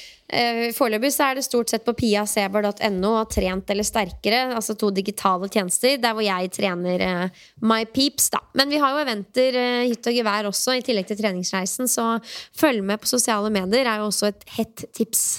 foreløpig 0.76 1.12
så 1.14 1.30
er 1.30 1.40
det 1.40 1.46
stort 1.48 1.72
sett 1.72 1.86
på 1.88 1.96
piaseber.no 1.96 3.14
og 3.14 3.32
Trent 3.32 3.72
eller 3.72 3.88
Sterkere, 3.88 4.44
altså 4.52 4.76
to 4.76 4.92
digitale 4.92 5.48
tjenester, 5.48 5.96
der 6.04 6.16
hvor 6.16 6.26
jeg 6.26 6.52
trener 6.60 7.08
uh, 7.08 7.42
My 7.64 7.86
Peeps, 7.88 8.28
da. 8.36 8.44
Men 8.60 8.72
vi 8.72 8.84
har 8.84 8.92
jo 8.92 9.04
eventer 9.06 9.56
uh, 9.56 9.82
hytt 9.88 10.04
og 10.04 10.20
gevær 10.20 10.52
også, 10.52 10.76
i 10.76 10.84
tillegg 10.84 11.08
til 11.08 11.22
treningsreisen, 11.24 11.88
så 11.88 12.18
følg 12.60 12.84
med 12.84 13.00
på 13.00 13.14
sosiale 13.16 13.48
medier 13.56 13.88
er 13.88 14.04
jo 14.04 14.10
også 14.12 14.34
et 14.34 14.50
hett 14.58 14.90
tips. 15.00 15.30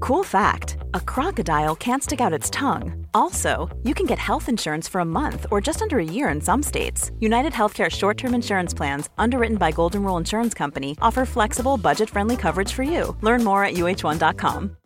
Cool 0.00 0.24
fact 0.24 0.78
a 0.94 1.00
crocodile 1.00 1.76
can't 1.76 2.02
stick 2.02 2.20
out 2.20 2.32
its 2.32 2.50
tongue. 2.50 3.06
Also, 3.14 3.68
you 3.82 3.94
can 3.94 4.06
get 4.06 4.18
health 4.18 4.48
insurance 4.48 4.88
for 4.88 5.00
a 5.00 5.04
month 5.04 5.46
or 5.50 5.60
just 5.60 5.82
under 5.82 5.98
a 5.98 6.04
year 6.04 6.28
in 6.28 6.40
some 6.40 6.62
states. 6.62 7.10
United 7.20 7.52
Healthcare 7.52 7.90
short 7.90 8.16
term 8.18 8.34
insurance 8.34 8.74
plans, 8.74 9.08
underwritten 9.18 9.56
by 9.58 9.70
Golden 9.70 10.02
Rule 10.02 10.16
Insurance 10.16 10.54
Company, 10.54 10.96
offer 11.00 11.24
flexible, 11.24 11.76
budget 11.76 12.10
friendly 12.10 12.36
coverage 12.36 12.72
for 12.72 12.82
you. 12.82 13.16
Learn 13.22 13.44
more 13.44 13.64
at 13.64 13.74
uh1.com. 13.74 14.76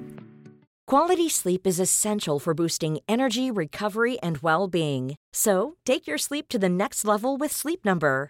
Quality 0.87 1.29
sleep 1.29 1.67
is 1.67 1.79
essential 1.79 2.39
for 2.39 2.55
boosting 2.55 2.99
energy, 3.07 3.51
recovery, 3.51 4.19
and 4.21 4.39
well-being. 4.39 5.15
So, 5.33 5.75
take 5.85 6.07
your 6.07 6.17
sleep 6.17 6.49
to 6.49 6.57
the 6.57 6.69
next 6.69 7.05
level 7.05 7.37
with 7.37 7.51
Sleep 7.51 7.85
Number. 7.85 8.29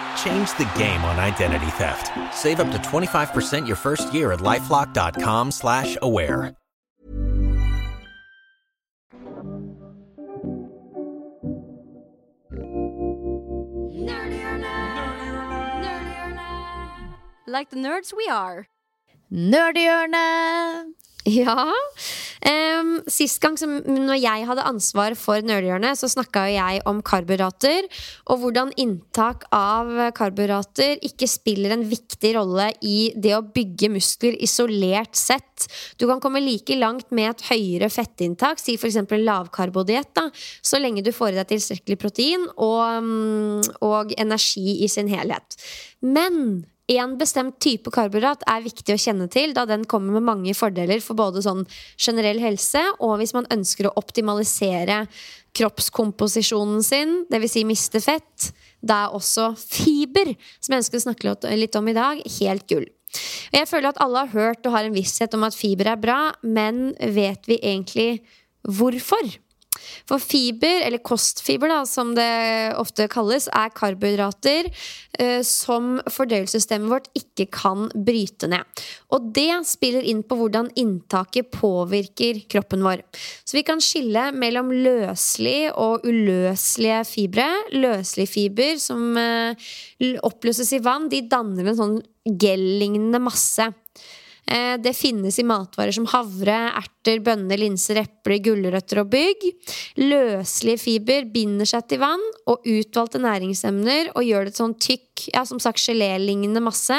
Change 0.17 0.49
the 0.57 0.69
game 0.77 1.03
on 1.03 1.19
identity 1.19 1.69
theft. 1.71 2.11
Save 2.33 2.59
up 2.61 2.71
to 2.71 2.77
25% 2.77 3.67
your 3.67 3.75
first 3.75 4.13
year 4.13 4.31
at 4.31 4.39
LifeLock.com 4.39 5.51
slash 5.51 5.97
aware. 6.01 6.55
Like 17.47 17.69
the 17.69 17.75
nerds 17.75 18.13
we 18.15 18.27
are. 18.29 18.67
Nerdehjørnet! 19.31 21.00
Ja. 21.41 21.69
Um, 22.41 22.95
sist 23.11 23.37
gang 23.43 23.53
som 23.59 23.75
når 23.85 24.17
jeg 24.17 24.45
hadde 24.49 24.63
ansvar 24.65 25.13
for 25.19 25.43
Nerdehjørnet, 25.45 25.99
så 25.99 26.09
snakka 26.09 26.47
jeg 26.49 26.81
om 26.89 27.03
karbohydrater, 27.05 27.85
og 28.33 28.41
hvordan 28.41 28.71
inntak 28.81 29.45
av 29.53 29.91
karbohydrater 30.17 30.97
ikke 31.05 31.29
spiller 31.29 31.75
en 31.75 31.85
viktig 31.85 32.33
rolle 32.39 32.71
i 32.81 33.11
det 33.13 33.35
å 33.37 33.43
bygge 33.45 33.91
muskler 33.93 34.39
isolert 34.41 35.13
sett. 35.19 35.67
Du 36.01 36.07
kan 36.09 36.23
komme 36.23 36.41
like 36.41 36.73
langt 36.79 37.13
med 37.13 37.35
et 37.35 37.45
høyere 37.51 37.91
fettinntak, 37.93 38.61
si 38.61 38.79
f.eks. 38.79 39.03
lavkarbodiett, 39.21 40.25
så 40.65 40.81
lenge 40.81 41.05
du 41.05 41.13
får 41.13 41.35
i 41.35 41.41
deg 41.41 41.53
tilstrekkelig 41.53 42.01
protein 42.01 42.49
og, 42.57 43.69
og 43.85 44.17
energi 44.17 44.81
i 44.81 44.89
sin 44.89 45.11
helhet. 45.11 45.59
Men 46.01 46.63
en 46.99 47.17
bestemt 47.19 47.59
type 47.61 47.91
karbohydrat 47.93 48.43
er 48.49 48.63
viktig 48.65 48.95
å 48.95 49.01
kjenne 49.01 49.27
til, 49.31 49.53
da 49.55 49.67
den 49.69 49.85
kommer 49.89 50.17
med 50.17 50.25
mange 50.27 50.55
fordeler 50.57 51.03
for 51.03 51.19
både 51.19 51.43
sånn 51.45 51.65
generell 51.99 52.41
helse 52.41 52.81
og 52.99 53.19
hvis 53.21 53.35
man 53.37 53.49
ønsker 53.53 53.87
å 53.87 53.93
optimalisere 54.01 55.03
kroppskomposisjonen 55.57 56.81
sin, 56.85 57.13
dvs. 57.31 57.53
Si 57.53 57.63
miste 57.67 58.01
fett. 58.03 58.51
Da 58.81 59.05
er 59.05 59.15
også 59.17 59.51
fiber, 59.59 60.33
som 60.59 60.73
jeg 60.73 60.83
ønsker 60.83 60.97
å 61.01 61.05
snakke 61.05 61.55
litt 61.59 61.77
om 61.77 61.91
i 61.91 61.95
dag, 61.97 62.23
helt 62.39 62.67
gull. 62.71 62.87
Jeg 63.51 63.67
føler 63.67 63.91
at 63.91 63.99
alle 64.01 64.23
har 64.23 64.33
hørt 64.33 64.65
og 64.65 64.75
har 64.75 64.87
en 64.87 64.95
visshet 64.95 65.33
om 65.35 65.43
at 65.43 65.57
fiber 65.57 65.91
er 65.91 65.99
bra, 65.99 66.19
men 66.41 66.93
vet 66.97 67.49
vi 67.49 67.59
egentlig 67.59 68.21
hvorfor? 68.63 69.27
For 70.09 70.21
fiber, 70.21 70.81
eller 70.85 71.01
kostfiber 71.03 71.71
da, 71.71 71.81
som 71.87 72.13
det 72.17 72.27
ofte 72.79 73.07
kalles, 73.11 73.47
er 73.55 73.71
karbohydrater 73.75 74.69
eh, 75.19 75.41
som 75.47 75.95
fordøyelsessystemet 76.11 76.91
vårt 76.91 77.09
ikke 77.17 77.47
kan 77.53 77.87
bryte 77.95 78.49
ned. 78.51 78.83
Og 79.15 79.31
det 79.35 79.49
spiller 79.69 80.05
inn 80.07 80.23
på 80.27 80.37
hvordan 80.39 80.71
inntaket 80.79 81.51
påvirker 81.55 82.43
kroppen 82.51 82.85
vår. 82.85 83.03
Så 83.45 83.59
vi 83.59 83.65
kan 83.67 83.83
skille 83.83 84.29
mellom 84.35 84.73
løselig 84.73 85.71
og 85.71 86.07
uløselige 86.07 87.03
fibre. 87.07 87.47
Løselig 87.75 88.27
fiber 88.31 88.81
som 88.81 89.15
eh, 89.19 89.71
oppløses 90.25 90.73
i 90.75 90.83
vann, 90.83 91.09
de 91.11 91.23
danner 91.31 91.71
en 91.71 91.79
sånn 91.79 92.01
gel-lignende 92.21 93.21
masse. 93.23 93.71
Eh, 94.51 94.75
det 94.83 94.93
finnes 94.97 95.37
i 95.39 95.45
matvarer 95.47 95.95
som 95.95 96.07
havre, 96.11 96.57
erter, 96.81 97.21
bønner, 97.23 97.59
linser, 97.61 98.01
epler, 98.03 98.41
gulrøtter 98.43 99.03
og 99.03 99.11
bygg. 99.13 99.45
Løselige 100.01 100.81
fiber 100.81 101.29
binder 101.31 101.69
seg 101.69 101.87
til 101.87 102.01
vann 102.03 102.23
og 102.51 102.67
utvalgte 102.67 103.21
næringsemner 103.23 104.11
og 104.15 104.27
gjør 104.27 104.49
det 104.49 104.57
sånn 104.57 104.75
tykk, 104.75 105.29
ja, 105.31 105.45
som 105.47 105.61
sagt 105.63 105.83
gelélignende 105.83 106.63
masse. 106.63 106.97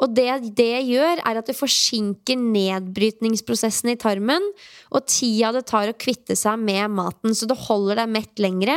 Og 0.00 0.14
det 0.16 0.54
det 0.56 0.82
gjør, 0.88 1.20
er 1.20 1.38
at 1.38 1.48
det 1.48 1.56
forsinker 1.56 2.38
nedbrytningsprosessen 2.40 3.92
i 3.92 3.98
tarmen, 4.00 4.44
og 4.92 5.06
tida 5.10 5.52
det 5.54 5.64
tar 5.68 5.90
å 5.90 5.96
kvitte 5.98 6.36
seg 6.38 6.60
med 6.60 6.94
maten. 6.96 7.36
Så 7.36 7.48
det 7.50 7.58
holder 7.66 8.02
deg 8.02 8.12
mett 8.14 8.42
lengre. 8.42 8.76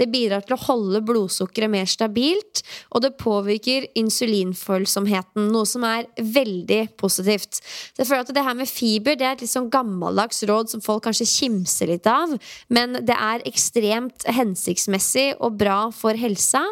Det 0.00 0.08
bidrar 0.12 0.44
til 0.46 0.56
å 0.56 0.62
holde 0.66 1.02
blodsukkeret 1.08 1.72
mer 1.72 1.88
stabilt, 1.90 2.62
og 2.92 3.04
det 3.04 3.14
påvirker 3.20 3.88
insulinfølsomheten, 3.98 5.50
noe 5.52 5.68
som 5.68 5.86
er 5.88 6.08
veldig 6.18 6.82
positivt. 7.00 7.62
Så 7.62 8.02
jeg 8.02 8.10
føler 8.10 8.26
at 8.26 8.34
det 8.36 8.46
her 8.46 8.58
med 8.58 8.70
fiber 8.70 9.18
det 9.18 9.28
er 9.28 9.36
et 9.36 9.44
litt 9.44 9.52
sånn 9.52 9.70
gammeldags 9.72 10.44
råd 10.48 10.72
som 10.72 10.84
folk 10.84 11.06
kanskje 11.06 11.28
kimser 11.28 11.92
litt 11.92 12.08
av, 12.10 12.36
men 12.72 13.00
det 13.02 13.16
er 13.16 13.46
ekstremt 13.48 14.26
hensiktsmessig 14.30 15.32
og 15.40 15.58
bra 15.60 15.80
for 15.94 16.18
helsa. 16.18 16.62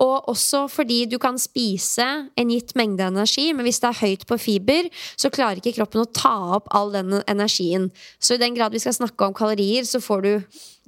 Og 0.00 0.30
også 0.32 0.64
fordi 0.72 1.02
du 1.10 1.18
kan 1.20 1.36
spise 1.40 2.06
en 2.38 2.52
gitt 2.52 2.72
mengde 2.78 3.04
energi, 3.10 3.50
men 3.52 3.66
hvis 3.66 3.82
det 3.82 3.90
er 3.90 4.00
høyt 4.00 4.24
på 4.28 4.38
fiber, 4.40 4.88
så 5.20 5.32
klarer 5.32 5.60
ikke 5.60 5.76
kroppen 5.76 6.04
å 6.04 6.12
ta 6.16 6.36
opp 6.56 6.70
all 6.76 6.92
den 6.94 7.18
energien. 7.26 7.90
Så 8.18 8.36
i 8.36 8.40
den 8.40 8.56
grad 8.56 8.72
vi 8.72 8.80
skal 8.80 8.96
snakke 8.96 9.28
om 9.28 9.36
kalorier, 9.36 9.84
så 9.84 10.00
får 10.00 10.24
du 10.24 10.32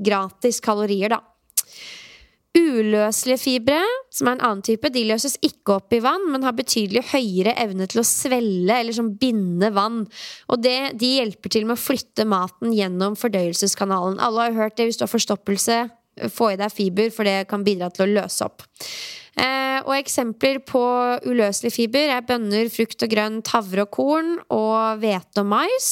gratis 0.01 0.63
kalorier, 0.65 1.13
da. 1.13 1.21
Uløselige 2.53 3.41
fibre, 3.41 3.79
som 4.13 4.29
er 4.29 4.37
en 4.37 4.43
annen 4.45 4.65
type, 4.65 4.91
de 4.93 5.07
løses 5.09 5.39
ikke 5.45 5.79
opp 5.79 5.95
i 5.97 6.03
vann, 6.05 6.27
men 6.33 6.45
har 6.45 6.53
betydelig 6.57 7.07
høyere 7.15 7.55
evne 7.61 7.87
til 7.89 8.03
å 8.03 8.05
svelle 8.05 8.77
eller 8.77 8.93
som 8.97 9.09
binde 9.17 9.71
vann. 9.73 10.03
Og 10.53 10.61
det, 10.61 10.93
de 11.01 11.15
hjelper 11.17 11.53
til 11.53 11.65
med 11.65 11.79
å 11.79 11.81
flytte 11.81 12.29
maten 12.29 12.75
gjennom 12.77 13.17
fordøyelseskanalen. 13.17 14.21
Alle 14.21 14.51
har 14.51 14.59
hørt 14.59 14.77
det 14.77 14.91
hvis 14.91 15.01
du 15.01 15.07
har 15.07 15.13
forstoppelse 15.15 15.79
få 16.33 16.53
i 16.53 16.61
deg 16.61 16.73
fiber, 16.75 17.11
for 17.15 17.29
det 17.29 17.49
kan 17.51 17.65
bidra 17.67 17.91
til 17.93 18.07
å 18.07 18.15
løse 18.21 18.47
opp. 18.47 18.65
Eh, 19.33 19.79
og 19.87 19.95
eksempler 19.97 20.61
på 20.69 20.83
uløselig 21.25 21.73
fiber 21.73 22.13
er 22.19 22.27
bønner, 22.29 22.69
frukt 22.73 23.05
og 23.05 23.13
grønt, 23.15 23.53
havre 23.55 23.87
og 23.87 23.95
korn 23.95 24.35
og 24.53 25.01
hvete 25.01 25.41
og 25.41 25.49
mais. 25.55 25.89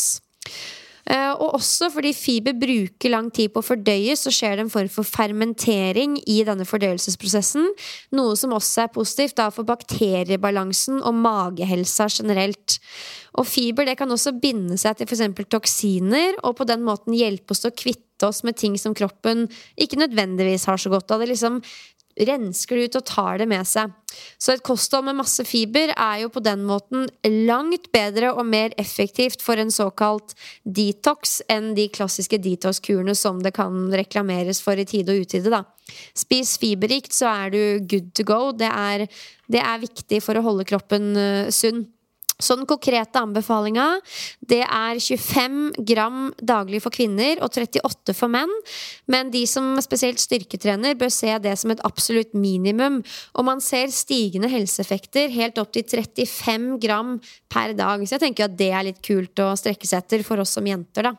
Eh, 1.11 1.33
og 1.33 1.57
også 1.59 1.89
fordi 1.91 2.13
fiber 2.15 2.55
bruker 2.55 3.11
lang 3.11 3.31
tid 3.35 3.51
på 3.51 3.63
å 3.63 3.67
fordøyes, 3.67 4.23
så 4.23 4.33
skjer 4.35 4.57
det 4.57 4.67
en 4.67 4.73
form 4.73 4.91
for 4.93 5.09
fermentering 5.09 6.17
i 6.31 6.41
denne 6.47 6.67
fordøyelsesprosessen. 6.69 7.67
Noe 8.15 8.37
som 8.39 8.55
også 8.55 8.85
er 8.85 8.93
positivt 8.95 9.39
da, 9.41 9.49
for 9.55 9.67
bakteriebalansen 9.67 11.01
og 11.03 11.19
magehelsa 11.19 12.07
generelt. 12.15 12.79
Og 13.41 13.49
fiber 13.49 13.89
det 13.89 13.97
kan 13.99 14.11
også 14.11 14.37
binde 14.43 14.79
seg 14.79 14.99
til 14.99 15.11
f.eks. 15.11 15.27
toksiner, 15.51 16.39
og 16.45 16.61
på 16.61 16.69
den 16.71 16.87
måten 16.87 17.17
hjelpe 17.17 17.57
oss 17.57 17.67
å 17.67 17.75
kvitte 17.75 18.29
oss 18.29 18.45
med 18.47 18.59
ting 18.61 18.77
som 18.79 18.95
kroppen 18.95 19.47
ikke 19.81 19.99
nødvendigvis 19.99 20.69
har 20.71 20.79
så 20.79 20.93
godt 20.93 21.11
av. 21.11 21.23
Det 21.23 21.33
liksom 21.33 21.59
rensker 22.19 22.77
det 22.77 22.91
ut 22.91 22.99
og 23.01 23.07
tar 23.09 23.41
det 23.41 23.49
med 23.51 23.67
seg. 23.69 23.93
Så 24.41 24.55
et 24.55 24.65
kosthold 24.67 25.07
med 25.07 25.19
masse 25.21 25.45
fiber 25.47 25.93
er 25.95 26.23
jo 26.25 26.31
på 26.35 26.43
den 26.43 26.65
måten 26.67 27.07
langt 27.47 27.91
bedre 27.95 28.33
og 28.35 28.43
mer 28.49 28.75
effektivt 28.81 29.45
for 29.45 29.61
en 29.61 29.71
såkalt 29.73 30.35
detox 30.65 31.39
enn 31.51 31.73
de 31.79 31.87
klassiske 31.93 32.41
detox-kurene 32.43 33.15
som 33.19 33.39
det 33.45 33.55
kan 33.57 33.87
reklameres 33.95 34.63
for 34.65 34.81
i 34.81 34.89
tide 34.89 35.15
og 35.15 35.27
utide. 35.27 35.53
da. 35.53 35.65
Spis 36.17 36.57
fiberrikt, 36.61 37.15
så 37.15 37.31
er 37.31 37.55
du 37.55 37.63
good 37.87 38.11
to 38.15 38.27
go. 38.27 38.51
Det 38.53 38.69
er, 38.69 39.07
det 39.51 39.63
er 39.63 39.87
viktig 39.87 40.23
for 40.25 40.39
å 40.39 40.45
holde 40.45 40.69
kroppen 40.69 41.13
uh, 41.17 41.51
sunn. 41.55 41.87
Så 42.41 42.57
den 42.59 42.69
konkrete 42.69 43.21
anbefalinga 43.21 43.87
det 44.51 44.63
er 44.65 44.99
25 45.01 45.85
gram 45.87 46.31
daglig 46.43 46.83
for 46.85 46.95
kvinner 46.95 47.41
og 47.45 47.53
38 47.53 48.15
for 48.17 48.33
menn. 48.33 48.53
Men 49.11 49.33
de 49.33 49.45
som 49.49 49.77
spesielt 49.85 50.21
styrketrener, 50.23 50.97
bør 50.99 51.13
se 51.15 51.37
det 51.43 51.57
som 51.61 51.73
et 51.73 51.83
absolutt 51.87 52.35
minimum. 52.35 53.01
Og 53.37 53.47
man 53.47 53.63
ser 53.65 53.93
stigende 53.95 54.51
helseeffekter 54.51 55.33
helt 55.35 55.61
opp 55.63 55.73
til 55.77 55.87
35 55.87 56.79
gram 56.83 57.17
per 57.51 57.75
dag. 57.79 58.05
Så 58.05 58.17
jeg 58.17 58.27
tenker 58.27 58.49
at 58.49 58.59
det 58.59 58.73
er 58.73 58.89
litt 58.91 59.03
kult 59.05 59.45
å 59.45 59.53
strekke 59.59 59.89
seg 59.89 60.05
etter 60.05 60.27
for 60.27 60.43
oss 60.43 60.57
som 60.57 60.67
jenter, 60.67 61.11
da. 61.11 61.17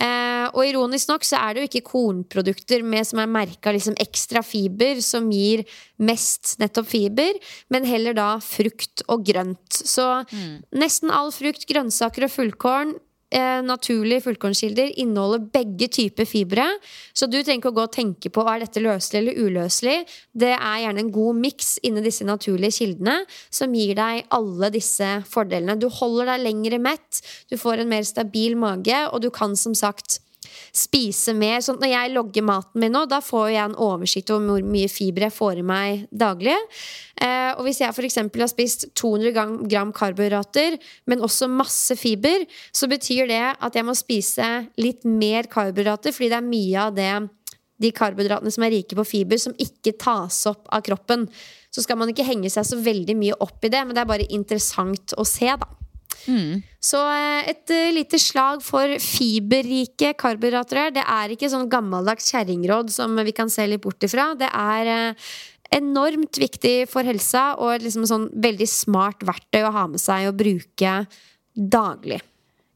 Eh, 0.00 0.46
og 0.50 0.62
ironisk 0.66 1.10
nok 1.10 1.26
så 1.26 1.40
er 1.40 1.54
det 1.54 1.62
jo 1.62 1.70
ikke 1.70 1.86
kornprodukter 1.90 2.84
med, 2.86 3.06
som 3.08 3.22
er 3.22 3.30
merka 3.30 3.74
liksom 3.74 3.98
ekstra 4.00 4.42
fiber, 4.46 5.02
som 5.04 5.28
gir 5.32 5.64
mest 6.00 6.56
nettopp 6.62 6.88
fiber, 6.90 7.38
men 7.72 7.88
heller 7.88 8.16
da 8.16 8.30
frukt 8.44 9.04
og 9.08 9.26
grønt. 9.28 9.68
Så 9.74 10.06
mm. 10.30 10.56
nesten 10.80 11.12
all 11.14 11.32
frukt, 11.34 11.66
grønnsaker 11.68 12.28
og 12.28 12.34
fullkorn 12.34 12.96
eh, 13.34 13.60
naturlige 13.64 14.24
fullkornkilder 14.26 14.92
inneholder 15.02 15.44
begge 15.54 15.88
typer 15.92 16.28
fibre. 16.28 16.66
Så 17.14 17.28
du 17.30 17.38
trenger 17.40 17.60
ikke 17.60 17.72
å 17.72 17.78
gå 17.78 17.86
og 17.88 17.94
tenke 17.94 18.32
på 18.32 18.44
er 18.46 18.64
dette 18.64 18.82
løselig 18.82 19.20
eller 19.20 19.40
uløselig. 19.46 19.98
Det 20.32 20.52
er 20.56 20.80
gjerne 20.84 21.04
en 21.04 21.12
god 21.14 21.42
miks 21.42 21.74
inni 21.86 22.04
disse 22.04 22.26
naturlige 22.28 22.80
kildene 22.80 23.20
som 23.50 23.74
gir 23.76 23.94
deg 23.98 24.24
alle 24.36 24.72
disse 24.74 25.12
fordelene. 25.30 25.78
Du 25.80 25.88
holder 26.00 26.34
deg 26.34 26.46
lengre 26.48 26.80
mett, 26.82 27.22
du 27.50 27.56
får 27.60 27.82
en 27.82 27.92
mer 27.92 28.06
stabil 28.08 28.58
mage, 28.58 29.06
og 29.10 29.22
du 29.24 29.30
kan 29.34 29.56
som 29.58 29.76
sagt 29.76 30.20
spise 30.76 31.34
mer. 31.36 31.60
Sånn 31.64 31.80
når 31.82 31.92
jeg 31.92 32.12
logger 32.14 32.46
maten 32.46 32.82
min 32.82 32.94
nå, 32.94 33.04
da 33.10 33.20
får 33.24 33.48
jeg 33.52 33.62
en 33.64 33.78
oversikt 33.80 34.32
over 34.34 34.54
hvor 34.54 34.70
mye 34.74 34.90
fiber 34.90 35.26
jeg 35.28 35.36
får 35.36 35.62
i 35.62 35.66
meg 35.66 36.04
daglig. 36.10 36.56
Eh, 37.20 37.50
og 37.56 37.64
hvis 37.66 37.82
jeg 37.82 37.94
f.eks. 37.94 38.20
har 38.22 38.52
spist 38.52 38.88
200 38.98 39.34
gram, 39.36 39.56
gram 39.70 39.92
karbohydrater, 39.96 40.78
men 41.10 41.26
også 41.26 41.50
masse 41.50 41.96
fiber, 42.00 42.46
så 42.72 42.88
betyr 42.90 43.28
det 43.30 43.42
at 43.52 43.76
jeg 43.76 43.86
må 43.86 43.96
spise 43.98 44.48
litt 44.80 45.04
mer 45.04 45.50
karbohydrater, 45.50 46.14
fordi 46.16 46.32
det 46.32 46.40
er 46.40 46.50
mye 46.50 46.86
av 46.88 46.96
det 46.96 47.12
de 47.80 47.90
karbohydratene 47.96 48.52
som 48.52 48.64
er 48.66 48.74
rike 48.74 48.96
på 48.98 49.06
fiber, 49.08 49.40
som 49.40 49.56
ikke 49.60 49.96
tas 50.00 50.42
opp 50.50 50.68
av 50.72 50.84
kroppen. 50.86 51.26
Så 51.72 51.84
skal 51.84 51.98
man 52.00 52.10
ikke 52.12 52.26
henge 52.26 52.50
seg 52.52 52.66
så 52.68 52.78
veldig 52.80 53.16
mye 53.16 53.38
opp 53.40 53.64
i 53.64 53.72
det, 53.72 53.82
men 53.86 53.96
det 53.96 54.02
er 54.02 54.10
bare 54.10 54.28
interessant 54.28 55.14
å 55.16 55.24
se, 55.28 55.48
da. 55.48 55.79
Mm. 56.26 56.60
Så 56.82 57.00
eh, 57.14 57.50
et 57.52 57.72
uh, 57.74 57.92
lite 57.94 58.20
slag 58.20 58.64
for 58.64 58.96
fiberrike 59.04 60.12
karbohydrater. 60.20 60.92
Det 60.96 61.04
er 61.04 61.34
ikke 61.34 61.50
sånn 61.52 61.70
gammeldags 61.72 62.30
kjerringråd 62.32 62.92
som 62.94 63.16
vi 63.24 63.34
kan 63.36 63.52
se 63.52 63.66
litt 63.68 63.84
bort 63.84 64.02
ifra. 64.06 64.32
Det 64.38 64.48
er 64.50 64.90
uh, 64.90 65.30
enormt 65.76 66.40
viktig 66.42 66.88
for 66.90 67.06
helsa 67.06 67.52
og 67.62 67.84
liksom 67.84 68.08
sånn 68.08 68.30
veldig 68.42 68.68
smart 68.70 69.22
verktøy 69.26 69.62
å 69.66 69.74
ha 69.76 69.86
med 69.92 70.02
seg 70.02 70.30
og 70.30 70.40
bruke 70.40 70.96
daglig. 71.54 72.20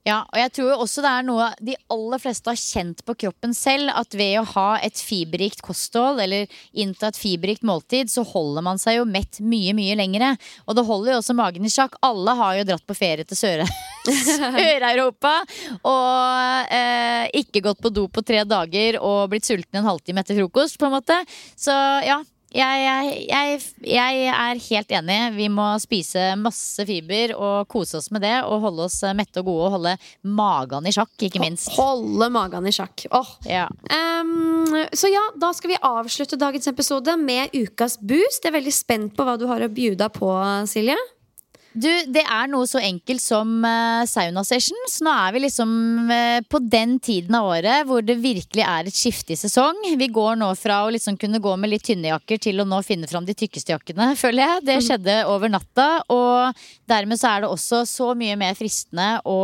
Ja, 0.04 0.18
og 0.28 0.36
jeg 0.36 0.50
tror 0.52 0.66
jo 0.68 0.80
også 0.84 1.00
det 1.00 1.10
er 1.16 1.24
noe 1.24 1.44
de 1.64 1.74
aller 1.94 2.20
fleste 2.20 2.52
har 2.52 2.60
kjent 2.60 2.98
på 3.08 3.14
kroppen 3.22 3.54
selv. 3.56 3.88
At 3.96 4.12
ved 4.12 4.36
å 4.36 4.46
ha 4.50 4.66
et 4.84 5.00
fiberrikt 5.00 5.62
kosthold 5.64 6.20
eller 6.20 6.50
innta 6.76 7.08
et 7.08 7.16
fiberrikt 7.16 7.64
måltid, 7.64 8.12
så 8.12 8.24
holder 8.28 8.66
man 8.66 8.80
seg 8.80 8.98
jo 8.98 9.06
mett 9.08 9.40
mye, 9.40 9.72
mye 9.76 9.96
lengre. 9.96 10.34
Og 10.68 10.76
det 10.76 10.84
holder 10.84 11.14
jo 11.14 11.22
også 11.22 11.38
magen 11.38 11.64
i 11.64 11.72
sjakk. 11.72 11.96
Alle 12.04 12.36
har 12.36 12.58
jo 12.58 12.68
dratt 12.68 12.84
på 12.84 12.98
ferie 12.98 13.24
til 13.24 13.40
Sør-Europa 14.04 15.32
og 15.88 16.74
eh, 16.76 17.24
ikke 17.40 17.64
gått 17.64 17.80
på 17.80 17.92
do 17.94 18.04
på 18.12 18.20
tre 18.28 18.42
dager 18.44 19.00
og 19.00 19.30
blitt 19.32 19.48
sulten 19.48 19.80
en 19.80 19.88
halvtime 19.88 20.20
etter 20.20 20.36
frokost, 20.36 20.76
på 20.76 20.90
en 20.90 20.98
måte. 20.98 21.16
Så 21.56 21.72
ja, 22.04 22.20
jeg, 22.54 23.24
jeg, 23.28 23.60
jeg, 23.90 24.26
er 24.30 24.60
helt 24.68 24.94
enig. 24.98 25.18
Vi 25.34 25.48
må 25.52 25.66
spise 25.82 26.32
masse 26.38 26.86
fiber 26.86 27.34
og 27.34 27.68
kose 27.70 27.98
oss 27.98 28.10
med 28.14 28.22
det. 28.24 28.36
Og 28.46 28.62
holde 28.68 28.86
oss 28.86 29.00
mette 29.16 29.42
og 29.42 29.50
gode 29.50 29.66
og 29.68 29.74
holde 29.78 29.94
magen 30.22 30.86
i 30.86 30.94
sjakk, 30.94 31.14
ikke 31.26 31.42
minst. 31.42 31.72
Holde 31.74 32.30
magen 32.34 32.68
i 32.70 32.74
sjakk. 32.74 33.06
Oh. 33.14 33.34
Ja. 33.48 33.66
Um, 33.90 34.70
så 34.94 35.10
ja, 35.10 35.24
da 35.40 35.50
skal 35.56 35.74
vi 35.74 35.80
avslutte 35.82 36.38
dagens 36.40 36.70
episode 36.70 37.16
med 37.20 37.54
ukas 37.56 37.98
boost. 37.98 38.44
Jeg 38.44 38.52
er 38.52 38.58
veldig 38.60 38.74
spent 38.74 39.16
på 39.18 39.26
hva 39.26 39.36
du 39.40 39.48
har 39.50 39.64
å 39.64 39.72
bjuda 39.72 40.10
på, 40.14 40.30
Silje. 40.70 40.98
Du, 41.74 41.88
det 42.06 42.22
er 42.22 42.50
noe 42.52 42.68
så 42.70 42.78
enkelt 42.78 43.18
som 43.18 43.56
uh, 43.66 44.04
sauna 44.06 44.44
sessions. 44.46 45.00
Nå 45.02 45.10
er 45.10 45.34
vi 45.34 45.40
liksom 45.42 45.72
uh, 46.06 46.38
på 46.46 46.60
den 46.62 47.00
tiden 47.02 47.34
av 47.34 47.48
året 47.50 47.88
hvor 47.88 48.04
det 48.06 48.14
virkelig 48.22 48.62
er 48.62 48.86
et 48.86 48.94
skifte 48.94 49.34
i 49.34 49.38
sesong. 49.38 49.80
Vi 49.98 50.08
går 50.14 50.38
nå 50.38 50.52
fra 50.58 50.84
å 50.84 50.92
liksom 50.94 51.18
kunne 51.18 51.42
gå 51.42 51.56
med 51.58 51.72
litt 51.72 51.86
tynne 51.88 52.12
jakker 52.12 52.38
til 52.46 52.62
å 52.62 52.68
nå 52.68 52.78
finne 52.86 53.10
fram 53.10 53.26
de 53.26 53.34
tykkeste 53.34 53.74
jakkene, 53.74 54.12
føler 54.22 54.44
jeg. 54.44 54.64
Det 54.70 54.78
mm. 54.78 54.86
skjedde 54.86 55.18
over 55.32 55.50
natta, 55.50 55.88
og 56.14 56.64
dermed 56.90 57.18
så 57.18 57.32
er 57.32 57.44
det 57.44 57.50
også 57.50 57.82
så 57.90 58.12
mye 58.18 58.38
mer 58.38 58.54
fristende 58.58 59.16
å 59.26 59.40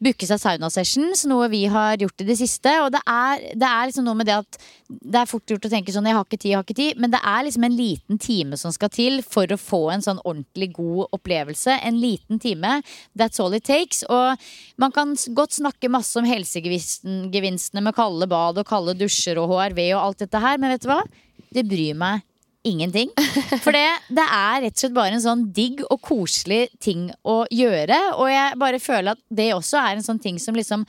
booke 0.00 0.26
seg 0.26 0.40
saunasessions, 0.40 1.26
noe 1.28 1.48
vi 1.52 1.62
har 1.70 2.00
gjort 2.00 2.22
i 2.22 2.26
det 2.28 2.36
siste. 2.40 2.72
Og 2.84 2.90
det 2.94 3.02
er, 3.04 3.42
det 3.52 3.68
er, 3.68 3.88
liksom 3.88 4.06
noe 4.06 4.18
med 4.18 4.30
det 4.30 4.38
at 4.40 4.58
det 4.88 5.20
er 5.20 5.28
fort 5.30 5.52
gjort 5.52 5.68
å 5.68 5.72
tenke 5.72 5.92
sånn 5.94 6.08
jeg 6.08 6.16
har 6.16 6.26
ikke 6.26 6.38
tid, 6.38 6.50
jeg 6.50 6.58
har 6.58 6.66
ikke 6.66 6.78
tid. 6.78 7.02
Men 7.02 7.12
det 7.14 7.20
er 7.32 7.44
liksom 7.46 7.66
en 7.68 7.76
liten 7.76 8.20
time 8.22 8.60
som 8.60 8.74
skal 8.74 8.92
til 8.94 9.20
for 9.26 9.50
å 9.52 9.60
få 9.60 9.82
en 9.94 10.04
sånn 10.06 10.22
ordentlig 10.24 10.70
god 10.78 11.16
opplevelse. 11.18 11.76
En 11.84 12.00
liten 12.00 12.40
time. 12.42 12.78
That's 13.18 13.42
all 13.42 13.56
it 13.56 13.68
takes. 13.68 14.02
Og 14.08 14.40
man 14.80 14.96
kan 14.96 15.14
godt 15.36 15.58
snakke 15.58 15.92
masse 15.92 16.16
om 16.20 16.28
helsegevinstene 16.28 17.84
med 17.84 17.96
kalde 17.98 18.30
bad 18.30 18.60
og 18.60 18.68
kalde 18.68 18.96
dusjer 18.98 19.40
og 19.40 19.52
HRV 19.52 19.84
og 19.92 20.02
alt 20.06 20.24
dette 20.24 20.42
her, 20.42 20.60
men 20.60 20.74
vet 20.74 20.86
du 20.86 20.90
hva? 20.92 21.02
Det 21.50 21.66
bryr 21.66 21.96
meg 21.98 22.24
ingenting. 22.66 23.12
For 23.64 23.72
det, 23.74 23.86
det, 24.08 24.24
er 24.26 24.64
rett 24.64 24.74
og 24.76 24.82
slett 24.82 24.96
bare 24.96 25.16
en 25.16 25.24
sånn 25.24 25.46
digg 25.56 25.84
og 25.88 26.00
koselig 26.04 26.66
ting 26.82 27.08
å 27.24 27.42
gjøre. 27.52 28.00
Og 28.18 28.28
jeg 28.32 28.60
bare 28.60 28.82
føler 28.82 29.16
at 29.16 29.24
det 29.28 29.52
også 29.56 29.80
er 29.80 29.96
en 29.96 30.06
sånn 30.06 30.22
ting 30.22 30.40
som 30.42 30.58
liksom 30.58 30.84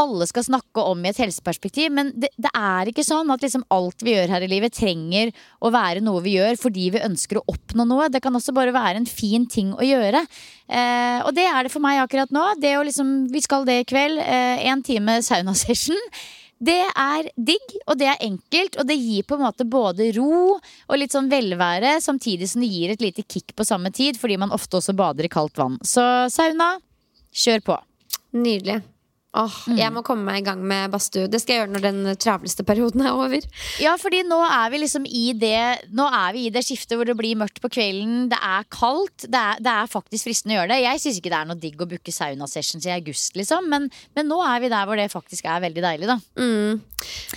alle 0.00 0.26
skal 0.26 0.42
snakke 0.42 0.82
om 0.82 1.04
i 1.04 1.10
et 1.12 1.20
helseperspektiv. 1.22 1.92
Men 1.94 2.10
det, 2.18 2.32
det 2.40 2.50
er 2.58 2.90
ikke 2.90 3.04
sånn 3.06 3.30
at 3.30 3.44
liksom 3.44 3.66
alt 3.74 4.02
vi 4.04 4.16
gjør 4.16 4.32
her 4.34 4.46
i 4.46 4.50
livet, 4.50 4.74
trenger 4.74 5.30
å 5.62 5.70
være 5.74 6.02
noe 6.04 6.22
vi 6.24 6.36
gjør 6.36 6.58
fordi 6.60 6.88
vi 6.96 7.04
ønsker 7.06 7.38
å 7.40 7.44
oppnå 7.52 7.86
noe. 7.88 8.10
Det 8.12 8.22
kan 8.24 8.34
også 8.34 8.54
bare 8.56 8.74
være 8.74 9.02
en 9.02 9.10
fin 9.10 9.46
ting 9.50 9.74
å 9.76 9.86
gjøre. 9.86 10.24
Eh, 10.66 11.20
og 11.22 11.34
det 11.36 11.46
er 11.46 11.66
det 11.66 11.74
for 11.74 11.84
meg 11.84 12.02
akkurat 12.02 12.34
nå. 12.34 12.46
Det 12.62 12.74
å 12.78 12.86
liksom, 12.86 13.14
vi 13.32 13.44
skal 13.44 13.68
det 13.68 13.82
i 13.82 13.90
kveld. 13.94 14.18
Én 14.24 14.80
eh, 14.80 14.86
time 14.86 15.20
saunasession. 15.22 16.00
Det 16.62 16.80
er 16.86 17.28
digg, 17.34 17.74
og 17.90 17.98
det 17.98 18.06
er 18.12 18.22
enkelt, 18.24 18.78
og 18.78 18.86
det 18.88 18.96
gir 19.00 19.26
på 19.26 19.36
en 19.36 19.44
måte 19.44 19.66
både 19.68 20.12
ro 20.16 20.54
og 20.54 20.96
litt 21.00 21.12
sånn 21.12 21.28
velvære, 21.32 21.96
samtidig 22.04 22.48
som 22.50 22.62
det 22.62 22.70
gir 22.70 22.94
et 22.94 23.02
lite 23.04 23.26
kick 23.26 23.56
på 23.58 23.66
samme 23.66 23.90
tid, 23.94 24.18
fordi 24.20 24.38
man 24.40 24.54
ofte 24.54 24.78
også 24.78 24.94
bader 24.96 25.26
i 25.26 25.32
kaldt 25.32 25.58
vann. 25.60 25.76
Så 25.84 26.04
sauna, 26.32 26.76
kjør 27.34 27.66
på. 27.66 27.78
Nydelig. 28.38 28.80
Åh, 29.34 29.54
mm. 29.66 29.78
Jeg 29.80 29.90
må 29.90 30.02
komme 30.06 30.22
meg 30.28 30.42
i 30.42 30.44
gang 30.46 30.60
med 30.62 30.92
badstue. 30.92 31.26
Det 31.30 31.40
skal 31.42 31.56
jeg 31.56 31.62
gjøre 31.64 31.72
når 31.74 31.82
den 31.82 32.18
travleste 32.22 32.62
perioden 32.66 33.02
er 33.02 33.16
over. 33.18 33.42
Ja, 33.82 33.96
fordi 33.98 34.22
nå 34.28 34.38
er 34.46 34.70
vi 34.70 34.78
liksom 34.84 35.08
i 35.08 35.24
det 35.34 35.90
Nå 35.94 36.06
er 36.06 36.36
vi 36.36 36.44
i 36.46 36.52
det 36.54 36.62
skiftet 36.62 36.94
hvor 36.98 37.08
det 37.08 37.16
blir 37.18 37.38
mørkt 37.40 37.58
på 37.62 37.70
kvelden. 37.74 38.28
Det 38.30 38.38
er 38.38 38.68
kaldt. 38.70 39.26
Det 39.26 39.40
er, 39.40 39.58
det 39.64 39.72
er 39.72 39.90
faktisk 39.90 40.28
fristende 40.28 40.54
å 40.54 40.60
gjøre 40.60 40.70
det. 40.70 40.80
Jeg 40.84 41.02
syns 41.02 41.18
ikke 41.18 41.32
det 41.34 41.40
er 41.40 41.50
noe 41.50 41.62
digg 41.64 41.82
å 41.82 41.88
booke 41.90 42.14
saunasessions 42.14 42.86
i 42.86 42.94
august, 42.94 43.34
liksom. 43.38 43.66
Men, 43.72 43.90
men, 44.14 44.30
nå 44.30 44.38
er 44.46 44.62
vi 44.62 44.70
der 44.70 44.86
hvor 44.86 45.00
det 45.00 45.08
faktisk 45.10 45.50
er 45.50 45.64
veldig 45.66 45.82
deilig, 45.82 46.10
da. 46.12 46.18
Mm. 46.38 46.80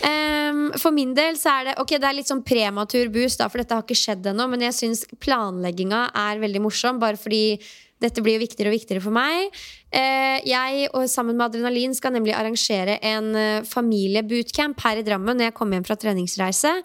Um, 0.06 0.62
for 0.78 0.94
min 0.96 1.18
del 1.18 1.36
så 1.36 1.58
er 1.58 1.66
det 1.68 1.74
Ok, 1.82 1.98
det 1.98 2.08
er 2.08 2.16
litt 2.16 2.30
sånn 2.30 2.46
prematur 2.46 3.10
boost, 3.14 3.42
da, 3.42 3.50
for 3.50 3.64
dette 3.64 3.74
har 3.74 3.86
ikke 3.88 3.98
skjedd 3.98 4.30
ennå. 4.36 4.46
Men 4.54 4.70
jeg 4.70 4.78
syns 4.78 5.04
planlegginga 5.18 6.12
er 6.28 6.46
veldig 6.46 6.64
morsom, 6.70 7.02
bare 7.02 7.18
fordi 7.18 7.58
dette 8.04 8.22
blir 8.22 8.38
jo 8.38 8.44
viktigere 8.44 8.70
og 8.70 8.78
viktigere 8.78 9.02
for 9.04 9.16
meg. 9.16 9.50
Eh, 9.90 10.38
jeg 10.46 10.90
og 10.92 11.08
sammen 11.10 11.38
med 11.38 11.48
Adrenalin 11.48 11.96
skal 11.98 12.14
nemlig 12.14 12.36
arrangere 12.38 13.00
en 13.02 13.32
eh, 13.38 13.66
familiebootcamp 13.66 14.82
her 14.86 15.02
i 15.02 15.06
Drammen 15.08 15.40
når 15.40 15.50
jeg 15.50 15.58
kommer 15.58 15.78
hjem 15.78 15.88
fra 15.88 15.98
treningsreise. 16.00 16.76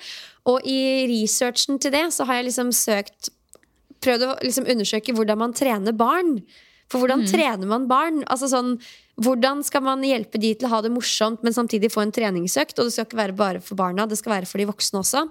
Og 0.48 0.64
i 0.68 1.04
researchen 1.10 1.80
til 1.82 1.94
det 1.94 2.08
så 2.16 2.26
har 2.28 2.40
jeg 2.40 2.50
liksom 2.50 2.74
søkt 2.76 3.32
Prøvd 4.02 4.22
å 4.26 4.32
liksom 4.42 4.64
undersøke 4.66 5.12
hvordan 5.14 5.38
man 5.38 5.52
trener 5.54 5.94
barn. 5.94 6.40
For 6.92 7.00
hvordan 7.00 7.24
trener 7.24 7.68
man 7.68 7.88
barn? 7.88 8.20
Altså 8.28 8.50
sånn, 8.52 8.76
hvordan 9.22 9.60
skal 9.64 9.82
man 9.84 10.02
hjelpe 10.04 10.38
de 10.40 10.50
til 10.56 10.68
å 10.68 10.72
ha 10.72 10.78
det 10.84 10.90
morsomt, 10.92 11.42
men 11.44 11.52
samtidig 11.52 11.90
få 11.92 12.02
en 12.04 12.12
treningsøkt? 12.12 12.78
Og 12.78 12.88
det 12.88 12.94
skal 12.94 13.06
ikke 13.06 13.18
være 13.18 13.36
bare 13.36 13.62
for 13.64 13.76
barna, 13.76 14.06
det 14.08 14.18
skal 14.20 14.34
være 14.36 14.48
for 14.48 14.60
de 14.60 14.66
voksne 14.68 15.00
også. 15.02 15.22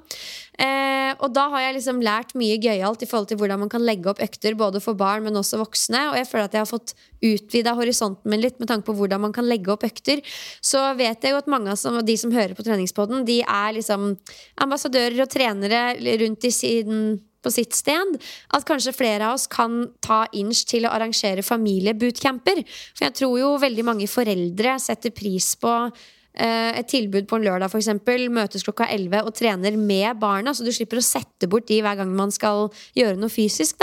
Eh, 0.62 1.12
og 1.18 1.32
da 1.34 1.48
har 1.54 1.66
jeg 1.66 1.78
liksom 1.80 2.02
lært 2.06 2.36
mye 2.38 2.60
gøyalt 2.62 3.02
i 3.02 3.10
forhold 3.10 3.32
til 3.32 3.40
hvordan 3.42 3.64
man 3.64 3.72
kan 3.74 3.86
legge 3.86 4.10
opp 4.10 4.22
økter 4.22 4.58
både 4.58 4.82
for 4.84 4.98
barn, 4.98 5.26
men 5.26 5.38
også 5.38 5.62
voksne. 5.62 6.04
Og 6.12 6.20
jeg 6.20 6.30
føler 6.30 6.50
at 6.50 6.58
jeg 6.58 6.66
har 6.66 6.70
fått 6.70 6.94
utvida 7.22 7.74
horisonten 7.78 8.34
min 8.34 8.42
litt 8.42 8.62
med 8.62 8.70
tanke 8.70 8.86
på 8.90 8.98
hvordan 8.98 9.26
man 9.26 9.34
kan 9.36 9.50
legge 9.50 9.74
opp 9.74 9.86
økter. 9.86 10.22
Så 10.62 10.82
vet 11.00 11.26
jeg 11.26 11.34
jo 11.34 11.42
at 11.42 11.50
mange 11.52 11.74
av 11.74 12.06
de 12.06 12.18
som 12.22 12.34
hører 12.34 12.58
på 12.58 12.66
treningspodden, 12.66 13.26
de 13.26 13.42
er 13.42 13.76
liksom 13.78 14.16
ambassadører 14.62 15.26
og 15.26 15.34
trenere 15.34 15.84
rundt 16.22 16.50
i 16.50 16.54
siden 16.54 17.20
på 17.44 17.54
sitt 17.54 17.76
sted. 17.78 18.16
At 18.56 18.66
kanskje 18.68 18.96
flere 18.96 19.28
av 19.28 19.40
oss 19.40 19.48
kan 19.52 19.84
ta 20.04 20.24
inch 20.38 20.64
til 20.70 20.88
å 20.88 20.94
arrangere 20.94 21.46
familiebootcamper. 21.46 22.64
For 22.96 23.08
jeg 23.08 23.18
tror 23.22 23.38
jo 23.42 23.54
veldig 23.62 23.88
mange 23.88 24.10
foreldre 24.12 24.78
setter 24.82 25.14
pris 25.16 25.54
på 25.62 25.74
eh, 25.88 26.72
et 26.78 26.90
tilbud 26.92 27.28
på 27.30 27.40
en 27.40 27.48
lørdag 27.48 27.72
f.eks. 27.72 27.92
møtes 28.32 28.66
klokka 28.68 28.90
11 28.92 29.26
og 29.26 29.34
trener 29.38 29.78
med 29.80 30.22
barna, 30.22 30.54
så 30.54 30.66
du 30.66 30.72
slipper 30.76 31.02
å 31.02 31.06
sette 31.06 31.50
bort 31.52 31.70
de 31.72 31.82
hver 31.84 32.00
gang 32.00 32.14
man 32.16 32.34
skal 32.34 32.70
gjøre 32.98 33.20
noe 33.20 33.34
fysisk. 33.34 33.82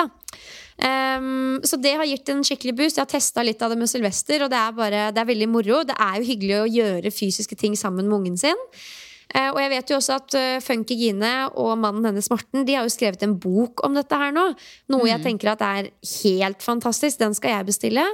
Um, 0.79 1.59
så 1.67 1.75
det 1.83 1.97
har 1.99 2.07
gitt 2.07 2.29
en 2.31 2.45
skikkelig 2.47 2.77
boost. 2.79 3.01
Jeg 3.01 3.03
har 3.03 3.11
testa 3.11 3.43
litt 3.43 3.63
av 3.65 3.73
det 3.73 3.81
med 3.81 3.91
Sylvester, 3.91 4.45
og 4.45 4.53
det 4.53 4.61
er, 4.61 4.77
bare, 4.77 5.03
det 5.15 5.23
er 5.23 5.31
veldig 5.33 5.51
moro. 5.51 5.83
Det 5.87 5.97
er 5.99 6.21
jo 6.21 6.29
hyggelig 6.29 6.59
å 6.61 6.71
gjøre 6.71 7.15
fysiske 7.15 7.59
ting 7.59 7.75
sammen 7.79 8.07
med 8.07 8.21
ungen 8.21 8.39
sin. 8.39 8.67
Eh, 9.37 9.51
og 9.53 9.59
jeg 9.61 9.73
vet 9.75 9.91
jo 9.93 9.99
også 9.99 10.17
at 10.17 10.37
uh, 10.39 10.59
Funky 10.65 10.97
Gine 10.97 11.33
og 11.61 11.75
mannen 11.77 12.07
hennes 12.09 12.31
Morten 12.33 12.65
De 12.65 12.79
har 12.79 12.87
jo 12.87 12.93
skrevet 12.93 13.21
en 13.27 13.37
bok 13.37 13.85
om 13.85 13.97
dette 13.99 14.17
her 14.17 14.33
nå. 14.33 14.47
Noe 14.89 15.05
mm. 15.05 15.11
jeg 15.11 15.25
tenker 15.27 15.53
at 15.53 15.65
er 15.65 15.91
helt 15.93 16.65
fantastisk. 16.65 17.21
Den 17.21 17.37
skal 17.37 17.59
jeg 17.59 17.69
bestille. 17.69 18.07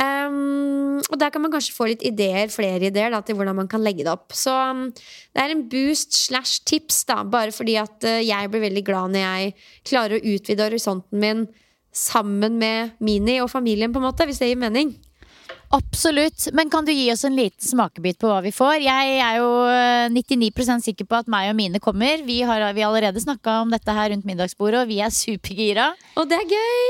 Um, 0.00 1.02
og 1.12 1.18
der 1.20 1.28
kan 1.28 1.42
man 1.44 1.52
kanskje 1.52 1.74
få 1.76 1.90
litt 1.90 2.04
ideer, 2.06 2.48
flere 2.52 2.88
ideer 2.88 3.12
da, 3.12 3.20
til 3.20 3.36
hvordan 3.36 3.58
man 3.58 3.68
kan 3.68 3.82
legge 3.84 4.06
det 4.06 4.12
opp. 4.12 4.32
Så 4.36 4.52
um, 4.52 4.86
det 4.92 5.42
er 5.42 5.52
en 5.52 5.66
boost 5.72 6.16
slash 6.16 6.62
tips, 6.68 7.02
da, 7.08 7.20
bare 7.28 7.52
fordi 7.52 7.76
at 7.80 8.08
uh, 8.08 8.20
jeg 8.24 8.52
blir 8.52 8.64
veldig 8.68 8.84
glad 8.88 9.12
når 9.12 9.26
jeg 9.26 9.52
klarer 9.88 10.16
å 10.16 10.32
utvide 10.32 10.68
horisonten 10.68 11.20
min 11.20 11.44
sammen 11.92 12.56
med 12.56 12.96
Mini 13.04 13.36
og 13.44 13.50
familien, 13.52 13.92
på 13.92 14.00
en 14.00 14.08
måte, 14.08 14.24
hvis 14.28 14.40
det 14.40 14.48
gir 14.48 14.60
mening. 14.62 14.94
Absolutt. 15.72 16.50
Men 16.52 16.70
kan 16.70 16.84
du 16.84 16.92
gi 16.92 17.06
oss 17.12 17.24
en 17.24 17.36
liten 17.36 17.64
smakebit 17.64 18.18
på 18.20 18.28
hva 18.28 18.42
vi 18.44 18.50
får? 18.52 18.74
Jeg 18.84 19.14
er 19.24 19.38
jo 19.40 19.48
99 20.12 20.50
eh, 20.60 20.82
sikker 20.84 21.08
på 21.08 21.16
at 21.22 21.30
meg 21.32 21.48
og 21.48 21.56
mine 21.56 21.80
kommer. 21.80 22.20
Vi 22.26 22.42
har, 22.44 22.64
vi 22.76 22.84
allerede 22.84 23.22
snakka 23.22 23.62
om 23.62 23.72
dette 23.72 23.94
her 23.96 24.10
rundt 24.12 24.28
middagsbordet, 24.28 24.82
og 24.82 24.90
vi 24.92 25.00
er 25.00 25.14
supergira. 25.16 25.88
Og 26.20 26.28
det 26.28 26.42
er 26.42 26.52
gøy! 26.52 26.84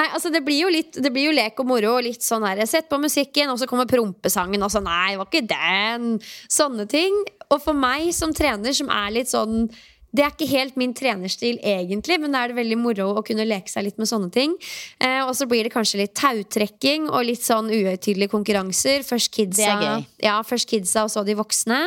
Nei, 0.00 0.08
altså 0.10 0.34
det 0.34 0.42
blir 0.42 0.64
jo 0.64 0.72
litt 0.72 0.98
Det 0.98 1.12
blir 1.14 1.28
jo 1.28 1.36
lek 1.36 1.60
og 1.62 1.68
moro 1.70 1.92
og 1.94 2.06
litt 2.08 2.24
sånn 2.26 2.42
her 2.48 2.58
Sett 2.66 2.88
på 2.90 2.98
musikken, 2.98 3.52
og 3.52 3.60
så 3.60 3.68
kommer 3.70 3.86
prompesangen, 3.86 4.66
og 4.66 4.72
så 4.74 4.82
nei, 4.82 5.14
var 5.20 5.30
ikke 5.30 5.46
den! 5.54 6.18
Sånne 6.50 6.88
ting. 6.90 7.14
Og 7.54 7.62
for 7.62 7.76
meg 7.78 8.10
som 8.16 8.34
trener, 8.34 8.74
som 8.74 8.90
er 8.90 9.14
litt 9.14 9.30
sånn 9.30 9.68
det 10.14 10.22
er 10.22 10.30
ikke 10.30 10.46
helt 10.52 10.76
min 10.78 10.92
trenerstil 10.94 11.58
egentlig, 11.58 12.20
men 12.22 12.34
da 12.34 12.44
er 12.44 12.52
det 12.52 12.58
veldig 12.60 12.78
moro 12.78 13.08
å 13.18 13.24
kunne 13.26 13.46
leke 13.48 13.72
seg 13.72 13.88
litt 13.88 13.98
med 13.98 14.06
sånne 14.10 14.30
ting. 14.34 14.54
Eh, 15.02 15.22
og 15.24 15.32
så 15.34 15.48
blir 15.50 15.66
det 15.66 15.72
kanskje 15.74 16.04
litt 16.04 16.14
tautrekking 16.18 17.08
og 17.10 17.26
litt 17.26 17.42
sånn 17.42 17.72
uhøytidelige 17.72 18.30
konkurranser. 18.30 19.02
Først 19.06 19.32
kidsa, 19.34 19.98
ja, 20.22 20.36
først 20.46 20.70
kidsa, 20.70 21.08
og 21.08 21.10
så 21.10 21.26
de 21.26 21.34
voksne. 21.38 21.80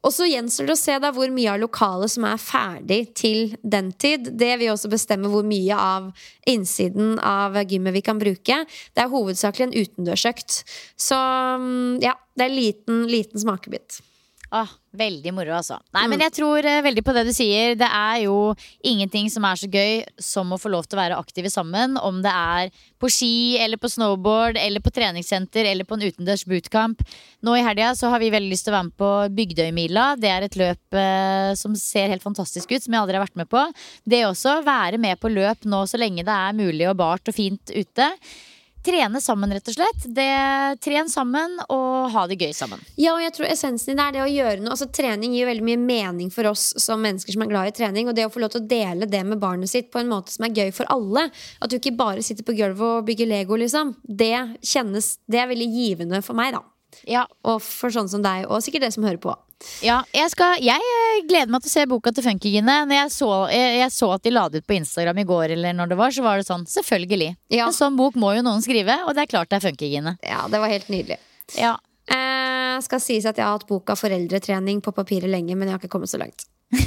Og 0.00 0.14
så 0.16 0.26
gjenstår 0.26 0.66
det 0.66 0.74
å 0.74 0.80
se 0.80 0.98
da 0.98 1.12
hvor 1.14 1.30
mye 1.30 1.54
av 1.54 1.60
lokalet 1.62 2.10
som 2.10 2.26
er 2.26 2.42
ferdig 2.42 3.00
til 3.20 3.54
den 3.62 3.92
tid. 3.92 4.32
Det 4.40 4.54
vil 4.58 4.72
også 4.72 4.90
bestemme 4.90 5.30
hvor 5.30 5.46
mye 5.46 5.76
av 5.76 6.10
innsiden 6.50 7.18
av 7.22 7.60
gymmet 7.62 8.00
vi 8.00 8.02
kan 8.04 8.18
bruke. 8.18 8.62
Det 8.66 9.04
er 9.04 9.12
hovedsakelig 9.12 9.68
en 9.68 9.76
utendørsøkt. 9.78 10.62
Så 10.98 11.14
mm, 11.16 12.00
ja, 12.02 12.16
det 12.34 12.46
er 12.46 12.50
en 12.50 12.62
liten, 12.62 13.04
liten 13.12 13.44
smakebit. 13.46 14.00
Ah, 14.50 14.66
veldig 14.98 15.30
moro, 15.30 15.52
altså. 15.54 15.76
Nei, 15.94 16.02
mm. 16.04 16.10
men 16.10 16.22
jeg 16.24 16.32
tror 16.34 16.66
uh, 16.66 16.80
veldig 16.82 17.04
på 17.06 17.12
det 17.14 17.22
du 17.28 17.30
sier. 17.34 17.76
Det 17.78 17.86
er 17.86 18.24
jo 18.24 18.34
ingenting 18.82 19.28
som 19.30 19.46
er 19.46 19.60
så 19.60 19.68
gøy 19.70 20.00
som 20.18 20.50
å 20.50 20.58
få 20.58 20.72
lov 20.72 20.88
til 20.88 20.98
å 20.98 21.02
være 21.04 21.18
aktive 21.22 21.52
sammen. 21.54 21.94
Om 21.94 22.18
det 22.24 22.32
er 22.34 22.72
på 22.98 23.12
ski 23.14 23.60
eller 23.62 23.78
på 23.78 23.92
snowboard 23.92 24.58
eller 24.58 24.82
på 24.82 24.90
treningssenter 24.96 25.70
eller 25.70 25.86
på 25.86 25.94
en 25.94 26.08
utendørs 26.08 26.42
bootcamp. 26.50 27.06
Nå 27.46 27.54
i 27.54 27.62
helga 27.62 27.92
så 27.94 28.10
har 28.10 28.22
vi 28.22 28.32
veldig 28.34 28.50
lyst 28.50 28.66
til 28.66 28.74
å 28.74 28.78
være 28.80 28.90
med 28.90 28.98
på 28.98 29.12
Bygdøymila. 29.38 30.10
Det 30.18 30.34
er 30.34 30.48
et 30.48 30.58
løp 30.58 30.98
uh, 30.98 31.54
som 31.54 31.78
ser 31.78 32.10
helt 32.10 32.26
fantastisk 32.26 32.74
ut, 32.74 32.82
som 32.82 32.90
jeg 32.90 33.04
aldri 33.04 33.20
har 33.20 33.28
vært 33.28 33.38
med 33.38 33.50
på. 33.54 33.62
Det 34.02 34.24
også, 34.26 34.60
være 34.66 34.98
med 34.98 35.22
på 35.22 35.30
løp 35.30 35.62
nå 35.62 35.84
så 35.86 36.02
lenge 36.02 36.26
det 36.26 36.40
er 36.50 36.58
mulig 36.58 36.90
og 36.90 36.98
bart 36.98 37.30
og 37.30 37.38
fint 37.38 37.70
ute 37.70 38.10
trene 38.84 39.20
sammen, 39.20 39.52
rett 39.54 39.68
og 39.70 39.76
slett. 39.76 40.06
Det, 40.16 40.28
tren 40.84 41.10
sammen 41.12 41.58
og 41.68 42.10
ha 42.14 42.24
det 42.30 42.38
gøy 42.40 42.54
sammen. 42.56 42.82
Ja, 43.00 43.14
og 43.16 43.24
jeg 43.24 43.34
tror 43.36 43.50
essensen 43.50 43.92
din 43.92 44.02
er 44.02 44.14
det 44.14 44.22
å 44.24 44.30
gjøre 44.30 44.62
noe. 44.62 44.74
Altså, 44.74 44.88
trening 44.94 45.34
gir 45.36 45.48
veldig 45.50 45.66
mye 45.66 45.80
mening 45.80 46.32
for 46.34 46.50
oss 46.50 46.70
som 46.80 47.02
mennesker 47.04 47.36
som 47.36 47.44
er 47.44 47.52
glad 47.52 47.70
i 47.70 47.76
trening. 47.76 48.10
Og 48.10 48.16
det 48.16 48.26
å 48.28 48.32
få 48.32 48.42
lov 48.44 48.54
til 48.54 48.64
å 48.64 48.70
dele 48.70 49.08
det 49.10 49.22
med 49.26 49.42
barnet 49.42 49.72
sitt 49.72 49.92
på 49.92 50.02
en 50.02 50.10
måte 50.12 50.34
som 50.34 50.48
er 50.48 50.56
gøy 50.56 50.74
for 50.76 50.90
alle. 50.92 51.28
At 51.60 51.72
du 51.72 51.78
ikke 51.78 51.96
bare 51.98 52.24
sitter 52.26 52.46
på 52.46 52.56
gulvet 52.58 52.86
og 52.86 53.06
bygger 53.08 53.30
Lego, 53.30 53.58
liksom. 53.60 53.94
Det 54.04 54.34
kjennes 54.64 55.16
Det 55.30 55.38
er 55.40 55.50
veldig 55.50 55.70
givende 55.70 56.24
for 56.24 56.38
meg, 56.38 56.54
da. 56.56 56.64
Ja. 57.08 57.26
Og 57.46 57.60
for 57.64 57.92
sånn 57.94 58.10
som 58.10 58.24
deg, 58.24 58.48
og 58.48 58.64
sikkert 58.64 58.88
det 58.88 58.94
som 58.96 59.06
hører 59.06 59.22
på. 59.22 59.36
Ja, 59.84 60.00
jeg, 60.14 60.30
skal, 60.32 60.60
jeg, 60.64 60.80
eh, 60.80 61.20
gleder 61.28 61.52
meg 61.52 61.64
til 61.64 61.70
å 61.70 61.74
se 61.74 61.84
boka 61.90 62.12
til 62.14 62.24
Funkygine. 62.24 62.78
Når 62.88 62.96
jeg 62.96 63.12
så, 63.14 63.30
jeg, 63.52 63.76
jeg 63.80 63.94
så, 63.94 64.10
at 64.16 64.24
de 64.24 64.32
la 64.32 64.46
det 64.48 64.62
ut 64.62 64.68
på 64.68 64.76
Instagram 64.78 65.20
i 65.22 65.26
går, 65.28 65.54
eller 65.56 65.76
når 65.76 65.92
det 65.92 66.00
var, 66.00 66.14
så 66.16 66.24
var 66.24 66.40
det 66.40 66.48
sånn 66.48 66.66
selvfølgelig. 66.70 67.34
Ja. 67.52 67.68
En 67.68 67.76
sånn 67.76 67.98
bok 67.98 68.16
må 68.20 68.32
jo 68.36 68.44
noen 68.46 68.64
skrive, 68.64 69.02
og 69.06 69.16
det 69.16 69.26
er 69.26 69.32
klart 69.32 69.52
det 69.52 69.60
er 69.60 69.66
Funkygine. 69.68 70.16
Ja, 70.24 70.46
det 70.50 70.62
var 70.62 70.72
helt 70.72 70.88
nydelig. 70.92 71.20
Ja. 71.58 71.76
Eh, 72.10 72.78
skal 72.86 73.02
sies 73.02 73.28
at 73.28 73.38
jeg 73.38 73.46
har 73.46 73.58
hatt 73.58 73.68
boka 73.68 73.96
Foreldretrening 73.98 74.80
på 74.84 74.94
papiret 74.96 75.30
lenge, 75.30 75.54
men 75.56 75.68
jeg 75.68 75.76
har 75.76 75.82
ikke 75.82 75.94
kommet 75.98 76.12
så 76.12 76.20
langt. 76.22 76.48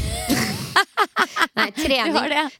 Nei, 1.54 1.70
trening, 1.76 2.16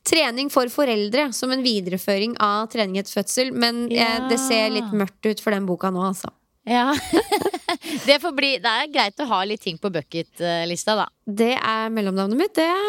trening, 0.06 0.49
for 0.53 0.69
foreldre 0.69 1.31
som 1.34 1.52
en 1.56 1.64
videreføring 1.65 2.35
av 2.44 2.68
trening 2.72 2.99
etter 3.02 3.18
fødsel. 3.18 3.49
Men 3.56 3.88
ja. 3.91 4.06
eh, 4.06 4.30
det 4.30 4.38
ser 4.41 4.69
litt 4.76 4.94
mørkt 4.94 5.26
ut 5.26 5.41
for 5.41 5.56
den 5.56 5.68
boka 5.69 5.90
nå, 5.94 6.03
altså. 6.11 6.30
Ja. 6.64 6.95
det, 8.07 8.19
bli, 8.35 8.56
det, 8.64 8.72
er 8.72 8.91
greit 8.91 9.19
å 9.19 9.27
ha 9.27 9.41
litt 9.48 9.64
ting 9.65 9.77
på 9.81 9.91
bucket-lista, 9.91 10.95
da. 10.95 11.10
Det 11.23 11.53
er 11.56 11.91
mellomnavnet 11.91 12.40
mitt, 12.40 12.56
det. 12.60 12.72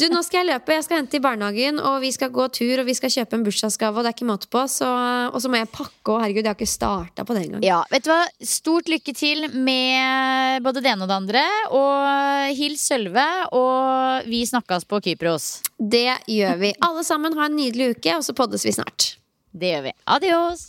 Du, 0.00 0.04
nå 0.12 0.20
skal 0.24 0.42
jeg 0.42 0.48
løpe. 0.50 0.74
Jeg 0.76 0.84
skal 0.84 0.98
hente 1.00 1.16
i 1.16 1.22
barnehagen, 1.24 1.78
og 1.80 2.02
vi 2.02 2.10
skal 2.12 2.28
gå 2.32 2.44
tur, 2.52 2.82
og 2.82 2.88
vi 2.88 2.94
skal 2.96 3.12
kjøpe 3.12 3.38
en 3.38 3.44
bursdagsgave, 3.44 3.96
og 3.96 4.04
det 4.04 4.10
er 4.10 4.16
ikke 4.18 4.28
måte 4.28 4.50
på. 4.52 4.66
Så, 4.68 4.88
og 5.32 5.40
så 5.40 5.48
må 5.52 5.60
jeg 5.60 5.70
pakke, 5.72 6.12
og 6.12 6.20
herregud, 6.20 6.44
jeg 6.44 6.52
har 6.52 6.58
ikke 6.58 6.68
starta 6.68 7.24
på 7.24 7.36
det 7.36 7.46
engang. 7.46 7.64
Ja, 7.64 7.80
vet 7.92 8.04
du 8.04 8.12
hva? 8.12 8.20
Stort 8.44 8.92
lykke 8.92 9.14
til 9.16 9.48
med 9.56 10.60
både 10.64 10.84
det 10.84 10.92
ene 10.92 11.08
og 11.08 11.12
det 11.12 11.18
andre. 11.22 11.44
Og 11.76 12.52
hils 12.60 12.84
Sølve, 12.90 13.26
og 13.56 14.28
vi 14.28 14.44
snakkes 14.48 14.88
på 14.88 15.00
Kypros. 15.08 15.50
Det 15.80 16.08
gjør 16.28 16.60
vi. 16.60 16.74
Alle 16.84 17.04
sammen, 17.08 17.36
ha 17.40 17.48
en 17.48 17.56
nydelig 17.56 17.94
uke, 17.96 18.16
og 18.20 18.28
så 18.28 18.36
poddes 18.36 18.68
vi 18.68 18.76
snart. 18.76 19.14
Det 19.56 19.72
gjør 19.72 19.88
vi. 19.88 19.96
Adios. 20.16 20.68